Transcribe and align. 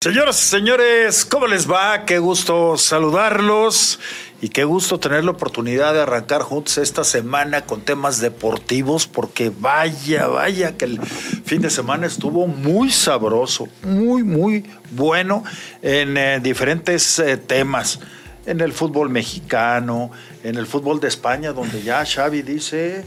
Señoras 0.00 0.40
y 0.40 0.46
señores, 0.46 1.24
¿cómo 1.24 1.48
les 1.48 1.68
va? 1.68 2.04
Qué 2.04 2.20
gusto 2.20 2.78
saludarlos 2.78 3.98
y 4.40 4.48
qué 4.48 4.62
gusto 4.62 5.00
tener 5.00 5.24
la 5.24 5.32
oportunidad 5.32 5.92
de 5.92 6.02
arrancar 6.02 6.42
juntos 6.42 6.78
esta 6.78 7.02
semana 7.02 7.66
con 7.66 7.80
temas 7.80 8.20
deportivos, 8.20 9.08
porque 9.08 9.50
vaya, 9.50 10.28
vaya 10.28 10.76
que 10.76 10.84
el 10.84 11.00
fin 11.02 11.62
de 11.62 11.70
semana 11.70 12.06
estuvo 12.06 12.46
muy 12.46 12.92
sabroso, 12.92 13.66
muy, 13.82 14.22
muy 14.22 14.70
bueno 14.92 15.42
en 15.82 16.16
eh, 16.16 16.38
diferentes 16.40 17.18
eh, 17.18 17.36
temas. 17.36 17.98
En 18.46 18.60
el 18.60 18.72
fútbol 18.72 19.10
mexicano, 19.10 20.12
en 20.44 20.58
el 20.58 20.68
fútbol 20.68 21.00
de 21.00 21.08
España, 21.08 21.52
donde 21.52 21.82
ya 21.82 22.06
Xavi 22.06 22.42
dice, 22.42 23.04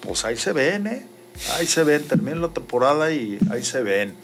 pues 0.00 0.26
ahí 0.26 0.36
se 0.36 0.52
ven, 0.52 0.86
¿eh? 0.86 1.06
Ahí 1.56 1.66
se 1.66 1.82
ven, 1.82 2.04
termina 2.04 2.36
la 2.36 2.48
temporada 2.48 3.10
y 3.10 3.38
ahí 3.50 3.64
se 3.64 3.82
ven. 3.82 4.14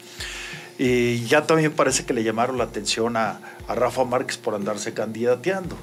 Y 0.77 1.25
ya 1.25 1.45
también 1.45 1.71
parece 1.71 2.05
que 2.05 2.13
le 2.13 2.23
llamaron 2.23 2.57
la 2.57 2.63
atención 2.63 3.15
a, 3.15 3.39
a 3.67 3.75
Rafa 3.75 4.03
Márquez 4.05 4.37
por 4.37 4.55
andarse 4.55 4.93
candidateando. 4.93 5.77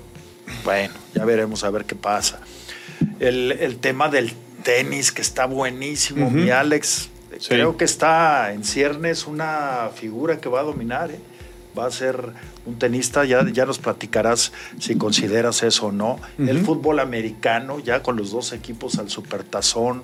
Bueno, 0.65 0.95
ya 1.15 1.25
veremos 1.25 1.62
a 1.65 1.71
ver 1.71 1.85
qué 1.85 1.95
pasa. 1.95 2.41
El, 3.21 3.53
el 3.53 3.79
tema 3.79 4.09
del 4.09 4.33
tenis, 4.65 5.12
que 5.12 5.23
está 5.23 5.47
buenísimo, 5.47 6.31
mi 6.31 6.51
Alex. 6.51 7.09
Sí. 7.39 7.48
Creo 7.48 7.77
que 7.77 7.84
está 7.84 8.53
en 8.53 8.65
ciernes 8.65 9.27
una 9.27 9.91
figura 9.95 10.39
que 10.39 10.48
va 10.48 10.61
a 10.61 10.65
dominar. 10.65 11.11
¿eh? 11.12 11.20
Va 11.79 11.87
a 11.87 11.91
ser 11.93 12.33
un 12.67 12.79
tenista, 12.79 13.25
ya, 13.25 13.47
ya 13.48 13.65
nos 13.65 13.79
platicarás 13.79 14.53
si 14.81 14.97
consideras 14.97 15.62
eso 15.62 15.87
o 15.87 15.93
no. 15.93 16.19
El 16.37 16.65
fútbol 16.65 16.98
americano, 16.98 17.79
ya 17.79 18.03
con 18.03 18.17
los 18.17 18.33
dos 18.33 18.53
equipos 18.53 18.98
al 18.98 19.09
supertazón. 19.09 20.03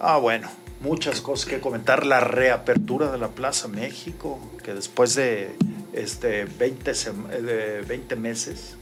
Ah, 0.00 0.16
bueno, 0.16 0.48
muchas 0.84 1.20
cosas 1.20 1.46
que 1.46 1.58
comentar. 1.60 2.06
La 2.06 2.20
reapertura 2.20 3.10
de 3.10 3.18
la 3.18 3.28
Plaza 3.28 3.66
México, 3.68 4.38
que 4.62 4.74
después 4.74 5.14
de 5.14 5.56
este, 5.92 6.44
20, 6.44 6.92
sem- 6.92 7.30
eh, 7.32 7.42
de 7.42 7.80
20 7.82 8.14
meses 8.16 8.76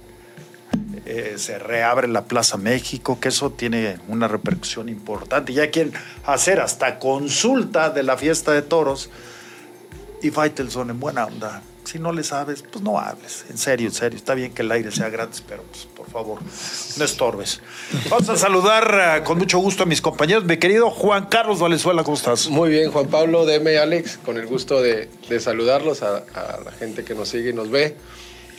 eh, 1.06 1.34
se 1.39 1.58
reabre 1.58 2.08
la 2.08 2.25
Plaza 2.25 2.56
México, 2.56 3.19
que 3.20 3.28
eso 3.28 3.50
tiene 3.53 3.98
una 4.08 4.28
repercusión 4.28 4.89
importante. 4.89 5.53
Ya 5.53 5.70
quieren 5.70 5.92
hacer 6.27 6.61
hasta 6.61 6.98
consulta 6.98 7.91
de 7.91 8.03
la 8.03 8.17
fiesta 8.17 8.53
de 8.53 8.62
toros. 8.62 9.08
Y 10.23 10.30
Faitelson 10.30 10.91
en 10.91 11.00
buena 11.00 11.25
onda. 11.27 11.62
Si 11.84 11.98
no 11.98 12.12
le 12.12 12.23
sabes, 12.23 12.62
pues 12.62 12.83
no 12.84 12.98
hables. 13.00 13.45
En 13.50 13.58
serio, 13.58 13.89
en 13.89 13.92
serio. 13.95 14.17
Está 14.17 14.34
bien 14.34 14.53
que 14.55 14.62
el 14.62 14.70
aire 14.70 14.92
sea 14.92 15.08
gratis, 15.08 15.42
pero 15.47 15.64
pues, 15.64 15.89
favor, 16.12 16.38
no 16.98 17.05
estorbes. 17.05 17.60
Vamos 18.10 18.28
a 18.28 18.36
saludar 18.36 19.18
eh, 19.18 19.24
con 19.24 19.38
mucho 19.38 19.58
gusto 19.58 19.82
a 19.82 19.86
mis 19.86 20.00
compañeros. 20.00 20.44
Mi 20.44 20.58
querido 20.58 20.91
Juan 20.91 21.27
Carlos 21.27 21.58
Valenzuela, 21.58 22.05
¿cómo 22.05 22.16
estás? 22.16 22.48
Muy 22.48 22.70
bien, 22.70 22.91
Juan 22.92 23.08
Pablo, 23.08 23.44
DM 23.46 23.78
Alex, 23.80 24.18
con 24.24 24.36
el 24.36 24.46
gusto 24.46 24.80
de, 24.83 25.08
de 25.28 25.40
saludarlos 25.40 26.02
a, 26.02 26.18
a 26.34 26.60
la 26.64 26.72
gente 26.72 27.02
que 27.05 27.14
nos 27.14 27.28
sigue 27.30 27.50
y 27.50 27.52
nos 27.52 27.70
ve. 27.70 27.96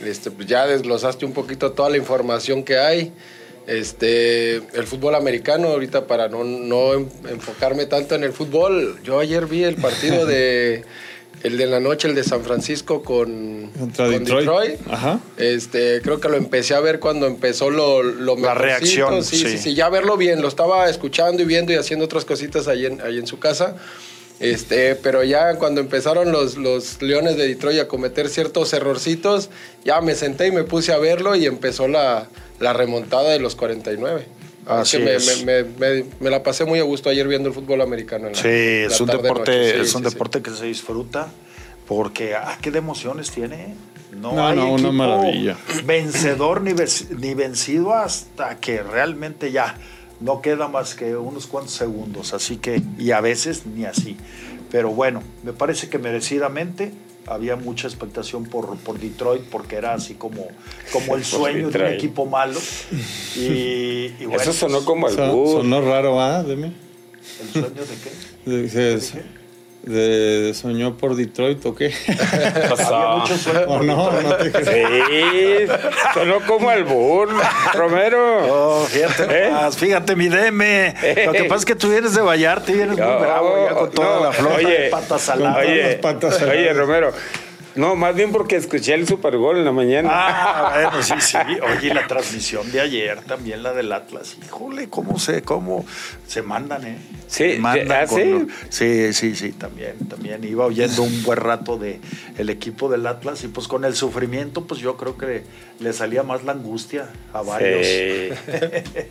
Este, 0.00 0.30
pues 0.30 0.46
ya 0.48 0.66
desglosaste 0.66 1.24
un 1.24 1.32
poquito 1.32 1.72
toda 1.72 1.88
la 1.88 1.96
información 1.96 2.64
que 2.64 2.78
hay. 2.78 3.12
Este, 3.66 4.56
el 4.56 4.86
fútbol 4.86 5.14
americano, 5.14 5.68
ahorita 5.68 6.06
para 6.06 6.28
no, 6.28 6.44
no 6.44 6.92
en- 6.94 7.10
enfocarme 7.30 7.86
tanto 7.86 8.14
en 8.14 8.22
el 8.24 8.32
fútbol, 8.32 9.00
yo 9.02 9.18
ayer 9.20 9.46
vi 9.46 9.64
el 9.64 9.76
partido 9.76 10.26
de 10.26 10.84
el 11.42 11.56
de 11.58 11.66
la 11.66 11.80
noche, 11.80 12.08
el 12.08 12.14
de 12.14 12.24
San 12.24 12.42
Francisco 12.42 13.02
con, 13.02 13.70
Contra 13.78 14.06
con 14.06 14.24
Detroit. 14.24 14.80
Ajá. 14.90 15.20
Este, 15.36 16.00
creo 16.02 16.20
que 16.20 16.28
lo 16.28 16.36
empecé 16.36 16.74
a 16.74 16.80
ver 16.80 17.00
cuando 17.00 17.26
empezó 17.26 17.70
lo, 17.70 18.02
lo 18.02 18.36
La 18.36 18.54
reacción, 18.54 19.22
Sí, 19.24 19.36
sí. 19.36 19.48
sí, 19.48 19.58
sí, 19.58 19.74
ya 19.74 19.88
verlo 19.88 20.16
bien. 20.16 20.40
Lo 20.40 20.48
estaba 20.48 20.88
escuchando 20.88 21.42
y 21.42 21.44
viendo 21.44 21.72
y 21.72 21.76
haciendo 21.76 22.04
otras 22.04 22.24
cositas 22.24 22.68
ahí 22.68 22.86
en, 22.86 23.00
ahí 23.02 23.18
en 23.18 23.26
su 23.26 23.38
casa. 23.38 23.76
Este, 24.40 24.96
pero 24.96 25.22
ya 25.22 25.56
cuando 25.56 25.80
empezaron 25.80 26.32
los, 26.32 26.56
los 26.56 27.00
Leones 27.00 27.36
de 27.36 27.46
Detroit 27.46 27.80
a 27.80 27.88
cometer 27.88 28.28
ciertos 28.28 28.72
errorcitos, 28.72 29.48
ya 29.84 30.00
me 30.00 30.14
senté 30.14 30.48
y 30.48 30.52
me 30.52 30.64
puse 30.64 30.92
a 30.92 30.98
verlo 30.98 31.36
y 31.36 31.46
empezó 31.46 31.86
la, 31.88 32.28
la 32.58 32.72
remontada 32.72 33.30
de 33.30 33.38
los 33.38 33.54
49. 33.54 34.26
Así 34.66 34.98
que 34.98 35.04
me, 35.04 35.14
es. 35.16 35.44
me- 35.44 35.62
me- 35.64 35.70
me- 35.78 36.04
me 36.20 36.30
la 36.30 36.42
pasé 36.42 36.64
muy 36.64 36.78
a 36.78 36.82
gusto 36.84 37.10
ayer 37.10 37.26
viendo 37.28 37.48
el 37.48 37.54
fútbol 37.54 37.80
americano. 37.82 38.26
en 38.28 38.32
la- 38.32 38.38
Sí, 38.38 38.48
la 38.48 38.94
es 38.94 39.00
un 39.00 39.06
tarde, 39.08 39.22
deporte. 39.22 39.72
Sí, 39.74 39.80
es 39.80 39.94
un 39.94 40.02
sí, 40.02 40.08
sí. 40.08 40.14
deporte 40.14 40.42
que 40.42 40.50
se 40.50 40.64
disfruta 40.66 41.28
porque 41.86 42.34
ah, 42.34 42.56
qué 42.60 42.70
de 42.70 42.78
emociones 42.78 43.30
tiene. 43.30 43.74
No, 44.12 44.32
No, 44.32 44.46
hay 44.46 44.56
no, 44.56 44.72
una 44.72 44.92
maravilla. 44.92 45.56
vencedor 45.84 46.60
ni, 46.62 46.72
ni 47.18 47.34
vencido 47.34 47.94
hasta 47.94 48.58
que 48.60 48.82
realmente 48.82 49.50
ya 49.52 49.76
no 50.20 50.40
queda 50.40 50.68
más 50.68 50.94
que 50.94 51.16
unos 51.16 51.46
cuantos 51.48 51.74
segundos, 51.74 52.32
así 52.32 52.56
que 52.58 52.80
y 52.96 53.10
a 53.10 53.20
veces 53.20 53.66
ni 53.66 53.84
así. 53.84 54.16
Pero 54.70 54.90
bueno, 54.90 55.22
me 55.42 55.52
parece 55.52 55.88
que 55.88 55.98
merecidamente 55.98 56.92
había 57.26 57.56
mucha 57.56 57.86
expectación 57.88 58.44
por, 58.44 58.76
por 58.78 58.98
Detroit 58.98 59.42
porque 59.44 59.76
era 59.76 59.94
así 59.94 60.14
como, 60.14 60.46
como 60.92 61.16
el 61.16 61.24
sueño 61.24 61.58
de 61.58 61.64
un 61.66 61.72
Detroit. 61.72 61.94
equipo 61.94 62.26
malo. 62.26 62.58
Y, 63.36 63.40
y 64.20 64.24
bueno, 64.26 64.42
Eso 64.42 64.52
sonó 64.52 64.84
como 64.84 65.08
Son- 65.08 65.20
albur. 65.20 65.62
sonó 65.62 65.80
raro, 65.80 66.20
¿ah? 66.20 66.42
De 66.42 66.56
mí. 66.56 66.72
¿El 67.40 67.48
sueño 67.52 67.68
de 67.68 67.96
qué? 68.02 68.50
De, 68.50 68.62
de- 68.68 68.96
de- 69.00 69.43
soñó 70.54 70.96
por 70.96 71.14
Detroit 71.14 71.64
o 71.66 71.74
qué? 71.74 71.92
Había 72.08 73.16
mucho 73.16 73.36
sueño. 73.36 73.66
¿O 73.68 73.82
no? 73.82 74.12
No 74.22 74.36
te 74.36 74.50
crees. 74.50 74.68
Sí, 74.68 75.72
sonó 76.14 76.40
como 76.46 76.70
albur, 76.70 77.28
Romero. 77.74 78.82
Oh, 78.82 78.84
fíjate, 78.86 79.24
¿Eh? 79.24 79.50
nomás, 79.50 79.76
fíjate 79.76 80.16
mi 80.16 80.28
DM. 80.28 80.94
Lo 81.26 81.32
que 81.32 81.44
pasa 81.44 81.60
es 81.60 81.64
que 81.64 81.74
tú 81.74 81.90
vienes 81.90 82.14
de 82.14 82.22
Vallarta 82.22 82.70
y 82.70 82.74
vienes 82.74 82.96
muy 82.96 83.16
bravo 83.20 83.66
ya 83.68 83.74
con 83.74 83.90
toda 83.90 84.16
no, 84.16 84.24
la 84.24 84.32
flota 84.32 84.56
oye, 84.56 84.78
de 84.80 84.88
patas 84.90 85.22
saladas. 85.22 85.66
Oye, 85.66 85.98
patas 86.00 86.34
oye, 86.34 86.46
saladas. 86.46 86.76
Romero. 86.76 87.12
No, 87.76 87.96
más 87.96 88.14
bien 88.14 88.30
porque 88.30 88.56
escuché 88.56 88.94
el 88.94 89.06
Super 89.08 89.36
Bowl 89.36 89.56
en 89.56 89.64
la 89.64 89.72
mañana. 89.72 90.08
Ah, 90.12 90.70
bueno, 90.92 91.02
sí, 91.02 91.14
sí. 91.20 91.36
Oye, 91.76 91.92
la 91.92 92.06
transmisión 92.06 92.70
de 92.70 92.80
ayer, 92.80 93.20
también 93.22 93.62
la 93.62 93.72
del 93.72 93.92
Atlas. 93.92 94.36
Híjole, 94.44 94.88
cómo 94.88 95.18
se, 95.18 95.42
cómo 95.42 95.84
se 96.26 96.42
mandan, 96.42 96.86
¿eh? 96.86 96.98
Sí, 97.26 97.54
Se 97.54 97.58
mandan 97.58 98.04
¿ah, 98.04 98.06
con 98.06 98.20
sí? 98.20 98.28
lo- 98.30 98.46
sí, 98.68 99.12
sí, 99.12 99.34
sí, 99.34 99.52
también, 99.52 99.96
también. 100.08 100.44
Iba 100.44 100.66
oyendo 100.66 101.02
un 101.02 101.22
buen 101.24 101.38
rato 101.38 101.76
de 101.76 102.00
el 102.38 102.48
equipo 102.50 102.88
del 102.88 103.06
Atlas 103.06 103.42
y 103.44 103.48
pues 103.48 103.66
con 103.66 103.84
el 103.84 103.94
sufrimiento, 103.96 104.66
pues 104.66 104.80
yo 104.80 104.96
creo 104.96 105.18
que 105.18 105.42
le 105.80 105.92
salía 105.92 106.22
más 106.22 106.44
la 106.44 106.52
angustia 106.52 107.08
a 107.32 107.42
varios. 107.42 107.86
Sí. 107.86 108.28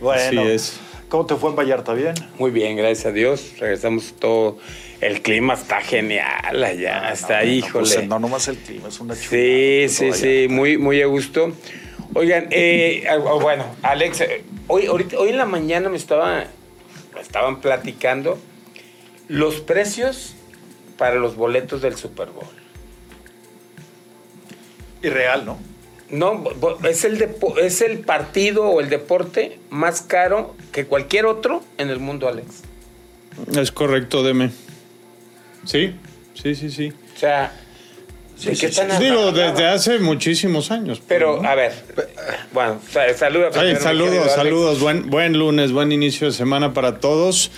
Bueno, 0.00 0.40
Así 0.42 0.50
es. 0.50 0.80
¿Cómo 1.12 1.26
te 1.26 1.36
fue 1.36 1.50
en 1.50 1.56
Vallarta? 1.56 1.92
¿Bien? 1.92 2.14
Muy 2.38 2.50
bien, 2.50 2.74
gracias 2.74 3.04
a 3.04 3.12
Dios. 3.12 3.52
Regresamos 3.58 4.14
todo. 4.18 4.56
El 5.02 5.20
clima 5.20 5.52
está 5.52 5.82
genial 5.82 6.64
allá. 6.64 7.08
Ah, 7.08 7.12
está, 7.12 7.40
no, 7.40 7.44
no, 7.46 7.52
híjole. 7.52 7.94
pues, 7.94 8.08
no 8.08 8.18
nomás 8.18 8.48
el 8.48 8.56
clima, 8.56 8.88
es 8.88 8.98
una 8.98 9.14
chulada. 9.14 9.28
Sí, 9.28 9.84
sí, 9.90 10.12
sí, 10.14 10.46
muy, 10.48 10.78
muy 10.78 11.02
a 11.02 11.06
gusto. 11.06 11.52
Oigan, 12.14 12.46
eh, 12.50 13.04
ah, 13.10 13.16
bueno, 13.18 13.66
Alex, 13.82 14.22
eh, 14.22 14.42
hoy, 14.68 14.86
ahorita- 14.86 15.18
hoy 15.18 15.28
en 15.28 15.36
la 15.36 15.44
mañana 15.44 15.90
me 15.90 15.98
estaba, 15.98 16.46
me 17.14 17.20
estaban 17.20 17.60
platicando 17.60 18.38
los 19.28 19.60
precios 19.60 20.34
para 20.96 21.16
los 21.16 21.36
boletos 21.36 21.82
del 21.82 21.94
Super 21.96 22.30
Bowl. 22.30 22.46
Irreal, 25.02 25.44
¿no? 25.44 25.58
No, 26.12 26.44
es 26.88 27.04
el, 27.04 27.18
depo- 27.18 27.58
es 27.58 27.80
el 27.80 27.98
partido 28.00 28.66
o 28.66 28.80
el 28.80 28.88
deporte 28.90 29.58
más 29.70 30.02
caro 30.02 30.54
que 30.70 30.84
cualquier 30.84 31.26
otro 31.26 31.64
en 31.78 31.88
el 31.90 31.98
mundo, 31.98 32.28
Alex. 32.28 32.46
Es 33.58 33.72
correcto, 33.72 34.22
Deme. 34.22 34.50
Sí, 35.64 35.94
sí, 36.34 36.54
sí, 36.54 36.70
sí. 36.70 36.92
O 37.16 37.18
sea, 37.18 37.50
¿de 38.36 38.42
sí, 38.42 38.48
qué 38.50 38.56
sí, 38.56 38.66
están 38.66 39.00
Digo, 39.00 39.20
hablando? 39.20 39.40
desde 39.40 39.66
hace 39.68 39.98
muchísimos 40.00 40.70
años. 40.70 40.98
pues, 40.98 41.08
Pero, 41.08 41.40
¿no? 41.42 41.48
a 41.48 41.54
ver, 41.54 41.72
bueno, 42.52 42.78
sa- 42.90 43.12
saluda. 43.14 43.48
Ay, 43.54 43.76
saludos, 43.76 44.32
saludos. 44.32 44.80
Buen, 44.80 45.08
buen 45.08 45.38
lunes, 45.38 45.72
buen 45.72 45.92
inicio 45.92 46.26
de 46.26 46.34
semana 46.34 46.74
para 46.74 47.00
todos. 47.00 47.50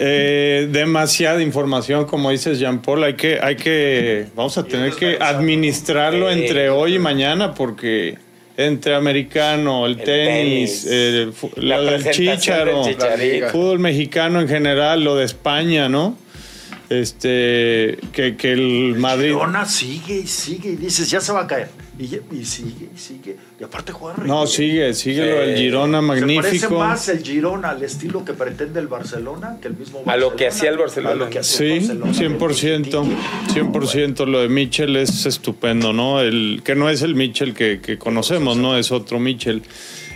Eh, 0.00 0.68
demasiada 0.70 1.42
información, 1.42 2.04
como 2.04 2.30
dices, 2.30 2.58
Jean 2.58 2.80
Paul. 2.80 3.04
Hay 3.04 3.14
que, 3.14 3.38
hay 3.42 3.56
que, 3.56 4.26
vamos 4.34 4.56
a 4.56 4.64
tener 4.64 4.92
que 4.92 5.18
administrarlo 5.20 6.30
entre 6.30 6.70
hoy 6.70 6.94
y 6.94 6.98
mañana 6.98 7.54
porque 7.54 8.16
entre 8.56 8.94
americano, 8.94 9.86
el, 9.86 9.98
El 9.98 10.04
tenis, 10.04 10.84
tenis, 10.84 11.34
el 11.56 11.68
la 11.68 11.80
del 11.80 12.10
Chicharito. 12.10 13.48
fútbol 13.50 13.78
mexicano 13.78 14.40
en 14.40 14.48
general, 14.48 15.04
lo 15.04 15.16
de 15.16 15.24
España, 15.24 15.88
¿no? 15.88 16.16
Este, 16.90 17.98
que, 18.12 18.36
que 18.36 18.52
el 18.52 18.94
Madrid. 18.96 19.28
Girona 19.28 19.66
sigue 19.66 20.20
y 20.20 20.26
sigue 20.26 20.70
y 20.70 20.76
dices, 20.76 21.10
ya 21.10 21.20
se 21.20 21.32
va 21.32 21.42
a 21.42 21.46
caer. 21.46 21.68
Y, 21.98 22.06
sigue 22.44 22.88
y 22.94 22.98
sigue. 22.98 23.36
Y 23.60 23.64
aparte 23.64 23.92
juega 23.92 24.22
No, 24.24 24.46
sigue, 24.46 24.94
sigue 24.94 25.20
lo 25.30 25.40
del. 25.40 25.58
Girona 25.58 26.00
Se 26.00 26.06
parece 26.06 26.26
magnífico. 26.26 26.78
más 26.78 27.08
el 27.08 27.22
Girona 27.24 27.70
al 27.70 27.82
estilo 27.82 28.24
que 28.24 28.32
pretende 28.34 28.78
el 28.80 28.86
Barcelona 28.86 29.58
que 29.60 29.66
el 29.68 29.76
mismo 29.76 30.02
A 30.06 30.16
lo 30.16 30.36
que 30.36 30.44
Barcelona. 30.44 30.48
hacía 30.48 30.70
el 30.70 30.78
Barcelona. 30.78 31.10
A 31.12 31.16
lo 31.16 31.28
que 31.30 31.38
hacía 31.40 31.74
el 31.74 31.80
Sí, 31.82 31.88
Barcelona. 31.88 32.38
100%, 32.38 33.16
100% 33.52 34.26
lo 34.26 34.40
de 34.40 34.48
Mitchell 34.48 34.96
es 34.96 35.26
estupendo, 35.26 35.92
¿no? 35.92 36.20
El 36.20 36.62
que 36.64 36.74
no 36.76 36.88
es 36.88 37.02
el 37.02 37.14
Mitchell 37.16 37.52
que, 37.52 37.80
que 37.80 37.98
conocemos, 37.98 38.56
¿no? 38.56 38.78
Es 38.78 38.92
otro 38.92 39.18
Mitchell. 39.18 39.62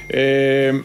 Eh, 0.09 0.81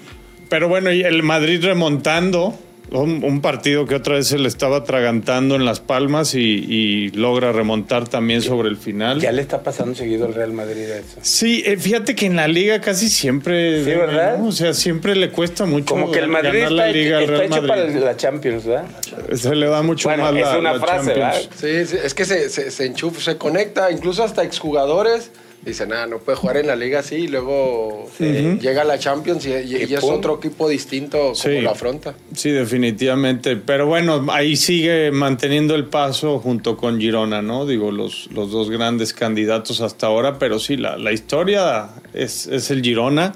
pero 0.49 0.67
bueno, 0.67 0.91
y 0.91 1.01
el 1.03 1.21
Madrid 1.23 1.63
remontando, 1.63 2.57
un, 2.91 3.23
un 3.23 3.41
partido 3.41 3.85
que 3.85 3.95
otra 3.95 4.15
vez 4.15 4.27
se 4.27 4.37
le 4.37 4.47
estaba 4.47 4.77
atragantando 4.77 5.55
en 5.55 5.65
las 5.65 5.79
palmas 5.79 6.33
y, 6.35 6.39
y 6.41 7.09
logra 7.11 7.51
remontar 7.51 8.07
también 8.07 8.41
sobre 8.41 8.69
el 8.69 8.77
final. 8.77 9.19
Ya 9.21 9.31
le 9.31 9.41
está 9.41 9.63
pasando 9.63 9.95
seguido 9.95 10.25
al 10.25 10.33
Real 10.33 10.53
Madrid 10.53 10.83
eso. 10.89 11.19
Sí, 11.21 11.63
eh, 11.65 11.77
fíjate 11.77 12.15
que 12.15 12.25
en 12.25 12.35
la 12.35 12.47
liga 12.47 12.79
casi 12.81 13.09
siempre. 13.09 13.83
Sí, 13.83 13.91
¿verdad? 13.91 14.37
¿no? 14.37 14.47
O 14.47 14.51
sea, 14.51 14.73
siempre 14.73 15.15
le 15.15 15.29
cuesta 15.31 15.65
mucho. 15.65 15.85
Como 15.85 16.11
que 16.11 16.19
el 16.19 16.27
Madrid 16.27 16.59
ganar 16.63 16.71
la 16.71 16.87
está, 16.87 16.97
liga 16.97 17.19
está 17.21 17.31
Real 17.31 17.43
hecho 17.45 17.61
Madrid. 17.63 17.67
para 17.93 18.05
la 18.05 18.17
Champions, 18.17 18.65
¿verdad? 18.65 18.85
Se 19.33 19.55
le 19.55 19.67
da 19.67 19.81
mucho 19.81 20.09
Bueno, 20.09 20.23
más 20.23 20.35
es 20.35 20.41
la, 20.41 20.59
una 20.59 20.73
la 20.73 20.79
frase, 20.79 21.13
Champions. 21.13 21.49
Sí, 21.59 21.85
sí, 21.85 21.97
es 22.03 22.13
que 22.13 22.25
se, 22.25 22.49
se, 22.49 22.71
se 22.71 22.85
enchufa, 22.85 23.19
se 23.21 23.37
conecta, 23.37 23.91
incluso 23.91 24.23
hasta 24.23 24.43
exjugadores 24.43 25.31
dicen, 25.65 25.91
ah, 25.91 26.07
no 26.07 26.19
puede 26.19 26.37
jugar 26.37 26.57
en 26.57 26.67
la 26.67 26.75
liga 26.75 26.99
así, 26.99 27.15
y 27.15 27.27
luego 27.27 28.09
eh, 28.19 28.57
llega 28.61 28.83
a 28.83 28.85
la 28.85 28.97
Champions 28.99 29.45
y, 29.45 29.51
y- 29.51 29.85
y 29.89 29.93
es 29.95 29.99
pum. 29.99 30.13
otro 30.15 30.35
equipo 30.37 30.69
distinto 30.69 31.17
como 31.17 31.35
Sí. 31.35 31.59
lo 31.61 31.71
afronta. 31.71 32.15
Sí, 32.33 32.51
definitivamente. 32.51 33.57
Pero 33.57 33.85
bueno, 33.87 34.25
ahí 34.31 34.55
sigue 34.55 35.11
manteniendo 35.11 35.75
el 35.75 35.85
paso 35.85 36.39
junto 36.39 36.77
con 36.77 36.99
Girona, 36.99 37.41
¿no? 37.41 37.65
Digo, 37.65 37.91
los, 37.91 38.29
los 38.31 38.51
dos 38.51 38.69
grandes 38.69 39.13
candidatos 39.13 39.81
hasta 39.81 40.07
ahora, 40.07 40.39
pero 40.39 40.59
sí, 40.59 40.77
la, 40.77 40.95
la 40.97 41.11
historia 41.11 41.89
es, 42.13 42.47
es 42.47 42.71
el 42.71 42.81
Girona 42.81 43.33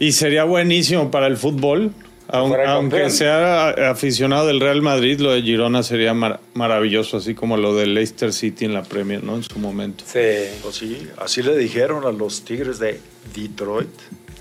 y 0.00 0.12
sería 0.12 0.44
buenísimo 0.44 1.10
para 1.10 1.28
el 1.28 1.36
fútbol. 1.36 1.92
Aunque 2.34 3.10
sea 3.10 3.68
aficionado 3.90 4.46
del 4.46 4.60
Real 4.60 4.82
Madrid, 4.82 5.20
lo 5.20 5.32
de 5.32 5.42
Girona 5.42 5.82
sería 5.82 6.14
mar- 6.14 6.40
maravilloso, 6.54 7.16
así 7.18 7.34
como 7.34 7.56
lo 7.56 7.74
de 7.74 7.86
Leicester 7.86 8.32
City 8.32 8.64
en 8.64 8.74
la 8.74 8.82
Premier, 8.82 9.22
¿no? 9.22 9.36
En 9.36 9.42
su 9.42 9.58
momento. 9.58 10.04
Sí. 10.06 10.18
Pues 10.62 10.76
sí, 10.76 11.08
así 11.18 11.42
le 11.42 11.56
dijeron 11.56 12.04
a 12.06 12.12
los 12.12 12.44
Tigres 12.44 12.78
de 12.78 13.00
Detroit. 13.34 13.88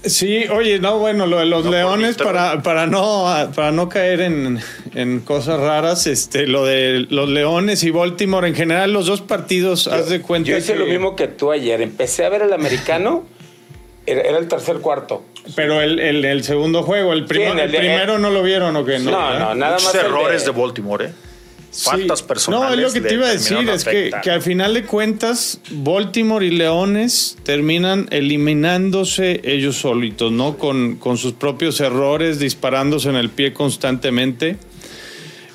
Sí, 0.05 0.43
oye, 0.51 0.79
no, 0.79 0.99
bueno, 0.99 1.27
lo 1.27 1.39
de 1.39 1.45
los 1.45 1.63
No, 1.63 1.71
leones, 1.71 2.17
para, 2.17 2.61
para, 2.61 2.87
no, 2.87 3.25
para 3.55 3.71
no 3.71 3.87
caer 3.87 4.19
en, 4.19 4.59
en 4.95 5.21
cosas 5.21 5.61
raras, 5.61 6.07
este, 6.07 6.45
lo 6.45 6.65
de 6.65 7.07
los 7.09 7.29
leones 7.29 7.83
y 7.85 7.89
Baltimore, 7.91 8.45
en 8.45 8.53
general, 8.53 8.91
los 8.91 9.05
dos 9.05 9.21
partidos, 9.21 9.87
haz 9.87 10.09
de 10.09 10.19
cuenta. 10.19 10.49
Yo 10.51 10.57
hice 10.57 10.73
que- 10.73 10.79
lo 10.79 10.87
mismo 10.87 11.15
que 11.15 11.29
tú 11.29 11.51
ayer. 11.53 11.81
Empecé 11.81 12.25
a 12.25 12.29
ver 12.29 12.41
el 12.41 12.51
americano, 12.51 13.23
era, 14.05 14.21
era 14.21 14.37
el 14.37 14.47
tercer 14.47 14.77
cuarto. 14.77 15.23
Pero 15.55 15.81
el, 15.81 15.99
el, 15.99 16.23
el 16.25 16.43
segundo 16.43 16.83
juego, 16.83 17.11
el, 17.13 17.25
primo- 17.25 17.53
Sí, 17.53 17.59
el 17.59 17.69
primero 17.69 18.17
no 18.19 18.29
lo 18.29 18.41
vieron 18.43 18.75
o 18.75 18.85
qué? 18.85 18.99
No, 18.99 19.11
no, 19.11 19.55
nada 19.55 19.73
Muchos 19.77 19.93
más. 19.93 20.03
errores 20.03 20.45
de... 20.45 20.51
Baltimore, 20.51 21.05
¿eh? 21.05 21.11
Sí. 21.71 21.89
Faltas 21.89 22.21
personales. 22.21 22.67
No, 22.69 22.73
es 22.75 22.93
lo 22.93 22.93
que 23.01 23.07
te 23.09 23.15
iba 23.15 23.25
a 23.25 23.31
decir, 23.31 23.57
es 23.67 23.83
que, 23.83 24.11
que 24.21 24.29
al 24.29 24.43
final 24.43 24.75
de 24.75 24.83
cuentas, 24.83 25.59
Baltimore 25.71 26.45
y 26.45 26.51
Leones 26.51 27.35
terminan 27.41 28.07
eliminándose 28.11 29.41
ellos 29.43 29.77
solitos, 29.77 30.31
¿no? 30.31 30.57
Con, 30.59 30.97
con 30.97 31.17
sus 31.17 31.33
propios 31.33 31.81
errores, 31.81 32.37
disparándose 32.37 33.09
en 33.09 33.15
el 33.15 33.31
pie 33.31 33.53
constantemente. 33.53 34.57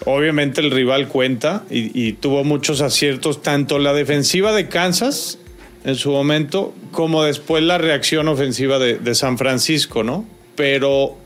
Obviamente 0.06 0.61
el 0.61 0.71
rival 0.73 1.06
cuenta 1.06 1.65
y, 1.71 1.91
y 2.09 2.15
tuvo 2.15 2.43
muchos 2.43 2.81
aciertos, 2.81 3.41
tanto 3.41 3.79
la 3.79 3.93
defensiva 3.93 4.53
de 4.53 4.69
Kansas 4.69 5.39
en 5.84 5.94
su 5.94 6.10
momento, 6.10 6.75
como 6.92 7.22
después 7.25 7.62
la 7.62 7.78
reacción 7.78 8.28
ofensiva 8.28 8.78
de, 8.78 8.98
de 8.98 9.14
San 9.14 9.38
Francisco, 9.38 10.02
¿no? 10.02 10.25
Pero 10.56 11.16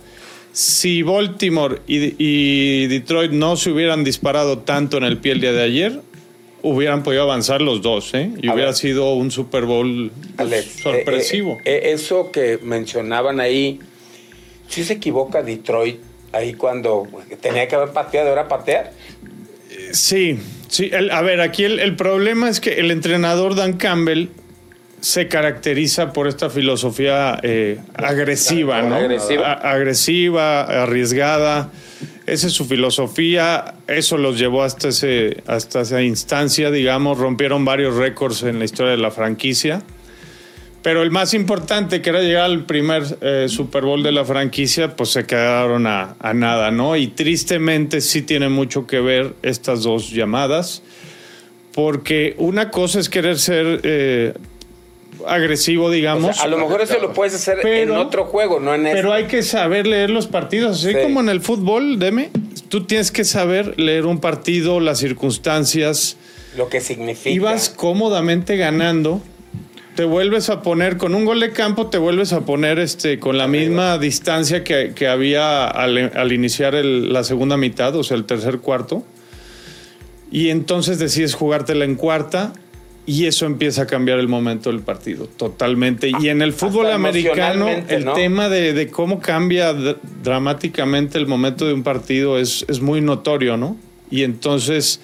si 0.52 1.02
Baltimore 1.02 1.78
y, 1.86 2.14
y 2.18 2.86
Detroit 2.86 3.32
no 3.32 3.56
se 3.56 3.70
hubieran 3.70 4.04
disparado 4.04 4.58
tanto 4.58 4.98
en 4.98 5.04
el 5.04 5.16
pie 5.18 5.32
el 5.32 5.40
día 5.40 5.52
de 5.52 5.62
ayer, 5.62 6.00
hubieran 6.62 7.02
podido 7.02 7.22
avanzar 7.22 7.60
los 7.62 7.82
dos, 7.82 8.12
¿eh? 8.14 8.30
Y 8.42 8.48
A 8.48 8.52
hubiera 8.54 8.70
ver. 8.70 8.76
sido 8.76 9.14
un 9.14 9.30
Super 9.30 9.64
Bowl 9.64 10.12
pues, 10.36 10.38
Alex, 10.38 10.66
sorpresivo. 10.82 11.58
eh, 11.64 11.80
eh, 11.84 11.92
eso 11.92 12.30
que 12.30 12.58
mencionaban 12.62 13.40
ahí, 13.40 13.80
si 14.68 14.84
se 14.84 14.92
equivoca 14.94 15.42
Detroit 15.42 15.98
ahí 16.32 16.54
cuando 16.54 17.06
tenía 17.40 17.66
que 17.66 17.74
haber 17.74 17.90
pateado, 17.90 18.30
era 18.30 18.46
patear. 18.48 18.92
Sí, 19.92 20.38
sí. 20.68 20.90
el- 20.92 21.10
a 21.10 21.22
ver, 21.22 21.40
aquí 21.40 21.64
el, 21.64 21.78
el 21.80 21.96
problema 21.96 22.48
es 22.48 22.60
que 22.60 22.74
el 22.74 22.90
entrenador 22.90 23.54
Dan 23.54 23.74
Campbell 23.74 24.26
se 25.02 25.26
caracteriza 25.26 26.12
por 26.12 26.28
esta 26.28 26.48
filosofía 26.48 27.36
eh, 27.42 27.80
agresiva, 27.94 28.82
¿no? 28.82 28.94
Agresiva. 28.94 29.52
Agresiva, 29.52 30.62
arriesgada. 30.82 31.72
Esa 32.24 32.46
es 32.46 32.52
su 32.52 32.66
filosofía. 32.66 33.74
Eso 33.88 34.16
los 34.16 34.38
llevó 34.38 34.62
hasta, 34.62 34.88
ese, 34.88 35.42
hasta 35.48 35.80
esa 35.80 36.02
instancia, 36.02 36.70
digamos. 36.70 37.18
Rompieron 37.18 37.64
varios 37.64 37.96
récords 37.96 38.44
en 38.44 38.60
la 38.60 38.64
historia 38.64 38.92
de 38.92 38.98
la 38.98 39.10
franquicia. 39.10 39.82
Pero 40.84 41.02
el 41.02 41.10
más 41.10 41.34
importante, 41.34 42.00
que 42.00 42.10
era 42.10 42.20
llegar 42.20 42.44
al 42.44 42.64
primer 42.64 43.02
eh, 43.22 43.46
Super 43.48 43.82
Bowl 43.82 44.04
de 44.04 44.12
la 44.12 44.24
franquicia, 44.24 44.94
pues 44.94 45.10
se 45.10 45.26
quedaron 45.26 45.88
a, 45.88 46.14
a 46.20 46.32
nada, 46.32 46.70
¿no? 46.70 46.94
Y 46.94 47.08
tristemente 47.08 48.00
sí 48.00 48.22
tiene 48.22 48.48
mucho 48.48 48.86
que 48.86 49.00
ver 49.00 49.34
estas 49.42 49.82
dos 49.82 50.10
llamadas, 50.10 50.84
porque 51.72 52.36
una 52.38 52.70
cosa 52.70 53.00
es 53.00 53.08
querer 53.08 53.38
ser 53.38 53.80
eh, 53.82 54.34
agresivo, 55.26 55.86
O 55.86 55.90
digamos. 55.90 56.36
sea, 56.36 56.44
a 56.44 56.48
lo 56.48 56.58
mejor 56.58 56.80
eso 56.80 56.98
lo 57.00 57.12
puedes 57.12 57.34
hacer 57.34 57.64
en 57.66 57.90
otro 57.92 58.24
juego, 58.24 58.60
no 58.60 58.74
en 58.74 58.86
este. 58.86 58.96
Pero 58.98 59.12
hay 59.12 59.24
que 59.24 59.42
saber 59.42 59.86
leer 59.86 60.10
los 60.10 60.26
partidos, 60.26 60.78
así 60.84 60.92
Sí. 60.94 60.98
como 61.02 61.20
en 61.20 61.28
el 61.28 61.40
fútbol, 61.40 61.98
Deme. 61.98 62.30
Tú 62.68 62.84
tienes 62.84 63.10
que 63.12 63.24
saber 63.24 63.78
leer 63.78 64.06
un 64.06 64.18
partido, 64.18 64.80
las 64.80 64.98
circunstancias, 64.98 66.16
lo 66.56 66.68
que 66.68 66.80
significa. 66.80 67.30
ibas 67.30 67.68
cómodamente 67.68 68.56
ganando, 68.56 69.20
te 69.94 70.04
vuelves 70.04 70.48
a 70.48 70.62
poner 70.62 70.96
con 70.96 71.14
un 71.14 71.26
gol 71.26 71.40
de 71.40 71.52
campo, 71.52 71.88
te 71.88 71.98
vuelves 71.98 72.32
a 72.32 72.40
poner 72.46 72.78
este 72.78 73.18
con 73.18 73.36
la 73.36 73.46
misma 73.46 73.98
distancia 73.98 74.64
que, 74.64 74.92
que 74.94 75.06
había 75.06 75.66
al, 75.68 76.10
al 76.16 76.32
iniciar 76.32 76.74
el- 76.74 77.12
la 77.12 77.24
segunda 77.24 77.58
mitad, 77.58 77.94
o 77.96 78.02
sea, 78.02 78.16
el 78.16 78.24
tercer 78.24 78.58
cuarto. 78.60 79.04
Y 80.30 80.48
entonces 80.48 80.98
decides 80.98 81.34
jugártela 81.34 81.84
en 81.84 81.94
cuarta 81.96 82.54
y 83.04 83.26
eso 83.26 83.46
empieza 83.46 83.82
a 83.82 83.86
cambiar 83.86 84.18
el 84.20 84.28
momento 84.28 84.70
del 84.70 84.80
partido 84.80 85.26
totalmente. 85.26 86.12
Y 86.20 86.28
en 86.28 86.40
el 86.40 86.52
fútbol 86.52 86.86
Hasta 86.86 86.94
americano, 86.96 87.68
el 87.88 88.04
¿no? 88.04 88.12
tema 88.14 88.48
de, 88.48 88.72
de 88.72 88.88
cómo 88.88 89.20
cambia 89.20 89.72
dr- 89.74 89.98
dramáticamente 90.22 91.18
el 91.18 91.26
momento 91.26 91.66
de 91.66 91.74
un 91.74 91.82
partido 91.82 92.38
es, 92.38 92.64
es 92.68 92.80
muy 92.80 93.00
notorio, 93.00 93.56
¿no? 93.56 93.76
Y 94.10 94.22
entonces 94.22 95.00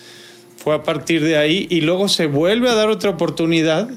fue 0.57 0.75
a 0.75 0.83
partir 0.83 1.23
de 1.25 1.37
ahí 1.39 1.67
y 1.71 1.81
luego 1.81 2.09
se 2.09 2.27
vuelve 2.27 2.69
a 2.71 2.75
dar 2.75 2.89
otra 2.89 3.11
oportunidad 3.11 3.89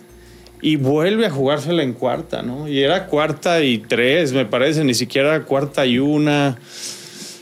y 0.63 0.75
vuelve 0.77 1.25
a 1.25 1.29
jugársela 1.29 1.83
en 1.83 1.93
cuarta, 1.93 2.41
¿no? 2.43 2.67
Y 2.67 2.79
era 2.81 3.07
cuarta 3.07 3.63
y 3.63 3.79
tres, 3.79 4.31
me 4.31 4.45
parece, 4.45 4.83
ni 4.83 4.93
siquiera 4.93 5.43
cuarta 5.43 5.85
y 5.85 5.99
una. 5.99 6.57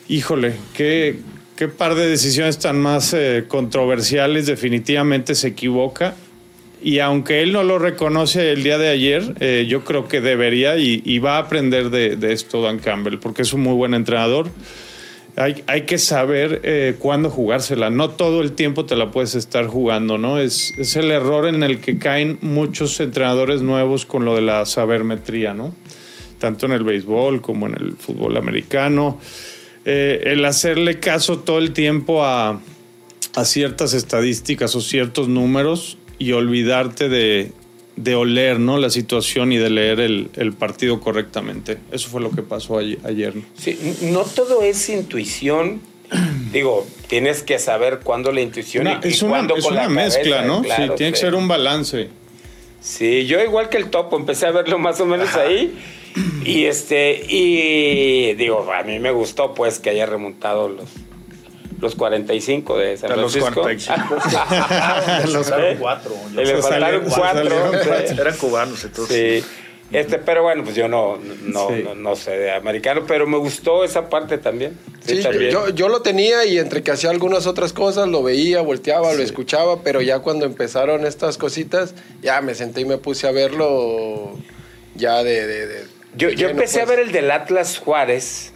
Híjole, 0.08 0.56
qué, 0.74 1.20
qué 1.56 1.68
par 1.68 1.96
de 1.96 2.08
decisiones 2.08 2.58
tan 2.60 2.82
más 2.82 3.14
eh, 3.14 3.46
controversiales, 3.48 4.46
definitivamente 4.46 5.36
se 5.36 5.50
equivoca. 5.50 6.16
Y 6.82 7.00
aunque 7.00 7.42
él 7.42 7.52
no 7.52 7.64
lo 7.64 7.78
reconoce 7.78 8.52
el 8.52 8.64
día 8.64 8.78
de 8.78 8.90
ayer, 8.90 9.36
eh, 9.40 9.66
yo 9.68 9.84
creo 9.84 10.08
que 10.08 10.22
debería 10.22 10.78
y, 10.78 11.20
va 11.20 11.36
a 11.36 11.40
aprender 11.40 11.90
de, 11.90 12.16
de 12.16 12.32
esto 12.32 12.62
Dan 12.62 12.80
Campbell, 12.80 13.18
porque 13.18 13.42
es 13.42 13.52
un 13.54 13.62
muy 13.62 13.74
buen 13.74 13.94
entrenador. 13.94 14.50
Hay, 15.36 15.64
hay 15.68 15.84
que 15.84 15.98
saber 15.98 16.62
eh, 16.64 16.96
cuándo 17.00 17.30
jugársela. 17.30 17.90
No 17.90 18.10
todo 18.10 18.42
el 18.42 18.54
tiempo 18.54 18.86
te 18.86 18.96
la 18.96 19.12
puedes 19.12 19.36
estar 19.36 19.68
jugando, 19.68 20.18
¿no? 20.18 20.40
Es, 20.40 20.74
es 20.78 20.96
el 20.96 21.12
error 21.12 21.48
en 21.48 21.64
el 21.64 21.80
que 21.80 21.98
caen 21.98 22.38
muchos 22.42 23.00
entrenadores 23.00 23.62
nuevos 23.62 24.06
con 24.06 24.26
lo 24.26 24.36
de 24.36 24.42
la 24.42 24.66
sabermetría, 24.66 25.54
¿no? 25.54 25.74
Tanto 26.40 26.66
en 26.66 26.74
el 26.74 26.84
béisbol 26.84 27.42
como 27.42 27.68
en 27.68 27.76
el 27.76 27.94
fútbol 27.94 28.36
americano. 28.38 29.20
Eh, 29.86 30.24
el 30.26 30.44
hacerle 30.44 31.00
caso 31.00 31.40
todo 31.40 31.60
el 31.60 31.72
tiempo 31.72 32.26
a, 32.26 32.60
a 33.36 33.46
ciertas 33.46 33.94
estadísticas 33.94 34.76
o 34.76 34.82
ciertos 34.82 35.30
números 35.30 35.99
y 36.20 36.34
olvidarte 36.34 37.10
de, 37.10 37.52
de 37.96 38.16
oler 38.16 38.60
¿no? 38.60 38.78
la 38.78 38.90
situación 38.90 39.52
y 39.52 39.58
de 39.58 39.70
leer 39.70 40.00
el, 40.00 40.30
el 40.36 40.54
partido 40.54 41.00
correctamente. 41.00 41.78
Eso 41.92 42.10
fue 42.10 42.22
lo 42.22 42.30
que 42.32 42.42
pasó 42.44 42.78
ayer. 42.78 43.36
¿no? 43.36 43.44
Sí, 43.58 43.78
no 44.04 44.22
todo 44.24 44.62
es 44.62 44.88
intuición. 44.90 45.82
Digo, 46.52 46.86
tienes 47.08 47.44
que 47.44 47.58
saber 47.60 48.00
cuándo 48.04 48.32
la 48.32 48.42
intuición 48.42 48.88
Una- 48.88 49.00
y, 49.04 49.08
y 49.08 49.12
es 49.12 49.22
una, 49.22 49.32
cuándo 49.32 49.56
es 49.58 49.64
con 49.64 49.74
una 49.74 49.84
la 49.84 49.90
mezcla, 49.90 50.38
cabeza, 50.38 50.48
¿no? 50.48 50.62
claro, 50.62 50.84
sí, 50.84 50.92
tiene 50.98 51.12
que 51.14 51.18
ser 51.20 51.36
un 51.36 51.48
balance. 51.48 52.10
Sí, 52.82 53.26
yo 53.26 53.42
igual 53.44 53.70
que 53.70 53.78
el 53.78 53.90
topo, 53.90 54.18
empecé 54.18 54.46
a 54.48 54.52
verlo 54.52 54.78
más 54.80 55.00
o 55.02 55.06
menos 55.06 55.36
ahí. 55.36 55.78
Y 56.44 56.64
este, 56.64 57.24
y 57.30 58.34
digo, 58.34 58.68
a 58.74 58.84
mí 58.84 59.00
me 59.00 59.12
gustó 59.12 59.54
pues 59.54 59.80
que 59.80 59.92
haya 59.92 60.06
remontado 60.06 60.68
los, 60.70 60.90
los 61.80 61.96
45 61.96 62.78
de 62.78 62.98
San 62.98 63.10
De 63.12 63.18
los 63.18 63.32
Francisco. 63.34 63.62
45. 63.62 64.16
los 65.34 65.52
cuatro. 65.80 66.14
Y 66.34 66.36
le 66.36 66.62
faltaron 66.62 67.06
cuatro. 67.10 67.74
Eran 68.22 68.38
cubanos, 68.38 68.84
entonces. 68.84 69.44
Sí. 69.44 69.50
Este, 69.92 70.20
pero 70.20 70.44
bueno, 70.44 70.64
pues 70.64 70.76
yo 70.76 70.88
no, 70.88 71.18
no, 71.18 71.68
Sí. 71.70 71.82
no, 71.84 71.96
no 71.96 72.16
sé 72.16 72.32
de 72.38 72.52
americano, 72.52 73.06
pero 73.08 73.26
me 73.26 73.38
gustó 73.38 73.84
esa 73.84 74.08
parte 74.08 74.38
también. 74.38 74.78
Sí, 75.04 75.24
Sí, 75.24 75.28
yo, 75.52 75.70
yo, 75.70 75.90
lo 75.90 76.04
tenía 76.04 76.46
y 76.46 76.60
entre 76.60 76.84
que 76.84 76.92
hacía 76.92 77.10
algunas 77.10 77.48
otras 77.48 77.74
cosas, 77.74 78.08
lo 78.08 78.22
veía, 78.22 78.62
volteaba, 78.62 79.12
lo 79.16 79.24
escuchaba, 79.24 79.82
pero 79.82 80.02
ya 80.04 80.20
cuando 80.20 80.46
empezaron 80.46 81.08
estas 81.08 81.40
cositas, 81.40 81.96
ya 82.22 82.40
me 82.42 82.54
senté 82.54 82.82
y 82.82 82.86
me 82.86 82.98
puse 83.00 83.28
a 83.28 83.32
verlo 83.32 84.38
ya 84.94 85.24
de... 85.24 85.48
de- 85.48 85.66
de- 85.68 85.84
Yo, 86.16 86.30
yo 86.30 86.50
empecé 86.50 86.80
pues. 86.82 86.88
a 86.88 86.92
ver 86.92 87.00
el 87.08 87.12
del 87.12 87.32
Atlas 87.32 87.80
Juárez 87.80 88.54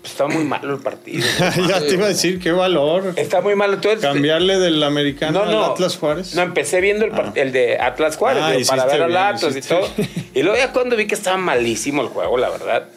pues, 0.00 0.12
estaba 0.12 0.30
muy 0.30 0.44
malo 0.44 0.74
el 0.74 0.80
partido. 0.80 1.26
ya 1.68 1.80
te 1.80 1.94
iba 1.94 2.06
a 2.06 2.08
decir, 2.08 2.38
qué 2.40 2.52
valor. 2.52 3.12
Está 3.16 3.40
muy 3.40 3.54
malo. 3.54 3.74
Entonces, 3.74 4.00
Cambiarle 4.00 4.58
del 4.58 4.82
americano 4.82 5.42
al 5.42 5.62
Atlas 5.64 5.96
Juárez. 5.96 6.34
No, 6.34 6.42
empecé 6.42 6.80
viendo 6.80 7.04
el, 7.04 7.10
par- 7.10 7.32
el 7.34 7.52
de 7.52 7.78
Atlas 7.78 8.16
Juárez, 8.16 8.42
Ah, 8.44 8.52
digo, 8.52 8.68
para 8.68 8.86
ver 8.86 9.02
al 9.02 9.16
Atlas 9.16 9.56
y 9.56 9.60
todo. 9.60 9.88
bien. 9.96 10.08
Y 10.34 10.42
luego 10.42 10.56
ya 10.58 10.72
cuando 10.72 10.96
vi 10.96 11.06
que 11.06 11.14
estaba 11.14 11.36
malísimo 11.36 12.02
el 12.02 12.08
juego, 12.08 12.36
la 12.38 12.48
verdad. 12.50 12.88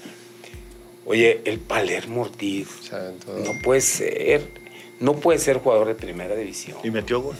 Oye, 1.05 1.41
el 1.45 1.59
Palermo 1.59 2.21
Ortiz. 2.21 2.67
No 2.91 3.51
puede 3.63 3.81
ser. 3.81 4.41
No 4.99 5.13
puede 5.15 5.39
ser 5.39 5.57
jugador 5.57 5.87
de 5.87 5.95
primera 5.95 6.33
división. 6.35 6.77
Y 6.83 6.91
metió 6.91 7.19
gol. 7.21 7.35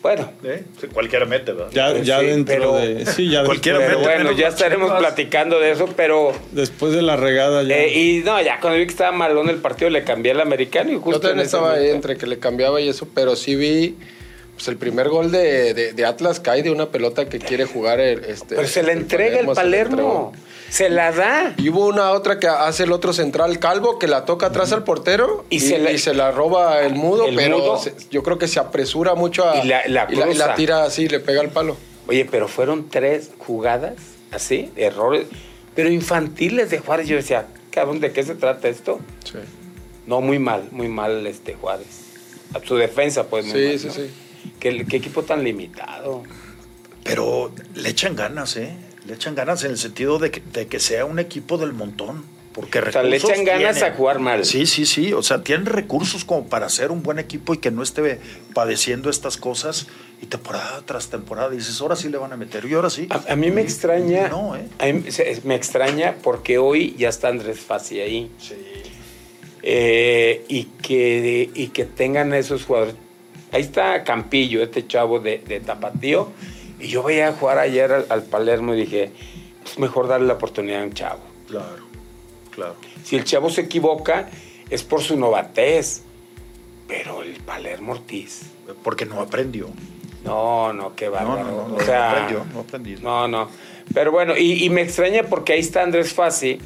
Bueno, 0.00 0.30
¿Eh? 0.44 0.62
Sí, 0.80 0.86
cualquiera 0.86 1.24
mete, 1.26 1.52
¿verdad? 1.52 1.70
Ya, 1.72 1.90
Pues 1.90 2.06
ya 2.06 2.20
sí, 2.20 2.26
dentro 2.26 2.54
pero- 2.54 2.72
de. 2.76 3.04
Sí, 3.06 3.28
ya 3.30 3.44
Cualquiera 3.44 3.78
pero 3.78 3.98
mete 3.98 4.02
bueno, 4.14 4.32
ya 4.32 4.48
estaremos 4.48 4.86
Chivas. 4.88 5.00
platicando 5.00 5.58
de 5.58 5.72
eso, 5.72 5.88
pero. 5.96 6.32
después 6.52 6.92
de 6.92 7.02
la 7.02 7.16
regada 7.16 7.62
ya. 7.64 7.76
eh, 7.76 7.98
y 7.98 8.18
no, 8.24 8.40
ya 8.40 8.60
cuando 8.60 8.78
vi 8.78 8.86
que 8.86 8.92
estaba 8.92 9.10
malón 9.12 9.48
el 9.48 9.56
partido, 9.56 9.90
le 9.90 10.04
cambié 10.04 10.32
al 10.32 10.40
americano 10.40 10.90
y 10.92 10.94
justo. 10.94 11.10
Yo 11.12 11.20
también 11.20 11.40
en 11.40 11.46
estaba 11.46 11.72
ahí 11.74 11.88
entre 11.90 12.16
que 12.16 12.26
le 12.26 12.38
cambiaba 12.38 12.80
y 12.80 12.88
eso, 12.88 13.08
pero 13.12 13.34
sí 13.34 13.56
vi 13.56 13.96
pues, 14.54 14.68
el 14.68 14.76
primer 14.76 15.08
gol 15.08 15.32
de, 15.32 15.74
de- 15.74 15.92
de 15.92 16.04
Atlas 16.06 16.38
cae 16.40 16.62
de 16.62 16.70
una 16.70 16.86
pelota 16.90 17.28
que 17.28 17.38
quiere 17.40 17.64
jugar 17.64 17.98
el, 18.00 18.24
este. 18.24 18.54
Pero 18.54 18.68
se 18.68 18.82
le 18.84 18.92
entrega 18.92 19.40
el 19.40 19.46
Palermo. 19.46 20.32
Se 20.70 20.90
la 20.90 21.12
da. 21.12 21.54
Y 21.56 21.70
hubo 21.70 21.86
una 21.86 22.10
otra 22.12 22.38
que 22.38 22.46
hace 22.46 22.82
el 22.84 22.92
otro 22.92 23.12
central 23.12 23.58
calvo 23.58 23.98
que 23.98 24.06
la 24.06 24.24
toca 24.26 24.46
atrás 24.46 24.72
al 24.72 24.84
portero 24.84 25.44
Y 25.50 25.56
y, 25.56 25.60
se 25.60 25.78
la- 25.78 25.92
y 25.92 25.98
se 25.98 26.12
la 26.14 26.30
roba 26.30 26.82
el 26.82 26.94
mudo, 26.94 27.26
El 27.26 27.36
pero 27.36 27.58
mudo. 27.58 27.78
se- 27.78 27.94
yo 28.10 28.22
creo 28.22 28.38
que 28.38 28.48
se 28.48 28.60
apresura 28.60 29.14
mucho 29.14 29.48
a, 29.48 29.64
Y 29.64 29.68
la- 29.68 29.82
la 29.86 30.06
y 30.10 30.16
la, 30.16 30.28
y 30.30 30.34
la 30.34 30.44
cruza. 30.44 30.54
tira 30.54 30.84
así, 30.84 31.08
le 31.08 31.20
pega 31.20 31.40
el 31.40 31.48
palo. 31.48 31.76
Oye, 32.06 32.26
pero 32.30 32.48
fueron 32.48 32.88
tres 32.90 33.30
jugadas 33.38 33.94
así, 34.30 34.70
errores, 34.76 35.26
pero 35.74 35.90
infantiles 35.90 36.70
de 36.70 36.78
Juárez. 36.80 37.08
Yo 37.08 37.16
decía, 37.16 37.46
cabrón, 37.70 38.00
¿de 38.00 38.12
qué 38.12 38.22
se 38.22 38.34
trata 38.34 38.68
esto? 38.68 39.00
Sí, 39.24 39.38
No, 40.06 40.20
muy 40.22 40.38
mal, 40.38 40.68
muy 40.70 40.88
mal 40.88 41.26
este 41.26 41.54
Juárez. 41.54 41.86
A 42.54 42.66
su 42.66 42.76
defensa, 42.76 43.24
pues. 43.24 43.44
muy 43.46 43.54
sí, 43.54 43.66
mal, 43.68 43.78
sí. 43.78 43.86
¿no? 43.88 43.92
sí. 43.94 44.10
¿Qué, 44.60 44.86
qué 44.86 44.96
equipo 44.98 45.22
tan 45.22 45.44
limitado. 45.44 46.22
Pero 47.04 47.52
le 47.74 47.88
echan 47.90 48.16
ganas, 48.16 48.56
¿eh? 48.56 48.74
Le 49.08 49.14
echan 49.14 49.34
ganas 49.34 49.64
en 49.64 49.72
el 49.72 49.78
sentido 49.78 50.18
de 50.20 50.30
que, 50.30 50.40
de 50.52 50.66
que 50.68 50.78
sea 50.78 51.04
un 51.04 51.18
equipo 51.18 51.58
del 51.58 51.72
montón. 51.72 52.24
Porque 52.52 52.80
O 52.80 52.90
sea, 52.92 53.02
le 53.04 53.16
echan 53.16 53.44
ganas 53.44 53.76
tienen. 53.76 53.92
a 53.92 53.96
jugar 53.96 54.18
mal. 54.18 54.44
Sí, 54.44 54.66
sí, 54.66 54.84
sí. 54.84 55.12
O 55.12 55.22
sea, 55.22 55.42
tienen 55.44 55.66
recursos 55.66 56.24
como 56.24 56.48
para 56.48 56.68
ser 56.68 56.90
un 56.90 57.02
buen 57.02 57.18
equipo 57.20 57.54
y 57.54 57.58
que 57.58 57.70
no 57.70 57.82
esté 57.82 58.18
padeciendo 58.52 59.10
estas 59.10 59.36
cosas. 59.36 59.86
Y 60.20 60.26
temporada 60.26 60.82
tras 60.84 61.08
temporada 61.08 61.50
dices, 61.50 61.80
ahora 61.80 61.94
sí 61.96 62.08
le 62.08 62.18
van 62.18 62.32
a 62.32 62.36
meter. 62.36 62.64
Y 62.66 62.74
ahora 62.74 62.90
sí. 62.90 63.06
A, 63.10 63.32
a 63.32 63.36
mí 63.36 63.50
me 63.52 63.60
extraña. 63.60 64.28
No, 64.28 64.56
¿eh? 64.56 64.66
a 64.78 64.86
mí 64.86 65.10
se- 65.10 65.40
me 65.44 65.54
extraña 65.54 66.16
porque 66.22 66.58
hoy 66.58 66.94
ya 66.98 67.08
está 67.08 67.28
Andrés 67.28 67.60
Fassi 67.60 68.00
ahí. 68.00 68.30
Sí. 68.38 68.54
Eh, 69.62 70.44
y, 70.48 70.64
que, 70.82 71.50
y 71.54 71.68
que 71.68 71.84
tengan 71.84 72.32
esos 72.34 72.64
jugadores. 72.64 72.94
Ahí 73.52 73.62
está 73.62 74.04
Campillo, 74.04 74.62
este 74.62 74.86
chavo 74.86 75.20
de, 75.20 75.38
de 75.46 75.60
Tapatío. 75.60 76.30
Y 76.80 76.88
yo 76.88 77.02
veía 77.02 77.32
jugar 77.32 77.58
ayer 77.58 77.92
al, 77.92 78.06
al 78.08 78.22
Palermo 78.22 78.74
y 78.74 78.80
dije, 78.80 79.10
pues 79.62 79.78
mejor 79.78 80.06
darle 80.08 80.26
la 80.28 80.34
oportunidad 80.34 80.82
a 80.82 80.84
un 80.84 80.92
chavo. 80.92 81.20
Claro, 81.48 81.84
claro. 82.54 82.76
Si 83.04 83.16
el 83.16 83.24
chavo 83.24 83.50
se 83.50 83.62
equivoca, 83.62 84.28
es 84.70 84.82
por 84.84 85.00
su 85.02 85.18
novatez. 85.18 86.02
Pero 86.86 87.22
el 87.22 87.34
Palermo 87.42 87.92
Ortiz. 87.92 88.42
Porque 88.82 89.04
no 89.06 89.20
aprendió. 89.20 89.68
No, 90.24 90.72
no, 90.72 90.94
qué 90.96 91.08
bárbaro. 91.08 91.44
no, 91.44 91.50
no, 91.50 91.74
o 91.74 91.78
no 91.78 91.80
sea, 91.84 92.10
aprendió, 92.12 92.44
no 92.52 92.60
aprendió. 92.60 92.98
No, 93.00 93.28
no. 93.28 93.48
Pero 93.94 94.10
bueno, 94.12 94.36
y, 94.36 94.64
y 94.64 94.70
me 94.70 94.82
extraña 94.82 95.22
porque 95.24 95.52
ahí 95.54 95.60
está 95.60 95.82
Andrés 95.82 96.12
Fassi, 96.12 96.58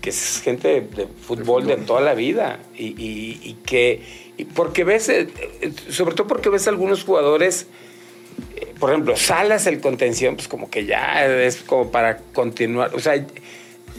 que 0.00 0.10
es 0.10 0.40
gente 0.42 0.68
de, 0.68 0.80
de 0.82 1.06
fútbol 1.06 1.66
de, 1.66 1.76
toda 1.76 2.00
la 2.00 2.14
vida. 2.14 2.60
Y, 2.76 2.86
y- 3.00 3.40
y 3.42 3.54
que. 3.64 4.02
porque 4.54 4.84
ves, 4.84 5.08
eh, 5.08 5.28
eh, 5.60 5.72
sobre 5.90 6.14
todo 6.14 6.26
porque 6.26 6.48
ves 6.48 6.66
algunos 6.68 7.04
jugadores. 7.04 7.66
Por 8.80 8.90
ejemplo, 8.90 9.14
Salas, 9.16 9.66
el 9.66 9.78
contención, 9.80 10.34
pues 10.36 10.48
como 10.48 10.68
que 10.70 10.86
ya 10.86 11.24
es 11.26 11.56
como 11.58 11.90
para 11.90 12.16
continuar. 12.32 12.94
O 12.94 12.98
sea, 12.98 13.24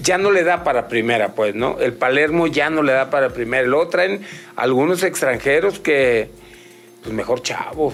ya 0.02 0.18
no 0.18 0.32
le 0.32 0.44
da 0.44 0.64
para 0.64 0.88
primera, 0.88 1.36
pues, 1.36 1.54
¿no? 1.56 1.80
El 1.80 1.94
Palermo 1.94 2.48
ya 2.48 2.70
no 2.72 2.82
le 2.82 2.92
da 2.94 3.10
para 3.12 3.30
primera. 3.30 3.64
Luego 3.68 3.88
traen 3.90 4.22
algunos 4.56 5.04
extranjeros 5.04 5.80
que, 5.80 6.30
pues 7.04 7.14
mejor 7.14 7.44
chavos. 7.44 7.94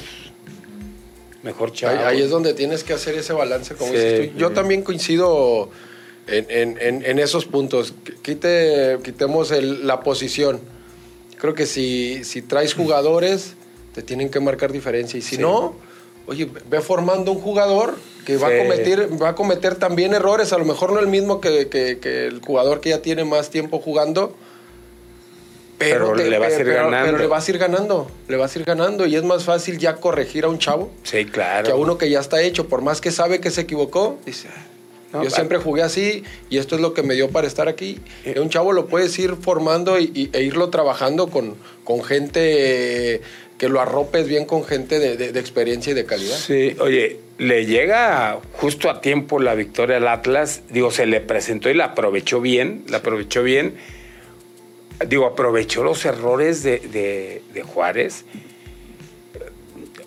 Mejor 1.44 1.72
chavos. 1.72 2.00
ahí 2.06 2.22
es 2.22 2.29
donde 2.29 2.53
tienes 2.53 2.84
que 2.84 2.94
hacer 2.94 3.15
ese 3.15 3.32
balance, 3.34 3.75
como 3.75 3.91
Sí. 3.91 3.98
dices 3.98 4.32
tú. 4.34 4.38
Yo 4.39 4.51
también 4.51 4.82
coincido 4.82 5.70
en, 6.27 6.46
en- 6.50 6.77
en- 6.82 7.06
en 7.06 7.20
esos 7.20 7.46
puntos. 7.46 7.94
Quite, 8.22 8.98
quitemos 9.03 9.51
el- 9.51 9.86
la 9.88 10.01
posición. 10.01 10.60
Creo 11.38 11.53
que 11.53 11.65
si, 11.65 12.24
si 12.24 12.41
traes 12.41 12.74
jugadores, 12.74 13.53
te 13.94 14.01
tienen 14.01 14.29
que 14.29 14.39
marcar 14.39 14.72
diferencia. 14.72 15.17
Y 15.17 15.22
si 15.22 15.36
Sí. 15.36 15.41
no, 15.41 15.75
oye, 16.27 16.50
ve 16.69 16.81
formando 16.81 17.31
un 17.31 17.39
jugador 17.41 17.96
que 18.25 18.38
va, 18.38 18.50
Sí. 18.50 18.55
a 18.55 18.57
cometer, 18.63 19.22
va 19.22 19.29
a 19.29 19.36
cometer 19.36 19.75
también 19.75 20.13
errores. 20.13 20.51
A 20.53 20.57
lo 20.57 20.65
mejor 20.65 20.91
no 20.91 21.00
el 21.00 21.07
mismo 21.07 21.39
que, 21.41 21.67
que- 21.69 21.98
que 22.00 22.27
el 22.27 22.41
jugador 22.41 22.81
que 22.81 22.89
ya 22.89 23.01
tiene 23.01 23.24
más 23.24 23.50
tiempo 23.50 23.79
jugando. 23.79 24.36
Pero 25.77 26.15
le 26.15 26.39
vas 26.39 26.53
a 26.53 26.60
ir 26.60 26.65
pero- 26.65 26.86
ganando. 26.86 27.05
Pero 27.05 27.17
le 27.19 27.27
vas 27.27 27.48
a 27.48 27.51
ir 27.51 27.57
ganando. 27.60 28.12
Le 28.27 28.36
vas 28.38 28.55
a 28.55 28.60
ir 28.60 28.65
ganando. 28.65 29.05
Y 29.05 29.15
es 29.15 29.24
más 29.24 29.43
fácil 29.43 29.77
ya 29.77 29.96
corregir 29.98 30.43
a 30.46 30.48
un 30.50 30.57
chavo 30.57 30.89
Sí, 31.03 31.25
claro. 31.25 31.65
que 31.65 31.72
a 31.72 31.75
uno 31.75 31.98
que 32.00 32.10
ya 32.10 32.19
está 32.19 32.41
hecho, 32.41 32.67
por 32.67 32.81
más 32.81 33.00
que 33.00 33.12
sabe 33.12 33.39
que 33.39 33.51
se 33.51 33.62
equivocó, 33.62 34.17
dice, 34.25 34.48
"Ah, 34.50 34.63
No, 35.13 35.24
yo 35.24 35.29
siempre 35.29 35.57
jugué 35.60 35.84
así 35.84 36.24
y 36.50 36.57
esto 36.57 36.75
es 36.75 36.81
lo 36.81 36.93
que 36.93 37.01
me 37.03 37.13
dio 37.13 37.29
para 37.29 37.48
estar 37.48 37.67
aquí. 37.69 38.00
Y 38.25 38.38
un 38.39 38.50
chavo 38.50 38.74
lo 38.74 38.88
puedes 38.88 39.17
ir 39.19 39.36
formando 39.36 40.00
y, 40.00 40.12
y- 40.15 40.29
e 40.34 40.41
irlo 40.43 40.69
trabajando 40.69 41.27
con, 41.27 41.55
con 41.86 42.03
gente 42.03 43.13
eh, 43.15 43.22
que 43.58 43.70
lo 43.70 43.82
arropes 43.82 44.28
bien 44.28 44.46
con 44.46 44.64
gente 44.64 45.00
de, 45.00 45.18
de- 45.18 45.32
de 45.32 45.40
experiencia 45.40 45.92
y 45.92 45.94
de 45.96 46.06
calidad. 46.06 46.36
Sí, 46.38 46.76
oye, 46.80 47.20
le 47.40 47.66
llega 47.66 48.40
justo 48.54 48.90
a 48.90 49.02
tiempo 49.02 49.40
la 49.40 49.56
victoria 49.56 49.98
al 49.98 50.08
Atlas. 50.08 50.62
Digo, 50.70 50.92
se 50.92 51.06
le 51.06 51.22
presentó 51.22 51.70
y 51.70 51.74
la 51.74 51.86
aprovechó 51.86 52.40
bien, 52.42 52.84
la 52.88 52.98
aprovechó 52.98 53.42
bien. 53.44 53.76
Digo, 55.08 55.26
aprovechó 55.26 55.84
los 55.84 56.06
errores 56.06 56.62
de, 56.64 56.80
de- 56.80 57.42
de 57.54 57.62
Juárez. 57.64 58.26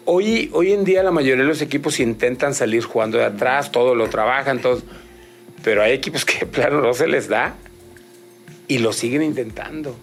Hoy, 0.04 0.50
hoy 0.52 0.73
en 0.73 0.85
día 0.85 1.02
la 1.02 1.11
mayoría 1.11 1.42
de 1.45 1.49
los 1.49 1.62
equipos 1.62 2.00
intentan 2.00 2.54
salir 2.54 2.83
jugando 2.83 3.19
de 3.19 3.25
atrás, 3.25 3.71
todo 3.71 3.95
lo 3.95 4.09
trabajan, 4.09 4.61
todos. 4.61 4.83
Pero 5.62 5.83
hay 5.83 5.92
equipos 5.92 6.25
que, 6.25 6.47
claro, 6.50 6.80
no 6.80 6.95
se 6.95 7.07
les 7.07 7.28
da 7.28 7.54
y 8.66 8.78
lo 8.78 8.92
siguen 8.92 9.23
intentando. 9.23 9.97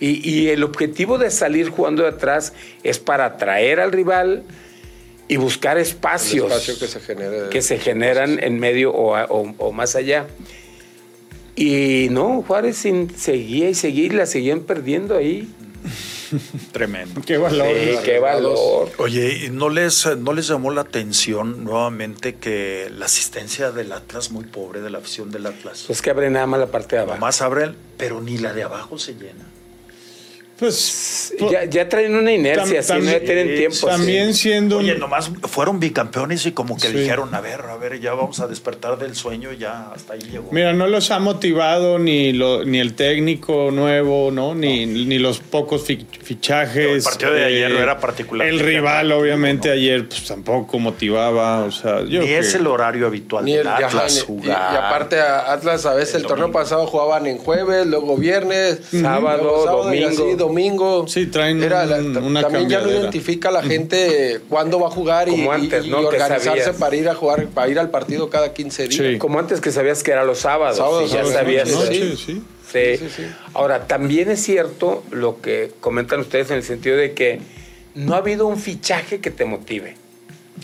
Y, 0.00 0.28
y 0.28 0.48
el 0.48 0.64
objetivo 0.64 1.18
de 1.18 1.30
salir 1.30 1.68
jugando 1.68 2.02
de 2.04 2.08
atrás 2.08 2.52
es 2.82 2.98
para 2.98 3.26
atraer 3.26 3.80
al 3.80 3.92
rival 3.92 4.42
y 5.28 5.36
buscar 5.36 5.76
El 5.76 5.82
espacios 5.82 6.46
espacio 6.50 6.78
que 6.78 6.88
se 6.88 7.00
genere. 7.00 7.48
que 7.50 7.62
se 7.62 7.78
generan 7.78 8.42
en 8.42 8.58
medio 8.58 8.92
o, 8.92 9.14
a- 9.14 9.26
o- 9.26 9.54
o 9.58 9.72
más 9.72 9.94
allá. 9.96 10.26
Y 11.56 12.08
no, 12.10 12.42
Juárez 12.42 12.76
sin- 12.78 13.14
seguía 13.16 13.68
y 13.68 13.74
seguía 13.74 14.04
y 14.06 14.10
la 14.10 14.26
seguían 14.26 14.60
perdiendo 14.60 15.16
ahí. 15.16 15.48
Tremendo. 16.72 17.20
Qué 17.26 17.36
valor. 17.38 17.66
Sí, 17.68 17.96
qué 18.04 18.18
valor. 18.18 18.90
Oye, 18.98 19.44
¿y 19.46 19.50
no 19.50 19.68
les, 19.68 20.06
¿no 20.18 20.32
les 20.32 20.46
llamó 20.48 20.70
la 20.70 20.82
atención 20.82 21.64
nuevamente 21.64 22.36
que 22.36 22.90
la 22.96 23.06
asistencia 23.06 23.72
del 23.72 23.92
Atlas, 23.92 24.30
muy 24.30 24.44
pobre 24.44 24.80
de 24.80 24.90
la 24.90 24.98
afición 24.98 25.30
del 25.30 25.46
Atlas? 25.46 25.84
Pues 25.86 26.00
que 26.02 26.10
abre 26.10 26.30
nada 26.30 26.46
más 26.46 26.60
la 26.60 26.66
parte 26.68 26.96
de 26.96 27.02
abajo. 27.02 27.16
Nomás 27.16 27.42
abren, 27.42 27.74
pero 27.98 28.20
ni 28.20 28.38
la 28.38 28.52
de 28.52 28.62
abajo 28.62 28.98
se 28.98 29.14
llena. 29.14 29.44
Pues. 30.60 31.34
Ya, 31.50 31.64
ya 31.64 31.88
traen 31.88 32.14
una 32.14 32.32
inercia, 32.32 32.80
Tam- 32.80 32.96
así 32.98 33.06
no 33.06 33.10
ya 33.12 33.20
tienen 33.20 33.56
tiempo. 33.56 33.86
También 33.86 34.34
sí. 34.34 34.42
siendo. 34.42 34.78
Oye, 34.78 34.94
nomás 34.96 35.30
fueron 35.48 35.80
bicampeones 35.80 36.44
y 36.46 36.52
como 36.52 36.76
que 36.76 36.88
Sí. 36.88 36.98
dijeron, 36.98 37.34
a 37.34 37.40
ver, 37.40 37.62
a 37.62 37.76
ver, 37.76 37.98
ya 37.98 38.12
vamos 38.14 38.38
a 38.40 38.46
despertar 38.46 38.98
del 38.98 39.16
sueño, 39.16 39.52
ya 39.52 39.90
hasta 39.94 40.12
ahí 40.14 40.20
llegó. 40.20 40.50
Mira, 40.52 40.72
no 40.74 40.86
los 40.86 41.10
ha 41.10 41.18
motivado 41.18 41.98
ni 41.98 42.32
lo, 42.34 42.64
ni 42.64 42.78
el 42.78 42.94
técnico 42.94 43.70
nuevo, 43.70 44.30
¿no? 44.30 44.54
Ni, 44.54 44.84
ni 44.86 45.18
los 45.18 45.38
pocos 45.40 45.82
fi- 45.84 46.06
fichajes. 46.22 46.76
eh, 46.86 46.92
El 46.96 47.02
partido 47.02 47.32
de 47.32 47.44
ayer 47.44 47.70
no 47.70 47.78
era 47.78 47.98
particularmente 47.98 48.60
El 48.62 48.66
rival, 48.68 49.12
obviamente, 49.12 49.68
¿no? 49.68 49.74
ayer 49.74 50.06
pues 50.08 50.24
tampoco 50.26 50.78
motivaba. 50.78 51.64
O 51.64 51.72
sea, 51.72 52.00
yo 52.02 52.20
ni 52.20 52.26
creo 52.26 52.40
es 52.40 52.54
el 52.54 52.66
horario 52.66 53.06
habitual 53.06 53.44
Ni 53.46 53.52
del 53.52 53.62
el, 53.62 53.68
ajá, 53.68 53.86
Atlas 53.86 54.22
jugar. 54.26 54.74
y 54.74 54.76
aparte 54.76 55.18
a 55.20 55.52
Atlas 55.52 55.86
a 55.86 55.94
veces 55.94 56.16
el, 56.16 56.20
El 56.22 56.26
torneo 56.26 56.52
pasado 56.52 56.86
jugaban 56.86 57.26
en 57.26 57.38
jueves, 57.38 57.86
luego 57.86 58.16
viernes, 58.16 58.80
Sábado, 58.90 59.92
y 59.94 60.02
así, 60.04 60.16
domingo. 60.36 60.49
Sí, 61.08 61.26
traen 61.26 61.62
Era 61.62 61.84
la- 61.86 61.96
un- 61.98 62.12
ta- 62.12 62.20
una 62.20 62.42
también 62.42 62.68
ya 62.68 62.80
no 62.80 62.90
identifica 62.90 63.48
a 63.48 63.52
la 63.52 63.62
gente 63.62 64.40
cuándo 64.48 64.78
va 64.80 64.88
a 64.88 64.90
jugar 64.90 65.28
y, 65.28 65.32
Como 65.32 65.52
y- 65.52 65.54
antes, 65.54 65.84
y 65.86 65.90
¿no? 65.90 66.00
Que 66.00 66.06
organizarse 66.16 66.72
para 66.74 66.96
ir 66.96 67.08
a 67.08 67.14
jugar, 67.14 67.46
para 67.48 67.68
ir 67.68 67.78
al 67.78 67.90
partido 67.90 68.28
cada 68.30 68.52
15 68.52 68.88
días. 68.88 69.12
Sí. 69.12 69.18
Como 69.18 69.38
antes 69.38 69.60
que 69.60 69.70
sabías 69.72 70.02
que 70.02 70.10
era 70.12 70.24
los 70.24 70.38
sábados. 70.40 70.76
Sábados, 70.78 71.04
y 71.10 71.14
ya 71.14 71.24
sábados, 71.24 71.32
sabías. 71.34 71.68
Noche, 71.70 72.16
sí, 72.16 72.42
sí. 72.72 73.26
Ahora, 73.54 73.86
también 73.86 74.30
es 74.30 74.40
cierto 74.42 75.02
lo 75.10 75.40
que 75.40 75.72
comentan 75.80 76.20
ustedes 76.20 76.50
en 76.50 76.58
el 76.58 76.62
sentido 76.62 76.96
de 76.96 77.12
que 77.14 77.40
no 77.94 78.14
ha 78.14 78.18
habido 78.18 78.46
un 78.46 78.58
fichaje 78.58 79.20
que 79.20 79.30
te 79.30 79.44
motive 79.44 79.96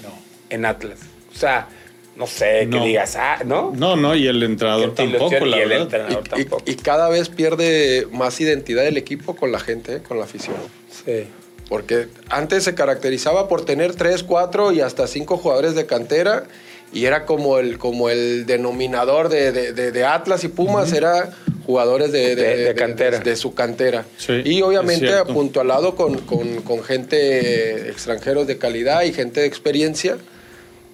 No. 0.03 0.11
en 0.51 0.65
Atlas. 0.67 0.99
O 1.35 1.39
sea, 1.39 1.69
no 2.17 2.27
sé, 2.27 2.67
No. 2.67 2.81
que 2.81 2.87
digas, 2.89 3.15
ah, 3.17 3.39
¿no? 3.45 3.73
No, 3.77 3.95
no, 3.97 4.15
y 4.15 4.27
el 4.27 4.43
entrenador 4.43 4.95
tampoco, 4.95 5.45
la 5.45 5.59
y 5.59 5.61
el 5.61 5.69
verdad. 5.69 5.83
entrenador 5.85 6.23
Y, 6.27 6.29
tampoco. 6.45 6.63
y 6.67 6.75
cada 6.77 7.09
vez 7.09 7.29
pierde 7.29 8.07
más 8.11 8.41
identidad 8.41 8.87
el 8.87 8.97
equipo 8.97 9.37
con 9.37 9.53
la 9.53 9.61
gente, 9.61 9.97
¿eh? 9.97 10.01
con 10.07 10.19
la 10.19 10.25
afición. 10.25 10.57
Sí. 11.05 11.27
Porque 11.69 12.07
antes 12.29 12.65
se 12.65 12.75
caracterizaba 12.75 13.49
por 13.49 13.65
tener 13.65 13.95
tres, 13.97 14.23
cuatro 14.23 14.73
y 14.73 14.81
hasta 14.81 15.07
cinco 15.09 15.37
jugadores 15.37 15.75
de 15.75 15.85
cantera 15.87 16.45
y 16.93 17.05
era 17.07 17.27
como 17.27 17.59
el, 17.59 17.77
como 17.79 18.09
el 18.09 18.47
denominador 18.47 19.29
de, 19.29 19.51
de- 19.53 19.73
de- 19.73 19.91
de 19.91 20.05
Atlas 20.05 20.45
y 20.45 20.49
Pumas, 20.49 20.93
era 20.93 21.31
jugadores 21.67 22.13
de, 22.13 22.37
De- 22.37 22.57
de 22.59 22.75
cantera. 22.77 23.19
de 23.19 23.35
su 23.35 23.53
cantera. 23.55 24.05
Sí, 24.17 24.41
y 24.45 24.63
obviamente 24.63 25.13
apuntalado 25.13 25.97
con, 25.97 26.19
con, 26.21 26.63
con 26.63 26.85
gente 26.85 27.91
extranjeros 27.91 28.47
de 28.47 28.57
calidad 28.59 29.03
y 29.03 29.13
gente 29.13 29.41
de 29.41 29.47
experiencia. 29.47 30.17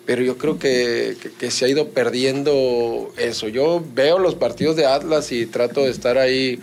Pero 0.04 0.22
yo 0.22 0.36
creo 0.36 0.58
que, 0.58 1.16
que- 1.22 1.30
que 1.30 1.50
se 1.50 1.64
ha 1.64 1.68
ido 1.68 1.88
perdiendo 1.90 3.12
eso. 3.16 3.48
Yo 3.48 3.82
veo 3.94 4.18
los 4.18 4.34
partidos 4.34 4.74
de 4.76 4.86
Atlas 4.86 5.30
y 5.32 5.46
trato 5.46 5.82
de 5.84 5.90
estar 5.90 6.18
ahí 6.18 6.58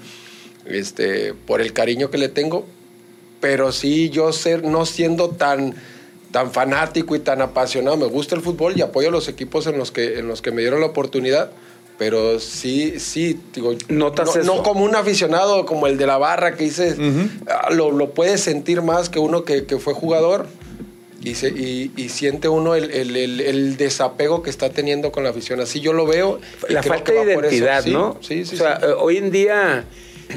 este, 0.65 1.33
por 1.33 1.61
el 1.61 1.73
cariño 1.73 2.09
que 2.11 2.17
le 2.17 2.27
tengo, 2.29 2.65
pero 3.39 3.71
sí 3.71 4.09
yo 4.09 4.31
ser 4.33 4.63
no 4.63 4.85
siendo 4.85 5.29
tan 5.29 5.75
tan 6.31 6.51
fanático 6.51 7.15
y 7.15 7.19
tan 7.19 7.41
apasionado 7.41 7.97
me 7.97 8.05
gusta 8.05 8.35
el 8.35 8.41
fútbol 8.41 8.77
y 8.77 8.81
apoyo 8.83 9.07
a 9.07 9.11
los 9.11 9.27
equipos 9.27 9.65
en 9.65 9.79
los 9.79 9.91
que 9.91 10.19
en 10.19 10.27
los 10.27 10.43
que 10.43 10.51
me 10.51 10.61
dieron 10.61 10.79
la 10.79 10.85
oportunidad 10.85 11.49
pero 11.97 12.39
sí 12.39 12.99
sí 12.99 13.39
digo 13.55 13.73
¿Notas 13.87 14.27
no, 14.35 14.41
eso? 14.41 14.55
no 14.57 14.61
como 14.61 14.83
un 14.85 14.95
aficionado 14.95 15.65
como 15.65 15.87
el 15.87 15.97
de 15.97 16.05
la 16.05 16.19
barra 16.19 16.55
que 16.55 16.65
dices 16.65 16.97
ah, 17.47 17.71
lo, 17.73 17.91
lo 17.91 18.11
puedes 18.13 18.41
sentir 18.41 18.83
más 18.83 19.09
que 19.09 19.17
uno 19.17 19.43
que, 19.43 19.65
que 19.65 19.79
fue 19.79 19.95
jugador 19.95 20.45
y, 21.29 21.35
se- 21.35 21.49
y, 21.49 21.91
y 21.95 22.09
siente 22.09 22.47
uno 22.49 22.75
el, 22.75 22.91
el- 22.91 23.15
el- 23.15 23.41
el 23.41 23.77
desapego 23.77 24.41
que 24.43 24.49
está 24.49 24.69
teniendo 24.69 25.11
con 25.11 25.23
la 25.23 25.29
afición 25.29 25.59
así 25.61 25.79
yo 25.79 25.93
lo 25.93 26.05
veo 26.05 26.39
y 26.69 26.73
La 26.73 26.81
creo 26.81 26.93
falta 26.95 27.11
que 27.13 27.19
de 27.19 27.25
va 27.27 27.33
por 27.35 27.45
eso. 27.45 27.55
identidad, 27.55 27.83
Sí, 27.83 27.91
¿no? 27.91 28.17
sí 28.21 28.45
sí, 28.45 28.55
O 28.55 28.57
sea, 28.57 28.79
sí. 28.79 28.85
hoy 28.97 29.17
en 29.17 29.31
día 29.31 29.85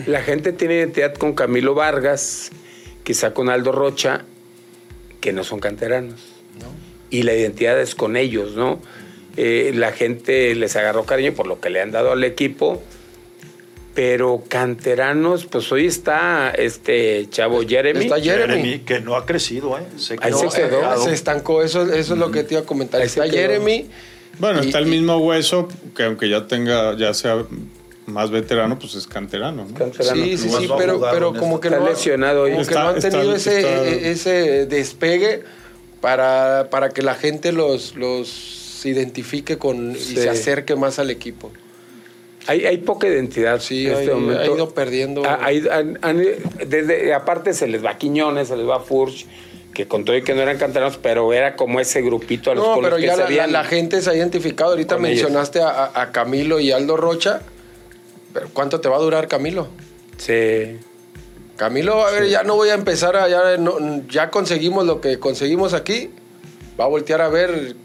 la 0.06 0.22
gente 0.22 0.52
tiene 0.52 0.74
identidad 0.76 1.14
con 1.14 1.34
Camilo 1.34 1.74
Vargas, 1.74 2.50
quizá 3.04 3.34
con 3.34 3.48
Aldo 3.50 3.72
Rocha, 3.72 4.24
que 5.20 5.32
no 5.32 5.44
son 5.44 5.60
canteranos. 5.60 6.20
Y 7.10 7.24
la 7.24 7.34
identidad 7.34 7.78
es 7.78 7.94
con 7.94 8.16
ellos, 8.16 8.54
¿no? 8.56 8.80
Eh, 9.36 9.72
la 9.74 9.92
gente 9.92 10.54
les 10.54 10.76
agarró 10.76 11.04
cariño 11.04 11.34
por 11.34 11.46
lo 11.46 11.60
que 11.60 11.68
le 11.68 11.80
han 11.82 11.90
dado 11.90 12.12
al 12.12 12.24
equipo. 12.24 12.82
Pero 13.94 14.42
canteranos, 14.48 15.44
pues 15.44 15.70
hoy 15.70 15.86
está 15.86 16.50
este 16.50 17.28
chavo 17.28 17.60
Jeremy. 17.60 18.04
Está 18.06 18.18
Jeremy. 18.20 18.54
Jeremy, 18.62 18.78
que 18.80 19.00
no 19.00 19.16
ha 19.16 19.26
crecido, 19.26 19.76
¿eh? 19.78 19.82
Se 19.98 20.14
Ahí 20.14 20.30
quedó 20.32 20.50
se 20.50 20.62
quedó. 20.62 21.04
se 21.04 21.12
estancó 21.12 21.62
eso 21.62 21.82
eso 21.92 22.14
es 22.14 22.18
lo 22.18 22.30
que 22.30 22.42
te 22.42 22.54
iba 22.54 22.62
a 22.62 22.66
comentar 22.66 23.00
Ahí 23.02 23.06
está. 23.08 23.28
Jeremy 23.28 23.88
Bueno, 24.38 24.62
Y- 24.62 24.66
está 24.68 24.78
el 24.78 24.86
mismo 24.86 25.18
hueso, 25.18 25.68
que 25.94 26.04
aunque 26.04 26.30
ya 26.30 26.46
tenga, 26.46 26.96
ya 26.96 27.12
sea 27.12 27.44
más 28.06 28.30
veterano, 28.30 28.78
pues 28.78 28.94
es 28.94 29.06
canterano, 29.06 29.66
¿no? 29.68 29.74
Canterano. 29.74 30.24
Sí, 30.24 30.38
sí, 30.38 30.48
sí, 30.48 30.68
pero, 30.78 30.98
pero 31.12 31.34
como 31.34 31.56
esta- 31.56 31.60
que 31.60 31.68
Está 31.68 31.80
no, 31.80 31.86
ha- 31.86 31.90
lesionado 31.90 32.42
hoy. 32.44 32.52
como 32.52 32.62
que 32.62 32.70
Está- 32.70 32.82
no 32.84 32.88
han 32.88 32.96
está- 32.96 33.10
tenido 33.10 33.34
ese, 33.36 33.58
está- 33.58 33.84
e- 33.86 34.10
ese 34.10 34.66
despegue 34.66 35.42
para, 36.00 36.68
para 36.70 36.88
que 36.88 37.02
la 37.02 37.14
gente 37.14 37.52
los, 37.52 37.94
los 37.94 38.80
identifique 38.86 39.58
con, 39.58 39.94
Sí. 39.96 40.14
y 40.14 40.16
se 40.16 40.30
acerque 40.30 40.76
más 40.76 40.98
al 40.98 41.10
equipo. 41.10 41.52
Hay, 42.46 42.66
hay 42.66 42.78
poca 42.78 43.06
identidad 43.06 43.60
Sí, 43.60 43.86
en 43.86 43.94
ha, 43.94 43.98
este 44.00 44.12
ha 44.12 44.14
momento. 44.16 44.54
ido 44.56 44.70
perdiendo. 44.70 45.24
Ha- 45.24 45.34
ha 45.44 45.48
han- 45.78 45.98
han- 46.02 46.22
desde, 46.66 47.14
aparte 47.14 47.54
se 47.54 47.66
les 47.68 47.84
va 47.84 47.96
Quiñones, 47.98 48.48
se 48.48 48.56
les 48.56 48.68
va 48.68 48.80
Furch, 48.80 49.26
que 49.72 49.86
con 49.86 50.04
todo 50.04 50.16
y 50.16 50.22
que 50.22 50.34
no 50.34 50.42
eran 50.42 50.58
canteranos, 50.58 50.98
pero 50.98 51.32
era 51.32 51.54
como 51.56 51.78
ese 51.80 52.02
grupito 52.02 52.50
a 52.50 52.54
los 52.54 52.64
no, 52.66 52.74
los 52.76 52.84
pero 52.84 52.96
que 52.96 53.02
ya 53.06 53.14
se 53.16 53.30
la, 53.32 53.46
la- 53.46 53.64
gente 53.64 54.02
se 54.02 54.10
ha 54.10 54.14
identificado. 54.16 54.70
Ahorita 54.72 54.98
mencionaste 54.98 55.60
a, 55.62 56.10
Camilo 56.12 56.58
y 56.60 56.72
Aldo 56.72 56.96
Rocha. 56.96 57.40
Pero 58.34 58.48
¿Cuánto 58.52 58.80
te 58.80 58.88
va 58.88 58.96
a 58.96 59.00
durar 59.00 59.28
Camilo? 59.28 59.68
Sí. 60.16 60.78
Camilo, 61.56 62.04
a 62.04 62.10
ver, 62.10 62.28
ya 62.28 62.42
no 62.42 62.56
voy 62.56 62.70
a 62.70 62.74
empezar 62.74 63.14
a. 63.16 63.28
Ya, 63.28 63.56
no- 63.58 64.02
ya 64.08 64.30
conseguimos 64.30 64.84
lo 64.86 65.00
que 65.00 65.18
conseguimos 65.18 65.74
aquí. 65.74 66.10
Va 66.80 66.84
a 66.84 66.88
voltear 66.88 67.20
a 67.20 67.28
ver 67.28 67.76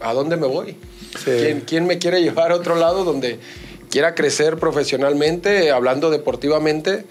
a 0.00 0.14
dónde 0.14 0.36
me 0.36 0.46
voy. 0.46 0.76
Sí. 1.16 1.30
¿Quién, 1.30 1.60
quién 1.62 1.86
me 1.86 1.98
quiere 1.98 2.22
llevar 2.22 2.52
a 2.52 2.56
otro 2.56 2.74
lado 2.76 3.04
donde 3.04 3.38
quiera 3.90 4.14
crecer 4.14 4.56
profesionalmente, 4.58 5.70
hablando 5.70 6.10
deportivamente? 6.10 7.04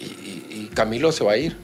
Y, 0.00 0.04
y- 0.04 0.46
y 0.50 0.70
Camilo 0.74 1.12
se 1.12 1.24
va 1.24 1.32
a 1.32 1.36
ir. 1.38 1.56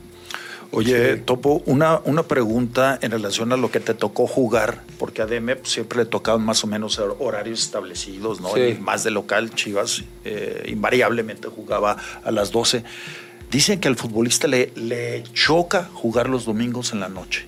Oye, 0.71 1.17
Topo, 1.19 1.63
una, 1.67 2.01
una 2.05 2.25
pregunta 2.25 2.99
en 3.01 3.13
relación 3.13 3.53
a 3.53 3.57
lo 3.57 3.71
que 3.71 3.79
te 3.79 3.95
tocó 3.95 4.27
jugar, 4.27 4.81
porque 4.99 5.23
a 5.23 5.27
DM 5.27 5.59
siempre 5.63 5.99
le 6.01 6.05
tocaban 6.07 6.43
más 6.45 6.65
o 6.65 6.67
menos 6.67 6.99
hor- 6.99 7.15
horarios 7.21 7.63
establecidos, 7.63 8.41
¿no? 8.41 8.53
Sí. 8.55 8.61
Y 8.61 8.75
más 8.81 9.05
de 9.05 9.13
local, 9.13 9.55
Chivas 9.55 10.03
eh, 10.25 10.65
invariablemente 10.67 11.47
jugaba 11.47 11.97
a 12.25 12.31
las 12.33 12.51
12. 12.51 12.83
Dicen 13.53 13.79
que 13.79 13.87
al 13.87 13.95
futbolista 13.95 14.49
le, 14.49 14.73
le 14.75 15.23
choca 15.33 15.89
jugar 15.93 16.29
los 16.29 16.45
domingos 16.45 16.93
en 16.93 16.99
la 16.99 17.09
noche, 17.09 17.47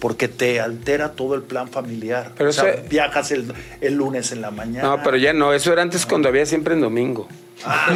porque 0.00 0.26
te 0.28 0.60
altera 0.60 1.12
todo 1.12 1.34
el 1.36 1.42
plan 1.42 1.68
familiar. 1.68 2.32
Pero 2.36 2.50
o 2.50 2.52
sea, 2.52 2.70
ese- 2.70 2.88
viajas 2.88 3.30
el, 3.30 3.52
el 3.80 3.94
lunes 3.94 4.32
en 4.32 4.40
la 4.40 4.50
mañana. 4.50 4.88
No, 4.96 5.02
pero 5.02 5.16
ya 5.16 5.32
no, 5.32 5.52
eso 5.54 5.72
era 5.72 5.82
antes 5.82 6.04
cuando 6.06 6.28
había 6.28 6.44
siempre 6.46 6.74
en 6.74 6.80
domingo. 6.80 7.28
Ah, 7.64 7.86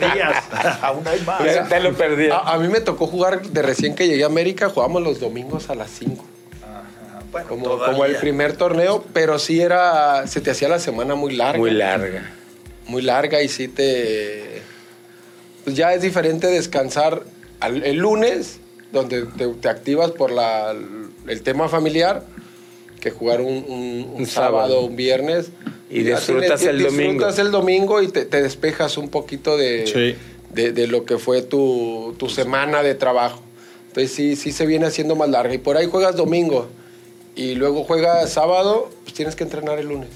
lo 0.00 0.08
perdías. 0.08 0.44
Aún 0.82 1.06
hay 1.06 1.20
más. 1.20 1.44
Ya 1.44 1.64
te 1.68 1.80
lo 1.80 1.92
perdí. 1.92 2.30
A, 2.30 2.38
a 2.38 2.58
mí 2.58 2.68
me 2.68 2.80
tocó 2.80 3.06
jugar 3.06 3.42
de 3.42 3.62
recién 3.62 3.94
que 3.94 4.08
llegué 4.08 4.22
a 4.24 4.26
América, 4.26 4.70
jugábamos 4.70 5.02
los 5.02 5.20
domingos 5.20 5.68
a 5.68 5.74
las 5.74 5.90
5. 5.90 6.24
Ajá, 6.62 7.20
bueno, 7.30 7.48
Como, 7.78 8.04
el 8.06 8.16
primer 8.16 8.56
torneo, 8.56 9.04
pero 9.12 9.38
sí 9.38 9.60
era. 9.60 10.26
Se 10.26 10.40
te 10.40 10.50
hacía 10.50 10.68
la 10.70 10.78
semana 10.78 11.14
muy 11.14 11.34
larga. 11.36 11.58
Muy 11.58 11.70
larga. 11.72 12.30
muy 12.86 13.02
larga 13.02 13.42
y 13.42 13.48
sí 13.48 13.68
te... 13.68 14.62
Pues 15.64 15.76
ya 15.76 15.92
es 15.94 16.00
diferente 16.02 16.46
descansar 16.46 17.22
al- 17.60 17.82
el 17.84 17.96
lunes, 17.96 18.60
donde 18.94 19.22
te, 19.36 19.46
te 19.48 19.68
activas 19.68 20.10
por 20.12 20.30
la, 20.30 20.74
el 21.28 21.42
tema 21.42 21.68
familiar, 21.68 22.24
que 23.00 23.10
jugar 23.10 23.42
un, 23.42 23.48
un- 23.68 24.10
un 24.14 24.20
Un 24.20 24.26
sábado, 24.26 24.68
sábado. 24.68 24.80
un 24.86 24.96
viernes. 24.96 25.50
Y 25.90 26.02
disfrutas 26.02 26.62
el 26.62 26.82
domingo. 26.82 27.02
Disfrutas 27.12 27.38
el 27.38 27.50
domingo 27.50 28.00
y 28.02 28.08
te, 28.08 28.24
te 28.24 28.40
despejas 28.42 28.96
un 28.96 29.08
poquito 29.10 29.56
de, 29.58 29.86
Sí. 29.86 30.16
de, 30.54 30.72
de 30.72 30.86
lo 30.86 31.04
que 31.04 31.18
fue 31.18 31.42
tu, 31.42 32.14
tu 32.18 32.28
semana 32.30 32.82
de 32.82 32.94
trabajo. 32.94 33.42
Entonces 33.88 34.10
sí, 34.12 34.34
sí 34.36 34.50
se 34.52 34.64
viene 34.66 34.86
haciendo 34.86 35.14
más 35.16 35.28
larga. 35.28 35.54
Y 35.54 35.58
por 35.58 35.76
ahí 35.76 35.86
juegas 35.86 36.16
domingo 36.16 36.68
y 37.36 37.54
luego 37.56 37.84
juegas 37.84 38.32
sábado, 38.32 38.90
pues 39.02 39.14
tienes 39.14 39.36
que 39.36 39.44
entrenar 39.44 39.78
el 39.78 39.88
lunes. 39.88 40.08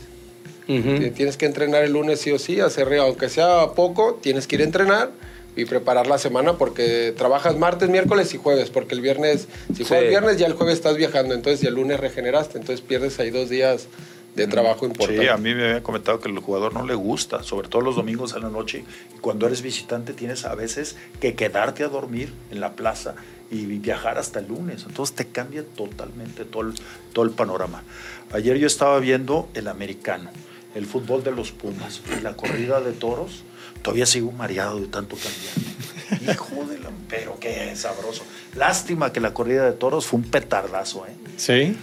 Tienes 0.67 1.37
que 1.38 1.47
entrenar 1.47 1.83
el 1.85 1.93
lunes 1.93 2.21
sí 2.21 2.31
o 2.31 2.38
sí, 2.38 2.61
hacer, 2.61 2.93
aunque 2.99 3.29
sea 3.31 3.69
poco, 3.75 4.19
tienes 4.23 4.47
que 4.47 4.57
ir 4.57 4.61
a 4.62 4.64
entrenar 4.64 5.11
y 5.59 5.64
preparar 5.64 6.07
la 6.07 6.18
semana 6.18 6.53
porque 6.53 7.12
trabajas 7.16 7.57
martes, 7.59 7.88
miércoles 7.88 8.33
y 8.33 8.38
jueves, 8.38 8.71
porque 8.71 8.94
el 8.94 9.01
viernes, 9.01 9.49
si 9.77 9.83
juegas 9.85 10.05
Sí. 10.05 10.09
viernes 10.11 10.37
ya 10.38 10.47
el 10.47 10.53
jueves 10.53 10.77
estás 10.77 10.97
viajando, 10.97 11.35
entonces 11.35 11.61
ya 11.61 11.68
el 11.68 11.75
lunes 11.75 11.99
regeneraste, 11.99 12.59
entonces 12.59 12.81
pierdes 12.81 13.18
ahí 13.18 13.31
dos 13.31 13.49
días 13.51 13.88
de 14.37 14.47
trabajo 14.47 14.87
importante. 14.87 15.21
Sí, 15.21 15.27
a 15.29 15.37
mí 15.37 15.53
me 15.57 15.64
habían 15.64 15.83
comentado 15.83 16.21
que 16.21 16.29
el 16.29 16.38
jugador 16.38 16.73
no 16.73 16.87
le 16.87 16.94
gusta, 16.94 17.42
sobre 17.42 17.66
todo 17.66 17.83
los 17.83 17.97
domingos 17.97 18.35
a 18.35 18.38
la 18.38 18.51
noche. 18.51 18.85
Y 19.16 19.18
cuando 19.18 19.47
eres 19.49 19.62
visitante 19.62 20.12
tienes 20.12 20.44
a 20.44 20.55
veces 20.55 20.94
que 21.21 21.35
quedarte 21.35 21.83
a 21.83 21.88
dormir 21.88 22.33
en 22.53 22.61
la 22.61 22.75
plaza 22.75 23.16
y 23.51 23.64
viajar 23.66 24.16
hasta 24.16 24.38
el 24.38 24.47
lunes. 24.47 24.85
Entonces 24.87 25.16
te 25.16 25.27
cambia 25.27 25.64
totalmente 25.64 26.44
todo 26.44 26.62
el, 26.62 26.75
todo 27.12 27.25
el 27.25 27.33
panorama. 27.33 27.83
Ayer 28.31 28.59
yo 28.59 28.68
estaba 28.68 29.01
viendo 29.01 29.49
el 29.55 29.66
americano, 29.66 30.31
el 30.77 30.87
fútbol 30.87 31.25
de 31.25 31.33
los 31.33 31.51
Pumas 31.51 32.01
y 32.16 32.21
la 32.23 32.35
corrida 32.37 32.81
de 32.81 32.92
toros. 32.92 33.42
Todavía 33.83 34.07
sigo 34.07 34.33
mareado 34.33 34.81
de 34.81 34.87
tanto 34.88 35.17
cambiar. 35.17 36.35
Hijo 36.35 36.64
de 36.64 36.79
la... 36.81 36.91
Pero 37.09 37.38
qué 37.41 37.75
sabroso. 37.77 38.23
Lástima 38.55 39.12
que 39.12 39.21
la 39.21 39.33
corrida 39.35 39.64
de 39.64 39.73
toros 39.73 40.07
fue 40.07 40.19
un 40.21 40.27
petardazo, 40.27 41.07
¿eh? 41.07 41.14
Sí. 41.37 41.77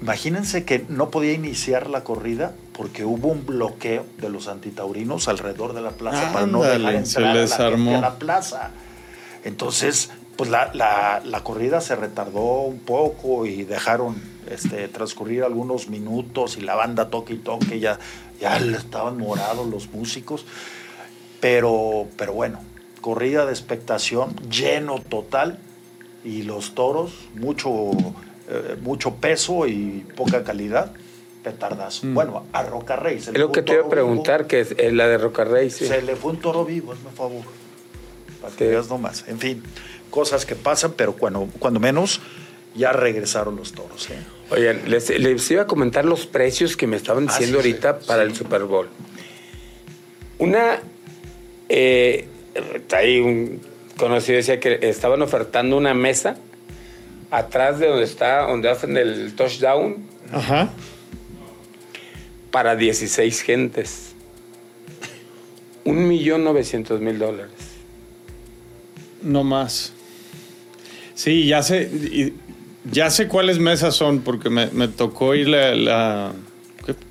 Imagínense 0.00 0.64
que 0.64 0.84
no 0.88 1.10
podía 1.10 1.32
iniciar 1.32 1.88
la 1.88 2.04
corrida 2.04 2.52
porque 2.72 3.04
hubo 3.04 3.28
un 3.28 3.46
bloqueo 3.46 4.04
de 4.18 4.28
los 4.28 4.46
antitaurinos 4.48 5.26
alrededor 5.28 5.72
de 5.74 5.80
la 5.80 5.90
plaza 5.90 6.32
para 6.32 6.46
no 6.46 6.62
dejar 6.62 6.92
se 7.06 7.18
entrar 7.20 7.24
a 7.24 7.34
la, 7.34 7.46
gente 7.48 7.62
armó. 7.62 7.96
a 7.96 8.00
la 8.00 8.18
plaza. 8.18 8.70
Entonces, 9.44 10.10
pues 10.36 10.50
la, 10.50 10.70
la- 10.74 11.22
la 11.24 11.42
corrida 11.42 11.80
se 11.80 11.96
retardó 11.96 12.60
un 12.62 12.78
poco 12.80 13.46
y 13.46 13.64
dejaron 13.64 14.16
este, 14.50 14.88
transcurrir 14.88 15.42
algunos 15.44 15.88
minutos 15.88 16.58
y 16.58 16.60
la 16.60 16.74
banda 16.74 17.08
toque 17.08 17.34
y 17.34 17.38
toque, 17.38 17.80
ya, 17.80 17.98
ya 18.40 18.58
estaban 18.58 19.16
morados 19.16 19.66
los 19.68 19.88
músicos. 19.90 20.44
Pero, 21.48 22.08
pero 22.16 22.32
bueno, 22.32 22.58
corrida 23.00 23.46
de 23.46 23.52
expectación, 23.52 24.34
lleno 24.50 24.98
total 25.00 25.60
y 26.24 26.42
los 26.42 26.74
toros, 26.74 27.12
mucho, 27.36 27.92
eh, 28.48 28.76
mucho 28.82 29.14
peso 29.14 29.68
y 29.68 30.04
poca 30.16 30.42
calidad, 30.42 30.90
petardazo. 31.44 32.04
Mm. 32.08 32.14
Bueno, 32.14 32.46
a 32.52 32.64
Roca 32.64 32.96
Rey. 32.96 33.20
se 33.20 33.30
Es 33.30 33.34
le 33.34 33.38
lo 33.38 33.52
que 33.52 33.62
te 33.62 33.74
iba 33.74 33.84
a 33.86 33.88
preguntar, 33.88 34.48
que 34.48 34.58
es 34.58 34.74
eh, 34.76 34.90
la 34.90 35.06
de 35.06 35.18
Rocarrey, 35.18 35.66
vivo, 35.68 35.78
sí. 35.78 35.86
Se 35.86 36.02
le 36.02 36.16
fue 36.16 36.32
un 36.32 36.40
toro 36.40 36.64
vivo, 36.64 36.90
hazme 36.92 37.10
favor. 37.12 37.44
Para 38.42 38.52
que 38.56 38.64
Sí. 38.64 38.70
veas 38.72 38.88
nomás. 38.88 39.24
En 39.28 39.38
fin, 39.38 39.62
cosas 40.10 40.44
que 40.44 40.56
pasan, 40.56 40.94
pero 40.96 41.12
cuando, 41.12 41.46
cuando 41.60 41.78
menos 41.78 42.20
Ya 42.74 42.90
regresaron 42.92 43.54
los 43.54 43.70
toros. 43.70 44.10
¿eh? 44.10 44.18
Oigan, 44.50 44.80
les, 44.90 45.10
les 45.16 45.48
iba 45.52 45.62
a 45.62 45.66
comentar 45.68 46.04
los 46.04 46.26
precios 46.26 46.76
que 46.76 46.88
me 46.88 46.96
estaban 46.96 47.28
Ah, 47.28 47.32
diciendo 47.32 47.62
sí, 47.62 47.68
ahorita 47.70 48.00
para 48.00 48.24
el 48.24 48.34
Super 48.34 48.64
Bowl. 48.64 48.88
Una, 50.38 50.80
eh, 51.68 52.28
ahí 52.92 53.18
un 53.20 53.60
conocido 53.96 54.36
decía 54.36 54.60
que 54.60 54.78
estaban 54.82 55.22
ofertando 55.22 55.76
una 55.76 55.94
mesa 55.94 56.36
atrás 57.30 57.78
de 57.78 57.88
donde 57.88 58.04
está, 58.04 58.42
donde 58.42 58.70
hacen 58.70 58.96
el 58.96 59.34
touchdown 59.34 59.96
Ajá. 60.32 60.70
para 62.50 62.76
16 62.76 63.42
gentes. 63.42 64.12
Un 65.84 66.08
millón 66.08 66.44
novecientos 66.44 67.00
mil 67.00 67.18
dólares. 67.18 67.52
No 69.22 69.44
más. 69.44 69.92
Sí, 71.14 71.46
ya 71.46 71.62
sé, 71.62 72.32
ya 72.90 73.10
sé 73.10 73.28
cuáles 73.28 73.58
mesas 73.58 73.94
son, 73.94 74.20
porque 74.20 74.50
me, 74.50 74.66
me 74.68 74.88
tocó 74.88 75.34
ir 75.34 75.48
la. 75.48 76.32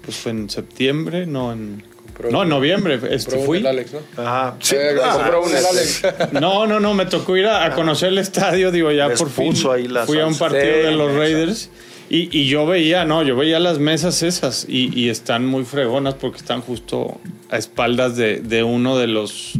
Pues 0.04 0.16
fue 0.18 0.32
en 0.32 0.50
septiembre, 0.50 1.26
no 1.26 1.52
en, 1.52 1.84
Compró 2.16 2.32
no, 2.32 2.44
en 2.44 2.50
noviembre. 2.50 3.00
Este, 3.12 3.38
fui. 3.40 3.60
un 3.60 3.68
Alex, 3.68 3.92
¿no? 3.94 4.00
Ajá. 4.24 4.56
Sí, 4.62 4.76
Eh, 4.78 4.96
ah, 5.04 5.14
compró 5.16 5.44
un 5.44 5.50
sí, 5.50 5.56
Alex. 5.56 6.32
No, 6.34 6.66
no, 6.66 6.80
no, 6.80 6.94
me 6.94 7.06
tocó 7.06 7.36
ir 7.36 7.46
a, 7.46 7.66
a 7.66 7.74
conocer 7.74 8.10
el 8.10 8.18
estadio, 8.20 8.72
digo, 8.72 8.92
ya 8.92 9.08
Les 9.10 9.20
por 9.20 9.30
fin. 9.30 9.50
puso 9.52 9.72
ahí 9.72 9.88
la 9.88 10.06
Fui 10.06 10.20
a 10.20 10.26
un 10.26 10.38
partido 10.38 10.64
Sí, 10.64 10.70
de 10.70 10.92
los. 10.92 11.14
Raiders 11.14 11.70
y, 12.10 12.30
y 12.40 12.48
yo 12.48 12.66
veía, 12.66 13.04
no, 13.04 13.24
yo 13.24 13.36
veía 13.36 13.60
las 13.60 13.80
mesas 13.80 14.22
esas 14.24 14.66
y, 14.70 14.98
y 14.98 15.10
están 15.10 15.46
muy 15.46 15.66
fregonas 15.66 16.14
porque 16.14 16.38
están 16.38 16.62
justo 16.62 17.20
a 17.50 17.58
espaldas 17.58 18.16
de, 18.16 18.40
de 18.42 18.64
uno 18.64 18.98
de 18.98 19.08
los 19.08 19.54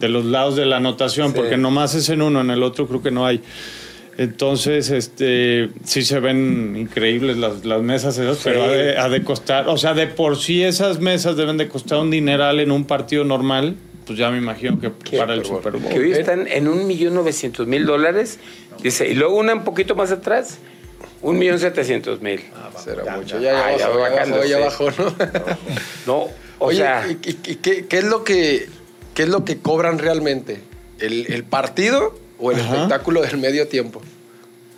de 0.00 0.08
los 0.08 0.24
lados 0.24 0.56
de 0.56 0.64
la 0.64 0.78
anotación, 0.78 1.28
Sí. 1.28 1.34
porque 1.36 1.58
nomás 1.58 1.94
es 1.94 2.08
en 2.08 2.22
uno, 2.22 2.40
en 2.40 2.50
el 2.50 2.62
otro 2.62 2.86
creo 2.88 3.02
que 3.02 3.10
no 3.10 3.26
hay. 3.26 3.42
Entonces, 4.18 4.90
este, 4.90 5.70
sí 5.84 6.02
se 6.02 6.20
ven 6.20 6.76
increíbles 6.76 7.36
las, 7.38 7.64
las 7.64 7.80
mesas 7.82 8.18
esas, 8.18 8.38
pero 8.44 8.64
ha 8.64 8.68
de, 8.68 8.98
ha 8.98 9.08
de 9.08 9.22
costar, 9.24 9.68
o 9.68 9.78
sea, 9.78 9.94
de 9.94 10.06
por 10.06 10.36
sí 10.36 10.62
esas 10.62 11.00
mesas 11.00 11.36
deben 11.36 11.56
de 11.56 11.68
costar 11.68 11.98
un 11.98 12.10
dineral 12.10 12.60
en 12.60 12.70
un 12.70 12.84
partido 12.84 13.24
normal, 13.24 13.76
pues 14.06 14.18
ya 14.18 14.30
me 14.30 14.38
imagino 14.38 14.78
que 14.80 14.90
para 15.16 15.34
el 15.34 15.44
Super 15.44 15.72
Bowl. 15.72 15.90
Que 15.92 15.98
hoy 16.00 16.12
están 16.12 16.46
en 16.48 16.68
un 16.68 16.86
millón 16.86 17.14
novecientos 17.14 17.66
mil 17.66 17.86
dólares. 17.86 18.38
Dice, 18.82 19.08
y 19.08 19.14
luego 19.14 19.36
una 19.36 19.54
un 19.54 19.64
poquito 19.64 19.94
más 19.94 20.10
atrás, 20.10 20.58
un 21.22 21.38
millón 21.38 21.58
setecientos 21.58 22.20
mil. 22.20 22.40
Será 22.82 23.04
ya, 23.04 23.16
mucho. 23.16 23.38
ya. 23.40 23.76
Ya, 23.78 23.86
Ah, 23.86 23.96
bajando, 23.96 24.44
ya 24.44 24.56
abajo, 24.56 24.90
¿no? 24.98 25.14
No, 26.06 26.16
o 26.18 26.30
Oye, 26.66 26.78
sea, 26.78 27.06
¿y, 27.08 27.12
y- 27.28 27.38
y 27.52 27.54
qué, 27.56 27.86
qué 27.86 27.98
es 27.98 28.04
lo 28.04 28.24
que 28.24 28.68
qué 29.14 29.22
es 29.24 29.28
lo 29.28 29.44
que 29.44 29.58
cobran 29.58 29.98
realmente? 29.98 30.60
¿El, 30.98 31.32
el 31.32 31.44
partido 31.44 32.18
o 32.40 32.50
el 32.52 32.60
Ajá. 32.60 32.74
espectáculo 32.74 33.22
del 33.22 33.36
medio 33.38 33.68
tiempo? 33.68 34.00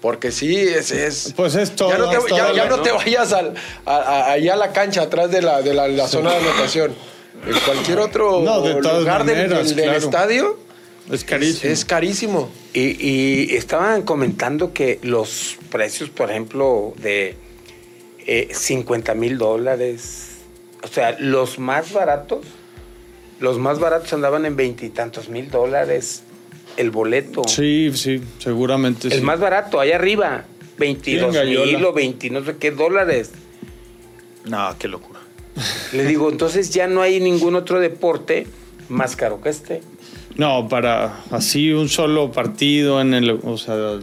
Porque 0.00 0.32
sí, 0.32 0.56
es... 0.56 0.90
es 0.90 1.32
Pues 1.36 1.54
es 1.54 1.76
todo. 1.76 1.90
ya 1.90 1.98
no 1.98 2.10
te, 2.10 2.16
es 2.16 2.26
todo, 2.26 2.36
ya- 2.36 2.52
ya 2.52 2.64
no 2.68 2.78
¿no? 2.78 2.82
te 2.82 2.90
vayas 2.92 3.32
al, 3.32 3.54
a, 3.86 3.96
a- 3.96 4.32
allá 4.32 4.54
a 4.54 4.56
la 4.56 4.72
cancha, 4.72 5.02
atrás 5.02 5.30
de 5.30 5.42
la, 5.42 5.62
de 5.62 5.74
la, 5.74 5.86
la 5.88 6.08
zona 6.08 6.30
de 6.32 6.38
anotación. 6.38 6.94
En 7.46 7.58
cualquier 7.60 7.98
otro 8.00 8.40
No, 8.40 8.60
de 8.62 8.74
todas 8.82 9.00
lugar 9.00 9.24
del- 9.24 9.36
maneras, 9.36 9.66
del, 9.68 9.76
del 9.76 9.84
claro. 9.86 9.98
estadio 9.98 10.58
Es 11.10 11.24
carísimo. 11.24 11.72
es 11.72 11.84
carísimo. 11.84 12.50
y, 12.74 12.80
y 13.50 13.54
estaban 13.56 14.02
comentando 14.02 14.72
que 14.72 14.98
los 15.02 15.56
precios, 15.70 16.10
por 16.10 16.30
ejemplo, 16.30 16.94
de 16.96 17.36
eh, 18.26 18.48
50 18.52 19.14
mil 19.14 19.38
dólares, 19.38 20.28
o 20.82 20.88
sea, 20.88 21.16
los 21.20 21.58
más 21.60 21.92
baratos, 21.92 22.44
los 23.40 23.58
más 23.58 23.78
baratos 23.78 24.12
andaban 24.12 24.46
en 24.46 24.54
veintitantos 24.56 25.28
mil 25.28 25.50
dólares 25.50 26.22
el 26.76 26.90
boleto. 26.90 27.42
Sí, 27.46 27.90
sí, 27.94 28.20
seguramente 28.38 29.08
El 29.08 29.14
sí. 29.14 29.20
más 29.20 29.38
barato, 29.40 29.80
allá 29.80 29.96
arriba, 29.96 30.44
22 30.78 31.32
Sí, 31.34 31.40
en 31.40 31.48
mil 31.66 31.84
o 31.84 31.92
20 31.92 32.30
no 32.30 32.44
sé 32.44 32.56
qué 32.56 32.70
dólares. 32.70 33.32
No, 34.44 34.74
qué 34.78 34.88
locura. 34.88 35.20
Le 35.92 36.04
digo, 36.04 36.30
entonces 36.30 36.70
ya 36.70 36.86
no 36.86 37.02
hay 37.02 37.20
ningún 37.20 37.54
otro 37.54 37.78
deporte 37.80 38.46
más 38.88 39.16
caro 39.16 39.40
que 39.40 39.50
este. 39.50 39.80
No, 40.36 40.66
para 40.68 41.20
así 41.30 41.72
un 41.72 41.88
solo 41.88 42.32
partido 42.32 43.00
en 43.00 43.12
el, 43.14 43.30
o 43.42 43.58
sea, 43.58 43.98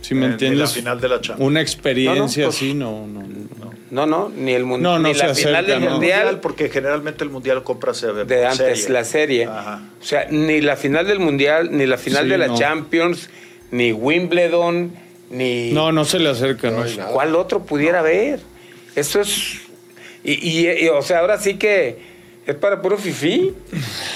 si 0.00 0.14
me 0.14 0.20
En- 0.20 0.24
en 0.26 0.32
entiendes, 0.32 0.60
la 0.60 0.66
final 0.66 1.00
de 1.00 1.08
la 1.08 1.20
Champions. 1.20 1.48
una 1.48 1.60
experiencia 1.60 2.42
No, 2.44 2.48
no, 2.48 2.50
pues- 2.50 2.56
así, 2.56 2.74
no, 2.74 3.06
no, 3.06 3.22
no. 3.22 3.70
No, 3.90 4.06
no, 4.06 4.28
ni 4.28 4.52
el 4.52 4.62
No, 4.62 4.68
mundial, 4.68 5.02
no 5.02 5.08
ni 5.08 5.14
se 5.14 5.26
la 5.26 5.34
final 5.34 5.54
acerca, 5.56 5.72
del 5.74 5.84
no. 5.84 5.90
mundial. 5.90 6.40
Porque 6.40 6.68
generalmente 6.68 7.24
el 7.24 7.30
mundial 7.30 7.62
compra 7.64 7.92
se 7.92 8.06
ve 8.12 8.24
de 8.24 8.46
antes, 8.46 8.80
serie. 8.82 8.88
la 8.94 9.04
serie. 9.04 9.44
Ajá. 9.46 9.82
O 10.00 10.04
sea, 10.04 10.26
ni 10.30 10.60
la 10.60 10.76
final 10.76 11.06
del 11.06 11.18
Mundial, 11.18 11.76
ni 11.76 11.86
la 11.86 11.98
final 11.98 12.24
Sí, 12.24 12.30
de 12.30 12.38
la 12.38 12.46
no. 12.48 12.58
Champions, 12.58 13.28
ni 13.72 13.92
Wimbledon, 13.92 14.92
ni... 15.30 15.72
No, 15.72 15.90
no 15.92 16.04
se 16.04 16.18
le 16.20 16.28
acerca, 16.28 16.70
no. 16.70 16.84
¿Cuál 17.12 17.34
otro 17.34 17.64
pudiera 17.64 17.98
haber? 18.00 18.40
Eso 18.94 19.20
es... 19.20 19.60
Y, 20.22 20.32
y- 20.34 20.84
y, 20.84 20.88
o 20.88 21.02
sea, 21.02 21.20
ahora 21.20 21.38
sí 21.38 21.54
que 21.56 21.98
es 22.46 22.54
para 22.56 22.80
puro 22.82 22.96
fifí. 22.98 23.52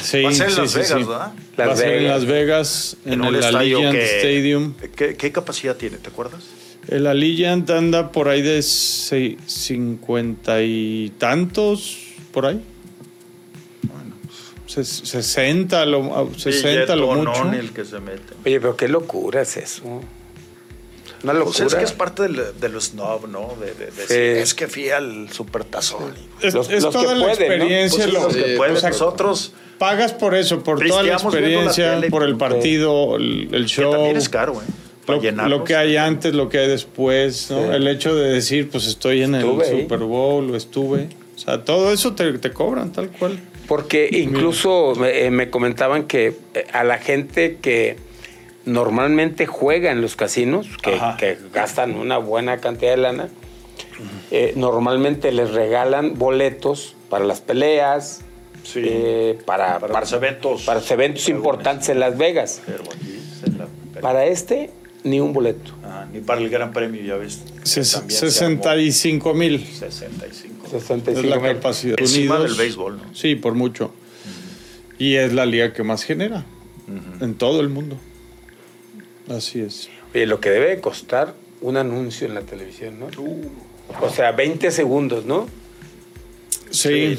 Sí, 0.03 0.23
Va 0.23 0.29
a 0.29 0.33
ser 0.33 0.49
en 0.49 0.53
sí, 0.55 0.61
Las 0.61 0.71
sí, 0.71 0.79
Vegas, 0.79 0.89
sí. 0.89 0.95
¿verdad? 1.05 1.33
Va 1.59 1.65
a 1.65 1.67
Las 1.69 1.79
ser 1.79 1.89
en 1.89 1.99
Vegas. 1.99 2.13
Las 2.21 2.25
Vegas, 2.27 2.97
en, 3.07 3.21
un 3.23 3.35
el 3.35 3.43
Allegiant 3.45 3.93
que- 3.93 4.17
Stadium. 4.19 4.75
¿Qué, 4.97 5.17
qué 5.17 5.33
capacidad 5.33 5.77
tiene? 5.77 5.97
¿Te 5.99 6.09
acuerdas? 6.11 6.45
El 6.89 7.07
Allegiant 7.07 7.69
anda 7.71 8.13
por 8.13 8.29
ahí 8.29 8.43
de 8.43 8.59
sei- 8.61 9.39
cincuenta 9.47 10.63
y 10.63 11.13
tantos, 11.19 11.99
por 12.33 12.47
ahí. 12.47 12.61
Ses- 14.69 15.05
60 15.05 15.87
lo, 15.87 16.31
60 16.37 16.97
lo 16.97 17.13
Billetón 17.15 17.27
mucho. 17.49 17.53
el 17.61 17.73
que 17.73 17.85
se 17.85 18.01
mete. 18.01 18.35
Oye, 18.45 18.61
pero 18.61 18.77
qué 18.77 18.89
locura 18.89 19.43
es 19.43 19.57
eso. 19.57 19.83
Una 21.23 21.33
locura. 21.33 21.57
Pues 21.59 21.73
es 21.73 21.75
que 21.79 21.85
es 21.85 21.93
parte 21.93 22.23
del, 22.25 22.43
de 22.61 22.69
lo 22.69 22.81
snob, 22.81 23.29
¿no? 23.29 23.55
De, 23.61 23.67
de- 23.75 23.87
de 23.87 23.93
decir, 23.93 24.17
es 24.19 24.53
que 24.55 24.67
fui 24.67 24.91
al 24.91 25.31
supertazón. 25.31 26.15
Es, 26.41 26.55
Los- 26.55 26.71
es 26.71 26.83
los 26.83 26.95
que 26.95 27.03
toda 27.03 27.15
la 27.15 27.27
pueden, 27.27 27.49
¿no? 27.49 27.55
experiencia. 27.55 28.05
Pues 28.05 28.13
lo- 28.15 28.23
los 28.25 28.37
que 28.37 28.57
pueden. 28.57 28.77
o 28.77 28.81
sea, 28.81 28.91
Nosotros 28.91 29.53
pagas 29.79 30.13
por 30.13 30.35
eso, 30.35 30.63
por 30.63 30.81
toda 30.85 31.03
la 31.03 31.11
la 31.11 31.15
experiencia, 31.15 31.95
tele. 31.95 32.11
por 32.11 32.25
el 32.25 32.37
partido, 32.37 33.17
el, 33.17 33.49
el 33.55 33.63
que 33.63 33.69
show. 33.69 33.93
también 33.93 34.17
es 34.17 34.29
caro, 34.29 34.55
¿eh? 34.55 34.65
Para 35.07 35.49
Lo, 35.49 35.65
que 35.65 35.77
hay 35.77 35.97
antes, 35.97 36.35
lo 36.35 36.49
que 36.49 36.59
hay 36.59 36.69
después, 36.69 37.51
¿no? 37.51 37.59
Sí. 37.63 37.69
El 37.75 37.89
hecho 37.89 38.15
de 38.15 38.33
decir, 38.33 38.71
pues 38.71 38.87
estoy 38.87 39.23
en 39.23 39.35
Estuve 39.35 39.67
el 39.69 39.75
ahí. 39.75 39.83
Super 39.83 39.99
Bowl 40.01 40.51
o 40.51 40.57
estuve. 40.57 41.09
O 41.35 41.39
sea, 41.39 41.65
todo 41.65 41.93
eso 41.93 42.15
te, 42.15 42.33
te 42.39 42.51
cobran 42.53 42.93
tal 42.93 43.09
cual. 43.11 43.39
Porque 43.67 44.09
incluso 44.13 44.95
me, 44.97 45.27
eh, 45.27 45.31
me 45.31 45.51
comentaban 45.51 46.05
que 46.05 46.35
eh, 46.55 46.67
a 46.73 46.85
la 46.85 46.99
gente 46.99 47.59
que 47.61 47.97
normalmente 48.65 49.47
juega 49.47 49.91
en 49.91 50.01
los 50.01 50.17
casinos, 50.17 50.67
que, 50.83 51.39
gastan 51.53 51.97
una 51.97 52.19
buena 52.19 52.59
cantidad 52.59 52.93
de 52.93 52.97
lana, 52.97 53.29
eh, 54.31 54.53
normalmente 54.57 55.33
les 55.33 55.51
regalan 55.51 56.19
boletos 56.19 56.95
para 57.11 57.25
las 57.25 57.41
peleas, 57.41 58.23
Sí. 58.63 58.81
eh, 58.83 59.39
para, 59.45 59.79
Para 59.79 60.01
los 60.01 60.13
eventos. 60.15 60.63
para 60.63 60.81
los 60.81 60.91
eventos 60.91 61.29
importantes 61.29 61.91
en 61.91 62.01
Las 62.01 62.17
Vegas. 62.17 62.63
Pero 62.65 62.85
aquí 62.85 63.21
se 63.39 63.51
la- 63.51 64.01
Para 64.01 64.25
este, 64.25 64.71
ni 65.05 65.21
un 65.21 65.33
boleto. 65.33 65.73
Ah, 65.85 66.07
ni 66.13 66.21
para 66.21 66.41
el 66.41 66.51
Gran 66.51 66.73
Premio, 66.73 67.03
ya 67.03 67.17
ves. 67.17 67.41
se 67.63 67.85
65 67.85 69.35
mil 69.35 69.55
armó 69.57 69.67
65. 69.67 70.69
65 70.71 71.21
es 71.21 71.27
la 71.27 71.39
mil. 71.39 71.53
capacidad. 71.55 72.01
Encima 72.01 72.37
Unidos, 72.37 72.57
del 72.57 72.67
béisbol, 72.67 72.97
¿no? 72.97 73.15
Sí, 73.15 73.37
por 73.37 73.55
mucho. 73.55 73.93
Y 74.99 75.15
es 75.15 75.33
la 75.33 75.47
liga 75.47 75.73
que 75.73 75.83
más 75.83 76.03
genera 76.05 76.45
en 77.21 77.35
todo 77.35 77.61
el 77.61 77.69
mundo. 77.69 77.99
Así 79.29 79.61
es. 79.61 79.89
Oye, 80.15 80.27
lo 80.27 80.41
que 80.41 80.51
debe 80.51 80.69
de 80.69 80.81
costar 80.81 81.35
un 81.61 81.77
anuncio 81.77 82.27
en 82.27 82.35
la 82.35 82.43
televisión, 82.43 82.99
¿no? 83.01 83.09
O 84.01 84.11
sea, 84.11 84.33
20 84.33 84.71
segundos, 84.71 85.25
¿no? 85.25 85.49
Sí. 86.71 87.17
Sí, 87.17 87.19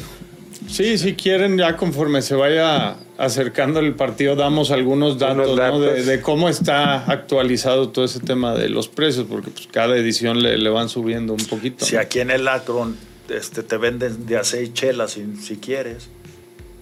si 0.68 1.13
quieren, 1.15 1.58
ya 1.58 1.76
conforme 1.78 2.22
se 2.22 2.36
vaya 2.36 2.98
acercando 3.18 3.80
el 3.80 3.94
partido, 3.96 4.36
damos 4.36 4.72
algunos 4.72 5.18
datos, 5.20 5.56
¿no? 5.58 5.80
de, 5.80 6.22
cómo 6.22 6.50
está 6.50 7.06
actualizado 7.10 7.89
todo 7.89 8.06
ese 8.06 8.20
tema 8.20 8.54
de 8.56 8.70
los 8.70 8.88
precios, 8.88 9.26
porque 9.30 9.52
pues, 9.52 9.68
cada 9.72 9.96
edición 9.98 10.41
le, 10.41 10.58
le 10.58 10.70
van 10.70 10.89
subiendo 10.89 11.34
un 11.34 11.46
poquito. 11.46 11.86
Si 11.86 11.96
¿no? 11.96 12.02
aquí 12.02 12.20
en 12.20 12.32
el 12.32 12.48
Akron 12.48 12.98
este, 13.30 13.63
te 13.63 13.78
venden 13.78 14.26
de 14.26 14.38
a 14.38 14.44
seis 14.44 14.74
chelas 14.74 15.12
si, 15.12 15.26
si 15.38 15.58
quieres. 15.58 16.10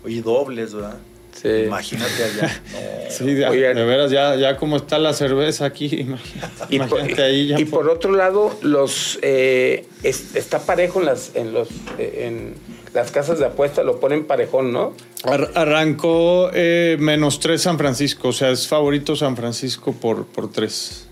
Y 0.05 0.19
dobles, 0.19 0.73
¿verdad? 0.73 0.97
Sí. 1.41 1.47
Imagínate 1.65 2.23
allá. 2.23 2.61
No. 2.73 3.11
Sí, 3.27 3.33
de, 3.33 3.45
Oigan. 3.47 3.75
de 3.75 3.85
veras, 3.85 4.11
ya, 4.11 4.35
ya 4.35 4.57
como 4.57 4.77
está 4.77 4.97
la 4.97 5.13
cerveza 5.13 5.65
aquí, 5.65 5.85
imagínate, 5.99 6.65
Y, 6.75 6.79
por, 6.79 7.21
ahí 7.21 7.47
ya. 7.47 7.59
y 7.59 7.65
por 7.65 7.89
otro 7.89 8.11
lado, 8.11 8.57
los 8.63 9.19
eh, 9.21 9.85
es- 10.03 10.35
está 10.35 10.59
parejo 10.59 10.99
en 10.99 11.05
las 11.05 11.31
en 11.35 11.53
los 11.53 11.67
eh, 11.99 12.25
en 12.27 12.55
las 12.93 13.11
casas 13.11 13.39
de 13.39 13.45
apuesta, 13.45 13.83
lo 13.83 13.99
ponen 13.99 14.25
parejón, 14.25 14.71
¿no? 14.71 14.93
Ar- 15.23 15.51
arrancó 15.55 16.49
eh, 16.53 16.97
menos 16.99 17.39
tres 17.39 17.61
San 17.63 17.77
Francisco, 17.77 18.29
o 18.29 18.33
sea, 18.33 18.49
es 18.51 18.67
favorito 18.67 19.15
San 19.15 19.35
Francisco 19.35 19.93
por, 19.93 20.25
por 20.25 20.51
tres. 20.51 21.07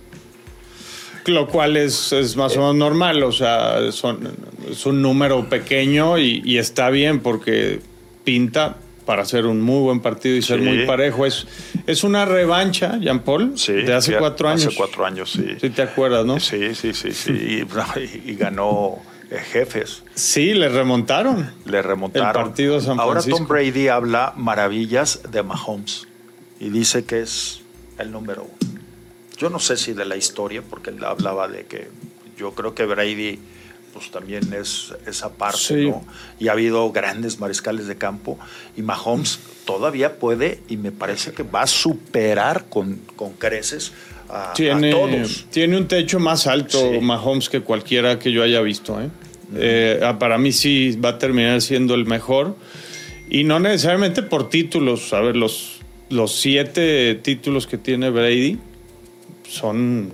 Lo 1.26 1.48
cual 1.48 1.78
es, 1.78 2.14
es 2.14 2.36
más 2.36 2.56
o 2.58 2.60
menos 2.62 2.76
normal, 2.76 3.22
o 3.24 3.32
sea, 3.32 3.92
son, 3.92 4.28
es 4.70 4.86
un 4.88 5.02
número 5.04 5.48
pequeño 5.50 6.18
y, 6.18 6.42
y 6.44 6.58
está 6.58 6.90
bien 6.90 7.20
porque 7.20 7.80
pinta 8.24 8.78
para 9.06 9.22
hacer 9.24 9.46
un 9.46 9.62
muy 9.62 9.82
buen 9.82 10.00
partido 10.00 10.36
y 10.36 10.42
ser 10.42 10.60
Sí. 10.60 10.66
muy 10.66 10.86
parejo. 10.88 11.26
Es, 11.28 11.46
es 11.86 12.04
una 12.04 12.26
revancha, 12.26 12.98
Jean 13.00 13.20
Paul, 13.20 13.54
Sí, 13.56 13.74
de 13.74 13.94
hace 13.94 14.18
cuatro 14.18 14.50
años. 14.50 14.66
Hace 14.68 14.76
cuatro 14.76 15.06
años, 15.06 15.32
sí. 15.32 15.46
Sí, 15.60 15.70
te 15.70 15.84
acuerdas, 15.84 16.26
¿no? 16.26 16.40
Sí, 16.40 16.74
sí, 16.74 16.92
sí, 16.94 17.12
sí. 17.12 17.32
Y, 17.32 18.30
y 18.32 18.36
ganó 18.36 18.98
jefes. 19.40 20.04
Sí, 20.14 20.54
le 20.54 20.70
remontaron. 20.70 21.52
Le 21.66 21.82
remontaron. 21.82 22.28
El 22.28 22.34
partido 22.34 22.82
San 22.82 23.00
Ahora 23.00 23.22
Francisco. 23.22 23.38
Tom 23.38 23.48
Brady 23.48 23.88
habla 23.88 24.34
maravillas 24.36 25.22
de 25.32 25.44
Mahomes 25.44 26.08
y 26.60 26.70
dice 26.70 27.06
que 27.06 27.22
es 27.22 27.62
el 27.98 28.12
número 28.12 28.44
uno. 28.44 28.72
Yo 29.38 29.50
no 29.50 29.60
sé 29.60 29.78
si 29.78 29.94
de 29.94 30.06
la 30.06 30.18
historia, 30.18 30.62
porque 30.62 30.92
él 30.92 31.04
hablaba 31.04 31.48
de 31.48 31.66
que 31.66 31.88
yo 32.38 32.54
creo 32.54 32.76
que 32.76 32.86
Brady 32.86 33.40
pues 33.94 34.10
también 34.10 34.54
es 34.54 34.94
esa 35.06 35.34
parte, 35.34 35.58
Sí. 35.60 35.90
¿no? 35.90 36.06
Y 36.40 36.48
ha 36.48 36.54
habido 36.54 36.90
grandes 36.92 37.40
mariscales 37.40 37.88
de 37.88 37.98
campo 37.98 38.40
y 38.78 38.82
Mahomes 38.84 39.40
todavía 39.66 40.18
puede 40.18 40.62
y 40.70 40.78
me 40.78 40.92
parece 40.94 41.34
que 41.34 41.44
va 41.44 41.64
a 41.64 41.68
superar 41.68 42.66
con, 42.70 43.02
con 43.18 43.34
creces 43.34 43.92
a, 44.30 44.54
todos. 44.56 45.46
tiene 45.50 45.76
un 45.76 45.88
techo 45.90 46.20
más 46.20 46.48
alto 46.48 46.78
Sí. 46.80 47.00
Mahomes 47.02 47.50
que 47.50 47.62
cualquiera 47.62 48.18
que 48.18 48.32
yo 48.32 48.44
haya 48.44 48.62
visto. 48.62 49.02
¿eh? 49.02 49.10
Eh, 49.56 50.00
ah, 50.04 50.20
para 50.20 50.38
mí 50.38 50.52
sí 50.52 50.98
va 51.04 51.10
a 51.10 51.18
terminar 51.18 51.62
siendo 51.62 51.96
el 51.96 52.06
mejor. 52.06 52.56
Y 53.30 53.44
no 53.44 53.60
necesariamente 53.60 54.24
por 54.24 54.50
títulos. 54.50 55.14
A 55.14 55.22
ver, 55.22 55.36
los, 55.36 55.80
los 56.10 56.34
siete 56.34 57.16
títulos 57.16 57.68
que 57.68 57.78
tiene 57.78 58.10
Brady 58.10 58.58
son 59.48 60.12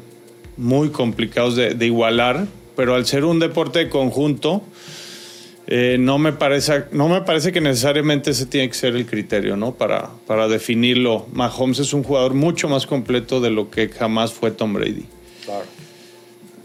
muy 0.55 0.89
complicados 0.89 1.55
de, 1.55 1.73
de 1.73 1.85
igualar. 1.85 2.47
Pero 2.75 2.93
al 2.93 3.05
ser 3.05 3.25
un 3.25 3.39
deporte 3.39 3.79
de 3.79 3.89
conjunto, 3.89 4.63
eh, 5.69 5.97
no, 5.99 6.17
me 6.17 6.31
parece, 6.31 6.85
no 6.91 7.09
me 7.09 7.21
parece 7.21 7.51
que 7.51 7.59
necesariamente 7.59 8.31
ese 8.31 8.45
tiene 8.45 8.69
que 8.69 8.73
ser 8.73 8.95
el 8.95 9.05
criterio, 9.05 9.57
¿no? 9.57 9.73
Para, 9.73 10.09
para 10.25 10.47
definirlo. 10.47 11.27
Mahomes 11.33 11.79
es 11.79 11.91
un 11.93 12.03
jugador 12.03 12.33
mucho 12.33 12.69
más 12.69 12.87
completo 12.87 13.41
de 13.41 13.49
lo 13.49 13.69
que 13.69 13.89
jamás 13.89 14.31
fue 14.31 14.51
Tom 14.51 14.73
Brady. 14.73 15.05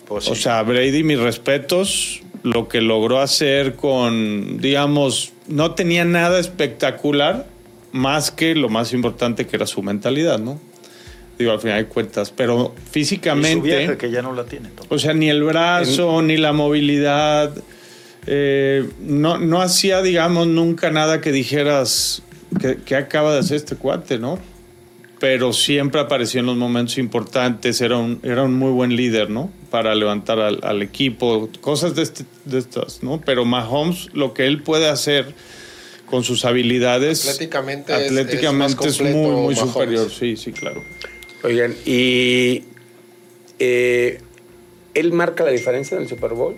Pues 0.07 0.29
O 0.29 0.37
sea, 0.37 0.63
Brady, 0.63 1.03
mis 1.03 1.19
respetos, 1.19 2.23
lo 2.43 2.69
que 2.69 2.81
logró 2.81 3.21
hacer 3.21 3.75
con, 3.75 4.59
digamos, 4.59 5.33
no 5.47 5.75
tenía 5.75 6.05
nada 6.05 6.39
espectacular, 6.41 7.47
más 7.93 8.31
que 8.31 8.55
lo 8.55 8.69
más 8.69 8.93
importante 8.93 9.47
que 9.47 9.57
era 9.57 9.67
su 9.67 9.83
mentalidad, 9.83 10.39
¿no? 10.39 10.59
Digo, 11.39 11.53
al 11.53 11.61
final 11.61 11.79
de 11.79 11.89
cuentas, 11.89 12.31
pero 12.31 12.55
Y 12.55 12.59
su 12.59 12.63
vieja, 12.63 12.91
físicamente, 12.91 13.97
que 13.97 14.11
ya 14.11 14.23
no 14.23 14.33
la 14.35 14.45
tiene. 14.45 14.71
O 14.89 14.99
sea, 14.99 15.13
ni 15.15 15.29
el 15.29 15.43
brazo, 15.43 16.23
ni 16.23 16.37
la 16.37 16.53
movilidad, 16.53 17.53
eh, 18.27 18.89
no, 19.01 19.39
no 19.39 19.61
hacía, 19.61 20.03
digamos, 20.03 20.47
nunca 20.47 20.91
nada 20.91 21.21
que 21.21 21.33
dijeras 21.33 22.23
que, 22.61 22.77
que 22.77 22.97
acaba 22.97 23.33
de 23.33 23.41
hacer 23.41 23.57
este 23.57 23.77
cuate, 23.77 24.19
¿no? 24.19 24.39
Pero 25.23 25.53
siempre 25.53 26.01
apareció 26.01 26.41
en 26.41 26.47
los 26.47 26.57
momentos 26.57 26.99
importantes, 26.99 27.81
era 27.81 27.97
un, 27.97 28.19
era 28.25 28.43
un 28.43 28.55
muy 28.55 28.73
buen 28.73 28.97
líder, 28.97 29.31
¿no? 29.31 29.53
Para 29.71 29.95
levantar 29.95 30.41
al, 30.41 30.59
al 30.65 30.83
equipo, 30.83 31.49
cosas 31.61 31.95
de, 31.95 32.03
este- 32.03 32.25
de 32.45 32.59
estas, 32.59 33.05
¿no? 33.05 33.21
Pero 33.25 33.45
Mahomes, 33.45 34.09
lo 34.15 34.35
que 34.35 34.47
él 34.49 34.65
puede 34.65 34.89
hacer 34.89 35.33
con 36.07 36.25
sus 36.25 36.45
habilidades, 36.45 37.25
Atléticamente 37.29 37.93
es- 37.95 38.11
atléticamente 38.11 38.89
es 38.89 39.01
muy, 39.01 39.13
muy 39.13 39.55
Mahomes. 39.55 39.59
superior, 39.61 40.11
sí, 40.11 40.37
sí, 40.37 40.51
claro. 40.51 40.83
Oigan, 41.45 41.73
y 41.87 42.65
eh, 43.61 44.19
él 44.95 45.13
marca 45.13 45.45
la 45.45 45.53
diferencia 45.53 45.97
en 45.97 46.03
el 46.03 46.09
Super 46.09 46.33
Bowl. 46.33 46.57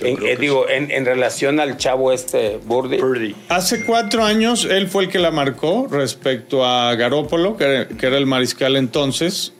En- 0.00 0.26
eh, 0.26 0.36
digo, 0.38 0.68
en, 0.68 0.90
en 0.90 1.04
relación 1.06 1.58
al 1.60 1.76
chavo 1.78 2.12
este 2.12 2.58
Burdi. 2.64 2.98
Purdy. 2.98 3.34
Hace 3.48 3.84
cuatro 3.84 4.24
años 4.24 4.64
él 4.66 4.88
fue 4.88 5.04
el 5.04 5.08
que 5.08 5.18
la 5.18 5.30
marcó 5.30 5.88
respecto 5.90 6.64
a 6.66 6.94
Garópolo, 6.96 7.56
que 7.56 7.64
era, 7.64 7.88
que 7.88 8.06
era 8.06 8.18
el 8.18 8.26
mariscal 8.26 8.76
entonces, 8.76 9.52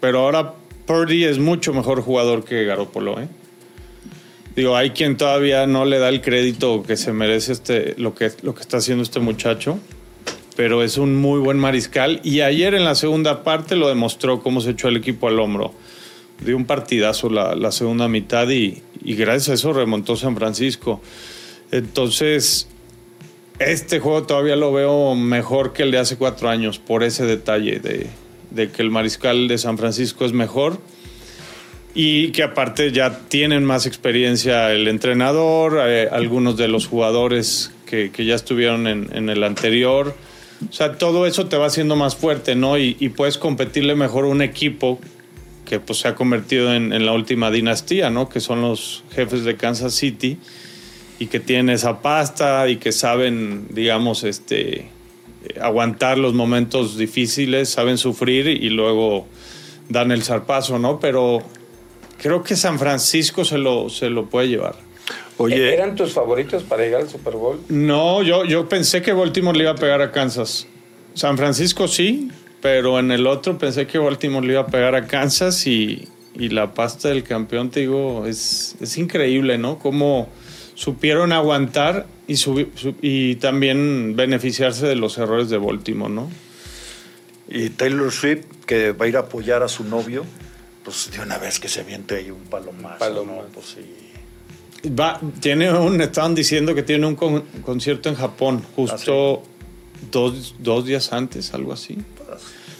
pero 0.00 0.20
ahora 0.20 0.54
Purdy 0.86 1.24
es 1.24 1.38
mucho 1.38 1.72
mejor 1.72 2.02
jugador 2.02 2.44
que 2.44 2.64
Garópolo. 2.64 3.20
¿eh? 3.20 3.28
Digo, 4.56 4.74
hay 4.76 4.90
quien 4.90 5.16
todavía 5.16 5.66
no 5.68 5.84
le 5.84 5.98
da 6.00 6.08
el 6.08 6.20
crédito 6.20 6.82
que 6.82 6.96
se 6.96 7.12
merece 7.12 7.52
este, 7.52 7.94
lo, 7.98 8.14
que, 8.14 8.32
lo 8.42 8.54
que 8.56 8.62
está 8.62 8.78
haciendo 8.78 9.04
este 9.04 9.20
muchacho, 9.20 9.78
pero 10.56 10.82
es 10.82 10.98
un 10.98 11.14
muy 11.14 11.38
buen 11.38 11.58
mariscal 11.58 12.20
y 12.24 12.40
ayer 12.40 12.74
en 12.74 12.84
la 12.84 12.96
segunda 12.96 13.44
parte 13.44 13.76
lo 13.76 13.88
demostró 13.88 14.40
cómo 14.42 14.60
se 14.60 14.70
echó 14.70 14.88
el 14.88 14.96
equipo 14.96 15.28
al 15.28 15.38
hombro. 15.38 15.72
Dio 16.40 16.56
un 16.56 16.66
partidazo 16.66 17.28
la, 17.30 17.72
segunda 17.72 18.08
mitad 18.08 18.48
y, 18.48 18.82
gracias 19.02 19.48
a 19.48 19.54
eso 19.54 19.72
remontó 19.72 20.16
San 20.16 20.36
Francisco. 20.36 21.00
Entonces, 21.70 22.68
este 23.58 23.98
juego 23.98 24.22
todavía 24.22 24.56
lo 24.56 24.72
veo 24.72 25.14
mejor 25.14 25.72
que 25.72 25.82
el 25.82 25.90
de 25.90 25.98
hace 25.98 26.16
cuatro 26.16 26.48
años 26.48 26.78
por 26.78 27.02
ese 27.02 27.26
detalle 27.26 27.80
de, 27.80 28.70
que 28.70 28.82
el 28.82 28.90
mariscal 28.90 29.48
de 29.48 29.58
San 29.58 29.78
Francisco 29.78 30.24
es 30.24 30.32
mejor 30.32 30.78
y 31.94 32.30
que 32.30 32.44
aparte 32.44 32.92
ya 32.92 33.18
tienen 33.28 33.64
más 33.64 33.86
experiencia 33.86 34.72
el 34.72 34.86
entrenador, 34.86 35.78
eh, 35.84 36.08
algunos 36.10 36.56
de 36.56 36.68
los 36.68 36.86
jugadores 36.86 37.72
que, 37.84 38.12
ya 38.16 38.36
estuvieron 38.36 38.86
en, 38.86 39.08
en 39.12 39.28
el 39.28 39.42
anterior. 39.42 40.14
O 40.68 40.72
sea, 40.72 40.98
todo 40.98 41.26
eso 41.26 41.46
te 41.46 41.56
va 41.56 41.66
haciendo 41.66 41.96
más 41.96 42.16
fuerte, 42.16 42.54
¿no? 42.54 42.78
Y, 42.78 42.96
y 43.00 43.08
puedes 43.08 43.38
competirle 43.38 43.94
mejor 43.94 44.24
a 44.24 44.28
un 44.28 44.42
equipo 44.42 45.00
que 45.68 45.80
pues 45.80 45.98
se 45.98 46.08
ha 46.08 46.14
convertido 46.14 46.72
en, 46.72 46.94
en 46.94 47.04
la 47.04 47.12
última 47.12 47.50
dinastía, 47.50 48.08
¿no? 48.08 48.30
Que 48.30 48.40
son 48.40 48.62
los 48.62 49.04
jefes 49.12 49.44
de 49.44 49.56
Kansas 49.56 49.92
City 49.92 50.38
y 51.18 51.26
que 51.26 51.40
tienen 51.40 51.68
esa 51.68 52.00
pasta 52.00 52.68
y 52.68 52.78
que 52.78 52.90
saben, 52.90 53.66
digamos, 53.68 54.24
este, 54.24 54.78
eh, 54.78 54.88
aguantar 55.60 56.16
los 56.16 56.32
momentos 56.32 56.96
difíciles, 56.96 57.68
saben 57.68 57.98
sufrir 57.98 58.46
y 58.46 58.70
luego 58.70 59.26
dan 59.90 60.10
el 60.10 60.22
zarpazo, 60.22 60.78
¿no? 60.78 61.00
Pero 61.00 61.42
creo 62.16 62.42
que 62.42 62.56
San 62.56 62.78
Francisco 62.78 63.44
se 63.44 63.58
lo, 63.58 63.90
se 63.90 64.08
lo 64.08 64.30
puede 64.30 64.48
llevar. 64.48 64.76
Oye, 65.36 65.74
¿Eran 65.74 65.96
tus 65.96 66.12
favoritos 66.12 66.62
para 66.62 66.82
llegar 66.82 67.02
al 67.02 67.10
Super 67.10 67.34
Bowl? 67.34 67.60
No, 67.68 68.22
yo, 68.22 68.46
yo 68.46 68.70
pensé 68.70 69.02
que 69.02 69.12
Baltimore 69.12 69.56
le 69.56 69.64
iba 69.64 69.72
a 69.72 69.76
pegar 69.76 70.00
a 70.00 70.12
Kansas. 70.12 70.66
San 71.12 71.36
Francisco 71.36 71.88
sí, 71.88 72.30
pero 72.60 72.98
en 72.98 73.10
el 73.12 73.26
otro 73.26 73.56
pensé 73.58 73.86
que 73.86 73.98
Baltimore 73.98 74.46
le 74.46 74.54
iba 74.54 74.62
a 74.62 74.66
pegar 74.66 74.94
a 74.94 75.06
Kansas 75.06 75.66
y, 75.66 76.08
y 76.34 76.48
la 76.50 76.74
pasta 76.74 77.08
del 77.08 77.22
campeón, 77.22 77.70
te 77.70 77.80
digo, 77.80 78.26
es, 78.26 78.76
es 78.80 78.98
increíble, 78.98 79.58
¿no? 79.58 79.78
Cómo 79.78 80.28
supieron 80.74 81.32
aguantar 81.32 82.06
y, 82.26 82.34
subi- 82.34 82.68
su- 82.74 82.94
y 83.02 83.36
también 83.36 84.14
beneficiarse 84.16 84.86
de 84.86 84.96
los 84.96 85.18
errores 85.18 85.48
de 85.50 85.58
Baltimore, 85.58 86.12
¿no? 86.12 86.30
y 87.50 87.70
Taylor 87.70 88.12
Swift, 88.12 88.44
que 88.66 88.92
va 88.92 89.06
a 89.06 89.08
ir 89.08 89.16
a 89.16 89.20
apoyar 89.20 89.62
a 89.62 89.68
su 89.68 89.82
novio, 89.82 90.24
pues 90.84 91.10
de 91.10 91.20
una 91.20 91.38
vez 91.38 91.58
que 91.58 91.66
se 91.68 91.80
aviente 91.80 92.16
ahí 92.16 92.30
un 92.30 92.42
palomazo. 92.44 92.98
Palomazo. 92.98 93.42
¿no? 93.42 93.48
Pues 93.54 93.66
sí. 93.66 94.90
Va, 94.90 95.18
tiene 95.40 95.72
un, 95.72 95.98
estaban 96.02 96.34
diciendo 96.34 96.74
que 96.74 96.82
tiene 96.82 97.06
un 97.06 97.14
con- 97.16 97.40
concierto 97.62 98.10
en 98.10 98.16
Japón, 98.16 98.62
justo 98.76 99.42
dos, 100.12 100.56
dos 100.58 100.84
días 100.84 101.10
antes, 101.14 101.54
algo 101.54 101.72
así. 101.72 101.96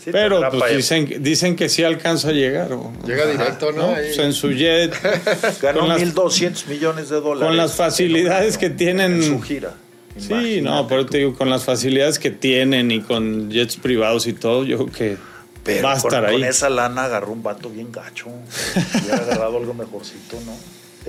Sí, 0.04 0.10
Pero 0.12 0.40
pues 0.50 0.76
dicen, 0.76 1.22
dicen 1.22 1.56
que 1.56 1.68
sí 1.68 1.82
alcanza 1.84 2.28
a 2.28 2.32
llegar. 2.32 2.72
o- 2.72 2.92
Llega 3.06 3.26
directo, 3.26 3.72
¿no? 3.72 3.88
¿no? 3.88 3.94
Pues 3.94 4.16
en 4.18 4.32
su 4.32 4.50
jet, 4.52 4.94
Ganó 5.62 5.80
con 5.80 5.88
las- 5.88 6.00
1.200 6.00 6.66
millones 6.68 7.08
de 7.08 7.20
dólares. 7.20 7.46
con 7.48 7.56
las 7.56 7.74
facilidades 7.74 8.56
que 8.58 8.70
tienen. 8.70 9.14
En 9.14 9.22
su 9.22 9.40
gira. 9.40 9.74
Sí, 10.16 10.60
no, 10.62 10.86
pero 10.88 11.04
tú. 11.06 11.12
te 11.12 11.18
digo, 11.18 11.34
con 11.34 11.48
las 11.50 11.64
facilidades 11.64 12.18
que 12.18 12.30
tienen 12.30 12.90
y 12.90 13.00
con 13.02 13.50
jets 13.50 13.76
privados 13.76 14.26
y 14.26 14.32
todo, 14.32 14.64
yo 14.64 14.76
creo 14.78 14.90
que 14.90 15.16
Pero 15.62 15.84
va 15.84 15.92
a 15.92 16.00
con, 16.00 16.08
estar 16.10 16.24
ahí. 16.26 16.32
con 16.34 16.44
esa 16.44 16.68
lana 16.70 17.04
agarró 17.04 17.32
un 17.32 17.42
vato 17.42 17.68
bien 17.70 17.92
gacho. 17.92 18.26
Hubiera 18.28 19.16
agarrado 19.18 19.58
algo 19.58 19.74
mejorcito, 19.74 20.36
¿no? 20.46 20.56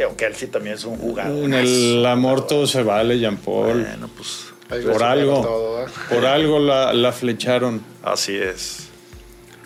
Aunque 0.06 0.26
él 0.26 0.36
sí 0.36 0.48
también 0.48 0.76
es 0.76 0.86
un 0.86 0.98
jugador. 0.98 1.44
En 1.44 1.54
el 1.56 2.06
amor 2.06 2.46
todo 2.48 2.68
se 2.68 2.84
vale, 2.84 3.18
Jean 3.20 3.38
Paul. 3.38 3.82
Bueno, 3.84 4.10
pues 4.16 4.46
Por 4.70 5.04
algo, 5.04 5.42
todo, 5.42 5.84
¿eh? 5.84 5.90
por 6.10 6.26
algo 6.26 6.60
la, 6.60 6.94
la 6.94 7.12
flecharon, 7.12 7.82
así 8.04 8.36
es. 8.36 8.88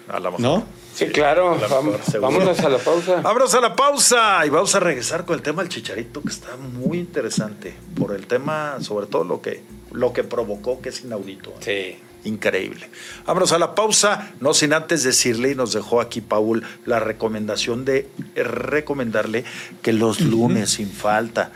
A 0.07 0.19
la 0.19 0.29
mejor. 0.31 0.39
¿no? 0.41 0.65
Sí, 0.95 1.07
claro. 1.07 1.57
la 1.59 1.67
Vam- 1.67 1.83
mejor, 1.85 2.01
seguro. 2.03 2.21
vámonos 2.31 2.59
a 2.59 2.69
la 2.69 2.77
pausa. 2.77 3.15
Vámonos 3.21 3.53
a 3.55 3.61
la 3.61 3.75
pausa 3.75 4.45
y 4.45 4.49
vamos 4.49 4.73
a 4.75 4.79
regresar 4.79 5.25
con 5.25 5.35
el 5.35 5.41
tema 5.41 5.61
del 5.63 5.69
chicharito 5.69 6.21
que 6.21 6.29
está 6.29 6.55
muy 6.55 6.99
interesante 6.99 7.73
por 7.95 8.13
el 8.15 8.27
tema, 8.27 8.77
sobre 8.79 9.07
todo 9.07 9.23
lo 9.23 9.41
que, 9.41 9.61
lo 9.91 10.13
que 10.13 10.23
provocó, 10.23 10.81
que 10.81 10.89
es 10.89 11.03
inaudito. 11.03 11.49
¿eh? 11.65 11.97
Sí. 11.99 12.03
Increíble. 12.29 12.89
Vámonos 13.25 13.51
a 13.51 13.59
la 13.59 13.75
pausa, 13.75 14.31
no 14.39 14.53
sin 14.53 14.71
antes 14.71 15.03
decirle, 15.03 15.51
y 15.51 15.55
nos 15.55 15.73
dejó 15.73 15.99
aquí 15.99 16.21
Paul 16.21 16.63
la 16.85 17.01
recomendación 17.01 17.83
de 17.83 18.07
recomendarle 18.35 19.43
que 19.81 19.91
los 19.91 20.21
lunes 20.21 20.69
sin 20.69 20.89
falta, 20.89 21.51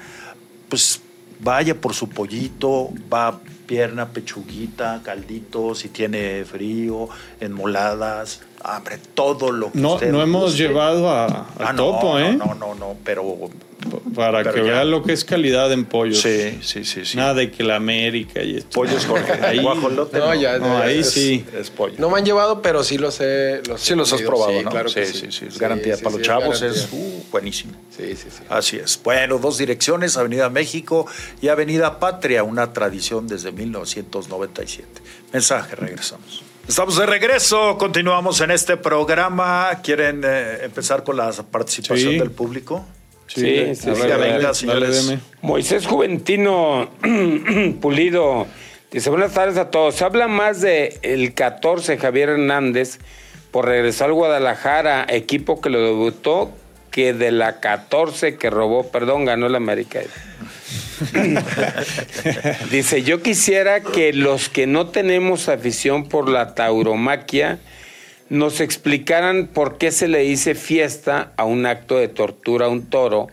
pues 0.68 1.00
vaya 1.40 1.80
por 1.80 1.94
su 1.94 2.10
pollito, 2.10 2.90
va 3.12 3.40
pierna, 3.66 4.10
pechuguita, 4.10 5.02
caldito, 5.04 5.76
si 5.76 5.90
tiene 5.90 6.46
frío, 6.46 7.10
enmoladas, 7.40 8.42
hombre, 8.64 8.98
todo 9.14 9.52
lo 9.52 9.72
que 9.72 9.80
No, 9.80 9.94
usted 9.96 10.12
no 10.12 10.22
hemos 10.22 10.44
guste. 10.52 10.58
llevado 10.60 11.10
a, 11.10 11.48
Ah, 11.60 11.74
no, 11.74 11.86
topo, 11.92 12.20
¿eh? 12.20 12.34
No, 12.36 12.54
no, 12.56 12.76
no, 12.76 12.96
pero 13.04 13.50
Para 14.16 14.40
pero 14.44 14.54
que 14.54 14.60
ya. 14.66 14.74
vean 14.74 14.92
lo 14.92 15.04
que 15.04 15.14
es 15.14 15.24
calidad 15.24 15.72
en 15.72 15.86
pollos. 15.86 16.20
sí, 16.20 16.60
sí, 16.62 16.84
sí, 16.84 17.06
sí. 17.06 17.16
Nada 17.16 17.36
de 17.36 17.52
que 17.52 17.64
la 17.64 17.76
América 17.76 18.42
y 18.44 18.58
esto. 18.58 18.72
Pollos 18.72 19.06
Jorge. 19.06 19.34
Ahí- 19.46 19.60
Guajolote. 19.62 20.18
No, 20.18 20.34
ya, 20.34 20.58
No, 20.58 20.78
ahí 20.80 21.00
es- 21.00 21.12
sí. 21.12 21.46
Es 21.58 21.70
pollo. 21.70 21.96
No 22.00 22.10
me 22.10 22.18
han 22.18 22.26
llevado, 22.26 22.62
pero 22.62 22.84
sí 22.84 22.98
los 22.98 23.22
he. 23.22 23.62
Los 23.68 23.80
sí 23.80 23.94
he 23.94 23.96
los 23.96 24.12
has 24.12 24.22
probado, 24.24 24.52
Sí, 24.58 24.64
¿no? 24.66 24.72
Claro 24.72 24.90
sí, 24.90 24.96
que 24.96 25.06
sí, 25.06 25.14
sí. 25.20 25.28
sí, 25.32 25.46
es 25.48 25.60
garantía. 25.60 25.96
sí, 25.96 26.04
Para 26.04 26.14
sí, 26.14 26.18
los 26.20 26.28
chavos 26.28 26.60
garantía. 26.60 26.84
es 26.84 26.90
uh, 26.92 27.24
buenísimo. 27.32 27.74
Sí, 27.96 28.16
sí, 28.16 28.28
sí. 28.30 28.44
Así 28.50 28.78
es. 28.78 29.00
Bueno, 29.04 29.38
dos 29.38 29.58
direcciones, 29.60 30.18
Avenida 30.18 30.50
México 30.50 31.06
y 31.42 31.48
Avenida 31.50 32.00
Patria, 32.00 32.44
una 32.44 32.74
tradición 32.74 33.28
desde 33.28 33.52
1997. 33.52 34.88
Mensaje, 35.32 35.76
regresamos. 35.76 36.42
Estamos 36.68 36.98
de 36.98 37.06
regreso, 37.06 37.78
continuamos 37.78 38.42
en 38.42 38.52
este 38.52 38.76
programa. 38.78 39.80
¿Quieren 39.84 40.22
eh, 40.26 40.60
empezar 40.64 41.04
con 41.04 41.16
la 41.18 41.32
participación 41.32 42.14
Sí. 42.14 42.20
del 42.20 42.32
público? 42.32 42.86
Sí, 43.28 43.42
Sí, 43.42 43.76
sí, 43.76 43.90
ver, 43.92 44.10
dale, 44.10 44.24
venga, 44.24 44.38
dale, 44.40 44.54
señores. 44.54 45.08
deme. 45.08 45.22
Moisés 45.42 45.86
Juventino 45.86 46.90
Pulido 47.82 48.48
dice: 48.92 49.10
Buenas 49.10 49.34
tardes 49.34 49.58
a 49.58 49.70
todos. 49.72 49.96
Se 49.96 50.04
habla 50.04 50.28
más 50.28 50.62
de 50.62 51.00
el 51.04 51.34
14 51.34 51.98
Javier 51.98 52.30
Hernández 52.30 53.00
por 53.52 53.66
regresar 53.66 54.08
al 54.10 54.14
Guadalajara, 54.14 55.06
equipo 55.10 55.62
que 55.62 55.70
lo 55.70 55.80
debutó, 55.82 56.52
que 56.92 57.14
de 57.14 57.32
la 57.32 57.60
14 57.62 58.38
que 58.38 58.50
robó, 58.50 58.90
perdón, 58.92 59.24
ganó 59.26 59.48
el 59.48 59.56
América. 59.56 60.02
Dice, 62.72 63.04
yo 63.04 63.22
quisiera 63.22 63.82
que 63.82 64.14
los 64.14 64.50
que 64.50 64.68
no 64.68 64.88
tenemos 64.88 65.50
afición 65.50 66.08
por 66.10 66.30
la 66.30 66.56
tauromaquia 66.56 67.60
nos 68.30 68.60
explicaran 68.60 69.48
por 69.48 69.78
qué 69.78 69.92
se 69.92 70.08
le 70.08 70.20
dice 70.20 70.56
fiesta 70.56 71.32
a 71.38 71.46
un 71.46 71.66
acto 71.66 71.98
de 71.98 72.08
tortura 72.10 72.66
a 72.66 72.70
un 72.70 72.86
toro, 72.88 73.28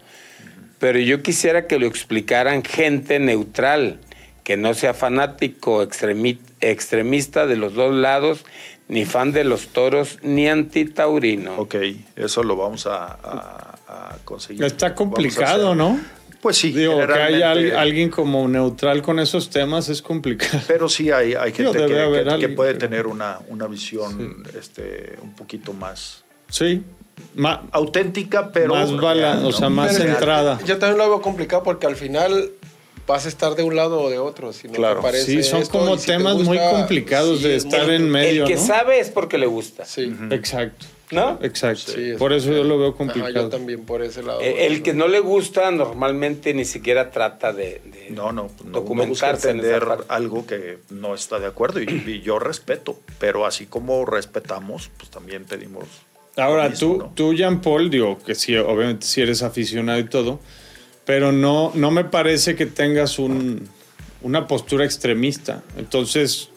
pero 0.78 0.98
yo 1.00 1.22
quisiera 1.22 1.66
que 1.66 1.78
lo 1.78 1.86
explicaran 1.86 2.62
gente 2.62 3.18
neutral, 3.18 3.98
que 4.44 4.56
no 4.56 4.74
sea 4.74 4.94
fanático, 4.94 5.82
extremi- 5.82 6.38
extremista 6.60 7.46
de 7.46 7.56
los 7.56 7.74
dos 7.74 7.94
lados, 7.94 8.44
ni 8.86 9.04
fan 9.06 9.32
de 9.32 9.44
los 9.44 9.68
toros, 9.68 10.18
ni 10.22 10.46
antitaurino. 10.48 11.56
Ok, 11.56 11.74
eso 12.16 12.42
lo 12.44 12.54
vamos 12.54 12.86
a, 12.86 13.06
a- 13.06 13.78
a 13.88 14.16
conseguir. 14.24 14.62
Está 14.64 14.94
complicado, 14.94 15.74
¿no? 15.74 15.98
Pues 16.44 16.58
sí, 16.58 16.72
Digo, 16.72 16.98
que 17.06 17.12
haya 17.14 17.52
alguien 17.80 18.10
como 18.10 18.46
neutral 18.46 19.00
con 19.00 19.18
esos 19.18 19.48
temas 19.48 19.88
es 19.88 20.02
complicado. 20.02 20.60
Pero 20.68 20.90
sí 20.90 21.10
hay, 21.10 21.32
hay 21.32 21.52
Digo, 21.52 21.72
gente 21.72 21.86
que, 21.88 22.38
que- 22.38 22.48
puede 22.50 22.74
tener 22.74 23.06
una, 23.06 23.38
una 23.48 23.66
visión 23.66 24.44
este, 24.58 25.16
un 25.22 25.32
poquito 25.34 25.72
más 25.72 26.22
Sí. 26.50 26.82
Ma- 27.34 27.62
auténtica, 27.72 28.52
pero 28.52 28.74
Más 28.74 28.94
bala- 28.94 29.40
o 29.42 29.52
sea, 29.52 29.70
más 29.70 29.96
centrada. 29.96 30.60
Yo 30.66 30.76
también 30.78 30.98
lo 30.98 31.08
veo 31.08 31.22
complicado 31.22 31.62
porque 31.62 31.86
al 31.86 31.96
final 31.96 32.50
vas 33.06 33.24
a 33.24 33.28
estar 33.30 33.54
de 33.54 33.62
un 33.62 33.74
lado 33.74 34.02
o 34.02 34.10
de 34.10 34.18
otro. 34.18 34.52
Si 34.52 34.66
no 34.68 34.74
Claro. 34.74 34.96
te 34.96 35.02
parece 35.02 35.24
Sí, 35.24 35.42
son 35.42 35.60
esto, 35.62 35.78
como 35.78 35.94
y 35.94 35.98
si 35.98 36.06
te 36.08 36.12
temas 36.12 36.36
muy 36.36 36.58
complicados 36.58 37.42
de 37.42 37.56
es 37.56 37.64
estar 37.64 37.86
muy- 37.86 37.94
en 37.94 38.10
medio, 38.10 38.42
el 38.42 38.48
que 38.48 38.56
¿no? 38.56 38.66
sabe 38.66 39.00
es 39.00 39.08
porque 39.08 39.38
le 39.38 39.46
gusta. 39.46 39.86
Sí. 39.86 40.14
Exacto. 40.30 40.84
¿No? 41.14 41.38
Exacto. 41.42 41.92
Sí, 41.92 42.10
es- 42.10 42.18
Por 42.18 42.32
eso 42.32 42.50
yo 42.52 42.64
lo 42.64 42.78
veo 42.78 42.88
Ajá, 42.88 42.96
complicado. 42.98 43.32
yo 43.32 43.48
también 43.48 43.84
por 43.84 44.02
ese 44.02 44.22
lado. 44.22 44.40
Eh, 44.40 44.66
El 44.66 44.82
que 44.82 44.92
no 44.94 45.08
le 45.08 45.20
gusta 45.20 45.70
normalmente 45.70 46.52
ni 46.54 46.64
siquiera 46.64 47.10
trata 47.10 47.52
de, 47.52 47.80
de 47.84 48.08
No, 48.10 48.32
no, 48.32 48.44
no, 48.44 48.50
no 48.64 48.70
documentarse 48.70 49.50
entender 49.50 49.84
parte. 49.84 50.04
algo 50.08 50.46
que 50.46 50.78
no 50.90 51.14
está 51.14 51.38
de 51.38 51.46
acuerdo 51.46 51.80
y, 51.80 51.86
y 52.06 52.20
yo 52.22 52.38
respeto, 52.38 52.98
pero 53.18 53.46
así 53.46 53.66
como 53.66 54.04
respetamos, 54.04 54.90
pues 54.96 55.10
también 55.10 55.44
pedimos. 55.44 55.84
Ahora, 56.36 56.68
mismo, 56.68 56.88
tú, 56.94 56.98
¿no? 56.98 57.12
tú, 57.14 57.34
Jean 57.34 57.60
Paul, 57.60 57.90
digo 57.90 58.18
que 58.22 58.34
sí, 58.34 58.56
obviamente 58.56 59.06
si 59.06 59.20
eres 59.22 59.42
aficionado 59.42 59.98
y 60.00 60.04
todo, 60.08 60.40
pero 61.04 61.30
no, 61.32 61.70
no 61.74 61.90
me 61.90 62.04
parece 62.04 62.56
que 62.56 62.66
tengas 62.66 63.18
un, 63.18 63.68
una 64.22 64.46
postura 64.48 64.84
extremista. 64.84 65.62
Entonces, 65.76 66.48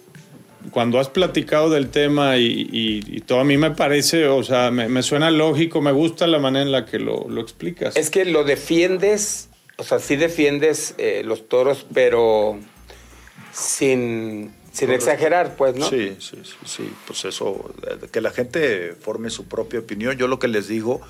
cuando 0.72 1.00
has 1.00 1.10
platicado 1.10 1.70
del 1.70 1.90
tema 1.90 2.38
y, 2.38 2.46
y- 2.72 3.04
y 3.08 3.22
todo, 3.22 3.40
a 3.40 3.44
mí 3.44 3.58
me 3.58 3.72
parece, 3.72 4.28
o 4.28 4.44
sea, 4.44 4.72
me, 4.72 4.88
me 4.90 5.02
suena 5.04 5.32
lógico, 5.32 5.82
me 5.82 5.92
gusta 5.92 6.28
la 6.28 6.40
manera 6.40 6.64
en 6.66 6.72
la 6.72 6.86
que 6.86 7.00
lo, 7.00 7.28
lo 7.30 7.42
explicas. 7.42 7.96
Es 7.96 8.10
que 8.10 8.26
lo 8.26 8.44
defiendes, 8.44 9.50
o 9.78 9.84
sea, 9.84 10.00
sí 10.00 10.16
defiendes 10.16 10.96
eh, 10.98 11.22
los 11.26 11.48
toros, 11.48 11.86
pero 11.94 12.58
sin, 13.54 14.52
sin 14.72 14.92
exagerar, 14.92 15.56
pues, 15.56 15.76
¿no? 15.76 15.90
Sí, 15.90 16.16
sí, 16.20 16.38
sí, 16.44 16.54
sí, 16.66 16.94
pues 17.06 17.26
eso, 17.26 17.74
eh, 17.90 18.08
que 18.12 18.22
la 18.22 18.32
gente 18.32 18.94
forme 19.00 19.30
su 19.30 19.46
propia 19.46 19.80
opinión. 19.80 20.18
Yo 20.18 20.28
lo 20.28 20.40
que 20.40 20.48
les 20.48 20.68
digo, 20.68 21.02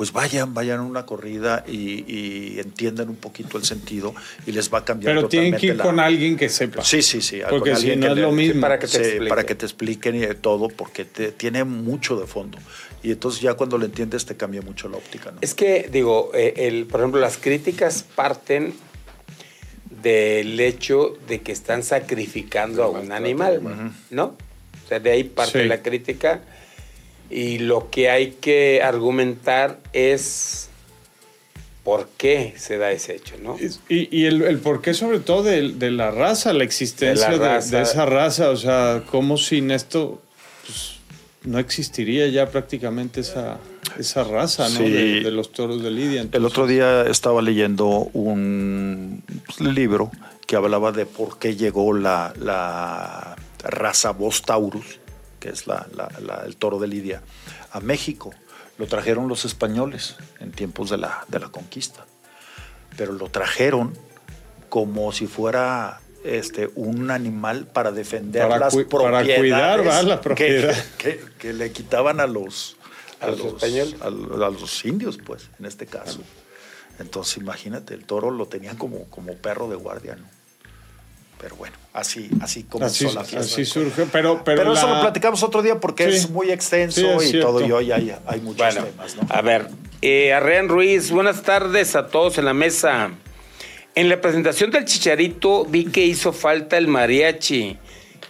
pues 0.00 0.12
vayan, 0.14 0.54
vayan 0.54 0.78
a 0.80 0.82
una 0.82 1.04
corrida 1.04 1.62
y, 1.68 2.06
y 2.10 2.58
entiendan 2.58 3.10
un 3.10 3.16
poquito 3.16 3.58
el 3.58 3.64
sentido 3.64 4.14
y 4.46 4.52
les 4.52 4.72
va 4.72 4.78
a 4.78 4.84
cambiar 4.86 5.14
pero 5.14 5.28
tienen 5.28 5.50
que 5.56 5.66
ir 5.66 5.72
totalmente 5.72 5.76
la- 5.76 5.84
con 5.84 6.00
alguien 6.00 6.36
que 6.38 6.48
sepa. 6.48 6.82
Sí, 6.82 7.02
sí, 7.02 7.20
sí. 7.20 7.42
Porque 7.50 7.76
si 7.76 7.94
no 7.96 8.06
es 8.06 8.14
le- 8.14 8.22
lo 8.22 8.32
mismo. 8.32 8.62
para 8.62 8.78
que 8.78 8.86
te 8.86 9.18
Sí, 9.18 9.28
para 9.28 9.44
que 9.44 9.54
te 9.54 9.66
expliquen 9.66 10.14
y 10.16 10.20
de 10.20 10.34
todo, 10.34 10.68
porque 10.68 11.04
te, 11.04 11.32
tiene 11.32 11.64
mucho 11.64 12.18
de 12.18 12.26
fondo. 12.26 12.56
Y 13.02 13.10
entonces 13.10 13.42
ya 13.42 13.52
cuando 13.52 13.76
lo 13.76 13.84
entiendes 13.84 14.24
te 14.24 14.38
cambia 14.38 14.62
mucho 14.62 14.88
la 14.88 14.96
óptica. 14.96 15.32
¿no? 15.32 15.38
Es 15.42 15.52
que, 15.52 15.90
digo, 15.92 16.30
eh, 16.32 16.54
el, 16.56 16.86
por 16.86 17.00
ejemplo, 17.00 17.20
las 17.20 17.36
críticas 17.36 18.02
parten 18.02 18.72
del 20.02 20.58
hecho 20.60 21.18
de 21.28 21.42
que 21.42 21.52
están 21.52 21.82
sacrificando 21.82 22.84
a 22.84 22.88
un 22.88 23.12
animal, 23.12 23.56
animal. 23.56 23.92
¿no? 24.08 24.24
O 24.82 24.88
sea, 24.88 24.98
de 24.98 25.10
ahí 25.10 25.24
parte 25.24 25.60
Sí. 25.62 25.68
la 25.68 25.82
crítica. 25.82 26.40
Y 27.30 27.58
lo 27.58 27.90
que 27.90 28.10
hay 28.10 28.32
que 28.32 28.82
argumentar 28.82 29.78
es 29.92 30.68
por 31.84 32.08
qué 32.16 32.54
se 32.56 32.76
da 32.78 32.92
ese 32.92 33.16
hecho, 33.16 33.36
¿no? 33.42 33.56
Y, 33.88 34.08
y 34.16 34.26
el, 34.26 34.42
el 34.42 34.58
porqué 34.58 34.94
sobre 34.94 35.20
todo 35.20 35.42
de, 35.42 35.72
de 35.72 35.90
la 35.90 36.10
raza, 36.10 36.52
la 36.52 36.64
existencia 36.64 37.28
De 37.28 37.38
de, 37.38 37.38
la 37.38 37.54
raza. 37.54 37.76
de 37.76 37.82
esa 37.82 38.06
raza, 38.06 38.50
o 38.50 38.56
sea, 38.56 39.02
como 39.10 39.36
sin 39.36 39.70
esto 39.70 40.20
pues, 40.66 40.96
no 41.44 41.58
existiría 41.58 42.28
ya 42.28 42.50
prácticamente 42.50 43.20
esa, 43.20 43.58
esa 43.98 44.24
raza, 44.24 44.68
¿no? 44.68 44.76
Sí. 44.78 44.90
De, 44.90 45.20
de 45.22 45.30
los 45.30 45.52
toros 45.52 45.82
de 45.82 45.90
Lidia. 45.90 46.26
El 46.30 46.44
otro 46.44 46.66
día 46.66 47.02
estaba 47.06 47.40
leyendo 47.40 48.10
un 48.12 49.22
pues, 49.46 49.60
libro 49.60 50.10
que 50.46 50.56
hablaba 50.56 50.92
de 50.92 51.06
por 51.06 51.38
qué 51.38 51.56
llegó 51.56 51.94
la, 51.94 52.34
la 52.38 53.36
raza 53.62 54.10
Bos 54.12 54.42
Taurus, 54.42 54.99
que 55.40 55.48
es 55.48 55.66
la- 55.66 55.86
la- 55.94 56.10
la- 56.20 56.42
el 56.46 56.56
toro 56.56 56.78
de 56.78 56.86
Lidia, 56.86 57.22
a 57.72 57.80
México. 57.80 58.30
Lo 58.78 58.86
trajeron 58.86 59.26
los 59.28 59.44
españoles 59.44 60.16
en 60.38 60.52
tiempos 60.52 60.90
de 60.90 60.98
la, 60.98 61.24
de 61.28 61.38
la 61.40 61.48
conquista. 61.48 62.06
Pero 62.96 63.12
lo 63.12 63.28
trajeron 63.28 63.92
como 64.68 65.12
si 65.12 65.26
fuera 65.26 66.00
este, 66.24 66.70
un 66.74 67.10
animal 67.10 67.66
para 67.66 67.90
defender 67.92 68.42
Para 68.42 68.58
las 68.58 68.74
cu- 68.74 68.86
para 68.88 69.04
propiedades 69.20 69.38
cuidar, 69.38 69.86
¿va? 69.88 70.02
la 70.02 70.16
que- 70.16 70.22
propiedad. 70.22 70.84
Que, 70.98 71.20
que 71.38 71.52
le 71.54 71.72
quitaban 71.72 72.20
a 72.20 72.26
los, 72.26 72.76
A 73.20 73.28
los 73.28 73.40
españoles. 73.40 73.96
a 74.02 74.10
los 74.10 74.84
indios, 74.84 75.18
pues, 75.24 75.48
en 75.58 75.64
este 75.66 75.86
caso. 75.86 76.20
Entonces, 76.98 77.38
imagínate, 77.38 77.94
el 77.94 78.04
toro 78.04 78.30
lo 78.30 78.46
tenían 78.46 78.76
como, 78.76 79.04
como 79.06 79.34
perro 79.34 79.68
de 79.70 79.76
guardia, 79.76 80.16
¿no? 80.16 80.26
Pero 81.40 81.56
bueno, 81.56 81.74
así, 81.94 82.28
así 82.42 82.64
comenzó 82.64 83.06
así, 83.06 83.14
la 83.16 83.24
fiesta. 83.24 83.40
así 83.54 83.64
surge, 83.64 84.06
pero... 84.12 84.42
Pero, 84.44 84.58
Pero, 84.62 84.72
eso 84.74 84.86
lo 84.88 85.00
platicamos 85.00 85.42
otro 85.42 85.62
día 85.62 85.80
porque 85.80 86.10
Sí. 86.10 86.16
es 86.18 86.30
muy 86.30 86.50
extenso 86.50 87.00
Sí, 87.00 87.06
es 87.06 87.24
y 87.24 87.30
cierto. 87.30 87.48
todo, 87.48 87.66
y 87.66 87.72
hoy 87.72 87.90
hay, 87.92 88.14
hay 88.26 88.40
muchos 88.40 88.58
Bueno, 88.58 88.84
temas, 88.84 89.16
¿no? 89.16 89.22
a 89.28 89.40
ver, 89.40 89.68
eh, 90.02 90.32
Arrean 90.34 90.68
Ruiz, 90.68 91.10
buenas 91.10 91.42
tardes 91.42 91.96
a 91.96 92.08
todos 92.08 92.36
en 92.38 92.44
la 92.44 92.52
mesa. 92.54 93.10
En 93.94 94.08
la 94.08 94.20
presentación 94.20 94.70
del 94.70 94.84
Chicharito 94.84 95.64
vi 95.64 95.86
que 95.86 96.04
hizo 96.04 96.32
falta 96.32 96.76
el 96.78 96.86
mariachi 96.88 97.78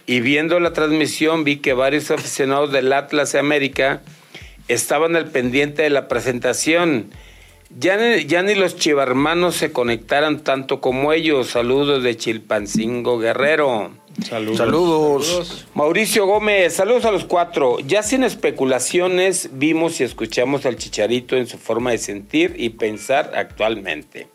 y 0.07 0.19
viendo 0.21 0.59
la 0.59 0.73
transmisión 0.73 1.43
vi 1.43 1.57
que 1.57 1.73
varios 1.73 2.09
aficionados 2.11 2.71
del 2.71 2.91
Atlas 2.93 3.33
de 3.33 3.39
América 3.39 4.01
estaban 4.67 5.15
al 5.17 5.25
pendiente 5.29 5.81
de 5.83 5.89
la 5.89 6.07
presentación. 6.07 7.11
Ya 7.79 7.97
ni, 7.97 8.25
ya 8.25 8.41
ni 8.43 8.55
los 8.55 8.75
chivarmanos 8.75 9.55
se 9.55 9.71
conectaran 9.71 10.43
tanto 10.43 10.81
como 10.81 11.13
ellos. 11.13 11.49
Saludos 11.49 12.03
de 12.03 12.17
Chilpancingo 12.17 13.17
Guerrero. 13.17 13.91
Saludos. 14.23 14.57
Saludos. 14.57 15.67
Mauricio 15.73 16.25
Gómez, 16.25 16.73
saludos 16.73 17.05
a 17.05 17.11
los 17.11 17.23
cuatro. 17.23 17.79
Ya 17.79 18.03
sin 18.03 18.23
especulaciones, 18.23 19.49
vimos 19.53 20.01
y 20.01 20.03
escuchamos 20.03 20.65
al 20.65 20.75
Chicharito 20.75 21.37
en 21.37 21.47
su 21.47 21.57
forma 21.57 21.91
de 21.91 21.97
sentir 21.97 22.55
y 22.57 22.69
pensar 22.69 23.31
actualmente. 23.35 24.27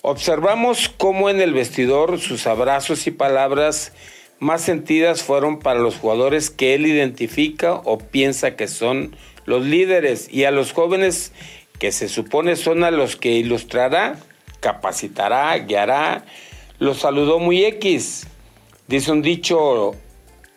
Observamos 0.00 0.88
cómo 0.96 1.30
en 1.30 1.40
el 1.40 1.52
vestidor 1.52 2.18
sus 2.18 2.46
abrazos 2.46 3.06
y 3.06 3.10
palabras 3.12 3.92
más 4.40 4.62
sentidas 4.62 5.22
fueron 5.22 5.60
para 5.60 5.78
los 5.78 5.96
jugadores 5.96 6.50
que 6.50 6.74
él 6.74 6.86
identifica 6.86 7.74
o 7.74 7.98
piensa 7.98 8.56
que 8.56 8.66
son 8.66 9.14
los 9.44 9.64
líderes 9.64 10.28
y 10.32 10.44
a 10.44 10.50
los 10.50 10.72
jóvenes 10.72 11.32
que 11.82 11.90
se 11.90 12.08
supone 12.08 12.54
son 12.54 12.84
a 12.84 12.92
los 12.92 13.16
que 13.16 13.30
ilustrará, 13.30 14.14
capacitará, 14.60 15.58
guiará. 15.58 16.24
Los 16.78 16.98
saludó 16.98 17.40
muy 17.40 17.64
X. 17.64 18.28
Dice 18.86 19.10
un 19.10 19.20
dicho, 19.20 19.96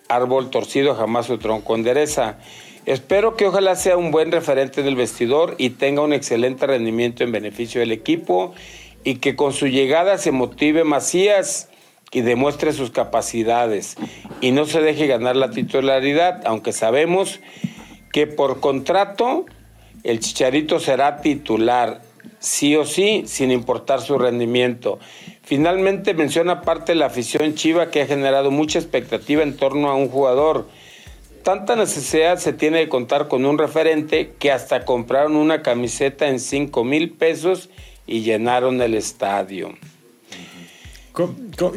árbol 0.08 0.52
torcido 0.52 0.94
jamás 0.94 1.26
su 1.26 1.40
tronco 1.40 1.74
endereza. 1.74 2.38
Espero 2.86 3.36
que 3.36 3.48
ojalá 3.48 3.76
sea 3.76 3.98
un 3.98 4.12
buen 4.12 4.32
referente 4.32 4.84
del 4.84 4.96
vestidor 4.96 5.56
y 5.58 5.72
tenga 5.72 6.04
un 6.04 6.14
excelente 6.14 6.68
rendimiento 6.68 7.24
en 7.24 7.32
beneficio 7.32 7.82
del 7.82 7.92
equipo 7.92 8.54
y 9.04 9.16
que 9.16 9.36
con 9.36 9.52
su 9.52 9.66
llegada 9.66 10.20
se 10.20 10.32
motive 10.32 10.84
Macías 10.84 11.70
y 12.12 12.22
demuestre 12.22 12.72
sus 12.72 12.92
capacidades 12.92 13.96
y 14.42 14.52
no 14.52 14.68
se 14.68 14.80
deje 14.80 15.08
ganar 15.08 15.36
la 15.36 15.50
titularidad, 15.50 16.44
aunque 16.46 16.72
sabemos 16.72 17.40
que 18.12 18.28
por 18.28 18.60
contrato 18.60 19.48
el 20.06 20.20
Chicharito 20.20 20.80
será 20.80 21.18
titular, 21.18 22.00
sí 22.38 22.76
o 22.76 22.86
sí, 22.86 23.24
sin 23.26 23.52
importar 23.52 24.02
su 24.02 24.20
rendimiento. 24.20 25.00
Finalmente 25.42 26.14
menciona 26.14 26.62
parte 26.62 26.92
de 26.92 27.00
la 27.00 27.08
afición 27.08 27.56
chiva 27.56 27.90
que 27.90 28.04
ha 28.04 28.06
generado 28.06 28.52
mucha 28.52 28.78
expectativa 28.78 29.42
en 29.42 29.58
torno 29.58 29.90
a 29.90 29.96
un 29.96 30.10
jugador. 30.10 30.68
Tanta 31.42 31.76
necesidad 31.76 32.38
se 32.38 32.54
tiene 32.54 32.78
de 32.80 32.90
contar 32.90 33.28
con 33.28 33.46
un 33.46 33.58
referente 33.58 34.34
que 34.38 34.52
hasta 34.52 34.86
compraron 34.86 35.36
una 35.36 35.64
camiseta 35.64 36.28
en 36.28 36.40
5 36.40 36.84
mil 36.84 37.10
pesos 37.10 37.72
y 38.06 38.22
llenaron 38.22 38.80
el 38.84 38.94
estadio. 38.94 39.74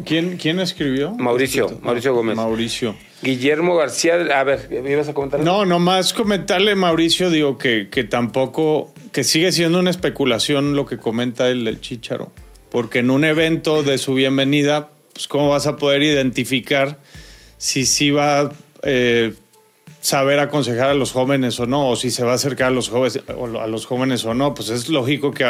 ¿Quién, 0.04 0.36
¿Quién 0.36 0.60
escribió? 0.60 1.12
Mauricio, 1.12 1.78
Mauricio 1.82 2.14
Gómez. 2.14 2.36
Mauricio. 2.36 2.94
Guillermo 3.22 3.76
García, 3.76 4.14
a 4.14 4.44
ver, 4.44 4.68
¿me 4.70 4.92
ibas 4.92 5.08
a 5.08 5.14
comentar? 5.14 5.40
No, 5.40 5.64
nomás 5.64 6.12
comentarle, 6.12 6.74
Mauricio, 6.74 7.30
digo 7.30 7.58
que, 7.58 7.88
que 7.90 8.04
tampoco, 8.04 8.92
que 9.12 9.24
sigue 9.24 9.52
siendo 9.52 9.78
una 9.78 9.90
especulación 9.90 10.76
lo 10.76 10.86
que 10.86 10.98
comenta 10.98 11.48
el 11.48 11.64
del 11.64 11.80
Chicharo. 11.80 12.32
Porque 12.70 12.98
en 13.00 13.10
un 13.10 13.24
evento 13.24 13.82
de 13.82 13.98
su 13.98 14.14
bienvenida, 14.14 14.90
pues 15.12 15.26
cómo 15.26 15.48
vas 15.48 15.66
a 15.66 15.76
poder 15.76 16.02
identificar 16.02 16.98
si 17.56 17.86
sí 17.86 18.10
va 18.10 18.40
a 18.40 18.52
eh, 18.82 19.34
saber 20.00 20.38
aconsejar 20.38 20.90
a 20.90 20.94
los 20.94 21.12
jóvenes 21.12 21.58
o 21.60 21.66
no, 21.66 21.90
o 21.90 21.96
si 21.96 22.10
se 22.10 22.24
va 22.24 22.32
a 22.32 22.34
acercar 22.34 22.68
a 22.68 22.70
los 22.70 22.88
jóvenes, 22.88 23.22
a 23.28 23.66
los 23.66 23.86
jóvenes 23.86 24.24
o 24.24 24.34
no. 24.34 24.54
Pues 24.54 24.70
es 24.70 24.88
lógico 24.88 25.32
que 25.32 25.44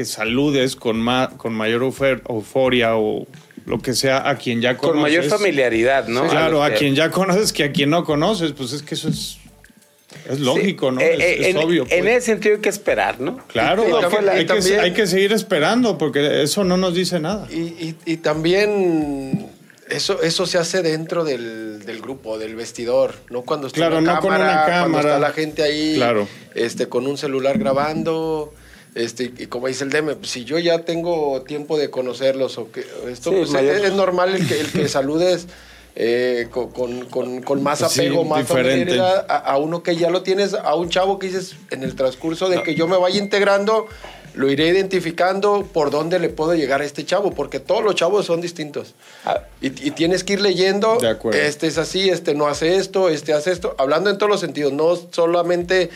que 0.00 0.04
saludes 0.06 0.76
con, 0.76 0.98
ma 0.98 1.28
con 1.36 1.52
mayor 1.52 1.82
euforia 1.82 2.96
o 2.96 3.26
lo 3.66 3.80
que 3.80 3.92
sea 3.92 4.30
a 4.30 4.36
quien 4.38 4.62
ya 4.62 4.78
conoces. 4.78 4.92
Con 4.94 5.02
mayor 5.02 5.24
familiaridad, 5.24 6.08
¿no? 6.08 6.26
claro, 6.26 6.64
a, 6.64 6.70
quien 6.70 6.94
ya 6.94 7.10
conoces 7.10 7.52
que 7.52 7.64
a 7.64 7.72
quien 7.72 7.90
no 7.90 8.04
conoces, 8.04 8.52
pues 8.52 8.72
es 8.72 8.82
que 8.82 8.94
eso 8.94 9.10
es, 9.10 9.36
es 10.30 10.40
lógico, 10.40 10.90
¿no? 10.90 11.02
Eh, 11.02 11.12
es, 11.12 11.20
eh, 11.46 11.50
en, 11.50 11.58
obvio. 11.58 11.82
En 11.90 12.04
pues. 12.04 12.16
ese 12.16 12.26
sentido 12.32 12.54
hay 12.54 12.60
que 12.62 12.70
esperar, 12.70 13.20
¿no? 13.20 13.46
Claro, 13.48 13.84
Y- 13.86 13.90
y 13.90 13.92
hay, 13.92 14.00
que, 14.00 14.00
también- 14.08 14.28
hay 14.30 14.40
que- 14.40 14.54
también- 14.54 14.80
hay 14.80 14.92
que 14.94 15.06
seguir 15.06 15.32
esperando 15.34 15.98
porque 15.98 16.42
eso 16.42 16.64
no 16.64 16.78
nos 16.78 16.94
dice 16.94 17.20
nada. 17.20 17.46
Y, 17.50 17.56
y- 17.60 17.96
y 18.06 18.16
también 18.16 19.50
eso, 19.90 20.22
eso 20.22 20.46
se 20.46 20.56
hace 20.56 20.80
dentro 20.80 21.24
del, 21.24 21.84
del 21.84 22.00
grupo, 22.00 22.38
del 22.38 22.56
vestidor, 22.56 23.16
no 23.28 23.42
cuando 23.42 23.66
está 23.66 23.76
Claro, 23.76 23.98
una 23.98 24.14
no 24.14 24.20
con 24.20 24.30
cámara, 24.30 24.44
una 24.52 24.62
cuando 24.64 24.80
cámara. 24.96 25.08
está 25.16 25.18
la 25.18 25.32
gente 25.34 25.62
ahí, 25.62 25.92
Claro. 25.96 26.26
este, 26.54 26.88
con 26.88 27.06
un 27.06 27.18
celular 27.18 27.58
grabando. 27.58 28.54
Este, 28.94 29.32
y 29.38 29.46
como 29.46 29.68
dice 29.68 29.84
el 29.84 29.90
DM, 29.90 30.16
pues, 30.16 30.30
si 30.30 30.44
yo 30.44 30.58
ya 30.58 30.80
tengo 30.80 31.42
tiempo 31.42 31.78
de 31.78 31.90
conocerlos 31.90 32.58
o 32.58 32.72
que 32.72 32.80
esto 33.08 33.30
Sí, 33.30 33.36
pues, 33.52 33.54
es, 33.64 33.84
es 33.84 33.92
normal 33.92 34.34
el 34.34 34.46
que, 34.48 34.60
el 34.60 34.72
que 34.72 34.88
saludes 34.88 35.46
eh, 35.96 36.48
con, 36.50 37.04
con- 37.06 37.42
con- 37.42 37.62
más 37.62 37.80
Pues 37.80 37.92
sí, 37.92 38.00
apego, 38.00 38.24
más 38.24 38.46
familiaridad 38.48 39.26
a, 39.28 39.36
a 39.38 39.58
uno 39.58 39.82
que 39.82 39.96
ya 39.96 40.10
lo 40.10 40.22
tienes, 40.22 40.54
a 40.54 40.74
un 40.74 40.88
chavo 40.88 41.18
que 41.18 41.28
dices 41.28 41.54
en 41.70 41.82
el 41.84 41.94
transcurso 41.94 42.48
de 42.48 42.62
que 42.62 42.74
yo 42.74 42.88
me 42.88 42.96
vaya 42.96 43.18
integrando, 43.18 43.86
lo 44.34 44.50
iré 44.50 44.68
identificando 44.68 45.68
por 45.72 45.90
dónde 45.90 46.18
le 46.20 46.28
puedo 46.28 46.54
llegar 46.54 46.80
a 46.80 46.84
este 46.84 47.04
chavo, 47.04 47.32
porque 47.32 47.58
todos 47.60 47.82
los 47.84 47.94
chavos 47.96 48.26
son 48.26 48.40
distintos. 48.40 48.94
Ah, 49.24 49.42
Y, 49.60 49.66
y 49.66 49.90
tienes 49.90 50.22
que 50.24 50.34
ir 50.34 50.40
leyendo, 50.40 50.98
De 50.98 51.46
este 51.46 51.66
es 51.66 51.78
así, 51.78 52.08
este 52.08 52.34
no 52.34 52.46
hace 52.46 52.76
esto, 52.76 53.08
este 53.08 53.32
hace 53.34 53.50
esto, 53.52 53.74
hablando 53.78 54.10
en 54.10 54.18
todos 54.18 54.30
los 54.30 54.40
sentidos, 54.40 54.72
no 54.72 54.96
solamente 55.10 55.90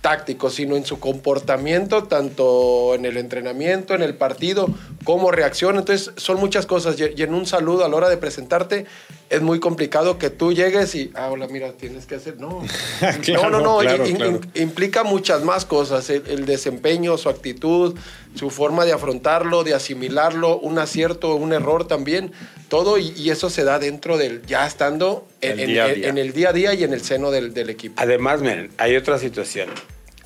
táctico, 0.00 0.50
sino 0.50 0.76
en 0.76 0.84
su 0.84 0.98
comportamiento, 0.98 2.04
tanto 2.04 2.94
en 2.94 3.04
el 3.04 3.16
entrenamiento, 3.16 3.94
en 3.94 4.02
el 4.02 4.14
partido, 4.14 4.68
cómo 5.04 5.30
reacciona. 5.30 5.80
Entonces, 5.80 6.12
son 6.16 6.38
muchas 6.38 6.66
cosas. 6.66 6.96
Y 6.98 7.22
en 7.22 7.34
un 7.34 7.46
saludo 7.46 7.84
a 7.84 7.88
la 7.88 7.96
hora 7.96 8.08
de 8.08 8.16
presentarte, 8.16 8.86
es 9.30 9.42
muy 9.42 9.60
complicado 9.60 10.18
que 10.18 10.28
tú 10.30 10.52
llegues 10.52 10.94
y, 10.94 11.10
ah, 11.14 11.28
hola, 11.30 11.46
mira, 11.48 11.72
tienes 11.72 12.06
que 12.06 12.16
hacer. 12.16 12.38
No, 12.38 12.62
Claro, 13.22 13.50
no, 13.50 13.60
no, 13.60 13.60
no. 13.60 13.78
claro, 13.78 14.06
in- 14.06 14.16
claro. 14.16 14.40
in- 14.54 14.62
implica 14.62 15.04
muchas 15.04 15.42
más 15.44 15.64
cosas. 15.64 16.10
El, 16.10 16.24
el 16.26 16.46
desempeño, 16.46 17.16
su 17.16 17.28
actitud, 17.28 17.96
su 18.34 18.50
forma 18.50 18.84
de 18.84 18.92
afrontarlo, 18.92 19.64
de 19.64 19.74
asimilarlo, 19.74 20.58
un 20.58 20.78
acierto, 20.78 21.34
un 21.34 21.52
error 21.52 21.86
también. 21.86 22.32
Todo 22.68 22.98
y, 22.98 23.08
y 23.16 23.30
eso 23.30 23.50
se 23.50 23.64
da 23.64 23.78
dentro 23.78 24.16
del, 24.18 24.42
ya 24.46 24.66
estando 24.66 25.26
en 25.40 25.52
El 25.52 25.60
en- 25.60 25.66
día 25.68 25.84
a 25.84 25.88
en- 25.88 25.94
día. 25.94 26.08
en 26.08 26.18
el 26.18 26.32
día 26.32 26.48
a 26.50 26.52
día 26.52 26.74
y 26.74 26.84
en 26.84 26.92
el 26.92 27.00
seno 27.02 27.30
del, 27.30 27.52
del 27.54 27.70
equipo. 27.70 27.94
Además, 28.00 28.40
miren, 28.40 28.70
hay 28.78 28.96
otra 28.96 29.18
situación. 29.18 29.68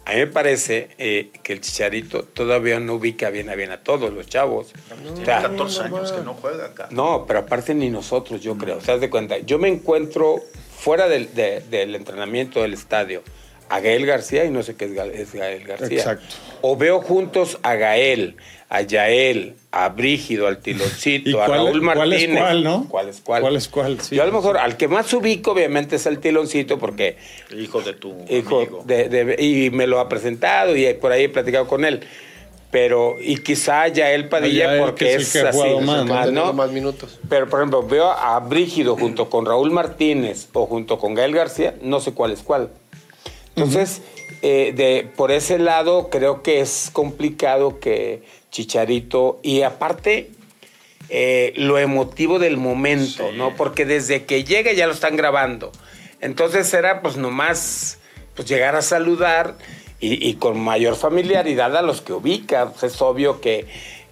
A 0.07 0.13
mí 0.13 0.17
me 0.19 0.27
parece 0.27 0.89
eh, 0.99 1.31
que 1.43 1.55
el 1.55 1.61
Chicharito 1.63 2.25
todavía 2.25 2.79
no 2.79 2.95
ubica 2.95 3.31
bien 3.31 3.49
a 3.49 3.55
bien 3.55 3.71
a 3.71 3.83
todos 3.83 4.13
los 4.13 4.27
chavos. 4.27 4.73
O 4.91 5.03
Tiene 5.13 5.25
sea, 5.25 5.43
14 5.43 5.83
años 5.83 6.13
que 6.13 6.21
no 6.23 6.35
juega 6.35 6.67
acá. 6.67 6.89
No, 6.91 7.25
pero 7.27 7.39
aparte 7.41 7.75
ni 7.75 7.89
nosotros, 7.89 8.43
yo 8.43 8.57
creo. 8.59 8.77
¿Te 8.79 8.93
das 8.93 9.01
de 9.01 9.09
cuenta? 9.09 9.39
Yo 9.39 9.59
me 9.59 9.69
encuentro 9.69 10.43
fuera 10.77 11.09
del, 11.09 11.35
de- 11.35 11.61
del 11.71 11.95
entrenamiento 11.95 12.61
del 12.61 12.75
estadio 12.75 13.23
a 13.71 13.81
Gael 13.81 14.05
García 14.05 14.45
y 14.45 14.51
no 14.51 14.63
sé 14.63 14.77
qué 14.77 14.85
es, 14.85 14.93
Ga- 14.93 15.11
es 15.11 15.33
Gael 15.33 15.65
García. 15.65 15.99
Exacto. 15.99 16.35
O 16.61 16.77
veo 16.77 17.01
juntos 17.01 17.59
a 17.63 17.75
Gael, 17.75 18.37
a 18.69 18.83
Yael, 18.83 19.57
a 19.77 19.89
Brígido, 19.89 20.47
al 20.47 20.59
Tiloncito, 20.59 21.31
¿Y 21.31 21.35
a 21.35 21.47
Raúl 21.47 21.81
cuál 21.85 22.13
es 22.13 22.21
Martínez. 22.29 22.39
cuál, 22.43 22.65
no? 22.65 22.87
¿Cuál 22.89 23.09
es 23.09 23.21
cuál? 23.21 23.43
¿Cuál 23.43 23.57
es 23.57 23.69
cuál? 23.69 24.01
Sí. 24.01 24.17
Yo 24.17 24.23
a 24.23 24.27
lo 24.27 24.33
mejor 24.33 24.57
al 24.59 24.77
que 24.77 24.87
más 24.89 25.13
ubico 25.13 25.53
obviamente 25.53 25.97
es 25.97 26.07
al 26.07 26.19
Tiloncito 26.19 26.79
porque 26.79 27.17
Hijo 27.57 27.83
de 27.83 27.93
tu 27.95 28.15
hijo 28.31 28.59
amigo. 28.61 28.83
de, 28.87 29.09
de- 29.09 29.43
y 29.43 29.71
me 29.71 29.87
lo 29.87 29.99
ha 30.01 30.09
presentado 30.09 30.77
y 30.77 30.93
por 30.95 31.11
ahí 31.13 31.25
he 31.25 31.29
platicado 31.29 31.67
con 31.67 31.85
él. 31.85 32.01
Pero, 32.71 33.15
y 33.21 33.37
quizá 33.37 33.87
Yael 33.87 34.29
Padilla 34.29 34.65
Yael, 34.67 34.81
porque 34.81 35.05
que 35.05 35.15
es 35.15 35.35
el 35.37 35.47
así, 35.47 35.61
el 35.61 35.85
más, 35.85 36.05
más, 36.07 36.33
¿no? 36.33 36.53
más 36.53 36.73
minutos. 36.73 37.21
Pero, 37.29 37.49
por 37.49 37.61
ejemplo, 37.61 37.85
veo 37.87 38.11
a 38.11 38.41
Brígido 38.41 38.97
junto 38.97 39.31
con 39.31 39.47
Raúl 39.47 39.71
Martínez 39.71 40.49
o 40.53 40.67
junto 40.67 40.99
con 40.99 41.15
Gael 41.15 41.33
García, 41.33 41.77
no 41.83 42.01
sé 42.01 42.13
cuál 42.15 42.33
es 42.33 42.43
cuál. 42.43 42.71
Entonces, 43.55 44.03
eh, 44.43 44.73
de, 44.75 45.09
por 45.17 45.31
ese 45.31 45.61
lado, 45.61 46.09
creo 46.11 46.43
que 46.43 46.59
es 46.61 46.91
complicado 46.93 47.79
que 47.79 48.25
Chicharito, 48.55 49.41
y 49.43 49.63
aparte, 49.63 50.31
eh, 51.09 51.53
lo 51.57 51.77
emotivo 51.79 52.39
del 52.39 52.57
momento, 52.57 53.29
Sí. 53.31 53.37
¿no? 53.37 53.57
Porque 53.57 53.85
desde 53.85 54.25
que 54.27 54.45
llega 54.45 54.73
ya 54.73 54.87
lo 54.87 54.93
están 54.93 55.17
grabando. 55.17 55.73
Entonces 56.21 56.73
era 56.73 57.03
pues 57.03 57.17
nomás 57.17 57.99
pues, 58.37 58.49
llegar 58.49 58.77
a 58.77 58.81
saludar 58.83 59.57
y, 59.99 60.25
y 60.29 60.35
con 60.35 60.59
mayor 60.61 60.95
familiaridad 60.95 61.77
a 61.77 61.83
los 61.83 62.01
que 62.01 62.13
ubica. 62.13 62.71
Pues, 62.71 62.95
es 62.95 63.03
obvio 63.03 63.41
que, 63.41 63.67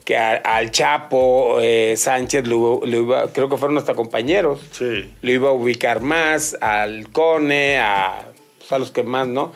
que 0.04 0.16
a- 0.16 0.34
al 0.44 0.72
Chapo 0.72 1.58
eh, 1.60 1.94
Sánchez 1.96 2.44
lo, 2.48 2.80
lo 2.84 2.96
iba, 2.98 3.32
creo 3.32 3.48
que 3.48 3.56
fueron 3.56 3.78
hasta 3.78 3.94
compañeros. 3.94 4.58
Sí. 4.72 5.08
Lo 5.22 5.30
iba 5.30 5.50
a 5.50 5.52
ubicar 5.52 6.00
más, 6.00 6.56
al 6.60 7.08
Cone, 7.10 7.78
a, 7.78 8.26
pues, 8.58 8.72
a 8.72 8.78
los 8.80 8.90
que 8.90 9.04
más, 9.04 9.28
¿no? 9.28 9.52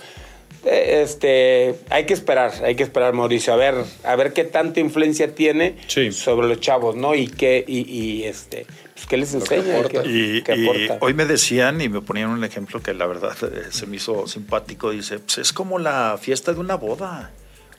Eh, 0.66 1.02
Este, 1.02 1.76
hay 1.90 2.04
que 2.06 2.14
esperar, 2.14 2.52
hay 2.64 2.74
que 2.74 2.82
esperar, 2.82 3.12
Mauricio, 3.14 3.52
a 3.52 3.56
ver, 3.56 3.74
a 4.04 4.16
ver 4.16 4.32
qué 4.32 4.44
tanta 4.44 4.80
influencia 4.80 5.34
tiene 5.34 5.76
Sí. 5.86 6.10
sobre 6.12 6.48
los 6.48 6.60
chavos, 6.60 6.96
¿no? 6.96 7.14
Y 7.14 7.28
qué, 7.28 7.64
y, 7.66 7.80
y, 7.90 8.24
este, 8.24 8.66
pues 8.94 9.06
qué 9.06 9.16
les 9.16 9.30
que 9.30 9.36
enseña, 9.36 9.82
qué- 9.84 10.02
Y, 10.08 10.42
qué 10.42 10.56
y 10.56 10.64
aporta. 10.68 10.98
hoy 11.06 11.14
me 11.14 11.24
decían 11.24 11.80
y 11.80 11.88
me 11.88 12.00
ponían 12.00 12.30
un 12.30 12.42
ejemplo 12.44 12.82
que 12.82 12.92
la 12.94 13.06
verdad 13.06 13.36
eh, 13.44 13.66
se 13.70 13.86
me 13.86 13.96
hizo 13.96 14.26
simpático. 14.26 14.90
Dice, 14.90 15.18
pues 15.20 15.38
es 15.38 15.52
como 15.52 15.78
la 15.78 16.18
fiesta 16.20 16.52
de 16.52 16.60
una 16.60 16.74
boda. 16.76 17.30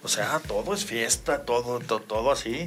O 0.03 0.07
sea, 0.07 0.39
todo 0.47 0.73
es 0.73 0.85
fiesta, 0.85 1.43
todo, 1.43 1.79
to- 1.79 1.99
todo, 1.99 2.31
así. 2.31 2.65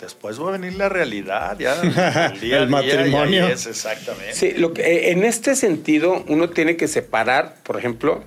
Después 0.00 0.40
va 0.40 0.48
a 0.48 0.52
venir 0.52 0.74
la 0.74 0.88
realidad, 0.88 1.58
ya. 1.58 1.80
El, 2.34 2.40
día 2.40 2.64
matrimonio. 2.66 3.46
es, 3.48 3.66
exactamente. 3.66 4.34
Sí, 4.34 4.52
lo 4.52 4.72
que, 4.72 4.82
eh, 4.82 5.10
en 5.12 5.24
este 5.24 5.54
sentido, 5.54 6.24
uno 6.28 6.50
tiene 6.50 6.76
que 6.76 6.88
separar, 6.88 7.56
por 7.62 7.78
ejemplo, 7.78 8.24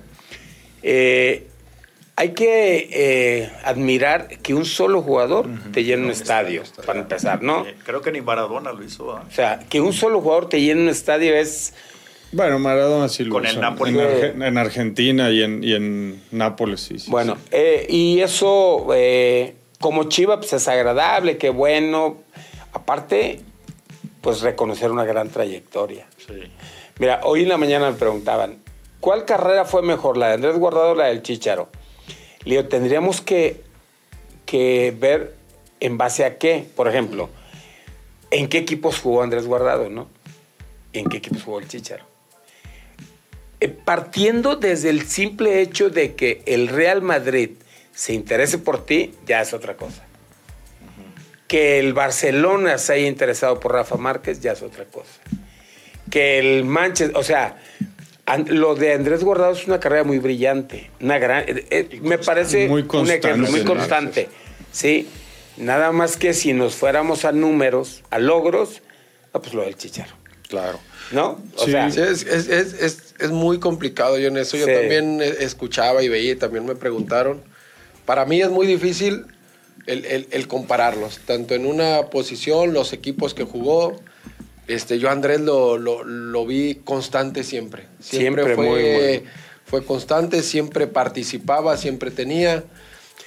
eh, 0.84 1.48
hay 2.16 2.28
que 2.32 2.88
eh, 2.92 3.50
admirar 3.64 4.28
que 4.28 4.54
un 4.54 4.64
solo 4.64 5.02
jugador 5.02 5.48
te 5.72 5.82
llene 5.82 6.04
un 6.04 6.10
estadio, 6.12 6.62
para 6.86 7.00
empezar, 7.00 7.42
¿no? 7.42 7.66
Eh, 7.66 7.74
Creo 7.84 8.02
que 8.02 8.12
ni 8.12 8.20
Maradona 8.20 8.72
lo 8.72 8.84
hizo. 8.84 9.16
¿ah? 9.16 9.24
O 9.28 9.32
sea, 9.34 9.58
que 9.68 9.80
un 9.80 9.92
solo 9.92 10.20
jugador 10.20 10.48
te 10.48 10.60
llene 10.60 10.82
un 10.82 10.88
estadio 10.88 11.34
es... 11.34 11.74
Bueno, 12.30 12.58
Maradona 12.60 13.08
sí 13.08 13.24
lo 13.24 13.32
Con 13.32 13.46
el. 13.46 13.60
Napoli. 13.60 13.92
En, 13.92 13.98
Arge- 13.98 14.46
en 14.48 14.58
Argentina 14.58 15.30
y 15.30 15.42
en, 15.42 15.62
y 15.64 15.72
en 15.74 16.22
Nápoles, 16.32 16.80
sí. 16.80 16.98
sí, 16.98 17.10
Bueno, 17.10 17.36
eh, 17.50 17.86
y 17.88 18.20
eso, 18.20 18.86
eh, 18.94 19.54
como 19.80 20.04
Chiva, 20.04 20.38
pues 20.38 20.52
es 20.52 20.66
agradable, 20.68 21.36
qué 21.36 21.50
bueno. 21.50 22.18
Aparte, 22.72 23.40
pues 24.20 24.40
reconocer 24.40 24.90
una 24.90 25.04
gran 25.04 25.28
trayectoria. 25.30 26.06
Sí. 26.26 26.34
Mira, 26.98 27.20
hoy 27.22 27.42
en 27.42 27.48
la 27.50 27.56
mañana 27.56 27.90
me 27.90 27.96
preguntaban, 27.96 28.56
¿cuál 29.04 29.26
carrera 29.26 29.66
fue 29.66 29.82
mejor, 29.82 30.16
la 30.16 30.28
de 30.28 30.34
Andrés 30.36 30.56
Guardado 30.56 30.92
o 30.92 30.94
la 30.94 31.08
del 31.08 31.20
Chicharo? 31.20 31.68
Le 32.44 32.62
tendríamos 32.64 33.20
que, 33.20 33.60
que 34.46 34.96
ver 34.98 35.34
en 35.80 35.98
base 35.98 36.24
a 36.24 36.38
qué, 36.38 36.64
por 36.74 36.88
ejemplo, 36.88 37.28
en 38.30 38.48
qué 38.48 38.56
equipos 38.56 38.98
jugó 38.98 39.22
Andrés 39.22 39.46
Guardado, 39.46 39.90
¿no? 39.90 40.08
en 40.94 41.04
qué 41.10 41.18
equipos 41.18 41.42
jugó 41.42 41.58
el 41.58 41.68
Chicharo. 41.68 42.06
Eh, 43.60 43.68
partiendo 43.68 44.56
desde 44.56 44.88
el 44.88 45.06
simple 45.06 45.60
hecho 45.60 45.90
de 45.90 46.14
que 46.14 46.42
el 46.46 46.68
Real 46.68 47.02
Madrid 47.02 47.50
se 47.92 48.14
interese 48.14 48.56
por 48.56 48.86
ti, 48.86 49.12
ya 49.26 49.42
es 49.42 49.52
otra 49.52 49.76
cosa. 49.76 50.02
Que 51.46 51.78
el 51.78 51.92
Barcelona 51.92 52.78
se 52.78 52.94
haya 52.94 53.06
interesado 53.06 53.60
por 53.60 53.72
Rafa 53.72 53.96
Márquez, 53.96 54.40
ya 54.40 54.52
es 54.52 54.62
otra 54.62 54.86
cosa. 54.86 55.20
Que 56.10 56.38
el 56.38 56.64
Manchester, 56.64 57.14
o 57.18 57.22
sea, 57.22 57.58
lo 58.46 58.74
de 58.74 58.94
Andrés 58.94 59.22
Guardado 59.22 59.52
es 59.52 59.66
una 59.66 59.80
carrera 59.80 60.04
muy 60.04 60.18
brillante, 60.18 60.90
una 61.00 61.18
gran, 61.18 61.44
eh, 61.46 61.66
eh, 61.70 62.00
me 62.02 62.18
parece 62.18 62.68
Muy 62.68 62.82
un 62.90 63.10
ejemplo 63.10 63.50
muy 63.50 63.64
constante, 63.64 64.28
sí. 64.72 65.06
Nada 65.56 65.92
más 65.92 66.16
que 66.16 66.34
si 66.34 66.52
nos 66.52 66.74
fuéramos 66.74 67.24
a 67.24 67.30
números, 67.32 68.02
a 68.10 68.18
logros, 68.18 68.82
ah, 69.32 69.40
pues 69.40 69.54
lo 69.54 69.62
del 69.62 69.76
Chicharo, 69.76 70.10
Claro. 70.48 70.80
¿no? 71.12 71.38
O 71.56 71.64
Sí. 71.64 71.70
sea, 71.70 71.86
es, 71.86 71.96
es, 71.96 72.24
es, 72.26 72.48
es, 72.74 73.14
es 73.20 73.30
muy 73.30 73.60
complicado. 73.60 74.18
Yo 74.18 74.28
en 74.28 74.36
eso 74.36 74.56
yo 74.56 74.66
Sí. 74.66 74.72
también 74.72 75.20
eh, 75.22 75.32
escuchaba 75.40 76.02
y 76.02 76.08
veía 76.08 76.32
y 76.32 76.36
también 76.36 76.64
me 76.66 76.74
preguntaron. 76.74 77.42
Para 78.04 78.24
mí 78.24 78.40
es 78.42 78.50
muy 78.50 78.66
difícil 78.66 79.26
el, 79.86 80.04
el- 80.06 80.26
el 80.32 80.48
compararlos, 80.48 81.20
tanto 81.24 81.54
en 81.54 81.66
una 81.66 82.06
posición, 82.10 82.72
los 82.72 82.92
equipos 82.92 83.32
que 83.34 83.44
jugó. 83.44 84.00
Este, 84.66 84.98
yo 84.98 85.08
a 85.08 85.12
Andrés 85.12 85.40
lo, 85.40 85.76
lo, 85.78 86.04
lo 86.04 86.46
vi 86.46 86.76
constante 86.84 87.44
siempre. 87.44 87.84
Siempre, 88.00 88.44
Siempre 88.44 88.54
fue, 88.54 88.64
muy, 88.66 88.82
muy. 88.82 89.24
fue 89.66 89.84
constante, 89.84 90.42
siempre 90.42 90.86
participaba, 90.86 91.76
siempre 91.76 92.10
tenía. 92.10 92.64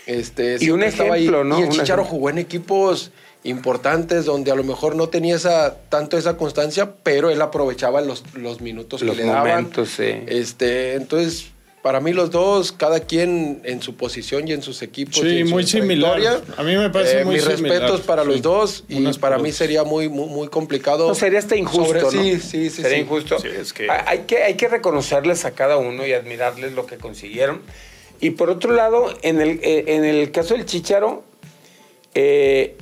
Este, 0.05 0.57
Y 0.59 0.69
un 0.71 0.83
estaba 0.83 1.15
ahí. 1.15 1.23
ejemplo, 1.23 1.43
¿no? 1.43 1.59
Y 1.59 1.63
el 1.63 1.69
Chicharo 1.69 2.01
ejemplo. 2.03 2.05
jugó 2.05 2.29
en 2.29 2.37
equipos 2.39 3.11
importantes 3.43 4.25
donde 4.25 4.51
a 4.51 4.55
lo 4.55 4.63
mejor 4.63 4.95
no 4.95 5.09
tenía 5.09 5.35
esa, 5.35 5.75
tanto 5.89 6.17
esa 6.17 6.37
constancia, 6.37 6.95
pero 7.03 7.29
él 7.29 7.41
aprovechaba 7.41 8.01
los, 8.01 8.23
los 8.33 8.61
minutos 8.61 9.01
Los 9.01 9.15
que 9.15 9.23
le 9.23 9.27
daban. 9.29 9.47
momentos, 9.47 9.89
sí. 9.89 10.15
Este, 10.27 10.95
entonces, 10.95 11.47
para 11.87 12.01
mí 12.01 12.11
los 12.11 12.31
dos, 12.31 12.73
cada 12.73 12.99
quien 12.99 13.61
en 13.63 13.81
su 13.81 13.95
posición 13.95 14.45
y 14.45 14.51
en 14.51 14.61
sus 14.61 14.81
equipos. 14.81 15.15
Sí, 15.21 15.25
y 15.27 15.39
en 15.39 15.47
su 15.47 15.53
muy 15.53 15.65
similar. 15.65 16.19
A 16.57 16.63
mí 16.63 16.75
me 16.75 16.89
parece 16.89 17.21
Eh, 17.21 17.23
muy 17.23 17.35
Mis 17.35 17.45
similar, 17.45 17.79
respetos 17.79 18.01
para 18.01 18.23
sí. 18.23 18.27
los 18.27 18.41
dos 18.41 18.83
y 18.89 18.97
Unas 18.97 19.17
para 19.17 19.37
mí 19.37 19.53
sería 19.53 19.85
muy, 19.85 20.09
muy, 20.09 20.27
muy 20.27 20.49
complicado. 20.49 21.07
No, 21.07 21.15
sería 21.15 21.39
hasta 21.39 21.55
injusto, 21.55 21.85
sobre- 21.85 22.01
¿no? 22.01 22.11
Sí, 22.11 22.39
sí, 22.41 22.69
sí. 22.69 22.81
Sería 22.81 22.97
sí. 22.97 23.03
injusto. 23.03 23.39
Sí, 23.39 23.47
es 23.47 23.71
que- 23.71 23.89
Ha- 23.89 24.03
Hay 24.09 24.19
que. 24.27 24.43
Hay 24.43 24.55
que 24.55 24.67
reconocerles 24.67 25.45
a 25.45 25.51
cada 25.51 25.77
uno 25.77 26.05
y 26.05 26.11
admirarles 26.11 26.73
lo 26.73 26.85
que 26.85 26.97
consiguieron. 26.97 27.61
Y 28.19 28.31
por 28.31 28.49
otro 28.49 28.73
lado, 28.73 29.13
en 29.21 29.39
el, 29.39 29.61
eh, 29.63 29.85
en 29.87 30.03
el 30.03 30.29
caso 30.31 30.55
del 30.55 30.65
Chicharo, 30.65 31.23
eh, 32.15 32.75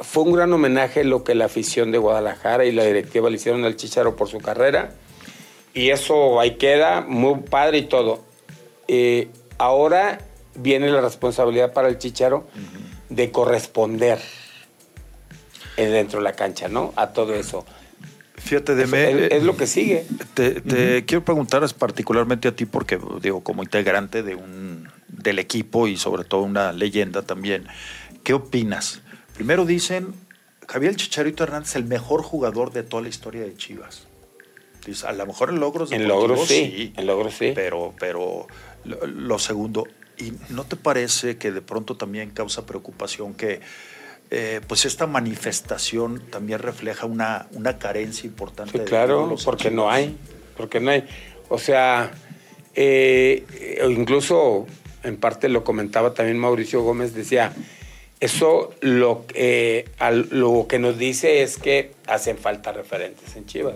fue 0.00 0.24
un 0.24 0.32
gran 0.32 0.52
homenaje 0.52 1.04
lo 1.04 1.22
que 1.22 1.36
la 1.36 1.44
afición 1.44 1.92
de 1.92 1.98
Guadalajara 1.98 2.64
y 2.64 2.72
la 2.72 2.84
directiva 2.84 3.30
le 3.30 3.36
hicieron 3.36 3.64
al 3.64 3.76
Chicharo 3.76 4.16
por 4.16 4.28
su 4.28 4.38
carrera. 4.40 4.92
Y 5.74 5.90
eso 5.90 6.40
ahí 6.40 6.56
queda, 6.56 7.00
muy 7.00 7.40
padre 7.40 7.78
y 7.78 7.82
todo. 7.82 8.24
Eh, 8.88 9.28
ahora 9.58 10.18
viene 10.54 10.90
la 10.90 11.00
responsabilidad 11.00 11.72
para 11.72 11.88
el 11.88 11.98
Chicharo 11.98 12.46
de 13.08 13.30
corresponder 13.30 14.20
eh, 15.76 15.86
dentro 15.86 16.18
de 16.18 16.24
la 16.24 16.34
cancha, 16.34 16.68
¿no? 16.68 16.92
A 16.96 17.08
todo 17.08 17.34
eso. 17.34 17.64
Fíjate, 18.34 18.74
Deme, 18.74 19.26
es, 19.26 19.32
es 19.32 19.42
lo 19.44 19.56
que 19.56 19.66
sigue. 19.66 20.04
Te, 20.34 20.60
te 20.60 21.04
quiero 21.04 21.24
preguntar 21.24 21.62
es 21.62 21.72
particularmente 21.72 22.48
a 22.48 22.56
ti 22.56 22.66
porque 22.66 22.98
digo 23.20 23.42
como 23.42 23.62
integrante 23.62 24.22
de 24.22 24.34
un 24.34 24.88
del 25.08 25.38
equipo 25.38 25.86
y 25.86 25.96
sobre 25.96 26.24
todo 26.24 26.42
una 26.42 26.72
leyenda 26.72 27.22
también. 27.22 27.66
¿Qué 28.24 28.34
opinas? 28.34 29.00
Primero 29.34 29.64
dicen 29.64 30.14
Javier 30.68 30.96
Chicharito 30.96 31.44
Hernández 31.44 31.76
el 31.76 31.84
mejor 31.84 32.22
jugador 32.22 32.72
de 32.72 32.82
toda 32.82 33.02
la 33.02 33.08
historia 33.08 33.42
de 33.42 33.54
Chivas. 33.54 34.06
A 35.04 35.12
lo 35.12 35.26
mejor 35.26 35.50
en 35.50 35.60
logros 35.60 35.92
En 35.92 36.08
logros 36.08 36.46
sí, 36.48 36.92
en 36.96 37.06
logros 37.06 37.34
sí. 37.34 37.52
Pero 37.54 37.94
pero 37.98 38.46
lo, 38.84 39.06
lo 39.06 39.38
segundo 39.38 39.86
y 40.18 40.32
no 40.50 40.64
te 40.64 40.76
parece 40.76 41.36
que 41.38 41.50
de 41.52 41.62
pronto 41.62 41.96
también 41.96 42.30
causa 42.30 42.66
preocupación 42.66 43.34
que 43.34 43.60
eh, 44.30 44.60
pues 44.66 44.84
esta 44.84 45.06
manifestación 45.06 46.20
también 46.30 46.58
refleja 46.58 47.06
una, 47.06 47.48
una 47.52 47.78
carencia 47.78 48.26
importante 48.26 48.72
Sí, 48.72 48.78
de 48.78 48.84
claro, 48.84 49.30
en 49.30 49.36
porque 49.44 49.70
no 49.70 49.82
Chivas? 49.82 49.94
hay, 49.96 50.16
porque 50.56 50.80
no 50.80 50.90
hay. 50.90 51.04
O 51.48 51.58
sea, 51.58 52.10
eh, 52.74 53.44
eh, 53.60 53.86
incluso 53.90 54.66
en 55.02 55.16
parte 55.18 55.48
lo 55.48 55.64
comentaba 55.64 56.14
también 56.14 56.38
Mauricio 56.38 56.82
Gómez, 56.82 57.14
decía, 57.14 57.52
eso 58.20 58.72
lo, 58.80 59.24
eh, 59.34 59.86
al- 59.98 60.28
lo 60.30 60.66
que 60.68 60.78
nos 60.78 60.96
dice 60.96 61.42
es 61.42 61.58
que 61.58 61.92
hacen 62.06 62.38
falta 62.38 62.72
referentes 62.72 63.36
en 63.36 63.46
Chivas. 63.46 63.74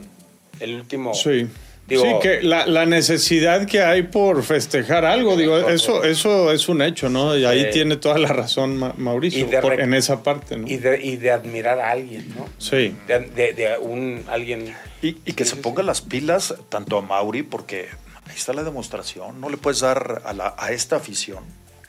El 0.60 0.74
último... 0.76 1.14
Sí. 1.14 1.46
Digo, 1.86 2.02
sí, 2.02 2.10
que 2.20 2.42
la, 2.42 2.66
la 2.66 2.84
necesidad 2.84 3.64
que 3.64 3.80
hay 3.80 4.02
por 4.02 4.42
festejar 4.42 5.04
algo, 5.04 5.36
digo, 5.36 5.56
eso, 5.68 6.02
eso 6.02 6.50
es 6.50 6.68
un 6.68 6.82
hecho, 6.82 7.08
¿no? 7.08 7.36
Y 7.36 7.44
ahí 7.44 7.62
Sí. 7.66 7.68
tiene 7.74 7.96
toda 7.96 8.18
la 8.18 8.26
razón 8.26 8.92
Mauricio, 8.96 9.46
de 9.46 9.60
por- 9.60 9.74
rec- 9.76 9.84
en 9.84 9.94
esa 9.94 10.20
parte, 10.24 10.56
¿no? 10.56 10.66
y, 10.66 10.78
de, 10.78 11.00
y 11.00 11.14
de 11.16 11.30
admirar 11.30 11.78
a 11.78 11.92
alguien, 11.92 12.26
¿no? 12.36 12.48
Sí. 12.58 12.92
De, 13.06 13.20
de- 13.20 13.52
de 13.52 13.78
un 13.78 14.24
alguien... 14.28 14.74
Y, 15.00 15.10
y 15.24 15.32
que 15.34 15.44
Sí, 15.44 15.50
se 15.50 15.56
ponga 15.58 15.82
sí. 15.82 15.86
las 15.86 16.00
pilas 16.00 16.54
tanto 16.70 16.98
a 16.98 17.02
Mauri, 17.02 17.44
porque 17.44 17.86
ahí 18.28 18.34
está 18.34 18.52
la 18.52 18.64
demostración. 18.64 19.40
No 19.40 19.48
le 19.48 19.56
puedes 19.56 19.78
dar 19.78 20.22
a, 20.24 20.32
la- 20.32 20.56
a 20.58 20.72
esta 20.72 20.96
afición 20.96 21.44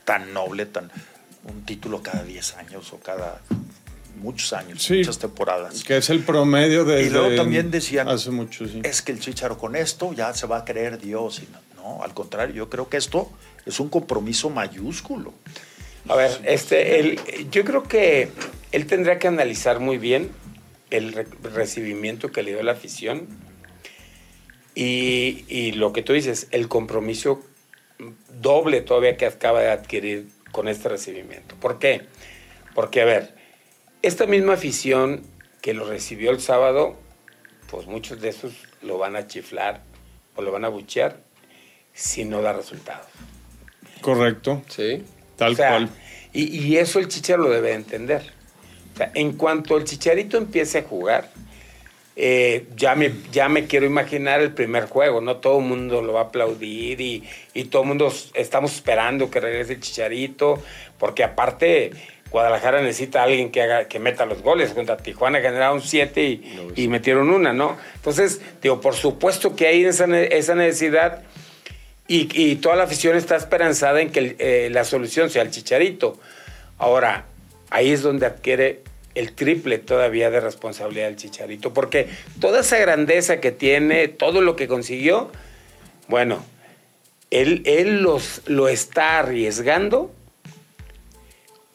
tan 0.05 0.31
noble, 0.31 0.67
tan 0.67 0.91
un 1.45 1.65
título 1.65 2.03
cada 2.03 2.21
10 2.23 2.55
años 2.57 2.93
o 2.93 2.99
cada 2.99 3.41
muchos 4.17 4.53
años, 4.53 4.83
Sí. 4.83 4.97
muchas 4.97 5.19
temporadas. 5.19 5.83
Que 5.83 5.97
es 5.97 6.09
el 6.09 6.19
promedio 6.23 6.83
de. 6.85 7.03
y 7.03 7.09
luego 7.09 7.35
también 7.35 7.71
decían, 7.71 8.07
Hace 8.09 8.31
mucho, 8.31 8.65
sí. 8.67 8.81
es 8.83 9.01
que 9.01 9.11
el 9.11 9.19
Chicharo 9.19 9.57
con 9.57 9.75
esto 9.75 10.13
ya 10.13 10.33
se 10.33 10.47
va 10.47 10.57
a 10.57 10.65
creer 10.65 10.99
Dios. 10.99 11.39
Y 11.39 11.47
no, 11.51 11.83
no, 11.97 12.03
al 12.03 12.13
contrario, 12.13 12.53
yo 12.55 12.69
creo 12.69 12.89
que 12.89 12.97
esto 12.97 13.29
es 13.65 13.79
un 13.79 13.89
compromiso 13.89 14.49
mayúsculo. 14.49 15.33
A 16.09 16.15
ver, 16.15 16.31
este, 16.45 16.99
él, 16.99 17.19
yo 17.51 17.63
creo 17.65 17.83
que 17.83 18.29
él 18.71 18.85
tendría 18.87 19.19
que 19.19 19.27
analizar 19.27 19.79
muy 19.79 19.97
bien 19.97 20.31
el 20.89 21.11
re- 21.13 21.27
recibimiento 21.53 22.31
que 22.31 22.43
le 22.43 22.51
dio 22.53 22.63
la 22.63 22.71
afición 22.73 23.27
y, 24.75 25.43
y 25.47 25.71
lo 25.73 25.91
que 25.91 26.03
tú 26.03 26.13
dices, 26.13 26.47
el 26.51 26.67
compromiso 26.67 27.43
doble 28.41 28.81
todavía 28.81 29.17
que 29.17 29.25
acaba 29.25 29.61
de 29.61 29.69
adquirir 29.69 30.27
con 30.51 30.67
este 30.67 30.87
recibimiento. 30.89 31.55
¿Por 31.59 31.79
qué? 31.79 32.03
Porque, 32.75 33.01
a 33.01 33.05
ver, 33.05 33.35
esta 34.07 34.25
misma 34.25 34.53
afición 34.53 35.21
que 35.61 35.73
lo 35.73 35.87
recibió 35.87 36.31
el 36.31 36.39
sábado, 36.39 36.95
pues 37.69 37.87
muchos 37.87 38.21
de 38.21 38.29
esos 38.29 38.53
lo 38.81 38.97
van 38.97 39.15
a 39.15 39.27
chiflar 39.27 39.81
o 40.35 40.41
lo 40.41 40.51
van 40.51 40.65
a 40.65 40.69
buchear 40.69 41.17
si 41.93 42.25
no 42.25 42.41
da 42.41 42.53
resultados. 42.53 43.07
Correcto, 44.01 44.61
Sí. 44.69 45.03
tal 45.35 45.53
O 45.53 45.55
sea, 45.55 45.69
cual. 45.69 45.89
Y, 46.33 46.57
y 46.59 46.77
eso 46.77 46.99
el 46.99 47.07
chicharo 47.07 47.43
lo 47.43 47.49
debe 47.49 47.73
entender. 47.73 48.21
O 48.93 48.97
sea, 48.97 49.11
en 49.13 49.33
cuanto 49.33 49.77
el 49.77 49.83
chicharito 49.83 50.37
empiece 50.37 50.79
a 50.79 50.83
jugar, 50.83 51.31
eh, 52.15 52.67
ya, 52.75 52.95
me, 52.95 53.13
ya 53.31 53.47
me 53.47 53.65
quiero 53.67 53.85
imaginar 53.85 54.41
el 54.41 54.51
primer 54.51 54.85
juego, 54.85 55.21
¿no? 55.21 55.37
Todo 55.37 55.59
el 55.59 55.65
mundo 55.65 56.01
lo 56.01 56.13
va 56.13 56.21
a 56.21 56.23
aplaudir 56.25 56.99
y, 56.99 57.23
y 57.53 57.65
todo 57.65 57.83
el 57.83 57.87
mundo 57.89 58.11
estamos 58.33 58.73
esperando 58.73 59.29
que 59.29 59.39
regrese 59.39 59.73
el 59.73 59.79
chicharito, 59.81 60.61
porque 60.97 61.23
aparte 61.23 61.91
Guadalajara 62.31 62.81
necesita 62.81 63.21
a 63.21 63.23
alguien 63.23 63.51
que, 63.51 63.61
haga, 63.61 63.87
que 63.87 63.99
meta 63.99 64.25
los 64.25 64.41
goles. 64.41 64.71
Contra 64.71 64.97
Tijuana 64.97 65.39
generaron 65.39 65.81
siete 65.81 66.23
y, 66.23 66.71
y 66.75 66.87
metieron 66.87 67.29
una, 67.29 67.53
¿no? 67.53 67.77
Entonces, 67.95 68.41
digo, 68.61 68.81
por 68.81 68.95
supuesto 68.95 69.55
que 69.55 69.67
hay 69.67 69.85
esa, 69.85 70.07
ne- 70.07 70.29
esa 70.37 70.55
necesidad. 70.55 71.23
Y, 72.09 72.29
y 72.33 72.55
toda 72.57 72.75
la 72.77 72.83
afición 72.83 73.17
está 73.17 73.35
esperanzada 73.35 74.01
en 74.01 74.11
que 74.11 74.35
eh, 74.39 74.69
la 74.71 74.83
solución 74.85 75.29
sea 75.29 75.41
el 75.41 75.51
chicharito. 75.51 76.17
Ahora, 76.77 77.25
ahí 77.69 77.91
es 77.91 78.01
donde 78.01 78.25
adquiere 78.25 78.81
el 79.15 79.33
triple 79.33 79.77
todavía 79.79 80.29
de 80.29 80.39
responsabilidad 80.39 81.07
el 81.09 81.15
chicharito, 81.15 81.73
porque 81.73 82.07
toda 82.39 82.59
esa 82.61 82.77
grandeza 82.77 83.39
que 83.41 83.51
tiene, 83.51 84.07
todo 84.07 84.41
lo 84.41 84.55
que 84.55 84.67
consiguió, 84.67 85.31
bueno, 86.07 86.45
él, 87.31 87.63
él 87.65 88.01
los, 88.03 88.41
lo 88.45 88.69
está 88.69 89.19
arriesgando 89.19 90.13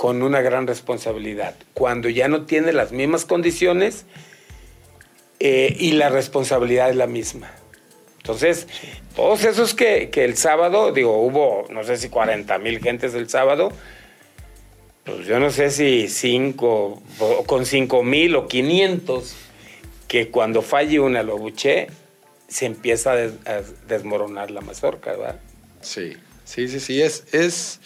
con 0.03 0.20
una 0.24 0.40
gran 0.40 0.66
responsabilidad. 0.66 1.55
Cuando 1.74 2.09
ya 2.09 2.26
no 2.26 2.42
tiene 2.44 2.72
las 2.72 2.90
mismas 2.90 3.24
condiciones 3.24 4.05
eh, 5.38 5.76
y 5.78 5.92
la 5.92 6.09
responsabilidad 6.09 6.90
es 6.90 6.96
la 6.96 7.07
misma. 7.07 7.53
Entonces, 8.16 8.66
todos 9.14 9.44
esos 9.44 9.74
que, 9.74 10.11
que 10.11 10.24
el 10.24 10.36
sábado, 10.36 10.90
digo, 10.90 11.22
hubo, 11.24 11.68
no 11.70 11.84
sé 11.84 11.98
si 11.98 12.09
40 12.09 12.59
mil 12.59 12.80
gentes 12.80 13.14
el 13.14 13.28
sábado, 13.28 13.72
pues 15.05 15.24
yo 15.24 15.38
no 15.38 15.53
sé 15.53 15.70
si 15.70 16.09
5, 16.09 17.03
o 17.20 17.44
con 17.44 17.64
5 17.64 18.03
mil 18.03 18.34
o 18.34 18.48
500, 18.48 19.36
que 20.09 20.30
cuando 20.30 20.62
falle 20.62 20.98
una 20.98 21.22
lo 21.22 21.38
buché, 21.38 21.86
se 22.48 22.66
empieza 22.66 23.12
a, 23.12 23.16
des- 23.18 23.46
a 23.46 23.61
desmoronar 23.86 24.50
la 24.50 24.62
mazorca, 24.62 25.12
¿verdad? 25.12 25.38
Sí, 25.80 26.14
sí, 26.44 26.66
sí, 26.66 26.80
sí, 26.80 27.00
es... 27.00 27.22
es... 27.32 27.78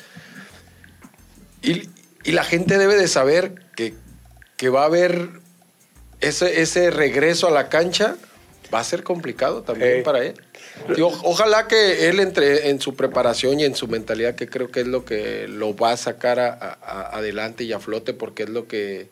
y 2.26 2.32
la 2.32 2.44
gente 2.44 2.76
debe 2.78 2.96
de 2.96 3.08
saber 3.08 3.54
que, 3.76 3.94
que 4.56 4.68
va 4.68 4.82
a 4.82 4.86
haber 4.86 5.28
ese, 6.20 6.60
ese 6.62 6.90
regreso 6.90 7.46
a 7.48 7.50
la 7.50 7.68
cancha 7.68 8.16
va 8.74 8.80
a 8.80 8.84
ser 8.84 9.02
complicado 9.04 9.62
también 9.62 9.98
Eh. 9.98 10.02
para 10.02 10.24
él. 10.24 10.34
Ojalá 11.22 11.68
que 11.68 12.08
él 12.08 12.20
entre 12.20 12.68
en 12.68 12.80
su 12.80 12.94
preparación 12.96 13.60
y 13.60 13.64
en 13.64 13.74
su 13.74 13.88
mentalidad, 13.88 14.34
que 14.34 14.48
creo 14.48 14.70
que 14.70 14.80
es 14.80 14.86
lo 14.86 15.04
que 15.04 15.46
lo 15.48 15.74
va 15.74 15.92
a 15.92 15.96
sacar 15.96 16.38
a- 16.38 16.52
a- 16.82 17.16
adelante 17.16 17.64
y 17.64 17.72
a 17.72 17.80
flote, 17.80 18.12
porque 18.12 18.42
es 18.42 18.48
lo 18.50 18.66
que 18.68 19.08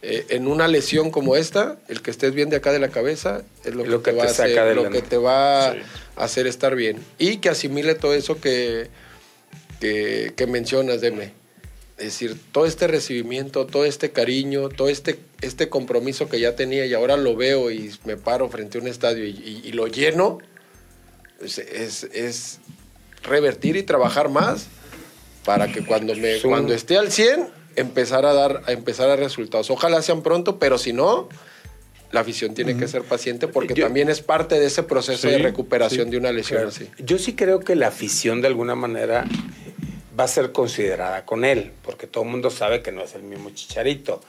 eh, 0.00 0.26
en 0.30 0.46
una 0.46 0.68
lesión 0.68 1.10
como 1.10 1.34
esta, 1.34 1.76
el 1.88 2.02
que 2.02 2.12
estés 2.12 2.32
bien 2.32 2.50
de 2.50 2.56
acá 2.56 2.70
de 2.72 2.78
la 2.78 2.88
cabeza 2.88 3.42
es 3.64 3.74
lo, 3.74 3.82
que, 3.82 4.12
te 4.12 4.12
va 4.12 4.22
te 4.22 4.28
a 4.28 4.30
hacer, 4.30 4.76
lo 4.76 4.90
que 4.90 5.02
te 5.02 5.16
va 5.16 5.72
Sí. 5.72 5.78
a 6.16 6.24
hacer 6.24 6.46
estar 6.46 6.76
bien. 6.76 6.98
Y 7.18 7.38
que 7.38 7.48
asimile 7.48 7.94
todo 7.96 8.14
eso 8.14 8.40
que, 8.40 8.88
que, 9.80 10.32
que 10.36 10.46
mencionas, 10.46 11.00
Deme. 11.00 11.32
Es 11.98 12.04
decir, 12.04 12.36
todo 12.52 12.64
este 12.66 12.86
recibimiento, 12.86 13.66
todo 13.66 13.84
este 13.84 14.10
cariño, 14.12 14.68
todo 14.68 14.88
este, 14.88 15.18
este 15.40 15.68
compromiso 15.68 16.28
que 16.28 16.38
ya 16.38 16.54
tenía 16.54 16.86
y 16.86 16.94
ahora 16.94 17.16
lo 17.16 17.34
veo 17.34 17.70
y 17.72 17.92
me 18.04 18.16
paro 18.16 18.48
frente 18.48 18.78
a 18.78 18.80
un 18.80 18.86
estadio 18.86 19.24
y, 19.26 19.30
y- 19.30 19.62
y 19.68 19.72
lo 19.72 19.88
lleno, 19.88 20.38
es, 21.42 21.58
es- 21.58 22.04
es 22.04 22.60
revertir 23.24 23.76
y 23.76 23.82
trabajar 23.82 24.28
más 24.28 24.66
para 25.44 25.72
que 25.72 25.84
cuando, 25.84 26.14
me, 26.14 26.40
cuando 26.40 26.72
esté 26.72 26.96
al 26.98 27.10
100 27.10 27.48
empezar 27.74 28.26
a 28.26 28.32
dar 28.32 28.62
a 28.66 28.72
empezar 28.72 29.10
a 29.10 29.16
resultados. 29.16 29.68
Ojalá 29.70 30.00
sean 30.02 30.22
pronto, 30.22 30.58
pero 30.60 30.78
si 30.78 30.92
no, 30.92 31.28
la 32.12 32.20
afición 32.20 32.54
tiene 32.54 32.76
que 32.76 32.86
ser 32.86 33.02
paciente 33.02 33.48
porque 33.48 33.74
Yo- 33.74 33.84
también 33.84 34.08
es 34.08 34.20
parte 34.20 34.58
de 34.60 34.66
ese 34.66 34.84
proceso 34.84 35.26
Sí, 35.26 35.34
de 35.34 35.38
recuperación 35.38 36.04
sí, 36.06 36.10
de 36.12 36.16
una 36.16 36.30
lesión 36.30 36.58
Claro. 36.60 36.68
así. 36.68 36.88
Yo 37.04 37.18
sí 37.18 37.34
creo 37.34 37.58
que 37.60 37.74
la 37.74 37.88
afición 37.88 38.40
de 38.40 38.46
alguna 38.48 38.74
manera 38.76 39.24
va 40.18 40.24
a 40.24 40.28
ser 40.28 40.52
considerada 40.52 41.24
con 41.24 41.44
él, 41.44 41.72
porque 41.84 42.06
todo 42.06 42.24
el 42.24 42.30
mundo 42.30 42.50
sabe 42.50 42.82
que 42.82 42.92
no 42.92 43.02
es 43.02 43.14
el 43.14 43.22
mismo 43.22 43.50
chicharito. 43.50 44.20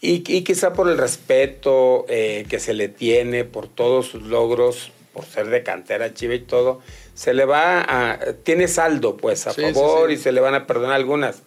Y, 0.00 0.22
y 0.32 0.42
quizá 0.44 0.72
por 0.72 0.88
el 0.88 0.96
respeto 0.96 2.06
eh, 2.08 2.46
que 2.48 2.60
se 2.60 2.72
le 2.74 2.88
tiene, 2.88 3.44
por 3.44 3.66
todos 3.68 4.06
sus 4.06 4.22
logros, 4.22 4.92
por 5.12 5.24
ser 5.24 5.46
de 5.48 5.62
cantera 5.64 6.14
chiva 6.14 6.34
y 6.34 6.40
todo, 6.40 6.80
se 7.14 7.34
le 7.34 7.44
va 7.44 7.80
a. 7.88 8.18
Tiene 8.44 8.68
saldo, 8.68 9.16
pues, 9.16 9.46
a 9.48 9.52
Sí, 9.52 9.62
favor 9.62 10.08
sí. 10.10 10.14
y 10.14 10.16
se 10.18 10.30
le 10.30 10.40
van 10.40 10.54
a 10.54 10.66
perdonar 10.68 10.94
algunas. 10.94 11.42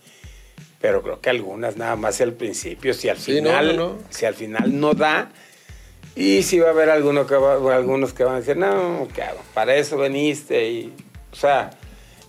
Pero 0.82 1.02
creo 1.04 1.22
que 1.22 1.30
algunas 1.30 1.78
nada 1.78 1.96
más 1.96 2.20
al 2.22 2.34
principio, 2.34 2.94
si 2.94 3.08
al 3.08 3.18
no, 3.18 3.24
final, 3.24 3.78
no, 3.78 3.88
no. 3.94 3.98
si 4.10 4.26
al 4.26 4.34
final 4.34 4.80
no 4.80 4.94
da, 4.96 5.32
y 6.16 6.44
si 6.44 6.60
va 6.60 6.70
a 6.70 6.72
haber 6.72 6.90
alguno 6.90 7.26
que 7.28 7.36
va- 7.36 7.76
algunos 7.76 8.12
que 8.14 8.24
van 8.26 8.36
a 8.36 8.40
decir, 8.40 8.58
no, 8.58 9.08
cabrón, 9.16 9.44
para 9.54 9.76
eso 9.76 9.96
veniste. 9.98 10.68
Y, 10.70 10.94
o 11.32 11.36
sea, 11.36 11.70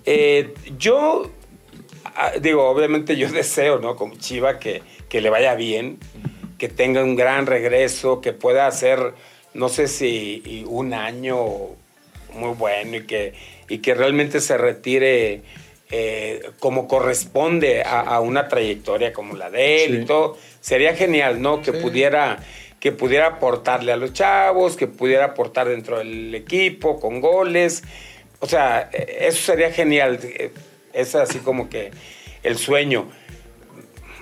eh, 0.07 0.55
yo, 0.79 1.31
ah, 2.05 2.33
digo, 2.41 2.69
obviamente 2.69 3.17
yo 3.17 3.29
deseo, 3.33 3.79
¿no? 3.79 3.97
Como 3.97 4.17
Chiva, 4.17 4.59
que, 4.59 4.83
que 5.09 5.21
le 5.21 5.31
vaya 5.31 5.55
bien, 5.55 5.99
que 6.59 6.69
tenga 6.69 7.03
un 7.03 7.17
gran 7.17 7.47
regreso, 7.47 8.21
que 8.21 8.33
pueda 8.33 8.67
hacer, 8.67 9.15
no 9.55 9.69
sé 9.69 9.89
si 9.89 10.65
un 10.69 10.95
año 10.95 11.37
muy 12.35 12.55
bueno 12.57 12.97
y 12.97 13.07
que, 13.07 13.35
y 13.69 13.79
que 13.79 13.95
realmente 13.95 14.41
se 14.41 14.57
retire 14.57 15.43
eh, 15.91 16.41
como 16.59 16.89
corresponde 16.89 17.83
a, 17.83 18.01
a 18.01 18.21
una 18.21 18.49
trayectoria 18.49 19.13
como 19.13 19.37
la 19.37 19.51
de 19.51 19.85
él 19.85 19.97
Sí. 19.97 20.03
y 20.03 20.05
todo. 20.07 20.39
Sería 20.61 20.95
genial, 20.95 21.43
¿no? 21.43 21.61
Que 21.61 21.73
Sí. 21.73 21.79
pudiera 21.83 22.39
que 22.81 22.91
pudiera 22.91 23.27
aportarle 23.29 23.93
a 23.93 23.97
los 23.97 24.13
chavos, 24.13 24.77
que 24.77 24.89
pudiera 24.89 25.27
aportar 25.27 25.69
dentro 25.69 25.99
del 25.99 26.35
equipo 26.35 26.99
con 26.99 27.21
goles. 27.21 27.85
O 28.43 28.47
sea, 28.49 28.91
eh, 28.93 29.29
eso 29.29 29.41
sería 29.53 29.73
genial. 29.73 30.19
Eh, 30.23 30.51
Es 30.95 31.15
así 31.15 31.39
como 31.39 31.71
que 31.71 31.91
el 32.43 32.59
sueño. 32.59 33.11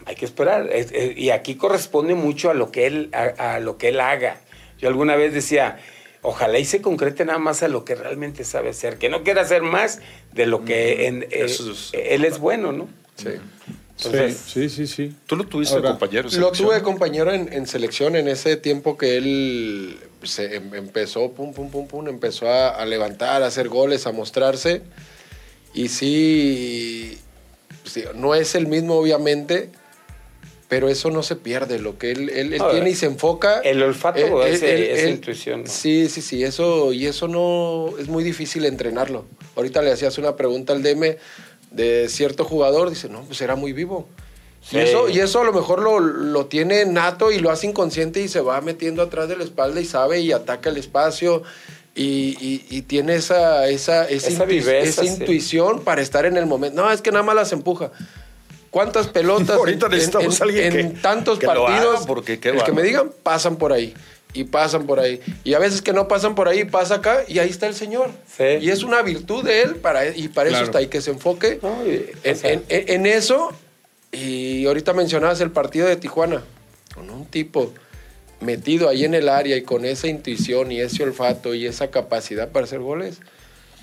Hay 0.07 0.15
que 0.15 0.25
esperar. 0.25 0.69
Es- 0.73 0.93
es- 0.93 1.19
Y 1.19 1.31
aquí 1.31 1.57
corresponde 1.57 2.15
mucho 2.15 2.49
a 2.49 2.55
lo 2.55 2.71
que 2.71 2.87
él, 2.87 3.11
a, 3.13 3.55
a 3.57 3.59
lo 3.59 3.77
que 3.77 3.89
él 3.89 3.99
haga. 4.01 4.37
Yo 4.79 4.87
alguna 4.87 5.17
vez 5.17 5.35
decía, 5.35 5.81
ojalá 6.23 6.61
y 6.61 6.65
se 6.65 6.81
concrete 6.81 7.25
nada 7.25 7.41
más 7.41 7.65
a 7.65 7.69
lo 7.69 7.85
que 7.85 7.97
realmente 7.97 8.45
sabe 8.45 8.69
hacer, 8.71 8.99
que 8.99 9.09
no 9.09 9.25
quiera 9.25 9.43
hacer 9.43 9.63
más 9.63 9.99
de 10.33 10.47
lo 10.47 10.65
que 10.65 11.07
en- 11.09 11.25
eh, 11.25 11.29
es- 11.47 11.91
él 11.93 12.25
es 12.25 12.39
bueno, 12.39 12.71
¿no? 12.71 12.89
Sí. 13.17 13.31
Entonces- 13.97 14.37
sí, 14.37 14.69
sí, 14.69 14.87
sí, 14.87 14.87
sí. 14.87 15.17
Tú 15.27 15.35
lo 15.37 15.45
tuviste 15.45 15.75
Ahora, 15.75 15.91
compañero. 15.91 16.29
en 16.33 16.41
Lo 16.41 16.53
tuve 16.53 16.83
compañero 16.83 17.33
en, 17.33 17.53
en 17.53 17.67
selección 17.67 18.15
en 18.15 18.29
ese 18.29 18.57
tiempo 18.57 18.97
que 18.97 19.17
él 19.17 19.99
se 20.25 20.57
em- 20.57 20.75
empezó, 20.75 21.33
pum, 21.33 21.53
pum, 21.53 21.71
pum, 21.71 21.87
pum, 21.87 22.09
empezó 22.09 22.49
a, 22.49 22.69
a 22.71 22.85
levantar, 22.87 23.43
a 23.43 23.47
hacer 23.47 23.69
goles, 23.69 24.07
a 24.07 24.13
mostrarse. 24.13 24.83
Y 25.75 25.89
sí, 25.89 27.19
sí, 27.85 28.05
no 28.15 28.35
es 28.35 28.55
el 28.55 28.67
mismo 28.67 28.97
obviamente, 28.97 29.71
pero 30.69 30.89
eso 30.89 31.11
no 31.11 31.23
se 31.23 31.37
pierde. 31.37 31.79
Lo 31.79 31.99
que 31.99 32.11
él, 32.13 32.29
él- 32.31 32.63
tiene 32.71 32.91
y 32.91 32.95
se 32.95 33.07
enfoca. 33.07 33.61
el 33.61 33.83
olfato, 33.83 34.45
esa 34.45 35.09
intuición, 35.09 35.65
¿no? 35.65 35.71
Sí, 35.71 36.09
sí, 36.09 36.23
sí, 36.23 36.43
eso, 36.45 36.93
y 36.93 37.07
eso 37.07 37.29
no 37.29 37.97
es 37.99 38.09
muy 38.09 38.25
difícil 38.25 38.65
entrenarlo. 38.65 39.27
Ahorita 39.57 39.83
le 39.83 39.93
hacías 39.93 40.19
una 40.19 40.37
pregunta 40.37 40.73
al 40.73 40.83
DM 40.83 41.17
de 41.71 42.09
cierto 42.09 42.45
jugador, 42.45 42.91
dice, 42.91 43.09
no, 43.09 43.23
pues 43.25 43.41
era 43.41 43.55
muy 43.57 43.73
vivo. 43.73 44.09
Sí. 44.71 44.77
Y, 44.77 44.81
eso, 44.81 45.09
y 45.09 45.19
eso 45.19 45.41
a 45.41 45.45
lo 45.45 45.53
mejor 45.53 45.81
lo, 45.83 45.99
lo 46.01 46.47
tiene 46.47 46.85
nato 46.87 47.33
y 47.33 47.39
lo 47.41 47.51
hace 47.51 47.67
inconsciente 47.67 48.21
y 48.21 48.29
se 48.29 48.41
va 48.41 48.61
metiendo 48.61 49.03
atrás 49.03 49.29
de 49.29 49.37
la 49.37 49.45
espalda 49.45 49.81
y 49.81 49.85
sabe 49.85 50.21
y 50.21 50.31
ataca 50.33 50.71
el 50.71 50.77
espacio 50.77 51.43
y, 51.95 52.37
y- 52.41 52.65
y 52.71 52.83
tiene 52.83 53.17
esa, 53.17 53.67
esa, 53.69 54.09
esa, 54.09 54.29
Esa 54.29 54.45
intui- 54.45 54.49
viveza, 54.49 54.89
esa 54.89 55.03
sí. 55.03 55.09
intuición 55.09 55.81
para 55.83 56.03
estar 56.03 56.25
en 56.25 56.37
el 56.37 56.47
momento. 56.47 56.81
No, 56.83 56.91
es 56.93 57.03
que 57.03 57.11
nada 57.11 57.25
más 57.25 57.35
las 57.35 57.53
empuja. 57.53 57.91
¿Cuántas 58.71 59.09
pelotas 59.17 59.57
Ahorita 59.57 59.87
en- 59.87 59.93
necesitamos 59.93 60.37
en, 60.37 60.43
alguien 60.45 60.65
en 60.79 60.93
que- 60.95 61.01
tantos 61.01 61.39
que 61.41 61.47
partidos? 61.47 61.97
haga, 61.97 62.07
porque 62.07 62.39
qué 62.39 62.51
el 62.51 62.63
que 62.63 62.71
me 62.73 62.83
digan, 62.83 63.11
pasan 63.25 63.57
por 63.57 63.73
ahí. 63.73 63.93
Y 64.33 64.45
pasan 64.45 64.87
por 64.87 65.01
ahí. 65.01 65.21
Y 65.43 65.55
a 65.55 65.59
veces 65.59 65.83
que 65.83 65.93
no 65.93 66.07
pasan 66.07 66.37
por 66.37 66.47
ahí, 66.47 66.65
pasa 66.65 66.95
acá 66.95 67.25
y 67.27 67.41
ahí 67.41 67.51
está 67.51 67.67
el 67.67 67.75
Señor. 67.75 68.11
Sí. 68.37 68.45
Y 68.61 68.71
es 68.71 68.85
una 68.85 69.03
virtud 69.03 69.43
de 69.43 69.63
Él 69.63 69.75
para, 69.75 70.07
y 70.17 70.29
para 70.29 70.51
eso 70.51 70.63
está 70.63 70.79
ahí 70.79 70.87
que 70.87 71.01
se 71.01 71.11
enfoque 71.11 71.59
No, 71.61 71.85
y- 71.85 72.09
en, 72.23 72.37
o 72.37 72.39
sea- 72.39 72.53
en- 72.53 72.63
en- 72.69 72.85
en 72.89 73.07
eso. 73.07 73.51
Y 74.13 74.67
ahorita 74.67 74.93
mencionabas 74.93 75.41
el 75.41 75.51
partido 75.51 75.87
de 75.87 75.97
Tijuana, 75.97 76.43
con 76.95 77.11
un 77.11 77.27
tipo 77.27 77.73
metido 78.41 78.89
ahí 78.89 79.05
en 79.05 79.15
el 79.15 79.29
área 79.29 79.57
y 79.57 79.63
con 79.63 79.85
esa 79.85 80.09
intuición 80.09 80.73
y 80.73 80.81
ese 80.81 81.03
olfato 81.03 81.55
y 81.55 81.67
esa 81.67 81.91
capacidad 81.91 82.49
para 82.49 82.65
hacer 82.65 82.81
goles. 82.81 83.19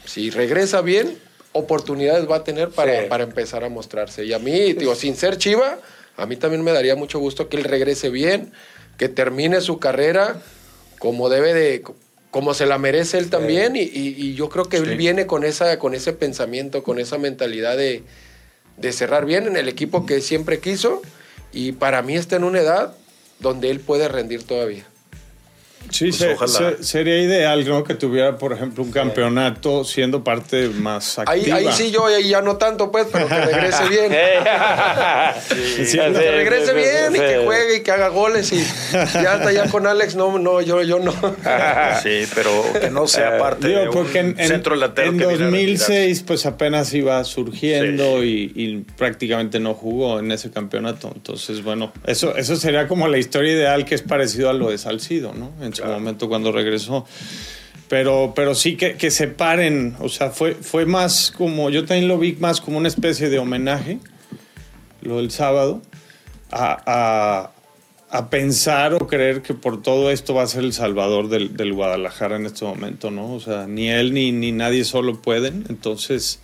Si 0.06 0.30
regresa 0.30 0.82
bien, 0.82 1.18
oportunidades 1.54 2.30
va 2.30 2.38
a 2.38 2.44
tener 2.44 2.70
para, 2.70 3.04
Sí. 3.04 3.08
para 3.10 3.24
empezar 3.24 3.64
a 3.64 3.70
mostrarse. 3.70 4.26
Y 4.26 4.34
a 4.34 4.40
mí, 4.40 4.74
digo, 4.74 4.96
sin 4.96 5.16
ser 5.16 5.38
chiva, 5.38 5.80
a 6.18 6.26
mí 6.26 6.36
también 6.36 6.64
me 6.64 6.72
daría 6.72 6.96
mucho 6.96 7.20
gusto 7.20 7.48
que 7.50 7.58
él 7.58 7.64
regrese 7.64 8.10
bien, 8.10 8.52
que 8.98 9.10
termine 9.10 9.62
su 9.62 9.80
carrera 9.80 10.42
como 11.00 11.30
debe 11.30 11.54
de, 11.54 11.84
como 12.32 12.54
se 12.56 12.66
la 12.66 12.78
merece 12.80 13.18
él 13.20 13.30
también. 13.30 13.76
Y, 13.76 13.82
y- 13.82 14.16
y 14.18 14.34
yo 14.34 14.50
creo 14.50 14.66
que 14.66 14.78
Sí. 14.78 14.84
él 14.84 14.98
viene 14.98 15.28
con, 15.28 15.44
esa, 15.44 15.78
con 15.80 15.94
ese 15.94 16.14
pensamiento, 16.14 16.84
con 16.84 17.00
esa 17.00 17.18
mentalidad 17.20 17.78
de, 17.78 18.04
de 18.78 18.94
cerrar 18.94 19.26
bien 19.26 19.48
en 19.48 19.58
el 19.58 19.68
equipo 19.68 20.06
que 20.06 20.22
siempre 20.22 20.60
quiso. 20.60 21.02
Y 21.52 21.74
para 21.74 22.02
mí 22.02 22.16
está 22.16 22.36
en 22.36 22.44
una 22.44 22.60
edad 22.60 22.96
donde 23.40 23.70
él 23.70 23.80
puede 23.80 24.08
rendir 24.08 24.44
todavía. 24.44 24.86
Sí, 25.90 26.06
Pues 26.06 26.16
se- 26.18 26.34
ojalá. 26.34 26.52
se- 26.78 26.84
sería 26.84 27.18
ideal, 27.22 27.68
¿no? 27.68 27.84
Que 27.84 27.96
tuviera, 27.96 28.38
por 28.38 28.54
ejemplo, 28.54 28.84
un 28.84 28.92
campeonato 28.92 29.84
siendo 29.84 30.24
parte 30.24 30.68
más 30.70 31.18
Ahí, 31.20 31.40
activa. 31.42 31.58
ahí 31.58 31.68
sí 31.72 31.92
yo 31.92 32.06
ahí 32.06 32.30
ya 32.30 32.42
no 32.42 32.58
tanto, 32.58 32.92
pues, 32.92 33.08
pero 33.12 33.28
que 33.28 33.36
regrese 33.40 33.84
bien. 33.90 34.12
Sí, 35.86 35.98
que 35.98 36.32
regrese 36.32 36.74
bien 36.74 37.16
y 37.16 37.20
que 37.20 37.42
juegue 37.46 37.78
y 37.78 37.80
que 37.82 37.92
haga 37.92 38.10
goles 38.10 38.52
y 38.52 38.64
ya 39.14 39.34
hasta 39.34 39.52
ya 39.52 39.70
con 39.70 39.88
Alex 39.88 40.16
no 40.16 40.38
no 40.40 40.62
yo 40.62 40.82
yo 40.84 41.00
no 41.00 41.12
Sí, 42.04 42.26
pero 42.36 42.52
que 42.80 42.90
no 42.90 43.08
sea 43.08 43.38
parte 43.38 43.68
Digo, 43.68 43.80
de 43.82 43.88
porque 43.88 44.20
en, 44.20 44.28
un 44.30 44.40
en- 44.40 44.48
centro 44.48 44.74
delantero 44.76 45.12
en 45.12 45.18
que 45.20 45.26
viene 45.28 45.44
a 45.44 45.48
2006 45.48 46.24
pues 46.24 46.46
apenas 46.46 46.94
iba 46.94 47.24
surgiendo 47.24 48.24
y, 48.24 48.52
y 48.56 48.78
prácticamente 48.98 49.60
no 49.60 49.74
jugó 49.74 50.20
en 50.20 50.32
ese 50.32 50.52
campeonato. 50.52 51.12
Entonces, 51.14 51.64
bueno, 51.64 51.92
eso, 52.06 52.36
eso 52.36 52.56
sería 52.56 52.88
como 52.88 53.08
la 53.08 53.18
historia 53.18 53.52
ideal 53.54 53.86
que 53.86 53.96
es 53.96 54.02
parecido 54.02 54.50
a 54.50 54.54
lo 54.54 54.70
de 54.70 54.78
Salcido, 54.78 55.34
¿no? 55.34 55.52
En 55.64 55.74
su 55.78 55.86
momento 55.86 56.28
cuando 56.30 56.52
regresó. 56.52 57.06
Pero, 57.90 58.34
pero 58.36 58.54
sí 58.54 58.76
que, 58.76 58.96
que 58.98 59.12
se 59.12 59.28
paren, 59.30 59.96
o 60.00 60.10
sea, 60.10 60.30
fue, 60.32 60.56
fue 60.56 60.86
más 60.86 61.32
como, 61.36 61.70
yo 61.70 61.86
también 61.86 62.10
lo 62.10 62.18
vi 62.20 62.34
más 62.34 62.60
como 62.60 62.78
una 62.78 62.90
especie 62.90 63.30
de 63.30 63.40
homenaje, 63.40 64.00
lo 65.02 65.18
del 65.18 65.32
sábado, 65.32 65.82
a, 66.52 66.78
a- 66.86 67.52
a 68.10 68.30
pensar 68.30 68.94
o 68.94 69.06
creer 69.06 69.42
que 69.42 69.54
por 69.54 69.82
todo 69.82 70.12
esto 70.12 70.34
va 70.34 70.44
a 70.44 70.48
ser 70.48 70.64
el 70.64 70.72
salvador 70.72 71.28
del, 71.28 71.58
del 71.58 71.74
Guadalajara 71.74 72.38
en 72.38 72.46
este 72.46 72.64
momento, 72.64 73.12
¿no? 73.12 73.34
O 73.34 73.40
sea, 73.42 73.68
ni 73.68 73.90
él 73.90 74.14
ni, 74.14 74.32
ni 74.32 74.54
nadie 74.54 74.86
solo 74.86 75.22
pueden. 75.22 75.66
Entonces, 75.68 76.40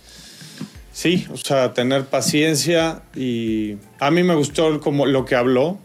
sí, 0.92 1.26
o 1.32 1.38
sea, 1.38 1.72
tener 1.72 2.04
paciencia 2.04 3.00
y 3.16 3.76
a 3.98 4.10
mí 4.10 4.22
me 4.22 4.34
gustó 4.34 4.78
como 4.80 5.06
lo 5.06 5.24
que 5.24 5.36
habló. 5.36 5.78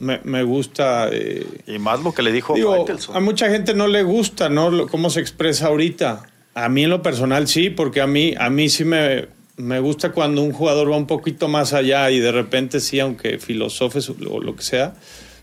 Me, 0.00 0.20
me 0.24 0.42
gusta... 0.42 1.08
eh, 1.12 1.46
Y 1.66 1.78
más 1.78 2.02
lo 2.02 2.12
que 2.12 2.22
le 2.22 2.32
dijo 2.32 2.54
Digo, 2.54 2.84
a 3.14 3.20
mucha 3.20 3.48
gente 3.50 3.74
no 3.74 3.86
le 3.86 4.02
gusta, 4.02 4.48
¿no? 4.48 4.70
Lo- 4.70 4.88
Cómo 4.88 5.10
se 5.10 5.20
expresa 5.20 5.66
ahorita. 5.68 6.24
A 6.54 6.68
mí 6.68 6.84
en 6.84 6.90
lo 6.90 7.02
personal 7.02 7.46
sí, 7.46 7.70
porque 7.70 8.00
a 8.00 8.06
mí, 8.06 8.34
a 8.38 8.50
mí 8.50 8.68
sí 8.68 8.84
me, 8.84 9.28
me 9.56 9.78
gusta 9.78 10.10
cuando 10.12 10.42
un 10.42 10.52
jugador 10.52 10.90
va 10.90 10.96
un 10.96 11.06
poquito 11.06 11.46
más 11.48 11.72
allá 11.72 12.10
y 12.10 12.18
de 12.18 12.32
repente 12.32 12.80
sí, 12.80 12.98
aunque 12.98 13.38
filosofes 13.38 14.08
o 14.10 14.16
lo, 14.18 14.40
lo 14.40 14.56
que 14.56 14.62
sea, 14.62 14.94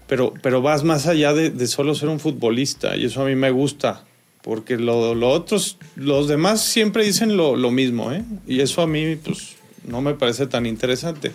pero, 0.08 0.34
pero 0.42 0.62
vas 0.62 0.84
más 0.84 1.08
allá 1.08 1.34
de, 1.34 1.50
de 1.50 1.68
solo 1.68 1.96
ser 1.96 2.10
un 2.10 2.20
futbolista 2.20 2.96
y 2.98 3.06
eso 3.06 3.22
a 3.22 3.26
mí 3.26 3.36
me 3.36 3.52
gusta. 3.52 4.04
Porque 4.42 4.78
lo, 4.78 5.14
lo 5.14 5.30
otros, 5.30 5.78
los 5.98 6.28
demás 6.30 6.62
siempre 6.62 7.04
dicen 7.04 7.36
lo, 7.36 7.56
lo 7.58 7.70
mismo, 7.70 8.12
¿eh? 8.14 8.24
Y 8.48 8.62
eso 8.62 8.82
a 8.82 8.88
mí, 8.88 9.18
pues, 9.18 9.56
no 9.86 10.00
me 10.02 10.14
parece 10.14 10.48
tan 10.48 10.66
interesante. 10.66 11.34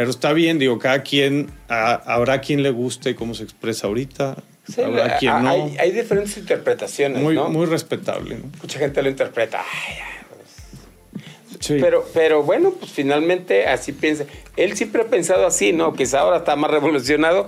Pero 0.00 0.08
está 0.12 0.32
bien, 0.32 0.58
digo, 0.58 0.78
cada 0.78 1.02
quien, 1.02 1.50
a- 1.68 1.92
habrá 2.14 2.40
quien 2.40 2.62
le 2.62 2.70
guste 2.70 3.14
cómo 3.14 3.34
se 3.34 3.42
expresa 3.44 3.86
ahorita, 3.86 4.34
Sí, 4.66 4.80
habrá 4.80 5.18
quien 5.18 5.42
no. 5.44 5.50
hay, 5.50 5.76
hay 5.78 5.90
diferentes 5.92 6.38
interpretaciones, 6.38 7.22
muy, 7.22 7.34
¿no? 7.34 7.50
muy 7.50 7.66
respetable, 7.66 8.36
¿no? 8.36 8.50
Mucha 8.62 8.78
gente 8.78 9.02
lo 9.02 9.10
interpreta. 9.10 9.60
"Ay, 9.60 9.96
ay, 10.02 11.18
Sí. 11.60 11.76
Pero, 11.82 12.08
pero 12.14 12.42
bueno, 12.42 12.70
pues 12.80 12.90
finalmente 12.92 13.66
así 13.66 13.92
piensa. 13.92 14.24
Él 14.56 14.74
siempre 14.74 15.02
ha 15.02 15.04
pensado 15.08 15.46
así, 15.46 15.74
¿no? 15.74 15.92
Quizá 15.92 16.20
ahora 16.20 16.38
está 16.38 16.56
más 16.56 16.70
revolucionado, 16.70 17.46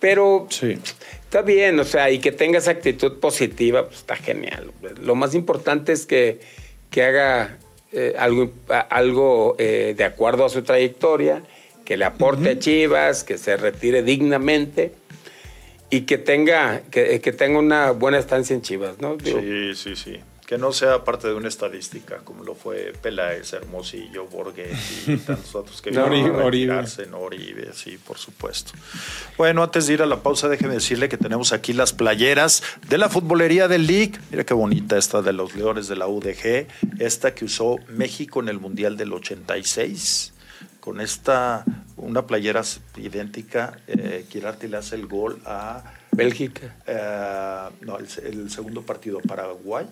pero 0.00 0.48
Sí. 0.50 0.76
está 1.22 1.42
bien, 1.42 1.78
o 1.78 1.84
sea, 1.84 2.10
y 2.10 2.18
que 2.18 2.32
tenga 2.32 2.58
esa 2.58 2.72
actitud 2.72 3.20
positiva, 3.20 3.84
pues 3.86 3.98
está 4.00 4.16
genial. 4.16 4.72
Lo 5.00 5.14
más 5.14 5.36
importante 5.36 5.92
es 5.92 6.06
que, 6.06 6.40
que 6.90 7.04
haga 7.04 7.58
eh, 7.92 8.14
algo, 8.18 8.50
algo 8.90 9.54
eh, 9.60 9.94
de 9.96 10.02
acuerdo 10.04 10.44
a 10.46 10.48
su 10.48 10.62
trayectoria, 10.62 11.44
que 11.84 11.96
le 11.96 12.04
aporte 12.04 12.50
a 12.50 12.58
Chivas, 12.58 13.24
que 13.24 13.38
se 13.38 13.56
retire 13.56 14.02
dignamente 14.02 14.92
y 15.90 16.02
que 16.02 16.16
tenga, 16.18 16.82
que, 16.90 17.20
que 17.20 17.32
tenga 17.32 17.58
una 17.58 17.90
buena 17.90 18.18
estancia 18.18 18.54
en 18.54 18.62
Chivas, 18.62 19.00
¿no? 19.00 19.16
Digo, 19.16 19.40
Sí, 19.40 19.74
sí, 19.74 19.96
sí. 19.96 20.20
Que 20.46 20.58
no 20.58 20.72
sea 20.72 21.02
parte 21.04 21.28
de 21.28 21.34
una 21.34 21.48
estadística, 21.48 22.18
como 22.18 22.44
lo 22.44 22.54
fue 22.54 22.92
Peláez, 23.00 23.54
Hermosillo, 23.54 24.26
Borghetti 24.26 25.12
y 25.12 25.16
tantos 25.26 25.54
otros 25.54 25.80
que 25.80 25.90
No, 25.90 26.10
vinieron 26.10 26.40
a 26.40 26.44
retirarse, 26.44 27.06
¿no? 27.06 27.20
Oribe, 27.20 27.70
sí, 27.72 27.98
por 28.06 28.18
supuesto. 28.18 28.72
Bueno, 29.38 29.62
antes 29.62 29.86
de 29.86 29.94
ir 29.94 30.02
a 30.02 30.06
la 30.06 30.22
pausa, 30.22 30.48
déjeme 30.48 30.74
decirle 30.74 31.08
que 31.08 31.16
tenemos 31.16 31.52
aquí 31.54 31.72
las 31.72 31.92
playeras 31.94 32.62
de 32.88 32.98
la 32.98 33.08
futbolería 33.08 33.66
del 33.68 33.86
League. 33.86 34.12
Mira 34.30 34.44
qué 34.44 34.52
bonita 34.52 34.98
esta 34.98 35.22
de 35.22 35.32
los 35.32 35.54
Leones 35.54 35.88
de 35.88 35.96
la 35.96 36.06
UDG, 36.06 36.66
esta 36.98 37.34
que 37.34 37.46
usó 37.46 37.76
México 37.88 38.40
en 38.40 38.48
el 38.48 38.58
Mundial 38.60 38.96
del 38.98 39.12
86. 39.12 40.32
Con 40.82 41.00
esta, 41.00 41.64
una 41.96 42.26
playera 42.26 42.62
idéntica, 42.96 43.78
eh, 43.86 44.26
Kirarti 44.28 44.66
le 44.66 44.78
hace 44.78 44.96
el 44.96 45.06
gol 45.06 45.40
a 45.46 45.80
Bélgica. 46.10 46.74
eh, 46.88 47.68
no, 47.82 47.98
el, 47.98 48.08
el 48.24 48.50
segundo 48.50 48.82
partido, 48.82 49.20
Paraguay. 49.20 49.86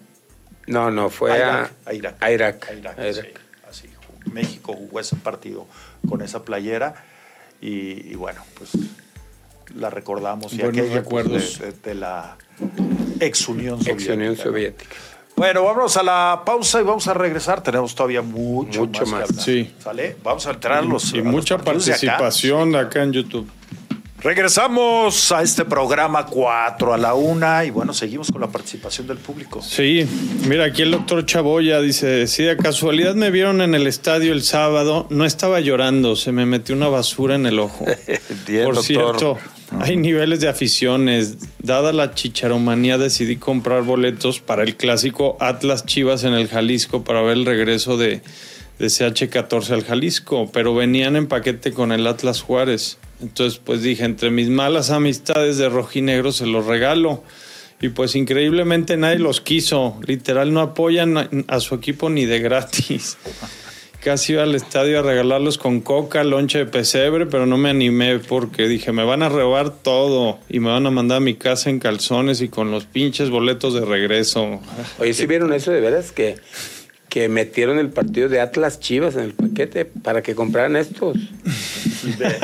No, 0.66 0.90
no, 0.90 1.08
fue 1.08 1.30
a 1.30 1.34
a, 1.36 1.44
Irak. 1.44 1.72
A 1.86 1.92
Irak. 1.94 2.16
a 2.22 2.32
Irak. 2.32 2.68
A 2.68 2.74
Irak, 2.74 2.98
A 2.98 3.08
Irak. 3.08 3.14
sí, 3.24 3.28
así. 3.68 3.88
México 4.32 4.72
jugó 4.74 4.98
ese 4.98 5.14
partido 5.14 5.66
con 6.08 6.22
esa 6.22 6.42
playera 6.44 6.94
y, 7.60 8.10
y 8.10 8.14
bueno, 8.16 8.42
pues 8.58 8.70
la 9.76 9.90
recordamos. 9.90 10.52
Y 10.52 10.56
Buenos 10.58 10.76
aquella, 10.76 11.02
pues, 11.04 11.24
recuerdos. 11.24 11.58
de, 11.60 11.66
de- 11.66 11.72
de 11.72 11.94
la 11.94 12.36
ex 13.20 13.48
Unión 13.48 13.78
Soviética. 13.78 13.92
Ex 14.12 14.16
Unión 14.16 14.36
¿no? 14.36 14.42
Soviética. 14.42 14.96
Bueno, 15.40 15.64
vamos 15.64 15.96
a 15.96 16.02
la 16.02 16.42
pausa 16.44 16.82
y 16.82 16.84
vamos 16.84 17.08
a 17.08 17.14
regresar. 17.14 17.62
Tenemos 17.62 17.94
todavía 17.94 18.20
mucho, 18.20 18.80
Mucho 18.80 19.06
más. 19.06 19.10
más. 19.10 19.20
que 19.20 19.30
hablar. 19.30 19.42
Sí. 19.42 19.74
¿Sale? 19.78 20.16
Vamos 20.22 20.46
a 20.46 20.50
entrar 20.50 20.76
a 20.76 20.82
los. 20.82 21.14
y 21.14 21.20
a 21.20 21.22
los 21.22 21.32
mucha 21.32 21.54
acá. 21.54 21.64
participación 21.64 22.76
acá 22.76 23.02
en 23.02 23.12
YouTube. 23.14 23.48
Regresamos 24.22 25.32
a 25.32 25.42
este 25.42 25.64
programa 25.64 26.26
4 26.26 26.92
a 26.92 26.98
la 26.98 27.14
una 27.14 27.64
y 27.64 27.70
bueno, 27.70 27.94
seguimos 27.94 28.30
con 28.30 28.42
la 28.42 28.48
participación 28.48 29.06
del 29.06 29.16
público. 29.16 29.62
Sí, 29.62 30.06
mira, 30.46 30.66
aquí 30.66 30.82
el 30.82 30.90
doctor 30.90 31.24
Chaboya 31.24 31.80
dice, 31.80 32.26
si 32.26 32.42
de 32.42 32.58
casualidad 32.58 33.14
me 33.14 33.30
vieron 33.30 33.62
en 33.62 33.74
el 33.74 33.86
estadio 33.86 34.34
el 34.34 34.42
sábado, 34.42 35.06
no 35.08 35.24
estaba 35.24 35.60
llorando, 35.60 36.16
se 36.16 36.32
me 36.32 36.44
metió 36.44 36.74
una 36.74 36.88
basura 36.88 37.34
en 37.34 37.46
el 37.46 37.58
ojo. 37.58 37.86
Bien, 38.46 38.66
Por 38.66 38.74
doctor. 38.74 38.84
cierto, 38.84 39.38
hay 39.80 39.96
niveles 39.96 40.40
de 40.40 40.48
aficiones. 40.48 41.38
Dada 41.58 41.94
la 41.94 42.14
chicharomanía, 42.14 42.98
decidí 42.98 43.36
comprar 43.36 43.84
boletos 43.84 44.40
para 44.40 44.64
el 44.64 44.76
clásico 44.76 45.38
Atlas 45.40 45.86
Chivas 45.86 46.24
en 46.24 46.34
el 46.34 46.48
Jalisco 46.48 47.04
para 47.04 47.22
ver 47.22 47.38
el 47.38 47.46
regreso 47.46 47.96
de, 47.96 48.20
de 48.80 48.86
CH14 48.86 49.72
al 49.72 49.84
Jalisco, 49.84 50.50
pero 50.50 50.74
venían 50.74 51.14
en 51.14 51.26
paquete 51.26 51.72
con 51.72 51.92
el 51.92 52.06
Atlas 52.06 52.40
Juárez. 52.40 52.96
Entonces, 53.20 53.60
pues 53.62 53.82
dije, 53.82 54.04
entre 54.04 54.30
mis 54.30 54.48
malas 54.48 54.90
amistades 54.90 55.58
de 55.58 55.68
rojinegro 55.68 56.32
se 56.32 56.46
los 56.46 56.64
regalo. 56.64 57.22
Y 57.82 57.90
pues 57.90 58.14
increíblemente 58.14 58.96
nadie 58.96 59.18
los 59.18 59.42
quiso. 59.42 59.98
Literal, 60.06 60.54
no 60.54 60.60
apoyan 60.60 61.44
a, 61.46 61.60
su 61.60 61.74
equipo 61.74 62.08
ni 62.08 62.24
de 62.24 62.40
gratis. 62.40 63.18
Casi 64.02 64.32
iba 64.32 64.44
al 64.44 64.54
estadio 64.54 65.00
a 65.00 65.02
regalarlos 65.02 65.58
con 65.58 65.82
coca, 65.82 66.24
lonche 66.24 66.56
de 66.56 66.64
pesebre, 66.64 67.26
pero 67.26 67.44
no 67.44 67.58
me 67.58 67.68
animé 67.68 68.18
porque 68.18 68.66
dije, 68.66 68.92
me 68.92 69.04
van 69.04 69.22
a 69.22 69.28
robar 69.28 69.74
todo 69.82 70.38
y 70.48 70.58
me 70.58 70.70
van 70.70 70.86
a 70.86 70.90
mandar 70.90 71.18
a 71.18 71.20
mi 71.20 71.34
casa 71.34 71.68
en 71.68 71.80
calzones 71.80 72.40
y 72.40 72.48
con 72.48 72.70
los 72.70 72.86
pinches 72.86 73.28
boletos 73.28 73.74
de 73.74 73.84
regreso. 73.84 74.60
Oye, 74.98 75.12
¿sí 75.12 75.26
vieron 75.26 75.52
eso 75.52 75.70
de 75.70 75.82
veras? 75.82 76.12
Que, 76.12 76.36
que 77.10 77.28
metieron 77.28 77.78
el 77.78 77.90
partido 77.90 78.30
de 78.30 78.40
Atlas 78.40 78.80
Chivas 78.80 79.16
en 79.16 79.20
el 79.24 79.34
paquete 79.34 79.84
para 79.84 80.22
que 80.22 80.34
compraran 80.34 80.76
estos. 80.76 81.16
Y 81.16 82.12
ve, 82.16 82.36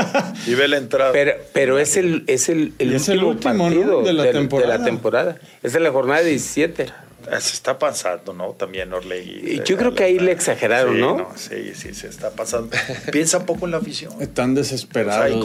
y 0.49 0.55
ve 0.55 0.69
la 0.69 0.77
entrada. 0.77 1.13
Pero, 1.13 1.33
pero 1.55 1.79
es 1.79 1.97
el, 1.97 2.25
es 2.27 2.51
el, 2.51 2.75
el 2.79 2.93
Y 2.93 2.97
es 2.97 3.09
el 3.09 3.23
último 3.25 3.65
último, 3.65 3.71
¿no? 3.71 3.71
partido 3.71 4.03
de 4.03 4.13
la 4.13 4.31
temporada. 4.33 4.79
la 4.79 4.85
temporada. 4.85 5.37
Esa 5.63 5.79
es 5.79 5.83
la 5.83 5.91
jornada 5.91 6.21
17. 6.21 6.87
Ah, 7.31 7.41
Se 7.41 7.55
está 7.55 7.79
pasando, 7.79 8.33
¿no? 8.35 8.51
También 8.51 8.93
Orlegui. 8.93 9.53
Y 9.53 9.63
yo 9.65 9.77
creo 9.77 9.95
que 9.95 10.05
ahí 10.05 10.19
le 10.19 10.33
exageraron, 10.33 10.95
Sí, 10.95 11.01
¿no? 11.01 11.29
Sí, 11.37 11.73
sí, 11.75 11.95
se 11.95 12.09
está 12.09 12.31
pasando. 12.31 12.71
Piensa 13.13 13.47
poco 13.47 13.65
en 13.67 13.71
la 13.73 13.79
afición. 13.79 14.13
Están 14.21 14.53
O 14.53 14.55
desesperados. 14.55 15.25
sea, 15.25 15.31
y 15.31 15.37
¿no? 15.37 15.43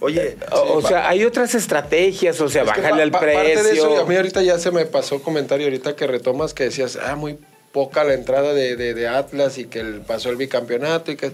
Oye, 0.00 0.36
O, 0.50 0.80
sea, 0.82 1.08
hay 1.08 1.24
otras 1.24 1.54
estrategias, 1.54 2.40
o 2.40 2.48
sea, 2.48 2.64
bajarle 2.64 3.02
al 3.02 3.10
pa- 3.10 3.20
pa- 3.20 3.26
Parte 3.32 3.48
de 3.48 3.52
eso, 3.52 3.62
precio. 3.86 4.00
a 4.00 4.04
mí 4.06 4.16
ahorita 4.16 4.42
ya 4.42 4.58
se 4.58 4.70
me 4.70 4.86
pasó 4.86 5.22
comentario 5.22 5.66
ahorita 5.66 5.94
que 5.94 6.06
retomas 6.06 6.54
que 6.54 6.64
decías, 6.64 6.98
ah, 7.02 7.16
muy 7.16 7.38
poca 7.72 8.02
la 8.02 8.14
entrada 8.14 8.52
de, 8.54 8.76
de- 8.76 8.94
de 8.94 9.08
Atlas 9.08 9.58
y 9.58 9.66
que 9.66 9.80
el- 9.80 10.00
pasó 10.00 10.30
el 10.30 10.36
bicampeonato 10.36 11.12
y 11.12 11.16
que 11.16 11.30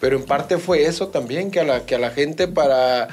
pero 0.00 0.16
en 0.16 0.24
parte 0.24 0.58
fue 0.58 0.84
eso 0.84 1.08
también 1.08 1.50
que 1.50 1.60
a 1.60 1.64
la 1.64 1.86
que 1.86 1.94
a 1.94 1.98
la 1.98 2.10
gente 2.10 2.46
para 2.48 3.08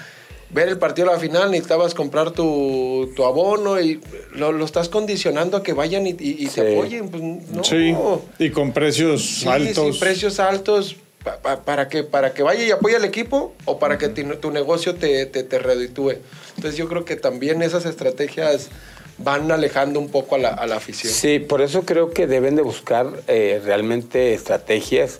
ver 0.49 0.67
el 0.69 0.77
partido 0.77 1.09
a 1.09 1.13
la 1.13 1.19
final 1.19 1.51
necesitabas 1.51 1.93
comprar 1.93 2.31
tu, 2.31 3.11
tu 3.15 3.23
abono 3.25 3.79
y 3.79 4.01
lo, 4.33 4.51
lo 4.51 4.65
estás 4.65 4.89
condicionando 4.89 5.57
a 5.57 5.63
que 5.63 5.73
vayan 5.73 6.05
y, 6.07 6.11
y- 6.19 6.35
y 6.43 6.47
Sí. 6.47 6.55
te 6.61 6.73
apoyen 6.75 7.09
pues 7.09 7.23
no 7.23 7.63
Sí, 7.63 7.95
y 8.39 8.49
con 8.49 8.71
precios 8.73 9.23
Sí, 9.23 9.47
altos. 9.47 9.95
sí, 9.95 9.99
precios 9.99 10.39
altos. 10.39 10.97
Pa- 11.25 11.37
pa- 11.41 11.61
¿Para 11.63 11.89
que 11.89 12.03
¿Para 12.03 12.33
que 12.33 12.43
vaya 12.43 12.63
y 12.63 12.71
apoye 12.71 12.95
al 12.95 13.03
equipo 13.03 13.53
o 13.65 13.79
para 13.79 13.97
que 13.97 14.07
tu 14.07 14.51
negocio 14.51 14.95
te, 14.95 15.25
te, 15.25 15.43
te 15.43 15.59
reditúe? 15.59 16.13
Entonces 16.55 16.77
yo 16.77 16.87
creo 16.87 17.03
que 17.03 17.17
también 17.17 17.61
esas 17.61 17.85
estrategias 17.85 18.69
van 19.17 19.51
alejando 19.51 19.99
un 19.99 20.09
poco 20.09 20.35
a 20.35 20.37
la, 20.37 20.49
a 20.49 20.65
la 20.67 20.75
afición. 20.77 21.11
Sí, 21.13 21.39
por 21.39 21.61
eso 21.61 21.83
creo 21.83 22.11
que 22.11 22.27
deben 22.27 22.55
de 22.55 22.61
buscar 22.61 23.07
eh, 23.27 23.61
realmente 23.63 24.33
estrategias 24.33 25.19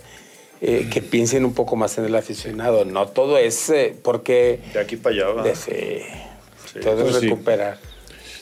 eh, 0.62 0.88
que 0.90 1.02
piensen 1.02 1.44
un 1.44 1.52
poco 1.54 1.76
más 1.76 1.98
en 1.98 2.04
el 2.06 2.14
aficionado. 2.14 2.84
No 2.84 3.08
todo 3.08 3.36
es 3.38 3.68
eh, 3.70 3.94
porque 4.02 4.60
de 4.72 4.80
aquí 4.80 4.96
para 4.96 5.14
allá 5.14 5.26
va. 5.28 5.42
de- 5.42 5.54
sí, 5.56 6.80
todo 6.80 7.02
pues 7.02 7.14
es 7.16 7.20
sí. 7.20 7.28
recuperar. 7.28 7.78
Sí, 7.78 7.88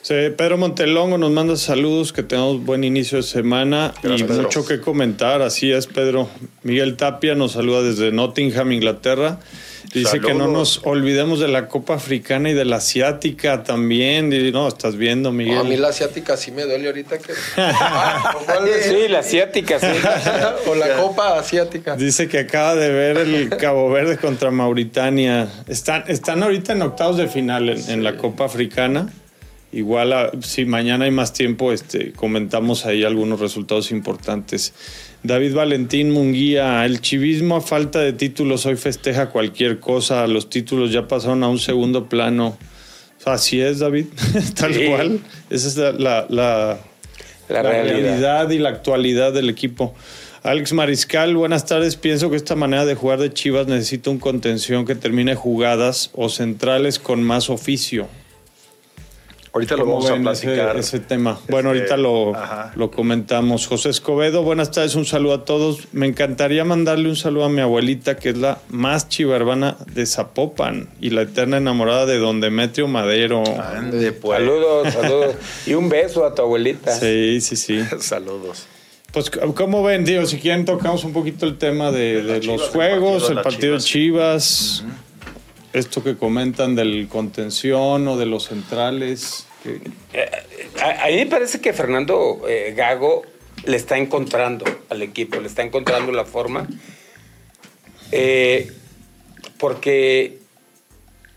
Pedro 0.07 0.59
Montelongo 0.59 1.16
nos 1.16 1.30
manda 1.30 1.57
saludos, 1.57 2.12
que 2.12 2.22
tengamos 2.22 2.62
buen 2.62 2.84
inicio 2.84 3.16
de 3.16 3.22
semana 3.22 3.94
Gracias, 4.02 4.20
y 4.20 4.24
Pedro. 4.24 4.42
mucho 4.42 4.66
que 4.66 4.78
comentar. 4.80 5.40
Así 5.40 5.72
es, 5.72 5.86
Pedro. 5.86 6.28
Miguel 6.62 6.96
Tapia 6.96 7.34
nos 7.34 7.52
saluda 7.52 7.82
desde 7.82 8.12
Nottingham, 8.12 8.72
Inglaterra. 8.72 9.38
Dice 9.94 10.20
que 10.20 10.34
no 10.34 10.48
nos 10.48 10.80
olvidemos 10.84 11.40
de 11.40 11.48
la 11.48 11.68
Copa 11.68 11.94
Africana 11.94 12.50
y 12.50 12.55
de 12.55 12.64
la 12.64 12.76
Asiática 12.76 13.62
también. 13.62 14.30
Y, 14.32 14.50
no, 14.50 14.68
estás 14.68 14.96
viendo, 14.96 15.32
Miguel. 15.32 15.55
No, 15.55 15.61
a 15.61 15.64
mí 15.64 15.76
la 15.76 15.88
asiática 15.88 16.36
sí 16.36 16.50
me 16.50 16.64
duele 16.64 16.88
ahorita 16.88 17.18
que... 17.18 17.32
Ah. 17.57 18.36
Sí, 18.82 19.09
la 19.09 19.20
asiática, 19.20 19.78
sí. 19.78 19.86
o 20.66 20.74
la 20.74 20.96
copa 20.96 21.38
asiática. 21.38 21.96
Dice 21.96 22.28
que 22.28 22.40
acaba 22.40 22.74
de 22.74 22.90
ver 22.90 23.18
el 23.18 23.48
Cabo 23.50 23.88
Verde 23.90 24.18
contra 24.18 24.50
Mauritania. 24.50 25.48
Están, 25.68 26.05
están 26.09 26.42
ahorita 26.42 26.72
en 26.72 26.82
octavos 26.82 27.16
de 27.16 27.28
final 27.28 27.68
en, 27.68 27.90
en 27.90 28.05
la 28.05 28.16
Copa 28.16 28.44
Africana. 28.46 29.12
Igual, 29.74 30.12
a- 30.12 30.30
si 30.40 30.64
mañana 30.64 31.04
hay 31.06 31.10
más 31.10 31.32
tiempo, 31.32 31.72
este, 31.72 32.12
comentamos 32.12 32.86
ahí 32.86 33.02
algunos 33.02 33.40
resultados 33.40 33.90
importantes. 33.90 34.72
David 35.24 35.54
Valentín 35.54 36.10
Munguía, 36.12 36.84
el 36.84 37.00
chivismo 37.00 37.56
a 37.56 37.60
falta 37.60 37.98
de 38.00 38.12
títulos 38.12 38.66
hoy 38.66 38.76
festeja 38.76 39.30
cualquier 39.30 39.80
cosa. 39.80 40.26
Los 40.28 40.48
títulos 40.48 40.92
ya 40.92 41.08
pasaron 41.08 41.42
a 41.42 41.48
un 41.48 41.58
segundo 41.58 42.08
plano. 42.08 42.56
Así 43.24 43.60
es, 43.60 43.80
David, 43.80 44.06
tal 44.54 44.74
Sí. 44.74 44.86
cual. 44.86 45.20
Esa 45.50 45.68
es 45.68 45.76
la- 45.76 45.92
la- 45.92 46.26
la, 46.28 46.78
La, 47.48 47.62
realidad. 47.62 48.48
y 48.50 48.58
la 48.58 48.68
actualidad 48.68 49.32
del 49.32 49.48
equipo. 49.50 49.94
Alex 50.44 50.72
Mariscal, 50.74 51.34
buenas 51.36 51.64
tardes. 51.66 51.96
Pienso 51.96 52.30
que 52.30 52.36
esta 52.36 52.54
manera 52.54 52.84
de 52.84 52.94
jugar 52.94 53.18
de 53.18 53.32
Chivas 53.32 53.66
necesita 53.66 54.10
un 54.10 54.18
contención 54.18 54.84
que 54.84 54.94
termine 54.94 55.34
jugadas 55.34 56.10
o 56.14 56.28
centrales 56.28 56.98
con 56.98 57.22
más 57.22 57.48
oficio. 57.50 58.08
Ahorita 59.55 59.76
lo 59.76 59.84
¿Cómo 59.84 59.94
vamos 59.98 60.11
a 60.11 60.14
ven 60.14 60.26
ese- 60.26 60.46
platicar. 60.46 60.76
Ese, 60.76 60.98
tema. 60.98 61.38
Bueno, 61.48 61.70
Este, 61.72 61.78
ahorita 61.82 61.96
lo, 61.96 62.34
ajá. 62.34 62.72
lo 62.74 62.90
comentamos. 62.90 63.68
José 63.68 63.90
Escobedo, 63.90 64.42
buenas 64.42 64.72
tardes, 64.72 64.96
un 64.96 65.05
saludo 65.05 65.34
a 65.34 65.44
todos. 65.44 65.86
Me 65.92 66.07
encantaría 66.09 66.64
mandarle 66.64 67.09
un 67.09 67.14
saludo 67.14 67.44
a 67.44 67.48
mi 67.48 67.61
abuelita, 67.61 68.16
que 68.16 68.30
es 68.30 68.36
la 68.38 68.59
más 68.68 69.09
chivarvana 69.09 69.76
de 69.94 70.07
Zapopan 70.07 70.88
y 71.00 71.11
la 71.11 71.22
eterna 71.22 71.59
enamorada 71.59 72.05
de 72.05 72.18
don 72.18 72.40
Demetrio 72.40 72.88
Madero. 72.88 73.44
Ande, 73.62 74.11
pues. 74.11 74.40
Saludos, 74.40 74.92
saludos. 74.92 75.36
Y 75.66 75.74
un 75.74 75.88
beso 75.88 76.24
a 76.26 76.34
tu 76.34 76.42
abuelita. 76.42 76.90
Sí, 76.98 77.40
sí, 77.40 77.55
sí. 77.55 77.78
Saludos. 78.00 78.66
Pues, 79.12 79.30
¿cómo 79.30 79.84
ven? 79.84 80.05
Digo, 80.05 80.26
si 80.26 80.38
quieren 80.40 80.64
tocamos 80.64 81.05
un 81.05 81.12
poquito 81.12 81.46
el 81.46 81.57
tema 81.59 81.92
de, 81.92 82.24
de 82.24 82.42
los 82.42 82.70
juegos, 82.70 83.22
partido 83.22 83.28
de 83.28 83.34
el 83.34 83.42
partido 83.44 83.74
de 83.74 83.80
Chivas. 83.80 84.82
Chivas, 84.82 84.84
esto 85.74 86.02
que 86.02 86.16
comentan 86.16 86.74
del 86.74 87.08
contención 87.08 88.08
o 88.08 88.16
de 88.16 88.26
los 88.26 88.44
centrales. 88.46 89.46
que- 89.62 89.80
A, 90.82 91.08
mí 91.08 91.16
me 91.16 91.26
parece 91.26 91.60
que 91.60 91.72
Fernando 91.72 92.42
eh, 92.48 92.72
Gago 92.76 93.22
le 93.64 93.76
está 93.76 93.98
encontrando 93.98 94.64
al 94.88 95.02
equipo, 95.02 95.40
le 95.40 95.48
está 95.48 95.62
encontrando 95.62 96.12
la 96.12 96.24
forma. 96.24 96.66
Eh, 98.12 98.70
porque 99.58 100.38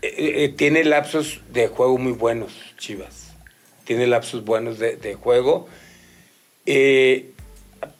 eh, 0.02 0.14
eh, 0.44 0.54
tiene 0.56 0.84
lapsos 0.84 1.40
de 1.52 1.68
juego 1.68 1.98
muy 1.98 2.12
buenos, 2.12 2.52
Chivas. 2.78 3.32
Tiene 3.84 4.06
lapsos 4.06 4.44
buenos 4.44 4.78
de, 4.78 4.96
de 4.96 5.14
juego. 5.14 5.68
Eh, 6.66 7.32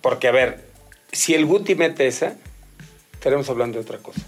porque, 0.03 0.29
a 0.29 0.33
ver, 0.33 0.65
si 1.13 1.35
el 1.35 1.47
Guti 1.47 1.75
mete 1.75 2.07
esa, 2.07 2.37
estaremos 3.15 3.49
hablando 3.49 3.79
de 3.79 3.85
otra 3.85 3.99
cosa. 3.99 4.21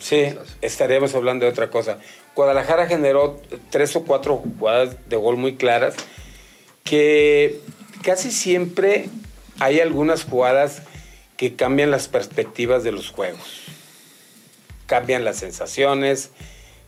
Sí, 0.00 0.34
estaríamos 0.62 1.14
hablando 1.14 1.44
de 1.44 1.50
otra 1.52 1.70
cosa. 1.70 1.98
Guadalajara 2.34 2.86
generó 2.86 3.40
tres 3.70 3.94
o 3.96 4.04
cuatro 4.04 4.36
jugadas 4.38 4.96
de 5.08 5.16
gol 5.16 5.36
muy 5.36 5.56
claras 5.56 5.94
que 6.84 7.60
casi 8.02 8.30
siempre 8.30 9.06
hay 9.58 9.80
algunas 9.80 10.24
jugadas 10.24 10.82
que 11.36 11.54
cambian 11.54 11.90
las 11.90 12.08
perspectivas 12.08 12.82
de 12.82 12.92
los 12.92 13.10
juegos. 13.10 13.62
Cambian 14.86 15.24
las 15.24 15.36
sensaciones, 15.36 16.30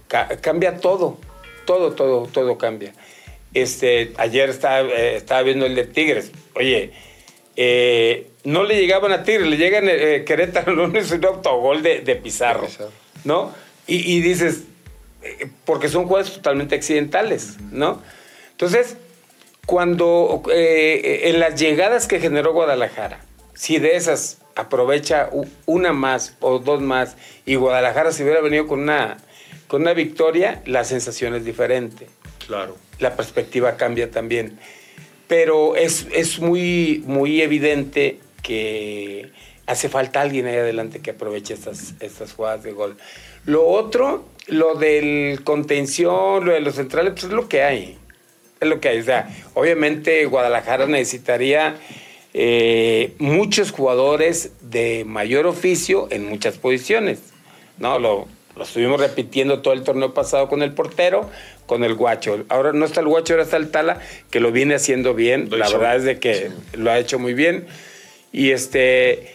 ca- 0.09 0.29
cambia 0.41 0.79
todo, 0.79 1.19
todo, 1.67 1.93
todo, 1.93 2.27
todo 2.27 2.59
cambia. 2.59 2.93
Este, 3.55 4.13
ayer 4.17 4.49
estaba, 4.49 4.81
eh, 4.81 5.23
viendo 5.45 5.67
el 5.67 5.75
de 5.75 5.85
Tigres. 5.85 6.33
Oye, 6.55 6.93
eh, 7.57 8.29
no 8.45 8.65
le 8.65 8.77
llegaban 8.81 9.13
a 9.13 9.23
Tigres, 9.23 9.47
le 9.49 9.57
llegan 9.59 9.85
eh, 9.89 10.25
Querétaro 10.27 10.73
lunes 10.75 11.11
un 11.13 11.25
autogol 11.25 11.83
de 11.83 12.17
Pizarro, 12.17 12.63
De 12.63 12.69
Pizarro. 12.69 13.02
¿No? 13.25 13.53
Y, 13.87 14.17
y 14.17 14.21
dices, 14.21 14.65
eh, 15.23 15.49
porque 15.65 15.89
son 15.89 16.07
jugadas 16.07 16.33
totalmente 16.33 16.75
accidentales, 16.75 17.57
¿no? 17.71 18.01
Entonces, 18.53 18.97
cuando 19.67 20.43
eh, 20.53 21.23
en 21.25 21.41
las 21.41 21.59
llegadas 21.61 22.07
que 22.07 22.21
generó 22.21 22.53
Guadalajara, 22.53 23.21
si 23.55 23.79
de 23.79 23.97
esas 23.97 24.39
aprovecha 24.55 25.31
una 25.67 25.93
más 25.93 26.37
o 26.41 26.59
dos 26.59 26.81
más 26.81 27.17
y 27.47 27.55
Guadalajara 27.55 28.13
se 28.13 28.23
hubiera 28.23 28.41
venido 28.41 28.67
con 28.67 28.81
una, 28.81 29.19
con 29.69 29.83
una 29.83 29.95
victoria, 29.95 30.63
la 30.67 30.85
sensación 30.85 31.35
es 31.35 31.45
diferente 31.45 32.09
Claro. 32.47 32.77
la 32.99 33.17
perspectiva 33.17 33.77
cambia 33.77 34.11
también. 34.11 34.59
Pero 35.29 35.77
es, 35.77 36.07
es 36.13 36.41
muy, 36.41 37.03
muy 37.07 37.41
evidente 37.41 38.19
que 38.43 39.31
hace 39.67 39.89
falta 39.89 40.21
alguien 40.21 40.47
ahí 40.47 40.57
adelante 40.57 41.01
que 41.01 41.13
aproveche 41.13 41.55
estas, 41.55 41.95
estas 42.01 42.33
jugadas 42.33 42.63
de 42.63 42.73
gol. 42.73 42.97
Lo 43.45 43.67
otro, 43.67 44.25
lo 44.47 44.75
del 44.75 45.43
contención, 45.45 46.45
lo 46.45 46.53
de 46.53 46.61
los 46.61 46.77
centrales, 46.77 47.13
pues 47.13 47.25
es 47.25 47.33
lo 47.33 47.49
que 47.49 47.63
hay. 47.63 47.99
Es 48.61 48.69
lo 48.69 48.81
que 48.81 48.89
hay. 48.89 49.01
O 49.01 49.05
sea, 49.05 49.29
obviamente 49.55 50.25
Guadalajara 50.27 50.87
necesitaría 50.87 51.77
eh, 52.35 53.15
muchos 53.19 53.73
jugadores 53.73 54.53
de 54.63 55.05
mayor 55.05 55.47
oficio 55.47 56.09
en 56.11 56.29
muchas 56.29 56.59
posiciones. 56.59 57.21
¿no? 57.79 57.99
Lo, 57.99 58.29
lo 58.57 58.65
estuvimos 58.65 59.01
repitiendo 59.01 59.61
todo 59.61 59.75
el 59.75 59.83
torneo 59.83 60.15
pasado 60.15 60.49
con 60.49 60.63
el 60.63 60.73
portero, 60.73 61.29
con 61.67 61.85
el 61.85 61.95
guacho. 61.95 62.45
Ahora 62.49 62.73
no 62.73 62.85
está 62.85 63.01
el 63.01 63.07
guacho, 63.07 63.35
ahora 63.35 63.45
está 63.45 63.57
el 63.57 63.71
tala, 63.71 64.01
que 64.31 64.41
lo 64.41 64.53
viene 64.53 64.75
haciendo 64.75 65.15
bien. 65.15 65.49
Lo 65.51 65.57
La 65.57 65.69
verdad 65.69 65.97
es 65.97 66.05
de 66.05 66.19
que 66.19 66.51
lo 66.75 66.91
ha 66.91 66.99
hecho 66.99 67.19
muy 67.19 67.35
bien. 67.35 67.67
Y 68.33 68.51
este 68.51 69.35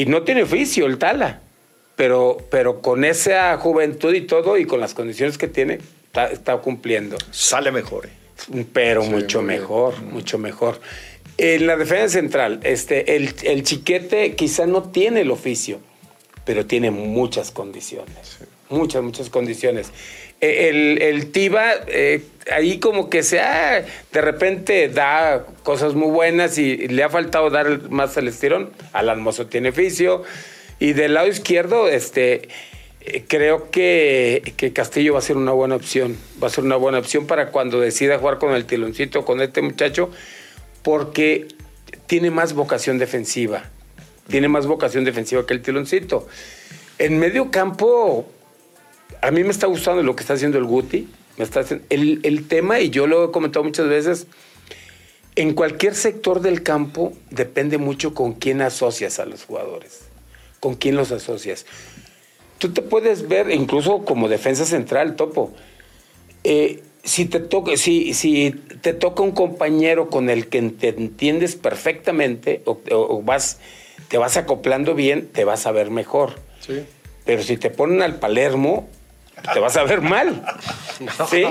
y 0.00 0.06
no 0.06 0.22
tiene 0.22 0.42
oficio 0.42 0.86
el 0.86 0.98
tala. 0.98 1.40
Pero, 1.96 2.38
pero 2.50 2.80
con 2.82 3.04
esa 3.04 3.56
juventud 3.58 4.12
y 4.14 4.22
todo, 4.22 4.58
y 4.58 4.64
con 4.64 4.80
las 4.80 4.94
condiciones 4.94 5.38
que 5.38 5.46
tiene, 5.46 5.78
está, 6.06 6.26
está 6.26 6.56
cumpliendo 6.56 7.16
Sale 7.30 7.70
mejor. 7.70 8.06
eh. 8.06 8.66
pero 8.72 9.02
Sí, 9.04 9.10
mucho 9.10 9.38
bien. 9.42 9.60
mejor, 9.60 10.02
mucho 10.02 10.38
mejor. 10.38 10.80
En 11.38 11.66
la 11.68 11.76
defensa 11.76 12.08
central, 12.18 12.58
este, 12.64 13.14
el, 13.16 13.32
el 13.44 13.62
chiquete 13.62 14.34
quizá 14.34 14.66
no 14.66 14.82
tiene 14.90 15.20
el 15.20 15.30
oficio, 15.30 15.78
pero 16.44 16.66
tiene 16.66 16.90
muchas 16.90 17.52
condiciones. 17.52 18.38
Muchas, 18.70 19.02
muchas 19.02 19.30
condiciones. 19.30 19.92
Eh, 20.40 20.68
El, 20.68 21.02
el 21.02 21.30
Tiva, 21.32 21.72
eh, 21.86 22.22
ahí 22.50 22.78
como 22.78 23.08
que 23.10 23.22
se 23.22 23.40
ha, 23.40 23.84
de 24.12 24.20
repente 24.20 24.88
da 24.88 25.46
cosas 25.62 25.94
muy 25.94 26.10
buenas 26.10 26.58
y 26.58 26.88
le 26.88 27.02
ha 27.02 27.08
faltado 27.08 27.50
dar 27.50 27.90
más 27.90 28.16
el 28.16 28.28
estirón. 28.28 28.70
Alan 28.92 29.20
Mozo 29.20 29.46
tiene 29.46 29.70
oficio. 29.70 30.22
Y 30.80 30.92
del 30.92 31.14
lado 31.14 31.28
izquierdo, 31.28 31.88
este, 31.88 32.48
eh, 33.00 33.24
creo 33.28 33.70
que, 33.70 34.54
que 34.56 34.72
Castillo 34.72 35.12
va 35.12 35.20
a 35.20 35.22
ser 35.22 35.36
una 35.36 35.52
buena 35.52 35.76
opción. 35.76 36.16
Va 36.42 36.48
a 36.48 36.50
ser 36.50 36.64
una 36.64 36.76
buena 36.76 36.98
opción 36.98 37.26
para 37.26 37.50
cuando 37.50 37.80
decida 37.80 38.18
jugar 38.18 38.38
con 38.38 38.54
el 38.54 38.64
tiloncito, 38.64 39.24
con 39.24 39.40
este 39.40 39.62
muchacho, 39.62 40.10
porque 40.82 41.46
tiene 42.06 42.30
más 42.30 42.54
vocación 42.54 42.98
defensiva. 42.98 43.70
Tiene 44.28 44.48
más 44.48 44.66
vocación 44.66 45.04
defensiva 45.04 45.46
que 45.46 45.54
el 45.54 45.62
tiloncito. 45.62 46.26
En 46.98 47.18
medio 47.18 47.50
campo, 47.50 48.26
a 49.24 49.30
mí 49.30 49.42
me 49.42 49.50
está 49.50 49.66
gustando 49.66 50.02
lo 50.02 50.14
que 50.14 50.22
está 50.22 50.34
haciendo 50.34 50.58
el 50.58 50.64
Guti. 50.64 51.08
Me 51.36 51.44
está 51.44 51.60
haciendo- 51.60 51.84
el, 51.90 52.46
tema, 52.46 52.80
y 52.80 52.90
yo 52.90 53.06
lo 53.06 53.24
he 53.24 53.32
comentado 53.32 53.64
muchas 53.64 53.88
veces, 53.88 54.26
en 55.34 55.54
cualquier 55.54 55.94
sector 55.94 56.40
del 56.40 56.62
campo 56.62 57.12
depende 57.30 57.78
mucho 57.78 58.14
con 58.14 58.34
quién 58.34 58.62
asocias 58.62 59.18
a 59.18 59.24
los 59.24 59.44
jugadores, 59.44 60.02
con 60.60 60.74
quién 60.74 60.94
los 60.94 61.10
asocias. 61.10 61.66
Tú 62.58 62.72
te 62.72 62.82
puedes 62.82 63.26
ver, 63.26 63.50
incluso 63.50 64.04
como 64.04 64.28
defensa 64.28 64.64
central, 64.64 65.16
Topo, 65.16 65.52
eh, 66.44 66.82
si, 67.02 67.24
te 67.24 67.40
toca, 67.40 67.76
si, 67.76 68.54
te 68.80 68.92
toca 68.92 69.22
un 69.22 69.32
compañero 69.32 70.08
con 70.08 70.30
el 70.30 70.46
que 70.46 70.62
te 70.62 70.90
entiendes 70.90 71.56
perfectamente 71.56 72.62
o 72.64 73.22
vas, 73.24 73.58
te 74.08 74.18
vas 74.18 74.36
acoplando 74.36 74.94
bien, 74.94 75.26
te 75.26 75.44
vas 75.44 75.66
a 75.66 75.72
ver 75.72 75.90
mejor. 75.90 76.34
Sí. 76.60 76.84
Pero 77.24 77.42
si 77.42 77.56
te 77.56 77.70
ponen 77.70 78.02
al 78.02 78.16
Palermo, 78.16 78.88
te 79.52 79.58
vas 79.60 79.76
a 79.76 79.84
ver 79.84 80.00
mal. 80.00 80.44
¿Sí? 81.30 81.42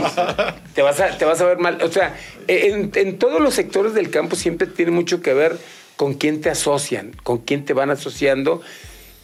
Te 0.75 0.81
vas 0.81 0.99
a, 0.99 1.17
te 1.17 1.25
vas 1.25 1.41
a 1.41 1.45
ver 1.45 1.57
mal. 1.57 1.81
O 1.81 1.91
sea, 1.91 2.15
en, 2.47 2.91
en 2.95 3.17
todos 3.19 3.41
los 3.41 3.53
sectores 3.53 3.93
del 3.93 4.09
campo 4.09 4.35
siempre 4.35 4.67
tiene 4.67 4.91
mucho 4.91 5.21
que 5.21 5.33
ver 5.33 5.57
con 5.95 6.13
quién 6.15 6.41
te 6.41 6.49
asocian, 6.49 7.11
con 7.23 7.39
quién 7.39 7.65
te 7.65 7.73
van 7.73 7.89
asociando. 7.89 8.61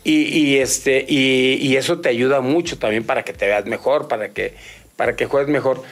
Y, 0.03 0.21
y 0.37 0.57
este, 0.57 1.05
y, 1.07 1.55
y 1.61 1.75
eso 1.77 1.99
te 1.99 2.09
ayuda 2.09 2.41
mucho 2.41 2.79
también 2.79 3.03
para 3.03 3.23
que 3.23 3.33
te 3.33 3.45
veas 3.47 3.65
mejor, 3.65 4.07
para 4.07 4.29
que, 4.29 4.55
para 4.95 5.15
que 5.15 5.25
juegues 5.25 5.49
mejor. 5.49 5.83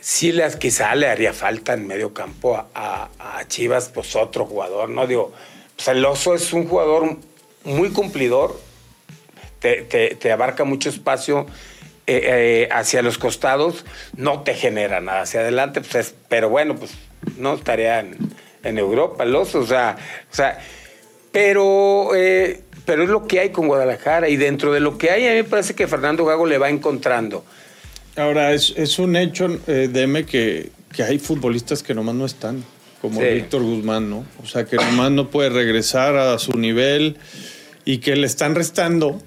Sí, 0.00 0.32
las 0.32 0.56
quizá 0.56 0.94
le 0.94 1.06
haría 1.08 1.32
falta 1.32 1.72
en 1.72 1.86
medio 1.86 2.12
campo 2.12 2.56
a, 2.56 2.68
a- 2.74 3.38
a 3.38 3.48
Chivas, 3.48 3.88
pues 3.92 4.14
otro 4.16 4.44
jugador, 4.44 4.90
¿no? 4.90 5.06
Digo, 5.06 5.32
pues 5.76 5.88
el 5.88 6.04
oso 6.04 6.34
es 6.34 6.52
un 6.52 6.68
jugador 6.68 7.16
muy 7.64 7.88
cumplidor, 7.90 8.60
te, 9.64 9.80
te- 9.82 10.14
te 10.16 10.30
abarca 10.30 10.64
mucho 10.64 10.90
espacio 10.90 11.46
eh, 12.06 12.20
eh, 12.66 12.68
hacia 12.70 13.00
los 13.00 13.16
costados, 13.16 13.86
no 14.14 14.42
te 14.42 14.52
genera 14.52 15.00
nada 15.00 15.22
hacia 15.22 15.40
adelante, 15.40 15.80
pues 15.80 15.94
es- 15.94 16.14
pero 16.28 16.50
bueno, 16.50 16.76
pues 16.76 16.90
no 17.38 17.54
estaría 17.54 18.00
en, 18.00 18.14
en 18.62 18.76
Europa 18.76 19.24
el 19.24 19.34
oso, 19.34 19.60
o 19.60 19.66
sea, 19.66 19.96
o 20.30 20.34
sea 20.34 20.58
pero, 21.32 22.10
eh, 22.14 22.60
pero 22.84 23.04
es 23.04 23.08
lo 23.08 23.26
que 23.26 23.40
hay 23.40 23.48
con 23.48 23.66
Guadalajara 23.68 24.28
y 24.28 24.36
dentro 24.36 24.70
de 24.70 24.80
lo 24.80 24.98
que 24.98 25.10
hay, 25.10 25.26
a 25.26 25.30
mí 25.30 25.36
me 25.36 25.44
parece 25.44 25.74
que 25.74 25.86
Fernando 25.88 26.26
Gago 26.26 26.44
le 26.46 26.58
va 26.58 26.68
encontrando. 26.68 27.42
Ahora, 28.16 28.52
es, 28.52 28.74
es 28.76 28.98
un 28.98 29.16
hecho, 29.16 29.48
eh, 29.66 29.88
Deme, 29.90 30.26
que, 30.26 30.70
que 30.94 31.02
hay 31.02 31.18
futbolistas 31.18 31.82
que 31.82 31.94
nomás 31.94 32.14
no 32.16 32.26
están, 32.26 32.62
como 33.00 33.18
Sí. 33.20 33.26
Víctor 33.28 33.62
Guzmán, 33.62 34.10
¿no? 34.10 34.26
O 34.42 34.46
sea, 34.46 34.66
que 34.66 34.76
nomás 34.76 35.10
no 35.10 35.30
puede 35.30 35.48
regresar 35.48 36.16
a 36.16 36.38
su 36.38 36.52
nivel 36.58 37.16
y 37.86 37.98
que 37.98 38.14
le 38.14 38.26
están 38.26 38.54
restando 38.54 39.20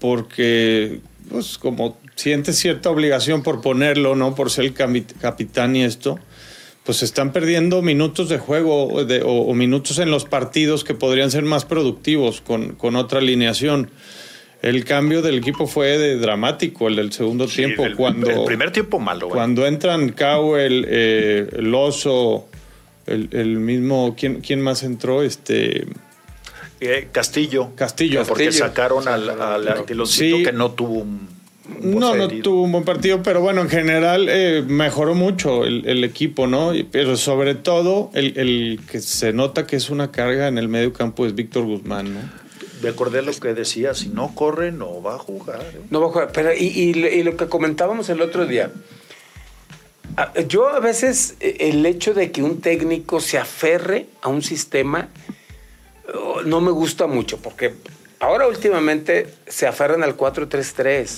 porque, 0.00 1.00
pues, 1.30 1.58
como 1.58 1.98
siente 2.16 2.52
cierta 2.52 2.90
obligación 2.90 3.42
por 3.42 3.60
ponerlo, 3.60 4.16
¿no? 4.16 4.34
Por 4.34 4.50
ser 4.50 4.64
el 4.64 4.74
capitán 4.74 5.76
y 5.76 5.82
esto, 5.84 6.18
pues 6.84 7.02
están 7.02 7.32
perdiendo 7.32 7.82
minutos 7.82 8.28
de 8.28 8.38
juego 8.38 8.88
o, 8.92 9.04
de- 9.04 9.22
o- 9.22 9.42
o 9.42 9.54
minutos 9.54 9.98
en 9.98 10.10
los 10.10 10.24
partidos 10.24 10.82
que 10.82 10.94
podrían 10.94 11.30
ser 11.30 11.44
más 11.44 11.64
productivos 11.64 12.40
con, 12.40 12.72
con 12.74 12.96
otra 12.96 13.20
alineación. 13.20 13.90
el 14.62 14.84
cambio 14.84 15.22
del 15.22 15.38
equipo 15.38 15.66
fue 15.66 15.96
de 15.96 16.16
dramático, 16.18 16.88
el 16.88 16.96
del 16.96 17.12
segundo 17.12 17.48
Sí, 17.48 17.56
tiempo, 17.56 17.84
el, 17.86 17.96
cuando, 17.96 18.28
el 18.30 18.44
primer 18.44 18.70
tiempo 18.70 18.98
malo, 18.98 19.28
güey. 19.28 19.34
cuando 19.38 19.66
entran 19.66 20.10
Cowell, 20.10 20.84
eh, 20.86 21.48
el 21.56 21.74
Oso, 21.74 22.46
el, 23.06 23.30
el 23.32 23.58
mismo, 23.58 24.14
¿quién, 24.18 24.42
¿quién 24.42 24.60
más 24.60 24.82
entró? 24.82 25.22
Este 25.22 25.86
Eh, 26.80 27.08
Castillo. 27.12 27.70
Castillo. 27.76 28.24
Porque 28.26 28.46
Castillo. 28.46 28.66
sacaron 28.66 29.06
al, 29.08 29.28
al 29.28 30.06
Sí. 30.06 30.42
que 30.42 30.52
no 30.52 30.70
tuvo 30.72 30.94
un. 31.00 31.28
No, 31.82 32.16
no 32.16 32.26
tuvo 32.28 32.62
un 32.64 32.72
buen 32.72 32.84
partido, 32.84 33.22
pero 33.22 33.40
bueno, 33.40 33.60
en 33.60 33.68
general 33.70 34.26
eh, 34.28 34.64
mejoró 34.66 35.14
mucho 35.14 35.64
el, 35.64 35.86
el 35.86 36.02
equipo, 36.02 36.46
¿no? 36.48 36.72
Pero 36.90 37.16
sobre 37.16 37.54
todo, 37.54 38.10
el, 38.12 38.36
el 38.38 38.80
que 38.90 39.00
se 39.00 39.32
nota 39.32 39.66
que 39.68 39.76
es 39.76 39.88
una 39.88 40.10
carga 40.10 40.48
en 40.48 40.58
el 40.58 40.68
medio 40.68 40.92
campo 40.92 41.26
es 41.26 41.34
Víctor 41.34 41.64
Guzmán, 41.66 42.12
¿no? 42.12 42.20
Me 42.82 42.88
acordé 42.88 43.22
lo 43.22 43.32
que 43.32 43.54
decía: 43.54 43.94
si 43.94 44.08
no 44.08 44.34
corre, 44.34 44.72
no 44.72 45.00
va 45.00 45.14
a 45.14 45.18
jugar. 45.18 45.60
¿eh? 45.62 45.80
No 45.90 46.00
va 46.00 46.06
a 46.06 46.10
jugar. 46.10 46.30
Pero, 46.32 46.52
y, 46.52 46.64
y- 46.66 46.90
y 47.06 47.22
lo 47.22 47.36
que 47.36 47.46
comentábamos 47.46 48.08
el 48.08 48.20
otro 48.20 48.46
día. 48.46 48.72
Yo 50.48 50.68
a 50.68 50.80
veces 50.80 51.36
eh, 51.40 51.56
el 51.60 51.86
hecho 51.86 52.14
de 52.14 52.32
que 52.32 52.42
un 52.42 52.60
técnico 52.60 53.20
se 53.20 53.38
aferre 53.38 54.06
a 54.22 54.28
un 54.28 54.42
sistema 54.42 55.08
no 56.44 56.60
me 56.60 56.70
gusta 56.70 57.06
mucho, 57.06 57.38
porque 57.38 57.74
ahora 58.18 58.46
últimamente 58.46 59.34
se 59.46 59.66
aferran 59.66 60.02
al 60.02 60.16
4-3-3. 60.16 61.08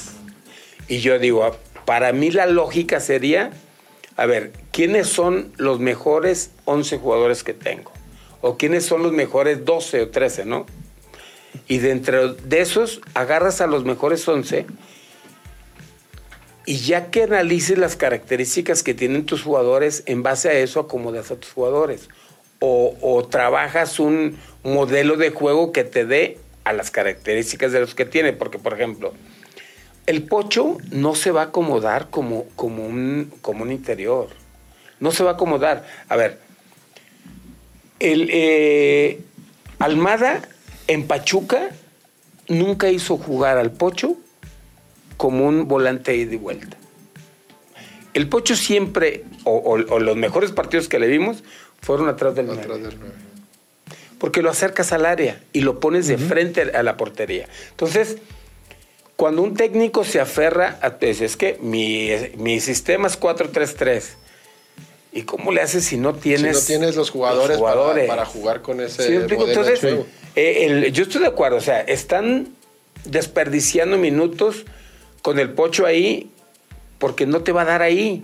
Y 0.88 0.98
yo 0.98 1.18
digo, 1.18 1.44
ah, 1.44 1.56
para 1.84 2.12
mí 2.12 2.30
la 2.30 2.46
lógica 2.46 3.00
sería, 3.00 3.52
a 4.16 4.26
ver, 4.26 4.52
¿quiénes 4.72 5.08
son 5.08 5.52
los 5.56 5.80
mejores 5.80 6.50
11 6.64 6.98
jugadores 6.98 7.42
que 7.42 7.54
tengo? 7.54 7.92
¿O 8.40 8.56
quiénes 8.56 8.84
son 8.84 9.02
los 9.02 9.12
mejores 9.12 9.64
12 9.64 10.02
o 10.02 10.08
13, 10.08 10.44
no? 10.44 10.66
Y 11.68 11.78
dentro 11.78 12.34
de 12.34 12.60
esos 12.60 13.00
agarras 13.14 13.60
a 13.60 13.66
los 13.66 13.84
mejores 13.84 14.26
11 14.26 14.66
y 16.64 16.76
ya 16.78 17.10
que 17.10 17.24
analices 17.24 17.78
las 17.78 17.96
características 17.96 18.82
que 18.82 18.94
tienen 18.94 19.26
tus 19.26 19.42
jugadores, 19.42 20.02
en 20.06 20.22
base 20.22 20.48
a 20.48 20.52
eso 20.52 20.80
acomodas 20.80 21.30
a 21.30 21.36
tus 21.36 21.52
jugadores. 21.52 22.08
O, 22.64 23.26
trabajas 23.28 23.98
un 23.98 24.38
modelo 24.62 25.16
de 25.16 25.30
juego 25.30 25.72
que 25.72 25.82
te 25.82 26.06
dé 26.06 26.38
a 26.62 26.72
las 26.72 26.92
características 26.92 27.72
de 27.72 27.80
los 27.80 27.96
que 27.96 28.04
tiene. 28.04 28.32
Porque, 28.32 28.60
por 28.60 28.72
ejemplo, 28.74 29.12
el 30.06 30.22
pocho 30.22 30.78
no 30.92 31.16
se 31.16 31.32
va 31.32 31.42
a 31.42 31.44
acomodar 31.46 32.08
como, 32.10 32.44
como, 32.54 32.86
un, 32.86 33.32
como 33.42 33.64
un 33.64 33.72
interior. 33.72 34.28
No 35.00 35.10
se 35.10 35.24
va 35.24 35.30
a 35.30 35.34
acomodar. 35.34 35.84
A 36.08 36.14
ver, 36.14 36.38
el 37.98 38.28
eh, 38.32 39.20
Almada 39.80 40.42
en 40.86 41.08
Pachuca 41.08 41.70
nunca 42.46 42.90
hizo 42.90 43.16
jugar 43.16 43.58
al 43.58 43.72
Pocho 43.72 44.16
como 45.16 45.46
un 45.46 45.66
volante 45.66 46.16
ida 46.16 46.34
y 46.34 46.36
vuelta. 46.36 46.76
El 48.14 48.28
Pocho 48.28 48.54
siempre, 48.54 49.24
o 49.44 49.78
los 49.78 50.16
mejores 50.16 50.52
partidos 50.52 50.86
que 50.86 50.98
le 50.98 51.08
vimos, 51.08 51.42
fueron 51.82 52.08
atrás 52.08 52.34
del 52.34 52.48
Atrás 52.50 52.66
nueve. 52.68 52.82
del 52.88 52.98
nueve. 52.98 53.14
Porque 54.18 54.40
lo 54.40 54.50
acercas 54.50 54.92
al 54.92 55.04
área 55.04 55.40
y 55.52 55.60
lo 55.60 55.80
pones 55.80 56.06
de 56.06 56.16
frente 56.16 56.62
a 56.62 56.82
la 56.82 56.96
portería. 56.96 57.48
Entonces, 57.70 58.18
cuando 59.16 59.42
un 59.42 59.54
técnico 59.54 60.04
se 60.04 60.20
aferra 60.20 60.78
a... 60.80 60.90
pues, 60.98 61.20
Es 61.20 61.36
que 61.36 61.58
mi, 61.60 62.08
mi 62.36 62.60
sistema 62.60 63.08
es 63.08 63.18
4-3-3. 63.20 64.02
¿Y 65.14 65.22
cómo 65.22 65.50
le 65.52 65.60
haces 65.60 65.84
si 65.84 65.96
no 65.98 66.14
Si 66.14 66.20
tienes... 66.20 66.54
no 66.60 66.66
tienes 66.66 66.96
los 66.96 67.10
jugadores, 67.10 67.58
para- 67.58 67.72
jugadores? 67.72 68.08
Para, 68.08 68.24
jugar 68.24 68.62
con 68.62 68.80
ese 68.80 69.06
Sí, 69.08 69.12
modelo 69.18 69.46
Entonces, 69.48 69.80
juego. 69.80 70.06
eh, 70.36 70.66
el- 70.66 70.92
yo 70.92 71.02
estoy 71.02 71.20
de 71.22 71.26
acuerdo. 71.26 71.56
O 71.56 71.60
sea, 71.60 71.80
están 71.80 72.54
desperdiciando 73.04 73.98
minutos 73.98 74.64
con 75.20 75.38
el 75.40 75.50
pocho 75.50 75.84
ahí 75.84 76.30
porque 76.98 77.26
no 77.26 77.42
te 77.42 77.50
va 77.50 77.62
a 77.62 77.66
dar 77.66 77.82
ahí. 77.82 78.22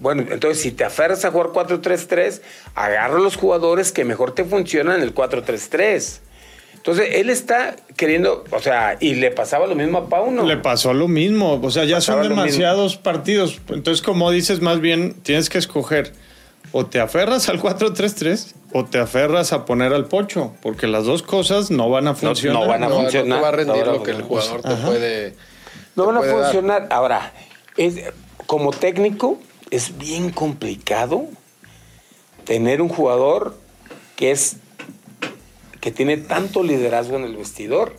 Bueno, 0.00 0.24
entonces 0.30 0.60
si 0.62 0.70
te 0.72 0.84
aferras 0.84 1.24
a 1.24 1.30
jugar 1.30 1.48
4-3-3, 1.48 2.40
agarra 2.74 3.18
los 3.18 3.36
jugadores 3.36 3.92
que 3.92 4.04
mejor 4.04 4.32
te 4.34 4.44
funcionan 4.44 4.96
en 4.96 5.02
el 5.02 5.14
4-3-3. 5.14 6.20
Entonces 6.74 7.08
él 7.12 7.30
está 7.30 7.76
queriendo, 7.96 8.44
o 8.50 8.58
sea, 8.60 8.96
y 9.00 9.14
le 9.14 9.30
pasaba 9.30 9.66
lo 9.66 9.74
mismo 9.76 9.98
a 9.98 10.08
Pauno. 10.08 10.44
Le 10.44 10.56
pasó 10.56 10.92
lo 10.92 11.06
mismo, 11.08 11.60
o 11.62 11.70
sea, 11.70 11.84
ya 11.84 11.96
Pasaba 11.96 12.22
son 12.24 12.30
demasiados 12.30 12.96
partidos. 12.96 13.60
Entonces, 13.68 14.02
como 14.02 14.30
dices, 14.32 14.60
más 14.60 14.80
bien 14.80 15.14
tienes 15.22 15.48
que 15.48 15.58
escoger 15.58 16.12
o 16.72 16.86
te 16.86 16.98
aferras 17.00 17.48
al 17.48 17.60
4-3-3 17.60 18.54
o 18.72 18.84
te 18.84 18.98
aferras 18.98 19.52
a 19.52 19.64
poner 19.64 19.92
al 19.92 20.06
pocho, 20.06 20.54
porque 20.62 20.86
las 20.86 21.04
dos 21.04 21.22
cosas 21.22 21.70
no 21.70 21.88
van 21.90 22.08
a 22.08 22.14
funcionar. 22.14 22.62
no 22.62 22.68
van 22.68 22.82
a 22.82 22.88
No, 22.88 22.94
no 22.94 23.00
funcionar. 23.02 23.38
te 23.38 23.42
va 23.42 23.48
a 23.48 23.52
rendir 23.52 23.76
No 23.76 23.80
van 23.80 23.88
a 23.88 23.92
lo 23.98 24.02
que 24.02 24.10
el 24.12 24.22
funcionar. 24.24 24.60
jugador 24.62 24.80
te 24.80 24.86
puede. 24.86 25.34
No 25.94 26.02
te 26.04 26.06
van 26.06 26.16
a 26.16 26.20
puede 26.20 26.32
dar. 26.32 26.42
funcionar. 26.44 26.86
Ahora, 26.90 27.32
es, 27.76 27.94
como 28.46 28.70
técnico, 28.72 29.38
es 29.72 29.96
bien 29.98 30.30
complicado 30.30 31.26
tener 32.44 32.80
un 32.82 32.88
jugador 32.88 33.58
que 34.16 34.30
es 34.30 34.56
que 35.80 35.90
tiene 35.90 36.16
tanto 36.18 36.62
liderazgo 36.62 37.16
en 37.16 37.24
el 37.24 37.36
vestidor 37.36 37.96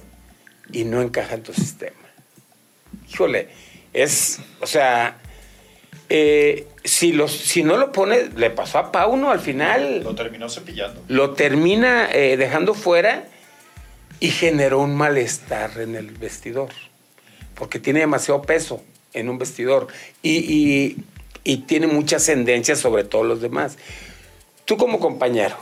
y 0.72 0.86
no 0.86 1.02
encaja 1.02 1.36
en 1.36 1.44
tu 1.44 1.52
sistema. 1.54 1.98
Híjole, 3.12 3.50
es, 3.92 4.40
o 4.62 4.68
sea, 4.68 5.20
eh, 6.10 6.68
si, 6.84 7.12
los, 7.12 7.32
si 7.32 7.64
no 7.64 7.76
lo 7.78 7.92
pone, 7.92 8.30
le 8.38 8.50
pasó 8.52 8.78
a 8.78 8.92
Pauno 8.92 9.32
al 9.32 9.40
final 9.40 10.04
Lo 10.04 10.16
terminó 10.16 10.48
cepillando. 10.50 11.02
lo 11.08 11.32
termina 11.32 12.10
eh, 12.12 12.38
dejando 12.38 12.74
fuera 12.74 13.28
y 14.20 14.30
generó 14.30 14.80
un 14.80 14.96
malestar 14.96 15.78
en 15.80 15.96
el 15.96 16.12
vestidor, 16.12 16.70
porque 17.56 17.80
tiene 17.80 18.00
demasiado 18.02 18.42
peso 18.44 18.82
en 19.14 19.28
un 19.28 19.38
vestidor 19.40 19.88
y, 20.22 20.38
y- 20.38 20.98
y 21.44 21.58
tiene 21.58 21.88
mucha 21.88 22.18
ascendencia 22.18 22.76
sobre 22.76 23.04
todos 23.04 23.26
los 23.26 23.42
demás. 23.42 23.78
Tú 24.66 24.78
como 24.78 25.00
compañero, 25.00 25.56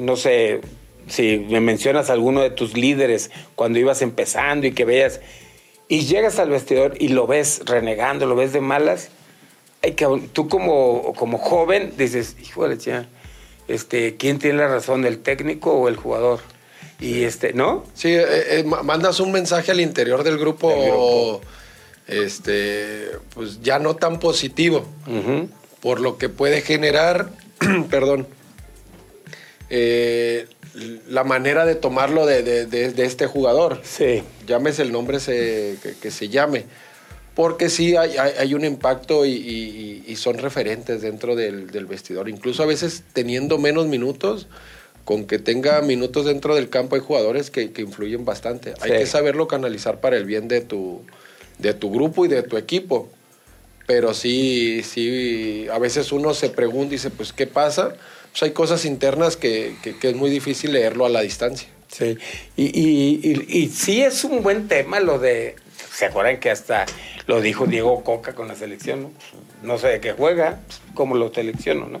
no 0.00 0.16
sé 0.16 0.60
si 1.08 1.38
me 1.48 1.60
mencionas 1.60 2.10
alguno 2.10 2.42
de 2.42 2.50
tus 2.50 2.76
líderes 2.76 3.30
cuando 3.54 3.78
ibas 3.78 4.02
empezando 4.02 4.66
y 4.66 4.72
que 4.72 4.84
veas, 4.84 5.20
y 5.88 6.00
llegas 6.06 6.38
al 6.38 6.50
vestidor 6.50 6.94
y 6.98 7.08
lo 7.08 7.26
ves 7.26 7.62
renegando, 7.64 8.26
lo 8.26 8.34
ves 8.36 8.52
de 8.52 8.60
malas, 8.60 9.08
ay, 9.82 9.92
cabrón, 9.92 10.28
tú 10.32 10.48
como, 10.48 11.12
como 11.14 11.38
joven 11.38 11.94
dices, 11.96 12.36
híjole, 12.40 12.78
ya, 12.78 13.08
este, 13.68 14.16
¿quién 14.16 14.38
tiene 14.38 14.58
la 14.58 14.68
razón, 14.68 15.04
el 15.04 15.18
técnico 15.18 15.72
o 15.72 15.88
el 15.88 15.96
jugador? 15.96 16.40
Y 17.00 17.24
este, 17.24 17.52
¿no? 17.52 17.84
Sí, 17.94 18.08
eh, 18.10 18.24
eh, 18.58 18.64
ma- 18.64 18.82
mandas 18.84 19.18
un 19.18 19.32
mensaje 19.32 19.72
al 19.72 19.80
interior 19.80 20.22
del 20.22 20.38
grupo, 20.38 20.68
Del 20.70 20.82
grupo. 20.90 21.40
Este, 22.08 23.08
pues 23.34 23.60
ya 23.62 23.78
no 23.78 23.96
tan 23.96 24.18
positivo, 24.20 24.86
por 25.80 26.00
lo 26.00 26.18
que 26.18 26.28
puede 26.28 26.60
generar, 26.60 27.30
perdón, 27.90 28.26
eh, 29.70 30.46
la 31.08 31.24
manera 31.24 31.64
de 31.66 31.74
tomarlo 31.74 32.26
de, 32.26 32.42
de- 32.42 32.66
de- 32.66 32.92
de 32.92 33.04
este 33.04 33.26
jugador. 33.26 33.80
Sí. 33.84 34.22
Llámese 34.46 34.82
el 34.82 34.92
nombre 34.92 35.20
se- 35.20 35.76
que, 35.82 35.94
que 35.94 36.10
se 36.10 36.28
llame. 36.28 36.64
Porque 37.34 37.70
sí 37.70 37.96
hay, 37.96 38.16
hay- 38.18 38.32
hay 38.38 38.54
un 38.54 38.64
impacto 38.64 39.24
y, 39.24 39.30
y- 39.32 40.04
y 40.06 40.16
son 40.16 40.38
referentes 40.38 41.00
dentro 41.02 41.34
del, 41.36 41.70
del 41.70 41.86
vestidor. 41.86 42.28
Incluso 42.28 42.62
a 42.62 42.66
veces 42.66 43.02
teniendo 43.12 43.58
menos 43.58 43.86
minutos, 43.86 44.46
con 45.04 45.24
que 45.26 45.38
tenga 45.38 45.80
minutos 45.82 46.26
dentro 46.26 46.54
del 46.54 46.68
campo 46.68 46.94
hay 46.94 47.00
jugadores 47.02 47.50
que, 47.50 47.72
que 47.72 47.82
influyen 47.82 48.24
bastante. 48.24 48.74
Hay 48.80 48.90
que 48.92 49.06
saberlo 49.06 49.48
canalizar 49.48 50.00
para 50.00 50.16
el 50.16 50.24
bien 50.26 50.46
de 50.48 50.60
tu, 50.60 51.02
de 51.58 51.74
tu 51.74 51.90
grupo 51.90 52.24
y 52.24 52.28
de 52.28 52.42
tu 52.42 52.56
equipo. 52.56 53.08
Pero 53.86 54.14
sí, 54.14 54.82
sí, 54.82 55.66
a 55.72 55.78
veces 55.78 56.12
uno 56.12 56.34
se 56.34 56.48
pregunta 56.50 56.88
y 56.94 56.96
dice, 56.96 57.10
pues, 57.10 57.32
¿qué 57.32 57.46
pasa? 57.46 57.94
Pues 58.30 58.42
hay 58.44 58.52
cosas 58.52 58.84
internas 58.84 59.36
que, 59.36 59.76
que- 59.82 59.98
que 59.98 60.10
es 60.10 60.14
muy 60.16 60.30
difícil 60.30 60.72
leerlo 60.72 61.04
a 61.04 61.08
la 61.08 61.20
distancia. 61.20 61.68
Sí, 61.88 62.16
y, 62.56 62.64
y, 62.64 63.20
y- 63.22 63.58
y 63.64 63.68
sí 63.68 64.00
es 64.02 64.24
un 64.24 64.42
buen 64.42 64.66
tema 64.68 65.00
lo 65.00 65.18
de, 65.18 65.56
¿se 65.92 66.06
acuerdan 66.06 66.40
que 66.40 66.50
hasta 66.50 66.86
lo 67.26 67.40
dijo 67.42 67.66
Diego 67.66 68.02
Coca 68.02 68.34
con 68.34 68.48
la 68.48 68.54
selección? 68.54 69.02
No, 69.02 69.10
No 69.74 69.78
sé 69.78 69.88
de 69.88 70.00
qué 70.00 70.12
juega, 70.12 70.60
cómo 70.94 71.16
lo 71.16 71.32
selecciono, 71.34 71.88
¿no? 71.88 72.00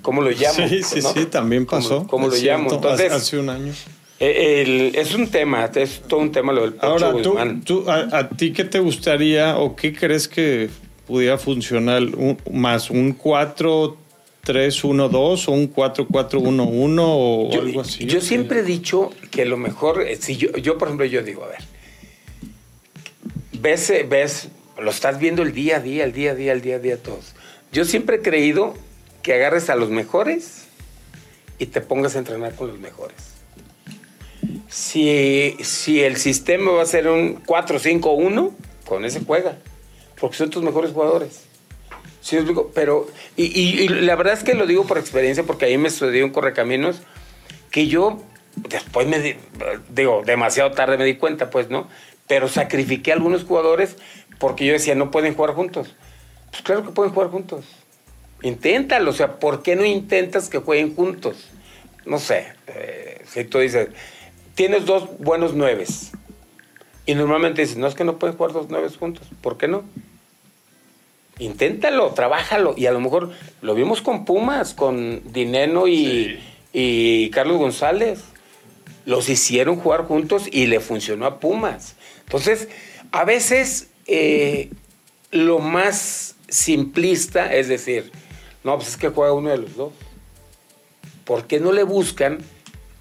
¿Cómo 0.00 0.22
lo 0.22 0.30
llamo? 0.30 0.68
Sí, 0.68 0.82
sí, 0.82 1.00
¿no? 1.02 1.12
sí, 1.12 1.26
también 1.26 1.66
¿Cómo- 1.66 1.82
pasó. 1.82 2.06
¿Cómo, 2.06 2.28
lo 2.28 2.36
llamo? 2.36 2.72
Entonces, 2.72 3.12
hace 3.12 3.38
un 3.38 3.50
año. 3.50 3.74
Eh, 4.20 4.62
el- 4.62 4.94
es 4.96 5.14
un 5.14 5.28
tema, 5.28 5.70
es 5.74 6.02
todo 6.08 6.20
un 6.20 6.32
tema 6.32 6.52
lo 6.52 6.62
del 6.62 6.74
Pocho 6.74 6.86
Ahora, 6.86 7.10
¿tú, 7.22 7.30
Guzmán. 7.30 7.60
tú- 7.62 7.84
a, 7.90 8.18
a 8.18 8.28
ti 8.30 8.52
qué 8.52 8.64
te 8.64 8.78
gustaría 8.78 9.58
o 9.58 9.74
qué 9.76 9.92
crees 9.94 10.28
que 10.28 10.68
pudiera 11.06 11.36
funcionar 11.38 12.02
un- 12.02 12.38
más? 12.52 12.90
¿Un 12.90 13.12
4-3-1-2 13.12 15.48
o 15.48 15.52
un 15.52 15.68
4-4-1-1 15.72 17.02
o 17.04 17.50
yo, 17.52 17.60
algo 17.60 17.80
así? 17.82 18.06
yo 18.06 18.20
siempre 18.20 18.60
he 18.60 18.62
dicho 18.62 19.10
que 19.30 19.44
lo 19.44 19.56
mejor, 19.56 20.02
eh, 20.02 20.16
si 20.16 20.36
yo, 20.36 20.50
yo 20.56 20.78
por 20.78 20.88
ejemplo, 20.88 21.06
yo 21.06 21.22
digo, 21.22 21.44
a 21.44 21.48
ver, 21.48 21.58
ves, 23.60 23.90
eh, 23.90 24.06
ves, 24.08 24.48
lo 24.80 24.90
estás 24.90 25.18
viendo 25.18 25.42
el 25.42 25.52
día 25.52 25.76
a 25.76 25.80
día, 25.80 26.04
el 26.04 26.12
día 26.12 26.32
a 26.32 26.34
día, 26.34 26.52
el 26.52 26.62
día 26.62 26.76
a 26.76 26.78
día, 26.78 27.02
todos. 27.02 27.34
Yo 27.72 27.84
siempre 27.84 28.16
he 28.16 28.22
creído 28.22 28.74
que 29.22 29.34
agarres 29.34 29.68
a 29.70 29.76
los 29.76 29.90
mejores 29.90 30.64
y 31.58 31.66
te 31.66 31.80
pongas 31.80 32.14
a 32.16 32.18
entrenar 32.20 32.54
con 32.54 32.68
los 32.68 32.78
mejores. 32.78 33.16
Si, 34.76 35.56
si 35.62 36.02
el 36.02 36.16
sistema 36.18 36.70
va 36.72 36.82
a 36.82 36.86
ser 36.86 37.08
un 37.08 37.42
4-5-1, 37.46 38.50
con 38.86 39.06
ese 39.06 39.20
juega. 39.24 39.56
Porque 40.20 40.36
son 40.36 40.50
tus 40.50 40.62
mejores 40.62 40.90
jugadores. 40.92 41.44
Sí, 42.20 42.36
pero, 42.74 43.06
y, 43.36 43.44
y- 43.58 43.88
la 43.88 44.16
verdad 44.16 44.34
es 44.34 44.44
que 44.44 44.52
lo 44.54 44.66
digo 44.66 44.84
por 44.86 44.98
experiencia, 44.98 45.44
porque 45.44 45.64
ahí 45.64 45.78
me 45.78 45.88
estudié 45.88 46.22
un 46.24 46.30
correcaminos, 46.30 47.00
que 47.70 47.86
yo 47.86 48.22
después 48.68 49.06
me 49.06 49.18
di- 49.18 49.36
digo, 49.88 50.22
demasiado 50.26 50.72
tarde 50.72 50.98
me 50.98 51.04
di 51.06 51.14
cuenta, 51.16 51.48
pues, 51.48 51.70
¿no? 51.70 51.88
Pero 52.26 52.48
sacrifiqué 52.48 53.12
a 53.12 53.14
algunos 53.14 53.44
jugadores 53.44 53.96
porque 54.38 54.66
yo 54.66 54.74
decía, 54.74 54.94
no 54.94 55.10
pueden 55.10 55.34
jugar 55.34 55.54
juntos. 55.54 55.94
Pues 56.50 56.62
claro 56.62 56.84
que 56.84 56.90
pueden 56.90 57.14
jugar 57.14 57.30
juntos. 57.30 57.64
Inténtalo, 58.42 59.10
o 59.10 59.14
sea, 59.14 59.38
¿por 59.38 59.62
qué 59.62 59.74
no 59.74 59.86
intentas 59.86 60.50
que 60.50 60.58
jueguen 60.58 60.94
juntos? 60.94 61.48
No 62.04 62.18
sé, 62.18 62.48
eh, 62.66 63.22
si 63.26 63.44
tú 63.44 63.58
dices, 63.60 63.88
tienes 64.56 64.84
dos 64.86 65.08
buenos 65.20 65.54
nueves, 65.54 66.10
y 67.06 67.14
normalmente 67.14 67.62
dices, 67.62 67.76
no 67.76 67.86
es 67.86 67.94
que 67.94 68.02
no 68.02 68.18
pueden 68.18 68.36
jugar 68.36 68.52
dos 68.52 68.68
nueves 68.68 68.96
juntos, 68.96 69.28
¿por 69.40 69.56
qué 69.56 69.68
no? 69.68 69.84
Inténtalo, 71.38 72.10
trabájalo. 72.14 72.74
Y 72.76 72.86
a 72.86 72.92
lo 72.92 73.00
mejor 73.00 73.30
lo 73.62 73.74
vimos 73.74 74.00
con 74.00 74.24
Pumas, 74.24 74.74
con 74.74 75.22
Dineno 75.32 75.86
y, 75.86 76.40
y 76.72 77.30
Carlos 77.30 77.58
González. 77.58 78.24
Los 79.04 79.28
hicieron 79.28 79.76
jugar 79.76 80.06
juntos 80.06 80.48
y 80.50 80.66
le 80.66 80.80
funcionó 80.80 81.26
a 81.26 81.38
Pumas. 81.38 81.94
Entonces, 82.24 82.68
a 83.12 83.24
veces 83.24 83.90
eh, 84.06 84.70
lo 85.30 85.60
más 85.60 86.34
simplista 86.48 87.54
es 87.54 87.68
decir, 87.68 88.10
no, 88.64 88.76
pues 88.76 88.88
es 88.88 88.96
que 88.96 89.10
juega 89.10 89.32
uno 89.32 89.50
de 89.50 89.58
los 89.58 89.76
dos. 89.76 89.92
¿Por 91.24 91.46
qué 91.46 91.60
no 91.60 91.70
le 91.70 91.84
buscan 91.84 92.38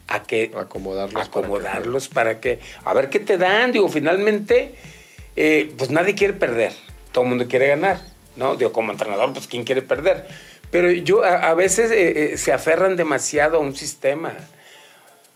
a 0.07 0.23
que 0.23 0.51
Acomodarlos 0.55 1.13
para 1.13 1.23
que 1.23 1.29
acomodarlos 1.29 2.07
para 2.07 2.39
que, 2.39 2.59
a 2.83 2.93
ver 2.93 3.09
qué 3.09 3.19
te 3.19 3.37
dan? 3.37 3.71
Digo, 3.71 3.89
finalmente, 3.89 4.75
eh, 5.35 5.73
pues 5.77 5.89
nadie 5.89 6.15
quiere 6.15 6.33
perder, 6.33 6.73
todo 7.11 7.23
el 7.23 7.29
mundo 7.31 7.47
quiere 7.47 7.67
ganar, 7.67 8.01
¿no? 8.35 8.55
Digo, 8.55 8.71
como 8.71 8.91
entrenador, 8.91 9.33
pues 9.33 9.47
¿quién 9.47 9.63
quiere 9.63 9.81
perder? 9.81 10.27
Pero 10.71 10.91
yo, 10.91 11.23
a, 11.23 11.49
a 11.49 11.53
veces 11.53 11.91
eh, 11.91 12.33
eh, 12.33 12.37
se 12.37 12.51
aferran 12.53 12.95
demasiado 12.95 13.57
a 13.57 13.59
un 13.59 13.75
sistema. 13.75 14.33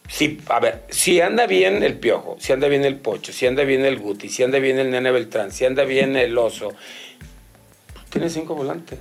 Si, 0.08 0.40
a 0.48 0.60
ver, 0.60 0.86
si 0.90 1.22
anda 1.22 1.46
bien 1.46 1.84
el 1.84 2.00
Piojo, 2.00 2.38
si 2.40 2.52
anda 2.52 2.68
bien 2.68 2.84
el 2.84 2.98
Pocho, 2.98 3.32
si 3.32 3.46
anda 3.46 3.64
bien 3.64 3.86
el 3.86 4.00
Guti, 4.00 4.28
si 4.28 4.42
anda 4.44 4.58
bien 4.58 4.80
el 4.80 4.90
Nene 4.90 5.12
Beltrán, 5.12 5.52
si 5.52 5.66
anda 5.66 5.84
bien 5.84 6.16
el 6.16 6.36
Oso, 6.38 6.74
tiene 8.10 8.30
cinco 8.30 8.56
volantes. 8.56 8.98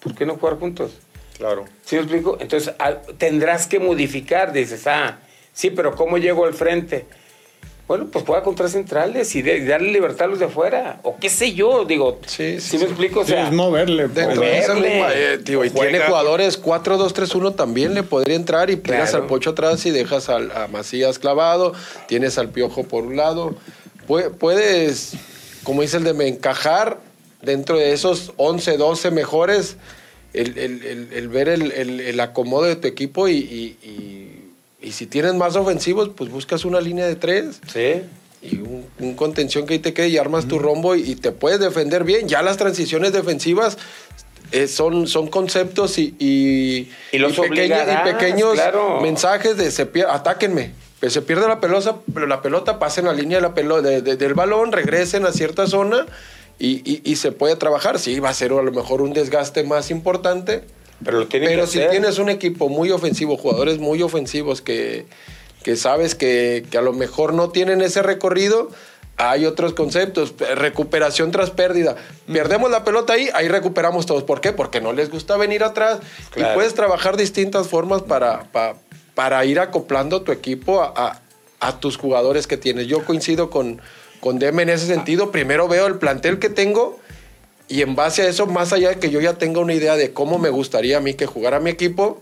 ¿Por 0.00 0.14
qué 0.14 0.24
no 0.24 0.36
jugar 0.36 0.58
juntos? 0.58 0.98
Claro. 1.40 1.64
¿Sí 1.84 1.96
me 1.96 2.02
explico? 2.02 2.36
Entonces 2.38 2.72
ah, 2.78 2.98
tendrás 3.18 3.66
que 3.66 3.80
modificar. 3.80 4.52
Dices, 4.52 4.86
ah, 4.86 5.18
sí, 5.52 5.70
pero 5.70 5.96
¿cómo 5.96 6.18
llego 6.18 6.44
al 6.44 6.54
frente? 6.54 7.06
Bueno, 7.88 8.06
pues 8.12 8.24
juega 8.24 8.44
contra 8.44 8.68
centrales 8.68 9.34
y, 9.34 9.42
de- 9.42 9.56
y 9.56 9.64
darle 9.64 9.90
libertad 9.90 10.26
a 10.26 10.28
los 10.28 10.38
de 10.38 10.44
afuera. 10.44 11.00
O 11.02 11.16
qué 11.18 11.28
sé 11.28 11.54
yo, 11.54 11.84
digo. 11.84 12.20
Sí, 12.26 12.60
Sí, 12.60 12.68
sí, 12.68 12.76
me 12.76 12.82
sí. 12.84 12.88
explico? 12.90 13.20
O 13.20 13.24
Sí, 13.24 13.32
sea, 13.32 13.48
es 13.48 13.52
moverle. 13.52 14.04
pues. 14.04 14.14
Dentro 14.14 14.42
de 14.42 14.58
esa 14.58 14.74
Moverle. 14.74 14.94
misma, 14.96 15.12
eh, 15.14 15.38
digo, 15.42 15.64
y 15.64 15.70
tiene 15.70 15.98
jugadores 16.00 16.56
4-2-3-1 16.62 17.56
también 17.56 17.94
le 17.94 18.04
podría 18.04 18.36
entrar 18.36 18.70
y 18.70 18.76
Claro. 18.78 19.16
al 19.16 19.26
Pocho 19.26 19.50
atrás 19.50 19.84
y 19.86 19.90
dejas 19.90 20.28
al, 20.28 20.52
a 20.52 20.68
Macías 20.68 21.18
clavado, 21.18 21.72
tienes 22.06 22.38
al 22.38 22.50
Piojo 22.50 22.84
por 22.84 23.02
un 23.04 23.16
lado. 23.16 23.56
Pue- 24.06 24.30
Puedes, 24.30 25.14
como 25.64 25.82
dice 25.82 25.96
el 25.96 26.04
de 26.04 26.12
me 26.14 26.28
encajar 26.28 26.98
dentro 27.42 27.76
de 27.76 27.92
esos 27.92 28.32
11, 28.36 28.76
12 28.76 29.10
mejores, 29.10 29.78
el, 30.32 30.56
el- 30.58 30.84
el- 30.84 31.08
el 31.12 31.28
ver 31.28 31.48
el, 31.48 31.72
el- 31.72 32.00
el 32.00 32.20
acomodo 32.20 32.64
de 32.64 32.76
tu 32.76 32.86
equipo 32.88 33.28
y, 33.28 33.32
y- 33.36 33.76
y- 33.82 34.86
y 34.88 34.92
si 34.92 35.06
tienes 35.06 35.34
más 35.34 35.56
ofensivos, 35.56 36.10
pues 36.16 36.30
buscas 36.30 36.64
una 36.64 36.80
línea 36.80 37.06
de 37.06 37.16
tres 37.16 37.60
sí. 37.72 38.02
y 38.42 38.56
un, 38.58 38.86
un 38.98 39.14
contención 39.14 39.66
que 39.66 39.74
ahí 39.74 39.78
te 39.78 39.92
quede 39.92 40.08
y 40.08 40.16
armas 40.18 40.46
tu 40.48 40.58
rombo 40.58 40.94
y, 40.94 41.02
y 41.02 41.14
te 41.16 41.32
puedes 41.32 41.60
defender 41.60 42.04
bien. 42.04 42.28
Ya 42.28 42.40
las 42.42 42.56
transiciones 42.56 43.12
defensivas 43.12 43.76
eh, 44.52 44.66
son, 44.68 45.06
son 45.06 45.28
conceptos 45.28 45.98
y, 45.98 46.14
y, 46.18 46.90
Y 47.12 47.18
los 47.18 47.38
pequeños, 47.38 47.78
pequeños 48.04 48.54
claro. 48.54 49.00
mensajes 49.00 49.56
de 49.56 49.70
se 49.70 49.90
pier- 49.92 50.08
atáquenme. 50.08 50.72
Pues 50.98 51.12
se 51.14 51.22
pierde 51.22 51.46
la 51.48 51.60
pelota, 51.60 51.96
pero 52.12 52.26
la 52.26 52.42
pelota 52.42 52.78
pasen 52.78 53.06
la 53.06 53.14
línea 53.14 53.38
de 53.38 53.42
la 53.42 53.54
pelo- 53.54 53.80
de- 53.80 54.02
de- 54.02 54.16
del 54.16 54.34
balón, 54.34 54.70
regresen 54.72 55.24
a 55.24 55.32
cierta 55.32 55.66
zona 55.66 56.04
y, 56.60 56.82
y- 56.88 57.02
y 57.04 57.16
se 57.16 57.32
puede 57.32 57.56
trabajar. 57.56 57.98
Sí, 57.98 58.20
va 58.20 58.28
a 58.28 58.34
ser 58.34 58.52
a 58.52 58.62
lo 58.62 58.70
mejor 58.70 59.02
un 59.02 59.12
desgaste 59.12 59.64
más 59.64 59.90
importante, 59.90 60.62
Pero 61.04 61.18
lo 61.20 61.26
si 61.66 61.78
hacer. 61.78 61.90
tienes 61.90 62.18
un 62.18 62.28
equipo 62.28 62.68
muy 62.68 62.90
ofensivo, 62.92 63.36
jugadores 63.36 63.78
muy 63.78 64.02
ofensivos 64.02 64.60
que, 64.62 65.06
que 65.64 65.74
sabes 65.76 66.14
que, 66.14 66.64
que 66.70 66.78
a 66.78 66.82
lo 66.82 66.92
mejor 66.92 67.32
no 67.34 67.48
tienen 67.50 67.80
ese 67.80 68.02
recorrido, 68.02 68.68
hay 69.16 69.44
otros 69.44 69.74
conceptos. 69.74 70.34
Recuperación 70.56 71.30
tras 71.30 71.50
pérdida. 71.50 71.96
Perdemos 72.32 72.70
la 72.70 72.84
pelota 72.84 73.14
ahí, 73.14 73.28
ahí 73.34 73.48
recuperamos 73.48 74.06
todos. 74.06 74.22
¿Por 74.22 74.40
qué? 74.40 74.52
Porque 74.52 74.80
no 74.80 74.92
les 74.94 75.10
gusta 75.10 75.36
venir 75.36 75.62
atrás. 75.64 75.98
Claro. 76.30 76.52
Y 76.52 76.54
puedes 76.54 76.74
trabajar 76.74 77.16
distintas 77.18 77.68
formas 77.68 78.00
para, 78.02 78.44
pa- 78.52 78.76
para 79.14 79.44
ir 79.44 79.60
acoplando 79.60 80.22
tu 80.22 80.32
equipo 80.32 80.80
a, 80.82 80.92
a- 80.96 81.20
a 81.60 81.80
tus 81.80 81.98
jugadores 81.98 82.46
que 82.46 82.56
tienes. 82.56 82.86
Yo 82.86 83.04
coincido 83.04 83.50
con, 83.50 83.82
con 84.20 84.38
Deme 84.38 84.62
en 84.62 84.70
ese 84.70 84.86
sentido. 84.86 85.30
Primero 85.30 85.68
veo 85.68 85.86
el 85.86 85.98
plantel 85.98 86.38
que 86.38 86.48
tengo 86.48 87.00
y 87.70 87.82
en 87.82 87.94
base 87.94 88.22
a 88.22 88.28
eso, 88.28 88.46
más 88.46 88.72
allá 88.72 88.88
de 88.88 88.98
que 88.98 89.10
yo 89.10 89.20
ya 89.20 89.34
tenga 89.34 89.60
una 89.60 89.74
idea 89.74 89.96
de 89.96 90.12
cómo 90.12 90.38
me 90.38 90.50
gustaría 90.50 90.96
a 90.96 91.00
mí 91.00 91.14
que 91.14 91.26
jugara 91.26 91.60
mi 91.60 91.70
equipo, 91.70 92.18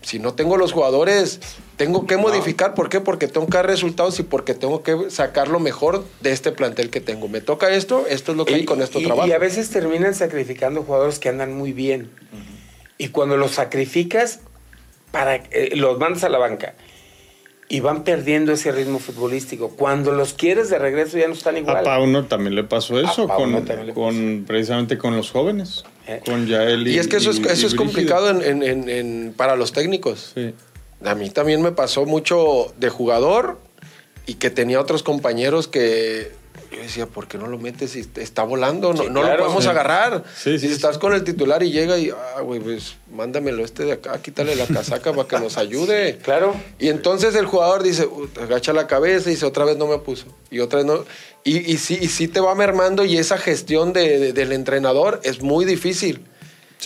si 0.00 0.18
no 0.18 0.32
tengo 0.32 0.56
los 0.56 0.72
jugadores, 0.72 1.40
tengo 1.76 2.06
que 2.06 2.16
modificar. 2.16 2.74
¿Por 2.74 2.88
qué? 2.88 3.00
Porque 3.00 3.28
tengo 3.28 3.46
que 3.46 3.58
dar 3.58 3.66
resultados 3.66 4.18
y 4.18 4.22
porque 4.22 4.54
tengo 4.54 4.82
que 4.82 5.10
sacar 5.10 5.48
lo 5.48 5.60
mejor 5.60 6.06
de 6.22 6.32
este 6.32 6.52
plantel 6.52 6.88
que 6.88 7.02
tengo. 7.02 7.28
Me 7.28 7.42
toca 7.42 7.68
esto, 7.74 8.06
esto 8.08 8.32
es 8.32 8.38
lo 8.38 8.46
que 8.46 8.54
hay, 8.54 8.64
con 8.64 8.80
esto 8.80 8.98
y, 8.98 9.04
trabajo. 9.04 9.28
y 9.28 9.32
a 9.32 9.38
veces 9.38 9.68
terminan 9.68 10.14
sacrificando 10.14 10.82
jugadores 10.84 11.18
que 11.18 11.28
andan 11.28 11.52
muy 11.52 11.74
bien. 11.74 12.10
Y 12.96 13.08
cuando 13.08 13.36
los 13.36 13.50
sacrificas, 13.50 14.40
para, 15.10 15.36
eh, 15.36 15.72
los 15.74 15.98
mandas 15.98 16.24
a 16.24 16.30
la 16.30 16.38
banca. 16.38 16.74
Y 17.70 17.80
van 17.80 18.02
perdiendo 18.02 18.52
ese 18.52 18.72
ritmo 18.72 18.98
futbolístico. 18.98 19.68
Cuando 19.76 20.12
los 20.12 20.32
quieres 20.32 20.70
de 20.70 20.78
regreso 20.78 21.18
ya 21.18 21.28
no 21.28 21.34
están 21.34 21.56
igual. 21.58 21.76
A 21.76 21.82
Pauno 21.82 22.24
también 22.24 22.54
le 22.54 22.64
pasó 22.64 22.98
eso, 22.98 23.28
con, 23.28 24.44
precisamente 24.46 24.96
con 24.96 25.14
los 25.14 25.30
jóvenes, 25.30 25.84
Eh. 26.06 26.22
con 26.24 26.46
Yael 26.46 26.88
y 26.88 26.94
y 26.94 26.98
es 26.98 27.08
que 27.08 27.16
eso 27.18 27.30
es, 27.30 27.38
eso 27.40 27.66
es 27.66 27.74
complicado 27.74 28.30
en- 28.30 28.42
en- 28.42 28.62
en- 28.62 28.88
en- 28.88 29.34
para 29.36 29.54
los 29.54 29.72
técnicos. 29.72 30.32
Sí. 30.34 30.54
A 31.04 31.14
mí 31.14 31.28
también 31.28 31.60
me 31.60 31.72
pasó 31.72 32.06
mucho 32.06 32.72
de 32.78 32.88
jugador 32.88 33.58
y 34.26 34.34
que 34.34 34.48
tenía 34.48 34.80
otros 34.80 35.02
compañeros 35.02 35.68
que 35.68 36.32
yo 36.70 36.78
decía, 36.82 37.06
¿por 37.06 37.26
qué 37.28 37.38
no 37.38 37.46
lo 37.46 37.58
metes? 37.58 37.92
si 37.92 38.06
está 38.16 38.42
volando, 38.42 38.92
no, 38.92 39.02
Sí, 39.02 39.08
no 39.10 39.20
claro. 39.22 39.36
lo 39.38 39.42
podemos 39.44 39.64
Sí. 39.64 39.70
agarrar. 39.70 40.24
Sí, 40.36 40.58
si 40.58 40.66
estás 40.66 40.98
con 40.98 41.14
el 41.14 41.24
titular 41.24 41.62
y 41.62 41.70
llega 41.70 41.96
y, 41.98 42.10
ah, 42.10 42.40
güey, 42.42 42.60
pues 42.60 42.96
mándamelo 43.12 43.64
este 43.64 43.84
de 43.84 43.92
acá, 43.92 44.20
quítale 44.20 44.54
la 44.56 44.66
casaca 44.66 45.12
para 45.12 45.26
que 45.28 45.38
nos 45.38 45.56
ayude. 45.58 46.18
Claro. 46.22 46.54
Y 46.78 46.88
entonces 46.88 47.34
el 47.34 47.46
jugador 47.46 47.82
dice, 47.82 48.06
"Uh, 48.06 48.28
agacha 48.42 48.72
la 48.72 48.86
cabeza 48.86 49.28
y 49.30 49.34
dice, 49.34 49.46
otra 49.46 49.64
vez 49.64 49.76
no 49.76 49.86
me 49.86 49.98
puso. 49.98 50.26
Y 50.50 50.60
otra 50.60 50.78
vez 50.78 50.86
no. 50.86 51.04
Y, 51.44 51.58
y 51.72 51.78
sí, 51.78 51.98
y 52.00 52.08
sí 52.08 52.28
te 52.28 52.40
va 52.40 52.54
mermando 52.54 53.04
y 53.04 53.16
esa 53.16 53.38
gestión 53.38 53.92
de- 53.92 54.18
de- 54.18 54.32
del 54.32 54.52
entrenador 54.52 55.20
es 55.24 55.40
muy 55.40 55.64
difícil. 55.64 56.24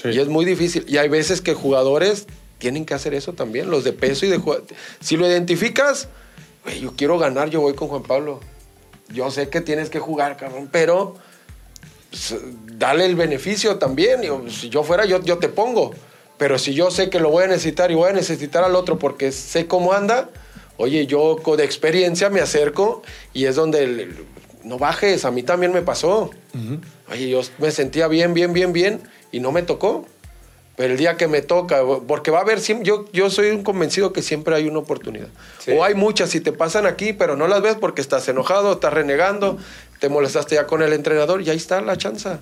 Y 0.04 0.18
es 0.18 0.28
muy 0.28 0.44
difícil. 0.44 0.84
Y 0.88 0.96
hay 0.98 1.08
veces 1.08 1.40
que 1.40 1.52
jugadores 1.54 2.26
tienen 2.58 2.84
que 2.86 2.94
hacer 2.94 3.12
eso 3.14 3.32
también, 3.32 3.70
los 3.70 3.82
de 3.84 3.92
peso 3.92 4.24
y 4.24 4.28
de 4.30 4.38
jugad- 4.38 4.62
Si 5.00 5.16
lo 5.16 5.26
identificas, 5.26 6.08
güey, 6.64 6.80
yo 6.80 6.92
quiero 6.96 7.18
ganar, 7.18 7.50
yo 7.50 7.60
voy 7.60 7.74
con 7.74 7.88
Juan 7.88 8.02
Pablo. 8.04 8.40
Yo 9.12 9.30
sé 9.30 9.48
que 9.48 9.60
tienes 9.60 9.90
que 9.90 9.98
jugar, 9.98 10.36
cabrón, 10.36 10.68
pero 10.70 11.14
pues, 12.10 12.34
dale 12.78 13.06
el 13.06 13.16
beneficio 13.16 13.76
también. 13.78 14.22
Yo, 14.22 14.44
si 14.50 14.68
yo 14.68 14.82
fuera, 14.82 15.04
yo, 15.04 15.22
yo 15.22 15.38
te 15.38 15.48
pongo. 15.48 15.92
Pero 16.38 16.58
si 16.58 16.74
yo 16.74 16.90
sé 16.90 17.08
que 17.10 17.20
lo 17.20 17.30
voy 17.30 17.44
a 17.44 17.46
necesitar 17.46 17.90
y 17.90 17.94
voy 17.94 18.10
a 18.10 18.12
necesitar 18.12 18.64
al 18.64 18.74
otro 18.74 18.98
porque 18.98 19.30
sé 19.32 19.66
cómo 19.66 19.92
anda, 19.92 20.28
oye, 20.76 21.06
yo 21.06 21.36
con 21.42 21.56
de 21.56 21.64
experiencia 21.64 22.30
me 22.30 22.40
acerco 22.40 23.02
y 23.32 23.44
es 23.44 23.54
donde 23.56 23.84
el- 23.84 24.00
el- 24.00 24.26
no 24.64 24.78
bajes. 24.78 25.24
A 25.24 25.30
mí 25.30 25.42
también 25.42 25.72
me 25.72 25.82
pasó. 25.82 26.30
Oye, 27.10 27.28
yo 27.28 27.40
me 27.58 27.70
sentía 27.70 28.08
bien, 28.08 28.34
bien, 28.34 28.52
bien, 28.52 28.72
bien 28.72 29.00
y 29.30 29.40
no 29.40 29.52
me 29.52 29.62
tocó. 29.62 30.06
Pero 30.76 30.92
el 30.92 30.98
día 30.98 31.16
que 31.18 31.28
me 31.28 31.42
toca, 31.42 31.82
porque 32.08 32.30
va 32.30 32.38
a 32.38 32.42
haber, 32.42 32.60
yo, 32.82 33.04
yo 33.12 33.28
soy 33.30 33.50
un 33.50 33.62
convencido 33.62 34.12
que 34.12 34.22
siempre 34.22 34.54
hay 34.54 34.66
una 34.68 34.78
oportunidad. 34.78 35.28
Sí. 35.58 35.72
O 35.72 35.84
hay 35.84 35.94
muchas 35.94 36.34
y 36.34 36.40
te 36.40 36.50
pasan 36.52 36.86
aquí, 36.86 37.12
pero 37.12 37.36
no 37.36 37.46
las 37.46 37.60
ves 37.60 37.76
porque 37.78 38.00
estás 38.00 38.26
enojado, 38.28 38.72
estás 38.72 38.92
renegando, 38.92 39.58
te 40.00 40.08
molestaste 40.08 40.54
ya 40.54 40.66
con 40.66 40.80
el 40.82 40.94
entrenador 40.94 41.42
y 41.42 41.50
ahí 41.50 41.56
está 41.58 41.80
la 41.82 41.98
chanza. 41.98 42.40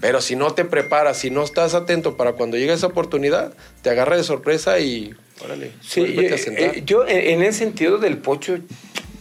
Pero 0.00 0.20
si 0.20 0.36
no 0.36 0.52
te 0.52 0.64
preparas, 0.64 1.18
si 1.18 1.30
no 1.30 1.42
estás 1.42 1.74
atento 1.74 2.16
para 2.16 2.32
cuando 2.32 2.56
llegue 2.56 2.72
esa 2.72 2.88
oportunidad, 2.88 3.52
te 3.82 3.90
agarra 3.90 4.16
de 4.16 4.24
sorpresa 4.24 4.78
y 4.80 5.14
órale, 5.44 5.72
Sí, 5.80 6.00
vuélvete 6.00 6.32
a 6.32 6.36
eh, 6.36 6.38
sentar. 6.38 6.62
eh, 6.76 6.82
yo 6.84 7.06
en, 7.06 7.18
en 7.18 7.42
ese 7.42 7.58
sentido 7.60 7.98
del 7.98 8.18
pocho, 8.18 8.58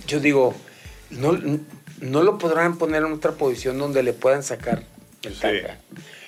yo 0.08 0.20
digo, 0.20 0.54
no, 1.12 1.38
no 2.02 2.24
lo 2.24 2.38
podrán 2.38 2.78
poner 2.78 3.04
en 3.04 3.14
otra 3.14 3.32
posición 3.32 3.78
donde 3.80 4.04
le 4.04 4.14
puedan 4.14 4.44
sacar 4.44 4.84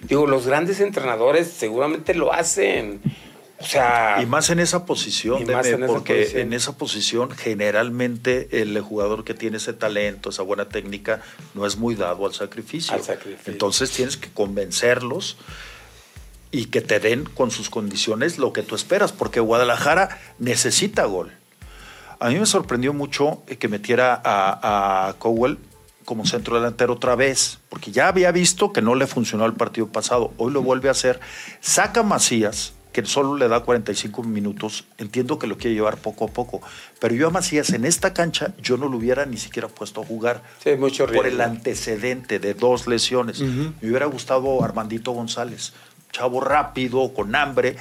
Digo, 0.01 0.27
los 0.27 0.47
grandes 0.47 0.80
entrenadores 0.80 1.47
seguramente 1.47 2.13
lo 2.13 2.34
hacen. 2.34 3.01
O 3.59 3.63
sea, 3.63 4.18
Y 4.22 4.26
más 4.26 4.49
en 4.49 4.59
esa 4.59 4.85
posición, 4.85 5.43
Y 5.43 5.45
más 5.45 5.65
Deme, 5.65 5.77
en 5.77 5.84
esa 5.84 5.93
porque 5.93 6.15
posición. 6.15 6.41
en 6.41 6.53
esa 6.53 6.77
posición 6.77 7.30
generalmente 7.31 8.61
el 8.61 8.80
jugador 8.81 9.23
que 9.23 9.35
tiene 9.35 9.57
ese 9.57 9.73
talento, 9.73 10.30
esa 10.31 10.41
buena 10.41 10.68
técnica, 10.68 11.22
no 11.53 11.68
es 11.68 11.77
muy 11.77 11.93
dado 11.93 12.26
al 12.26 12.34
sacrificio. 12.34 12.93
Al 12.93 13.03
sacrificio. 13.03 13.53
Entonces 13.53 13.91
tienes 13.91 14.18
que 14.18 14.30
convencerlos 14.30 15.38
y 16.49 16.65
que 16.65 16.81
te 16.81 16.99
den 16.99 17.26
con 17.26 17.51
sus 17.51 17.69
condiciones 17.69 18.39
lo 18.39 18.51
que 18.51 18.63
tú 18.63 18.73
esperas, 18.76 19.11
porque 19.11 19.39
Guadalajara 19.39 20.19
necesita 20.39 21.05
gol. 21.05 21.31
A 22.19 22.30
mí 22.30 22.39
me 22.39 22.45
sorprendió 22.47 22.93
mucho 22.93 23.43
eh, 23.47 23.57
que 23.57 23.68
metiera 23.68 24.19
a, 24.23 25.07
a 25.09 25.13
Cowell 25.13 25.57
como 26.11 26.25
centro 26.25 26.57
delantero 26.57 26.95
otra 26.95 27.15
vez, 27.15 27.59
porque 27.69 27.93
ya 27.93 28.09
había 28.09 28.33
visto 28.33 28.73
que 28.73 28.81
no 28.81 28.95
le 28.95 29.07
funcionó 29.07 29.45
el 29.45 29.53
partido 29.53 29.88
pasado, 29.88 30.33
hoy 30.35 30.51
lo 30.51 30.61
vuelve 30.61 30.89
a 30.89 30.91
hacer. 30.91 31.21
Saca 31.61 32.01
a 32.01 32.03
Macías, 32.03 32.73
que 32.91 33.05
solo 33.05 33.38
le 33.38 33.47
da 33.47 33.61
45 33.61 34.21
minutos, 34.23 34.83
entiendo 34.97 35.39
que 35.39 35.47
lo 35.47 35.57
quiere 35.57 35.73
llevar 35.73 35.95
poco 35.95 36.25
a 36.25 36.27
poco, 36.27 36.61
pero 36.99 37.15
yo 37.15 37.27
a 37.27 37.29
Macías 37.29 37.69
en 37.69 37.85
esta 37.85 38.13
cancha 38.13 38.53
yo 38.61 38.75
no 38.75 38.89
lo 38.89 38.97
hubiera 38.97 39.25
ni 39.25 39.38
siquiera 39.38 39.69
puesto 39.69 40.01
a 40.01 40.05
jugar 40.05 40.43
Sí, 40.61 40.75
mucho 40.75 41.07
por 41.07 41.25
el 41.25 41.39
antecedente 41.39 42.39
de 42.39 42.55
dos 42.55 42.88
lesiones. 42.88 43.39
Me 43.39 43.71
hubiera 43.81 44.07
gustado 44.07 44.65
Armandito 44.65 45.13
González, 45.13 45.71
chavo 46.11 46.41
rápido, 46.41 47.13
con 47.13 47.33
hambre, 47.35 47.77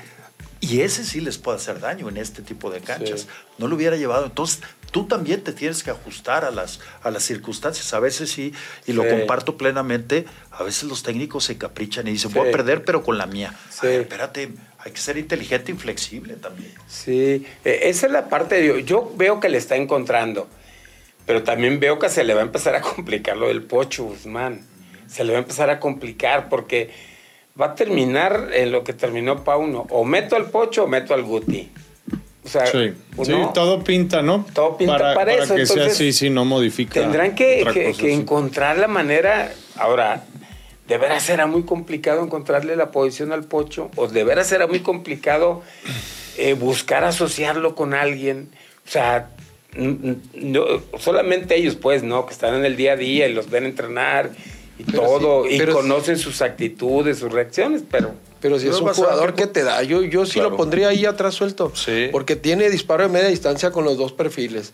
y 0.61 0.83
ese 0.83 1.05
sí 1.05 1.21
les 1.21 1.39
puede 1.39 1.57
hacer 1.57 1.81
daño 1.81 2.09
en 2.09 2.17
este 2.17 2.43
tipo 2.43 2.71
de 2.71 2.81
canchas. 2.81 3.23
Sí. 3.23 3.27
No 3.59 3.67
lo 3.67 3.75
hubiera 3.75 3.97
llevado. 3.97 4.27
Entonces, 4.27 4.61
tú 4.91 5.07
también 5.07 5.43
te 5.43 5.53
tienes 5.53 5.83
que 5.83 5.91
ajustar 5.91 6.45
a 6.45 6.51
las, 6.51 6.81
a 7.03 7.11
las 7.11 7.23
circunstancias. 7.23 7.93
A 7.95 8.01
veces 8.01 8.31
sí, 8.31 8.53
y 8.87 8.93
lo 8.93 9.03
Sí. 9.05 9.09
comparto 9.11 9.57
plenamente, 9.57 10.25
a 10.51 10.63
veces 10.63 10.85
los 10.85 11.03
técnicos 11.03 11.45
se 11.45 11.57
caprichan 11.59 12.07
y 12.09 12.13
dicen, 12.13 12.31
Sí. 12.33 12.39
voy 12.39 12.49
a 12.49 12.53
perder, 12.53 12.85
pero 12.85 13.03
con 13.03 13.19
la 13.19 13.27
mía. 13.27 13.55
Sí. 13.71 13.87
A 13.87 13.91
ver, 13.91 14.01
espérate, 14.03 14.51
hay 14.79 14.93
que 14.93 15.01
ser 15.01 15.17
inteligente 15.19 15.73
y 15.73 15.75
flexible 15.75 16.35
también. 16.37 16.73
Sí, 16.89 17.47
eh, 17.65 17.81
esa 17.85 18.07
es 18.07 18.13
la 18.13 18.29
parte 18.29 18.61
de 18.61 18.85
yo 18.85 19.13
veo 19.17 19.39
que 19.41 19.49
le 19.49 19.59
está 19.59 19.77
encontrando, 19.77 20.49
pero 21.27 21.43
también 21.43 21.79
veo 21.81 21.99
que 21.99 22.09
se 22.09 22.25
le 22.25 22.35
va 22.35 22.41
a 22.41 22.45
empezar 22.45 22.75
a 22.75 22.81
complicar 22.81 23.37
lo 23.37 23.49
del 23.49 23.63
Pocho 23.63 24.05
Guzmán. 24.05 24.67
Se 25.07 25.25
le 25.25 25.33
va 25.33 25.39
a 25.39 25.43
empezar 25.43 25.71
a 25.71 25.81
complicar 25.81 26.49
porque 26.49 26.91
va 27.61 27.67
a 27.67 27.75
terminar 27.75 28.51
en 28.53 28.71
lo 28.73 28.85
que 28.85 28.93
terminó 28.93 29.43
Pauno. 29.45 29.87
O 29.91 30.05
meto 30.05 30.37
al 30.37 30.51
Pocho 30.51 30.85
o 30.85 30.87
meto 30.87 31.15
al 31.15 31.25
Guti. 31.25 31.71
O 32.51 32.53
sea, 32.53 32.67
Sí, 32.67 32.93
uno- 33.17 33.25
sí, 33.25 33.51
todo 33.55 33.85
pinta, 33.85 34.23
¿no? 34.23 34.45
Todo 34.53 34.77
pinta 34.77 35.15
para 35.15 35.35
eso, 35.35 35.55
que 35.55 35.67
sea 35.67 35.87
así, 35.87 36.13
si 36.13 36.31
no 36.31 36.45
modifica. 36.45 36.95
Tendrán 37.01 37.37
que, 37.37 37.61
otra 37.61 37.73
que- 37.73 37.85
cosa, 37.91 38.01
que 38.03 38.09
sí. 38.09 38.13
encontrar 38.13 38.77
la 38.79 38.89
manera. 38.89 39.53
Ahora, 39.77 40.25
¿de 40.89 40.99
veras 40.99 41.23
será 41.23 41.47
muy 41.47 41.63
complicado 41.63 42.25
encontrarle 42.25 42.75
la 42.75 42.91
posición 42.91 43.31
al 43.33 43.45
Pocho? 43.45 43.91
¿O 43.95 44.09
de 44.09 44.25
veras 44.25 44.49
será 44.49 44.67
muy 44.67 44.81
complicado 44.81 45.63
eh, 46.39 46.55
buscar 46.55 47.05
asociarlo 47.05 47.77
con 47.77 47.95
alguien? 47.95 48.49
O 48.85 48.91
sea, 48.91 49.31
no, 49.77 50.65
solamente 50.99 51.55
ellos, 51.55 51.77
pues, 51.77 52.03
¿no? 52.03 52.27
Que 52.27 52.33
están 52.33 52.55
en 52.55 52.65
el 52.65 52.77
día 52.77 52.95
a 52.95 52.97
día 52.97 53.29
y 53.29 53.33
los 53.33 53.49
ven 53.49 53.65
entrenar 53.65 54.31
y 54.77 54.83
Pero 54.83 55.03
todo, 55.03 55.45
sí, 55.45 55.55
y 55.63 55.67
conocen 55.67 56.19
sus 56.19 56.43
actitudes, 56.43 57.19
sus 57.21 57.31
reacciones, 57.31 57.85
pero. 57.89 58.13
Pero 58.41 58.59
si 58.59 58.69
es 58.69 58.81
un 58.81 58.89
jugador 58.95 59.35
que- 59.35 59.43
que 59.45 59.49
te 59.49 59.63
da, 59.65 59.83
yo, 59.83 60.03
yo 60.03 60.25
sí 60.27 60.35
Claro. 60.35 60.51
lo 60.51 60.57
pondría 60.57 60.89
ahí 60.89 61.05
atrás 61.07 61.35
suelto. 61.35 61.73
Sí. 61.75 62.09
Porque 62.11 62.37
tiene 62.37 62.71
disparo 62.71 63.03
de 63.03 63.09
media 63.11 63.29
distancia 63.29 63.71
con 63.71 63.85
los 63.85 63.97
dos 63.99 64.13
perfiles. 64.13 64.73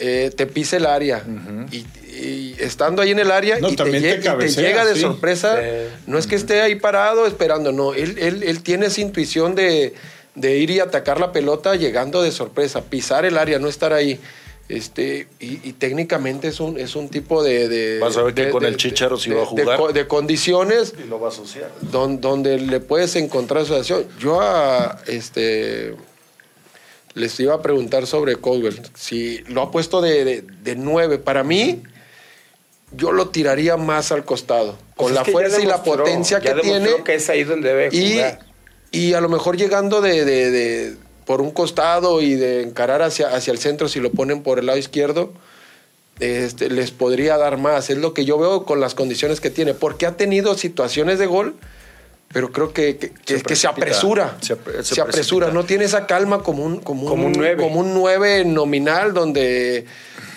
Eh, 0.00 0.32
te 0.36 0.46
pisa 0.46 0.76
el 0.76 0.86
área. 0.86 1.24
y, 1.70 1.86
y 2.12 2.56
estando 2.58 3.00
ahí 3.02 3.12
en 3.12 3.20
el 3.20 3.30
área 3.30 3.58
No, 3.60 3.68
y, 3.70 3.76
te, 3.76 3.88
y 3.88 4.00
llega 4.00 4.84
de 4.84 4.94
sí. 4.94 5.00
sorpresa, 5.00 5.60
no 6.08 6.18
es 6.18 6.26
que 6.26 6.34
esté 6.34 6.60
ahí 6.62 6.74
parado 6.74 7.26
esperando, 7.26 7.70
no. 7.70 7.94
Él, 7.94 8.16
él, 8.18 8.42
él 8.42 8.62
tiene 8.64 8.86
esa 8.86 9.00
intuición 9.00 9.54
de, 9.54 9.94
de 10.34 10.56
ir 10.58 10.70
y 10.70 10.80
atacar 10.80 11.20
la 11.20 11.30
pelota 11.30 11.76
llegando 11.76 12.22
de 12.22 12.32
sorpresa, 12.32 12.82
pisar 12.82 13.24
el 13.24 13.38
área, 13.38 13.60
no 13.60 13.68
estar 13.68 13.92
ahí. 13.92 14.18
Este, 14.68 15.28
y, 15.40 15.60
y 15.68 15.72
técnicamente 15.74 16.48
es 16.48 16.58
un, 16.58 16.78
es 16.78 16.96
un 16.96 17.10
tipo 17.10 17.42
de. 17.42 17.68
de 17.68 17.98
Vas 17.98 18.16
a 18.16 18.22
ver 18.22 18.32
que 18.34 18.46
de- 18.46 18.50
con 18.50 18.62
de- 18.62 18.68
el 18.70 18.76
Chícharo 18.78 19.18
sí 19.18 19.28
de- 19.30 19.36
va 19.36 19.42
a 19.42 19.46
jugar. 19.46 19.92
de 19.92 20.06
condiciones 20.06 20.94
Y 21.04 21.06
lo 21.06 21.20
va 21.20 21.28
a 21.28 21.30
asociar. 21.30 21.70
don- 21.82 22.20
donde 22.20 22.58
le 22.58 22.80
puedes 22.80 23.14
encontrar 23.16 23.62
asociación. 23.62 24.06
Yo 24.18 24.40
a 24.40 25.00
este 25.06 25.94
les 27.14 27.38
iba 27.40 27.54
a 27.54 27.62
preguntar 27.62 28.06
sobre 28.06 28.36
Caldwell. 28.40 28.80
Si 28.94 29.38
lo 29.48 29.60
ha 29.62 29.70
puesto 29.70 30.00
de, 30.00 30.24
de, 30.24 30.40
de 30.42 30.76
nueve. 30.76 31.18
Para 31.18 31.44
mí, 31.44 31.82
yo 32.90 33.12
lo 33.12 33.28
tiraría 33.28 33.76
más 33.76 34.10
al 34.12 34.24
costado. 34.24 34.78
Con 34.96 35.08
Pues 35.08 35.10
es 35.12 35.14
la 35.16 35.24
fuerza 35.24 35.60
y 35.62 35.66
la 35.66 35.82
potencia 35.82 36.40
ya 36.40 36.54
que 36.54 36.60
tiene. 36.62 36.88
que 37.04 37.14
es 37.16 37.28
ahí 37.28 37.44
donde 37.44 37.68
debe 37.68 37.88
Y, 37.92 38.12
jugar. 38.14 38.40
y 38.90 39.12
a 39.12 39.20
lo 39.20 39.28
mejor 39.28 39.56
llegando 39.58 40.00
de, 40.00 40.24
de- 40.24 40.50
de- 40.50 40.96
por 41.26 41.40
un 41.40 41.50
costado 41.50 42.20
y 42.20 42.34
de 42.34 42.62
encarar 42.62 43.02
hacia, 43.02 43.34
hacia 43.34 43.52
el 43.52 43.58
centro, 43.58 43.88
si 43.88 44.00
lo 44.00 44.10
ponen 44.12 44.42
por 44.42 44.58
el 44.58 44.66
lado 44.66 44.78
izquierdo, 44.78 45.32
este, 46.20 46.68
les 46.70 46.90
podría 46.90 47.36
dar 47.38 47.56
más. 47.58 47.90
Es 47.90 47.98
lo 47.98 48.14
que 48.14 48.24
yo 48.24 48.38
veo 48.38 48.64
con 48.64 48.80
las 48.80 48.94
condiciones 48.94 49.40
que 49.40 49.50
tiene. 49.50 49.74
Porque 49.74 50.06
ha 50.06 50.16
tenido 50.16 50.56
situaciones 50.56 51.18
de 51.18 51.26
gol, 51.26 51.54
pero 52.32 52.52
creo 52.52 52.72
que, 52.72 52.96
que, 52.98 53.08
Se 53.08 53.12
que 53.14 53.32
se 53.34 53.42
precipita. 53.44 53.68
apresura. 53.70 54.36
Se 54.40 54.46
Se, 54.48 54.54
apre- 54.56 54.82
se 54.82 55.00
apresura. 55.00 55.50
No 55.50 55.64
tiene 55.64 55.84
esa 55.84 56.06
calma 56.06 56.42
como 56.42 56.64
un, 56.64 56.78
como 56.80 57.06
Como 57.08 57.26
un 57.26 57.32
nueve. 57.32 57.62
como 57.62 57.80
un 57.80 58.54
nominal 58.54 59.14
donde, 59.14 59.86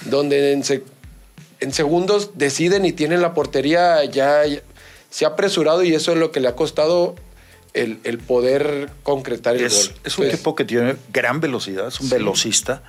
donde 0.06 0.54
en, 0.54 0.64
se- 0.64 0.84
en 1.60 1.74
segundos 1.74 2.32
deciden 2.36 2.86
y 2.86 2.92
tienen 2.94 3.22
la 3.22 3.34
portería 3.34 4.04
ya, 4.06 4.46
ya- 4.46 4.62
se 5.10 5.26
ha 5.26 5.30
apresurado 5.30 5.84
y 5.84 5.94
eso 5.96 6.12
es 6.12 6.18
lo 6.18 6.32
que 6.32 6.40
le 6.40 6.48
ha 6.50 6.56
costado 6.56 7.16
el, 7.84 8.00
el 8.04 8.18
poder 8.18 8.90
concretar 9.04 9.56
el 9.56 9.64
Es, 9.66 9.90
gol. 9.90 10.00
es 10.04 10.18
un 10.18 10.26
Pues, 10.26 10.38
tipo 10.38 10.56
que 10.56 10.66
tiene 10.66 10.96
gran 11.14 11.40
velocidad, 11.40 11.88
es 11.88 12.00
un 12.00 12.10
velocista. 12.10 12.82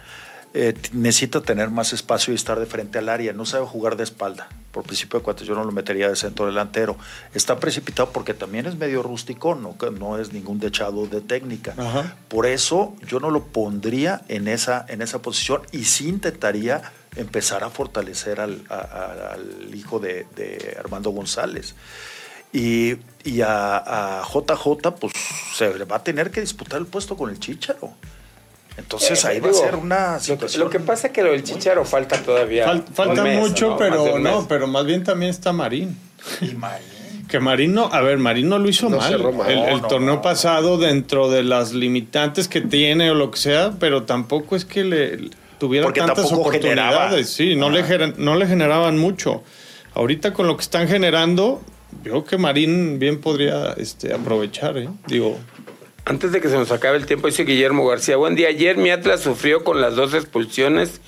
eh, 0.54 0.74
necesita 0.92 1.42
tener 1.42 1.68
más 1.68 1.92
espacio 1.92 2.32
y 2.32 2.36
estar 2.36 2.58
de 2.58 2.64
frente 2.64 2.96
al 2.98 3.10
área. 3.10 3.34
No 3.34 3.44
sabe 3.44 3.66
jugar 3.66 3.96
de 3.98 4.04
espalda. 4.04 4.48
Por 4.72 4.82
principio 4.84 5.18
de 5.18 5.22
cuentas, 5.24 5.46
yo 5.46 5.54
no 5.54 5.62
lo 5.62 5.72
metería 5.72 6.08
de 6.08 6.16
centro 6.16 6.46
delantero. 6.46 6.96
Está 7.34 7.58
precipitado 7.60 8.10
porque 8.12 8.32
también 8.32 8.64
es 8.66 8.74
medio 8.76 9.02
rústico, 9.02 9.54
no, 9.54 9.76
no 9.98 10.18
es 10.18 10.32
ningún 10.32 10.58
dechado 10.58 11.06
de 11.06 11.20
técnica. 11.20 11.74
Ajá. 11.76 12.16
Por 12.28 12.46
eso 12.46 12.96
yo 13.06 13.20
no 13.20 13.30
lo 13.30 13.44
pondría 13.44 14.22
en 14.28 14.48
esa, 14.48 14.86
en 14.88 15.02
esa 15.02 15.20
posición 15.20 15.62
y 15.70 15.84
sí 15.84 16.08
intentaría 16.08 16.80
empezar 17.16 17.62
a 17.62 17.68
fortalecer 17.70 18.40
al, 18.40 18.62
a- 18.70 18.74
a- 18.74 19.32
al 19.34 19.74
hijo 19.74 19.98
de, 19.98 20.26
de 20.34 20.76
Armando 20.78 21.10
González. 21.10 21.74
Y, 22.52 22.96
y 23.24 23.40
a, 23.42 24.20
a 24.20 24.24
JJ, 24.24 24.90
pues 24.98 25.12
se 25.54 25.74
le 25.74 25.84
va 25.84 25.96
a 25.96 26.04
tener 26.04 26.30
que 26.30 26.40
disputar 26.40 26.80
el 26.80 26.86
puesto 26.86 27.16
con 27.16 27.30
el 27.30 27.38
Chicharo. 27.38 27.90
Entonces 28.76 29.24
Eh, 29.24 29.28
ahí 29.28 29.40
va 29.40 29.50
a 29.50 29.52
ser 29.54 29.74
una 29.76 30.12
lo 30.12 30.18
que- 30.18 30.24
situación. 30.24 30.64
Lo 30.64 30.70
que, 30.70 30.80
pasa 30.80 31.08
es 31.08 31.12
que 31.12 31.22
lo 31.22 31.32
del 31.32 31.42
Chicharo 31.42 31.84
falta 31.84 32.16
todavía. 32.22 32.66
Fal- 32.66 32.84
falta 32.94 33.22
mes, 33.22 33.38
mucho, 33.38 33.76
pero 33.76 34.18
no, 34.18 34.46
pero 34.48 34.66
más 34.66 34.84
bien 34.86 35.02
también 35.04 35.30
está 35.30 35.52
Marín. 35.52 35.98
Y 36.40 36.54
Marín. 36.54 36.86
Que 37.28 37.40
Marín 37.40 37.74
no, 37.74 37.86
a 37.92 38.00
ver, 38.00 38.16
Marín 38.16 38.48
no 38.48 38.58
lo 38.58 38.68
hizo 38.70 38.88
No 38.88 38.96
mal. 38.96 39.10
cerró 39.10 39.32
mal. 39.32 39.50
El, 39.50 39.58
No, 39.58 39.68
el 39.68 39.82
no, 39.82 39.88
torneo 39.88 40.14
no. 40.14 40.22
pasado, 40.22 40.78
dentro 40.78 41.28
de 41.28 41.42
las 41.42 41.72
limitantes 41.74 42.48
que 42.48 42.62
tiene 42.62 43.10
o 43.10 43.14
lo 43.14 43.30
que 43.30 43.38
sea, 43.38 43.72
pero 43.78 44.04
tampoco 44.04 44.56
es 44.56 44.64
que 44.64 44.84
le 44.84 45.28
tuviera 45.58 45.84
Porque 45.84 46.00
tantas 46.00 46.16
tampoco 46.24 46.40
oportunidades. 46.48 46.70
generaba. 46.78 47.24
Sí, 47.24 47.56
no 47.56 47.68
le, 47.68 47.80
Ajá. 47.80 48.14
no 48.16 48.36
le 48.36 48.46
generaban 48.46 48.96
mucho. 48.96 49.42
Ahorita 49.94 50.32
con 50.32 50.46
lo 50.46 50.56
que 50.56 50.62
están 50.62 50.88
generando, 50.88 51.60
yo 52.04 52.10
creo 52.12 52.24
que 52.24 52.38
Marín 52.38 52.98
bien 52.98 53.20
podría 53.20 53.72
este, 53.76 54.12
aprovechar, 54.14 54.76
¿eh? 54.78 54.88
Digo, 55.06 55.38
Antes 56.04 56.32
de 56.32 56.40
que 56.40 56.48
se 56.48 56.56
nos 56.56 56.70
acabe 56.72 56.96
el 56.96 57.06
tiempo, 57.06 57.26
dice 57.26 57.44
Guillermo 57.44 57.86
García. 57.86 58.16
Buen 58.16 58.34
día. 58.34 58.48
Ayer 58.48 58.76
mi 58.78 58.90
Atlas 58.90 59.20
sufrió 59.20 59.62
con 59.64 59.80
las 59.80 59.94
dos 59.94 60.14
expulsiones 60.14 61.00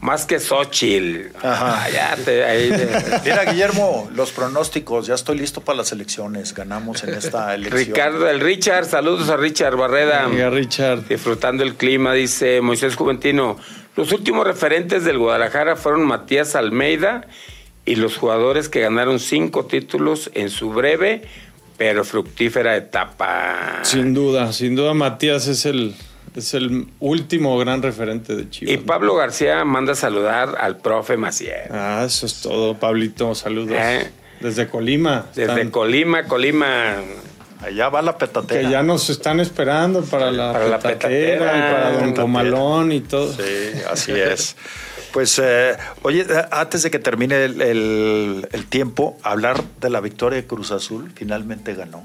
más 0.00 0.24
que 0.24 0.40
Xochitl. 0.40 1.36
Ajá. 1.42 1.84
Ah, 1.84 1.90
ya 1.90 2.16
te- 2.16 2.42
ahí 2.44 2.70
te- 2.70 2.88
Mira, 3.30 3.44
Guillermo, 3.44 4.10
los 4.14 4.32
pronósticos. 4.32 5.06
Ya 5.06 5.14
estoy 5.14 5.38
listo 5.38 5.60
para 5.60 5.76
las 5.78 5.92
elecciones. 5.92 6.52
Ganamos 6.54 7.04
en 7.04 7.14
esta 7.14 7.54
elección. 7.54 7.78
Ricardo, 7.86 8.28
el 8.28 8.40
Richard, 8.40 8.86
saludos 8.86 9.28
a 9.28 9.36
Richard 9.36 9.76
Barreda. 9.76 10.26
Oiga, 10.26 10.50
Richard. 10.50 11.06
Disfrutando 11.06 11.62
el 11.62 11.74
clima, 11.76 12.12
dice 12.14 12.60
Moisés 12.60 12.96
Juventino. 12.96 13.56
Los 13.94 14.10
últimos 14.12 14.44
referentes 14.46 15.04
del 15.04 15.18
Guadalajara 15.18 15.76
fueron 15.76 16.04
Matías 16.06 16.56
Almeida 16.56 17.26
y 17.26 17.59
los 17.86 18.16
jugadores 18.16 18.68
que 18.68 18.80
ganaron 18.80 19.18
cinco 19.18 19.66
títulos 19.66 20.30
en 20.34 20.50
su 20.50 20.70
breve 20.70 21.22
pero 21.76 22.04
fructífera 22.04 22.76
etapa. 22.76 23.78
Sin 23.84 24.12
duda, 24.12 24.52
sin 24.52 24.76
duda 24.76 24.92
Matías 24.92 25.46
es 25.46 25.64
el, 25.64 25.94
es 26.36 26.52
el 26.52 26.88
último 27.00 27.56
gran 27.58 27.80
referente 27.82 28.36
de 28.36 28.50
Chivas. 28.50 28.74
Y 28.74 28.76
Pablo 28.76 29.14
García 29.14 29.64
manda 29.64 29.94
saludar 29.94 30.56
al 30.60 30.76
profe 30.76 31.16
Maciel. 31.16 31.70
Ah, 31.70 32.02
eso 32.06 32.26
es 32.26 32.42
todo, 32.42 32.74
Pablito. 32.78 33.34
Saludos. 33.34 33.76
Eh. 33.80 34.10
Desde 34.40 34.68
Colima. 34.68 35.26
Desde 35.34 35.52
Están- 35.52 35.70
Colima, 35.70 36.24
Colima. 36.24 36.96
Allá 37.62 37.88
va 37.88 38.02
la 38.02 38.18
petatera. 38.18 38.60
que 38.60 38.70
ya 38.70 38.82
nos 38.82 39.08
están 39.08 39.40
esperando 39.40 40.02
para 40.02 40.30
la, 40.30 40.52
Para 40.52 40.66
la 40.68 40.78
petatera, 40.78 41.38
petatera. 41.38 41.56
y 41.56 41.60
para 41.72 41.84
Don 41.92 42.00
Petatera. 42.00 42.22
Comalón 42.22 42.92
y 42.92 43.00
todo. 43.00 43.32
Sí, 43.32 43.42
así 43.90 44.12
es. 44.12 44.54
Pues, 45.12 45.38
eh, 45.42 45.76
oye, 46.02 46.22
eh, 46.28 46.44
antes 46.50 46.82
de 46.82 46.90
que 46.90 46.98
termine 46.98 47.44
el, 47.44 47.60
el- 47.62 48.48
el 48.52 48.66
tiempo, 48.66 49.18
hablar 49.22 49.62
de 49.80 49.90
la 49.90 50.00
victoria 50.00 50.40
de 50.40 50.46
Cruz 50.46 50.70
Azul, 50.70 51.12
finalmente 51.14 51.74
ganó. 51.74 52.04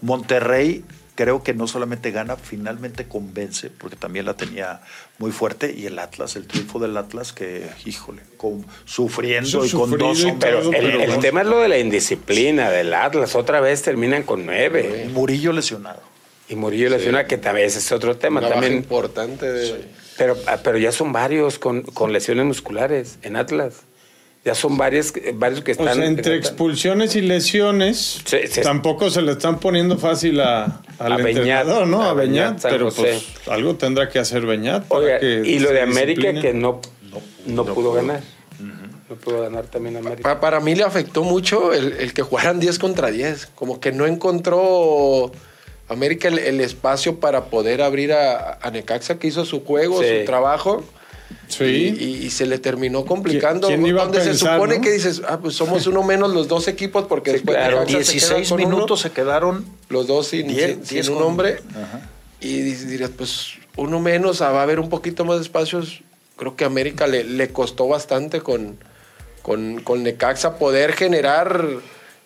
Monterrey 0.00 0.84
creo 1.16 1.42
que 1.42 1.52
no 1.52 1.66
solamente 1.66 2.12
gana, 2.12 2.36
finalmente 2.36 3.08
convence, 3.08 3.70
porque 3.70 3.96
también 3.96 4.24
la 4.24 4.34
tenía 4.34 4.80
muy 5.18 5.32
fuerte. 5.32 5.74
Y 5.76 5.86
el 5.86 5.98
Atlas, 5.98 6.36
el 6.36 6.46
triunfo 6.46 6.78
del 6.78 6.96
Atlas, 6.96 7.32
que, 7.32 7.68
híjole, 7.84 8.22
con, 8.36 8.64
sufriendo 8.84 9.64
y 9.66 9.70
con 9.70 9.90
dos 9.98 10.24
Pero 10.38 10.60
el, 10.72 11.00
el 11.00 11.18
tema 11.18 11.40
es 11.40 11.48
lo 11.48 11.58
de 11.58 11.68
la 11.68 11.78
indisciplina 11.78 12.70
del 12.70 12.94
Atlas. 12.94 13.34
Otra 13.34 13.60
vez 13.60 13.82
terminan 13.82 14.22
con 14.22 14.46
nueve. 14.46 15.08
Murillo 15.12 15.52
lesionado. 15.52 16.02
Y 16.48 16.54
Murillo 16.54 16.88
lesionado, 16.88 17.26
que 17.26 17.36
también 17.36 17.66
ese 17.66 17.80
es 17.80 17.90
otro 17.90 18.16
tema. 18.16 18.38
Una 18.38 18.50
también 18.50 18.74
importante. 18.74 19.50
De... 19.50 19.84
Pero, 20.18 20.36
ah, 20.46 20.58
pero 20.62 20.76
ya 20.78 20.92
son 20.92 21.12
varios 21.12 21.58
con, 21.58 21.82
con 21.82 22.12
lesiones 22.12 22.44
musculares 22.44 23.18
en 23.22 23.36
Atlas. 23.36 23.82
Ya 24.44 24.54
son 24.54 24.76
varios, 24.76 25.12
varios 25.34 25.62
que 25.62 25.72
O 25.72 25.74
están. 25.74 25.94
sea, 25.96 26.04
entre 26.06 26.36
expulsiones 26.36 27.16
y 27.16 27.20
lesiones, 27.22 28.22
Sí, 28.24 28.38
sí. 28.50 28.60
tampoco 28.62 29.10
se 29.10 29.20
le 29.22 29.32
están 29.32 29.58
poniendo 29.58 29.98
fácil 29.98 30.40
a, 30.40 30.80
al 30.98 31.12
A 31.12 31.16
Beñat. 31.16 31.28
entrenador, 31.36 31.86
¿no? 31.86 32.02
A 32.02 32.10
A, 32.10 32.14
Beñat, 32.14 32.62
pero 32.62 32.90
pues 32.90 33.24
algo 33.48 33.74
tendrá 33.76 34.08
que 34.08 34.18
hacer 34.18 34.46
Beñat. 34.46 34.84
para 34.86 35.00
Oiga, 35.00 35.18
que 35.20 35.42
y 35.44 35.58
lo 35.58 35.70
de 35.70 35.82
América 35.82 36.20
discipline. 36.30 36.40
que 36.42 36.54
no, 36.54 36.80
no, 37.46 37.64
pudo 37.64 37.92
ganar. 37.92 38.20
No 39.08 39.16
pudo 39.16 39.42
ganar 39.42 39.66
también 39.66 39.96
América. 39.96 40.22
Pa- 40.22 40.40
para 40.40 40.60
mí 40.60 40.74
le 40.74 40.84
afectó 40.84 41.22
mucho 41.24 41.72
el, 41.72 41.92
el 41.94 42.12
que 42.14 42.22
jugaran 42.22 42.60
10 42.60 42.78
contra 42.78 43.10
10. 43.10 43.46
Como 43.54 43.80
que 43.80 43.90
no 43.92 44.06
encontró 44.06 45.32
América 45.88 46.28
el, 46.28 46.38
el 46.38 46.60
espacio 46.60 47.18
para 47.20 47.46
poder 47.46 47.82
abrir 47.82 48.12
a, 48.12 48.58
a 48.60 48.70
Necaxa, 48.70 49.18
que 49.18 49.26
hizo 49.28 49.44
su 49.44 49.64
juego, 49.64 50.02
Sí. 50.02 50.08
su 50.20 50.24
trabajo. 50.26 50.84
Sí. 51.48 51.94
Y, 51.98 52.26
y 52.26 52.30
se 52.30 52.46
le 52.46 52.58
terminó 52.58 53.04
complicando. 53.04 53.68
¿Quién 53.68 53.84
iba 53.86 54.02
a 54.02 54.04
donde 54.04 54.22
se 54.22 54.34
supone 54.34 54.76
no? 54.76 54.80
que 54.82 54.90
dices, 54.92 55.22
ah, 55.28 55.38
pues 55.40 55.54
somos 55.54 55.86
uno 55.86 56.02
menos 56.02 56.32
los 56.32 56.48
dos 56.48 56.68
equipos, 56.68 57.06
porque 57.06 57.30
Sí, 57.30 57.36
después 57.36 57.56
claro. 57.56 57.80
Se 57.80 57.86
queda 57.86 57.98
16 57.98 58.48
con 58.50 58.60
uno, 58.60 58.68
minutos 58.70 59.00
se 59.00 59.10
quedaron. 59.10 59.64
los 59.88 60.06
dos 60.06 60.26
sin, 60.28 60.46
Diez- 60.48 60.74
sin- 60.74 60.82
diez 60.84 61.06
sin 61.06 61.14
un 61.14 61.20
con- 61.20 61.28
hombre. 61.28 61.60
Ajá. 61.70 62.08
Y 62.40 62.60
dirías, 62.62 63.10
pues 63.16 63.54
uno 63.76 63.98
menos, 64.00 64.40
ah, 64.42 64.52
va 64.52 64.60
a 64.60 64.62
haber 64.62 64.78
un 64.80 64.88
poquito 64.88 65.24
más 65.24 65.36
de 65.38 65.42
espacios. 65.42 66.00
Creo 66.36 66.54
que 66.54 66.64
a 66.64 66.66
América 66.68 67.06
le, 67.06 67.24
le 67.24 67.48
costó 67.48 67.88
bastante 67.88 68.40
con, 68.40 68.78
con, 69.42 69.80
con 69.82 70.02
Necaxa 70.02 70.56
poder 70.58 70.92
generar 70.92 71.66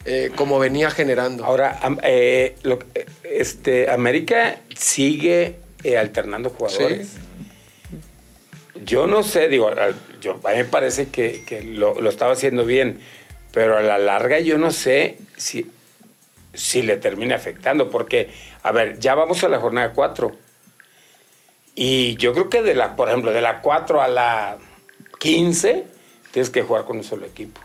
eh, 0.04 0.30
como 0.34 0.58
venía 0.58 0.90
generando. 0.90 1.44
Ahora, 1.44 1.78
eh, 2.02 2.56
lo- 2.62 2.78
eh, 2.94 3.06
este, 3.24 3.90
América 3.90 4.60
sigue 4.76 5.56
eh, 5.84 5.98
alternando 5.98 6.50
jugadores. 6.50 7.08
Sí. 7.08 7.18
Yo 8.84 9.06
no 9.06 9.22
sé, 9.22 9.48
digo, 9.48 9.70
yo, 10.20 10.40
a 10.44 10.50
mí 10.50 10.56
me 10.56 10.64
parece 10.64 11.08
que, 11.08 11.44
que 11.44 11.62
lo, 11.62 12.00
lo 12.00 12.08
estaba 12.10 12.32
haciendo 12.32 12.64
bien, 12.64 12.98
pero 13.52 13.76
a 13.78 13.82
la 13.82 13.98
larga 13.98 14.40
yo 14.40 14.58
no 14.58 14.72
sé 14.72 15.18
si, 15.36 15.70
si 16.52 16.82
le 16.82 16.96
termine 16.96 17.34
afectando, 17.34 17.90
porque, 17.90 18.30
a 18.62 18.72
ver, 18.72 18.98
ya 18.98 19.14
vamos 19.14 19.44
a 19.44 19.48
la 19.48 19.60
jornada 19.60 19.92
4. 19.92 20.32
Y 21.74 22.16
yo 22.16 22.32
creo 22.32 22.50
que 22.50 22.62
de 22.62 22.74
la, 22.74 22.96
por 22.96 23.08
ejemplo, 23.08 23.32
de 23.32 23.40
la 23.40 23.60
4 23.60 24.02
a 24.02 24.08
la 24.08 24.58
15, 25.20 25.84
tienes 26.32 26.50
que 26.50 26.62
jugar 26.62 26.84
con 26.84 26.96
un 26.98 27.04
solo 27.04 27.24
equipo. 27.26 27.60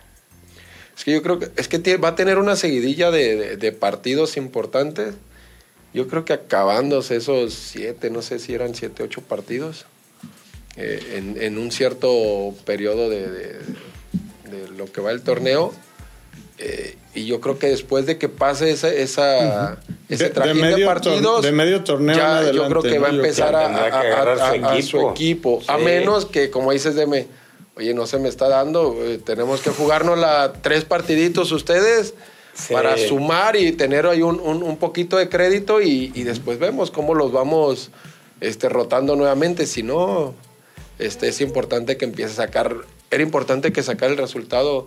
Es 0.98 1.04
que 1.04 1.12
yo 1.12 1.22
creo 1.22 1.40
que 1.40 1.50
es 1.56 1.68
que 1.68 1.98
va 1.98 2.10
a 2.10 2.16
tener 2.16 2.38
una 2.40 2.56
seguidilla 2.56 3.12
de, 3.12 3.36
de- 3.36 3.58
de 3.58 3.72
partidos 3.72 4.36
importantes. 4.38 5.14
Yo 5.94 6.08
creo 6.08 6.26
que 6.26 6.34
acabándose 6.34 7.16
esos 7.16 7.54
siete, 7.54 8.10
no 8.10 8.22
sé 8.22 8.40
si 8.40 8.54
eran 8.54 8.76
siete, 8.76 9.04
ocho 9.04 9.22
partidos, 9.22 9.86
eh, 10.76 11.16
en, 11.16 11.42
en 11.42 11.58
un 11.58 11.72
cierto 11.72 12.54
periodo 12.66 13.10
de, 13.10 13.28
de- 13.30 13.60
de 14.52 14.68
lo 14.78 14.92
que 14.92 15.02
va 15.02 15.12
el 15.12 15.22
torneo. 15.22 15.74
eh, 16.60 16.96
y 17.14 17.26
yo 17.26 17.40
creo 17.42 17.58
que 17.60 17.68
después 17.68 18.06
de 18.08 18.18
que 18.18 18.30
pase 18.30 18.72
esa, 18.72 18.90
esa, 18.90 19.78
ese 20.10 20.30
trajín 20.30 20.62
de, 20.62 20.86
partidos, 20.86 21.42
de 21.44 21.52
medio 21.52 21.84
torneo 21.84 22.16
ya 22.16 22.52
yo 22.52 22.68
creo 22.68 22.82
que 22.82 22.98
va 23.00 23.08
a 23.08 23.12
empezar 23.12 23.56
a, 23.56 23.66
a- 23.68 24.34
a- 24.34 24.38
su 24.38 24.44
a- 24.66 24.72
a 24.72 24.78
equipo. 24.78 24.82
su 25.02 25.10
equipo. 25.12 25.62
A 25.68 25.78
menos 25.78 26.26
que, 26.26 26.50
como 26.52 26.72
dices, 26.72 26.94
Deme, 26.96 27.28
oye, 27.78 27.94
no 27.94 28.06
se 28.08 28.18
me 28.20 28.28
está 28.30 28.50
dando, 28.50 28.96
eh, 29.04 29.18
tenemos 29.20 29.62
que 29.62 29.70
jugarnos 29.70 30.18
la 30.18 30.54
tres 30.62 30.84
partiditos 30.86 31.52
ustedes 31.52 32.14
Sí. 32.54 32.74
para 32.74 32.98
sumar 32.98 33.56
y 33.56 33.72
tener 33.74 34.08
ahí 34.08 34.24
un, 34.24 34.40
un- 34.40 34.64
un 34.64 34.78
poquito 34.78 35.16
de 35.18 35.30
crédito 35.30 35.80
y, 35.80 36.12
y 36.16 36.24
después 36.24 36.58
vemos 36.58 36.90
cómo 36.90 37.14
los 37.14 37.32
vamos 37.32 37.92
este, 38.42 38.68
rotando 38.68 39.16
nuevamente. 39.16 39.68
Si 39.68 39.84
no, 39.84 40.34
este, 40.98 41.28
es 41.28 41.40
importante 41.42 41.98
que 41.98 42.06
empiece 42.06 42.32
a 42.34 42.46
sacar, 42.48 42.76
era 43.12 43.22
importante 43.22 43.72
que 43.72 43.84
sacar 43.84 44.10
el 44.10 44.18
resultado 44.18 44.86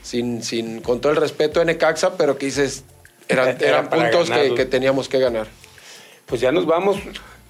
sin, 0.00 0.44
sin, 0.44 0.80
con 0.80 1.00
todo 1.00 1.10
el 1.10 1.18
respeto 1.18 1.58
de 1.58 1.66
Necaxa, 1.66 2.16
pero 2.16 2.38
que 2.38 2.46
dices, 2.46 2.84
eran, 3.28 3.48
Era 3.60 3.68
eran 3.68 3.90
puntos 3.90 4.30
que, 4.30 4.64
teníamos 4.66 5.08
que 5.08 5.18
ganar. 5.18 5.48
Pues 6.26 6.40
ya 6.40 6.52
nos 6.52 6.66
vamos. 6.66 6.98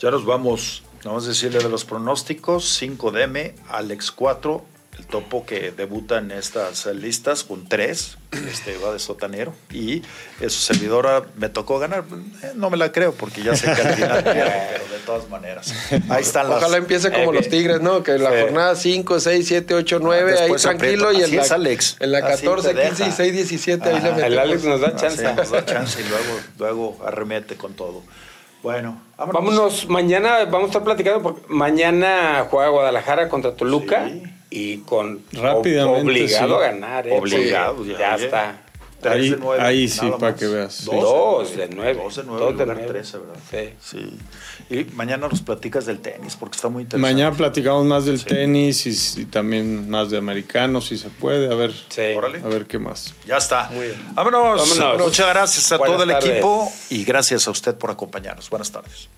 Ya 0.00 0.10
nos 0.10 0.24
vamos. 0.24 0.82
Vamos 1.04 1.26
a 1.26 1.28
decirle 1.28 1.58
de 1.58 1.68
los 1.68 1.84
pronósticos: 1.84 2.66
5 2.78 3.10
DM, 3.10 3.52
Alex 3.68 4.12
4, 4.12 4.64
el 4.98 5.06
topo 5.06 5.46
que 5.46 5.70
debuta 5.70 6.18
en 6.18 6.30
estas 6.32 6.86
listas 6.86 7.44
con 7.44 7.68
3, 7.68 8.18
este 8.50 8.76
va 8.78 8.92
de 8.92 8.98
sotanero. 8.98 9.54
Y 9.70 9.98
eh, 10.40 10.50
su 10.50 10.60
servidora 10.60 11.22
me 11.36 11.48
tocó 11.48 11.78
ganar. 11.78 12.04
Eh, 12.42 12.52
No 12.56 12.68
me 12.68 12.76
la 12.76 12.90
creo 12.90 13.12
porque 13.12 13.42
ya 13.42 13.54
sé 13.54 13.66
que 13.72 13.80
al 13.82 13.94
final 13.94 14.24
pierde, 14.24 14.52
pero 14.72 14.84
de 14.92 14.98
todas 15.06 15.28
maneras. 15.30 15.72
Ahí 16.08 16.22
están 16.22 16.48
las. 16.48 16.58
Ojalá 16.58 16.76
empiece 16.78 17.10
como 17.12 17.32
Eh, 17.32 17.36
los 17.36 17.48
Tigres, 17.48 17.80
¿no? 17.80 18.02
Que 18.02 18.18
la 18.18 18.30
sí. 18.30 18.36
jornada 18.42 18.74
5, 18.76 19.20
6, 19.20 19.46
7, 19.46 19.74
8, 19.74 19.98
9, 20.02 20.38
ahí 20.40 20.52
tranquilo. 20.56 21.12
Y 21.12 21.16
en 21.22 21.22
Así 21.24 21.36
la, 21.50 21.54
Alex. 21.54 21.96
en 22.00 22.12
la 22.12 22.18
Así 22.18 22.42
14, 22.46 22.74
te 22.74 22.82
15 22.88 23.02
y 23.02 23.04
deja. 23.06 23.16
6, 23.16 23.32
17, 23.34 23.88
ahí 23.88 24.00
le 24.02 24.08
Ajá. 24.10 24.26
El 24.26 24.38
Alex 24.38 24.64
nos 24.64 24.80
da 24.80 24.88
Ah, 24.88 24.96
chance. 24.96 25.34
nos 25.34 25.50
da 25.50 25.64
chance 25.64 26.00
y 26.00 26.08
luego, 26.08 26.40
luego 26.58 26.98
arremete 27.06 27.54
con 27.56 27.74
todo. 27.74 28.02
Bueno, 28.64 29.00
Vámonos, 29.16 29.88
mañana 29.88 30.44
vamos 30.46 30.64
a 30.64 30.66
estar 30.66 30.82
platicando 30.82 31.22
porque 31.22 31.42
mañana 31.48 32.44
juega 32.50 32.68
Guadalajara 32.70 33.28
contra 33.28 33.54
Toluca 33.54 34.08
Sí. 34.08 34.22
Y 34.50 34.78
con 34.78 35.20
Rápidamente, 35.32 36.02
obligado 36.02 36.58
sí. 36.58 36.64
a 36.64 36.70
ganar, 36.70 37.06
¿eh? 37.08 37.18
Obligado, 37.18 37.84
Sí, 37.84 37.90
ya, 37.92 37.98
ya, 37.98 38.14
está. 38.16 38.62
Tres 39.00 39.14
Ahí- 39.14 39.30
de 39.30 39.36
nueve, 39.36 39.62
ahí 39.62 39.86
sí, 39.88 40.10
para 40.18 40.34
que 40.34 40.46
veas. 40.48 40.84
Dos 40.84 41.56
de 41.56 41.68
nueve. 41.68 42.02
Dos 42.02 42.16
de 42.16 42.24
nueve, 42.24 42.44
Dos 42.46 42.58
de 42.58 42.64
lugar 42.64 42.76
nueve. 42.78 42.92
13, 42.92 43.18
¿verdad? 43.18 43.36
Sí. 43.48 43.74
Sí. 43.80 44.18
Y 44.74 44.84
mañana 44.96 45.28
nos 45.28 45.40
platicas 45.40 45.86
del 45.86 46.00
tenis 46.00 46.34
porque 46.34 46.56
está 46.56 46.68
muy 46.68 46.82
interesante. 46.82 47.14
Mañana 47.14 47.36
platicamos 47.36 47.84
más 47.86 48.06
del 48.06 48.24
tenis 48.24 48.86
y, 48.86 49.20
y 49.22 49.24
también 49.26 49.88
más 49.88 50.10
de 50.10 50.18
americanos, 50.18 50.88
si 50.88 50.98
se 50.98 51.10
puede. 51.10 51.48
A 51.48 51.54
ver, 51.54 51.72
Sí. 51.90 52.02
A 52.42 52.48
ver 52.48 52.66
qué 52.66 52.80
más. 52.80 53.14
Ya 53.24 53.36
está. 53.36 53.68
Muy 53.70 53.86
bien. 53.86 54.04
Vámonos. 54.14 54.68
Vámonos. 54.76 55.06
Muchas 55.06 55.28
gracias 55.28 55.70
a 55.70 55.76
Buenas 55.78 55.94
todo 55.96 56.02
el 56.02 56.10
tardes. 56.10 56.30
equipo 56.30 56.72
y 56.90 57.04
gracias 57.04 57.46
a 57.46 57.52
usted 57.52 57.76
por 57.76 57.92
acompañarnos. 57.92 58.50
Buenas 58.50 58.72
tardes. 58.72 59.08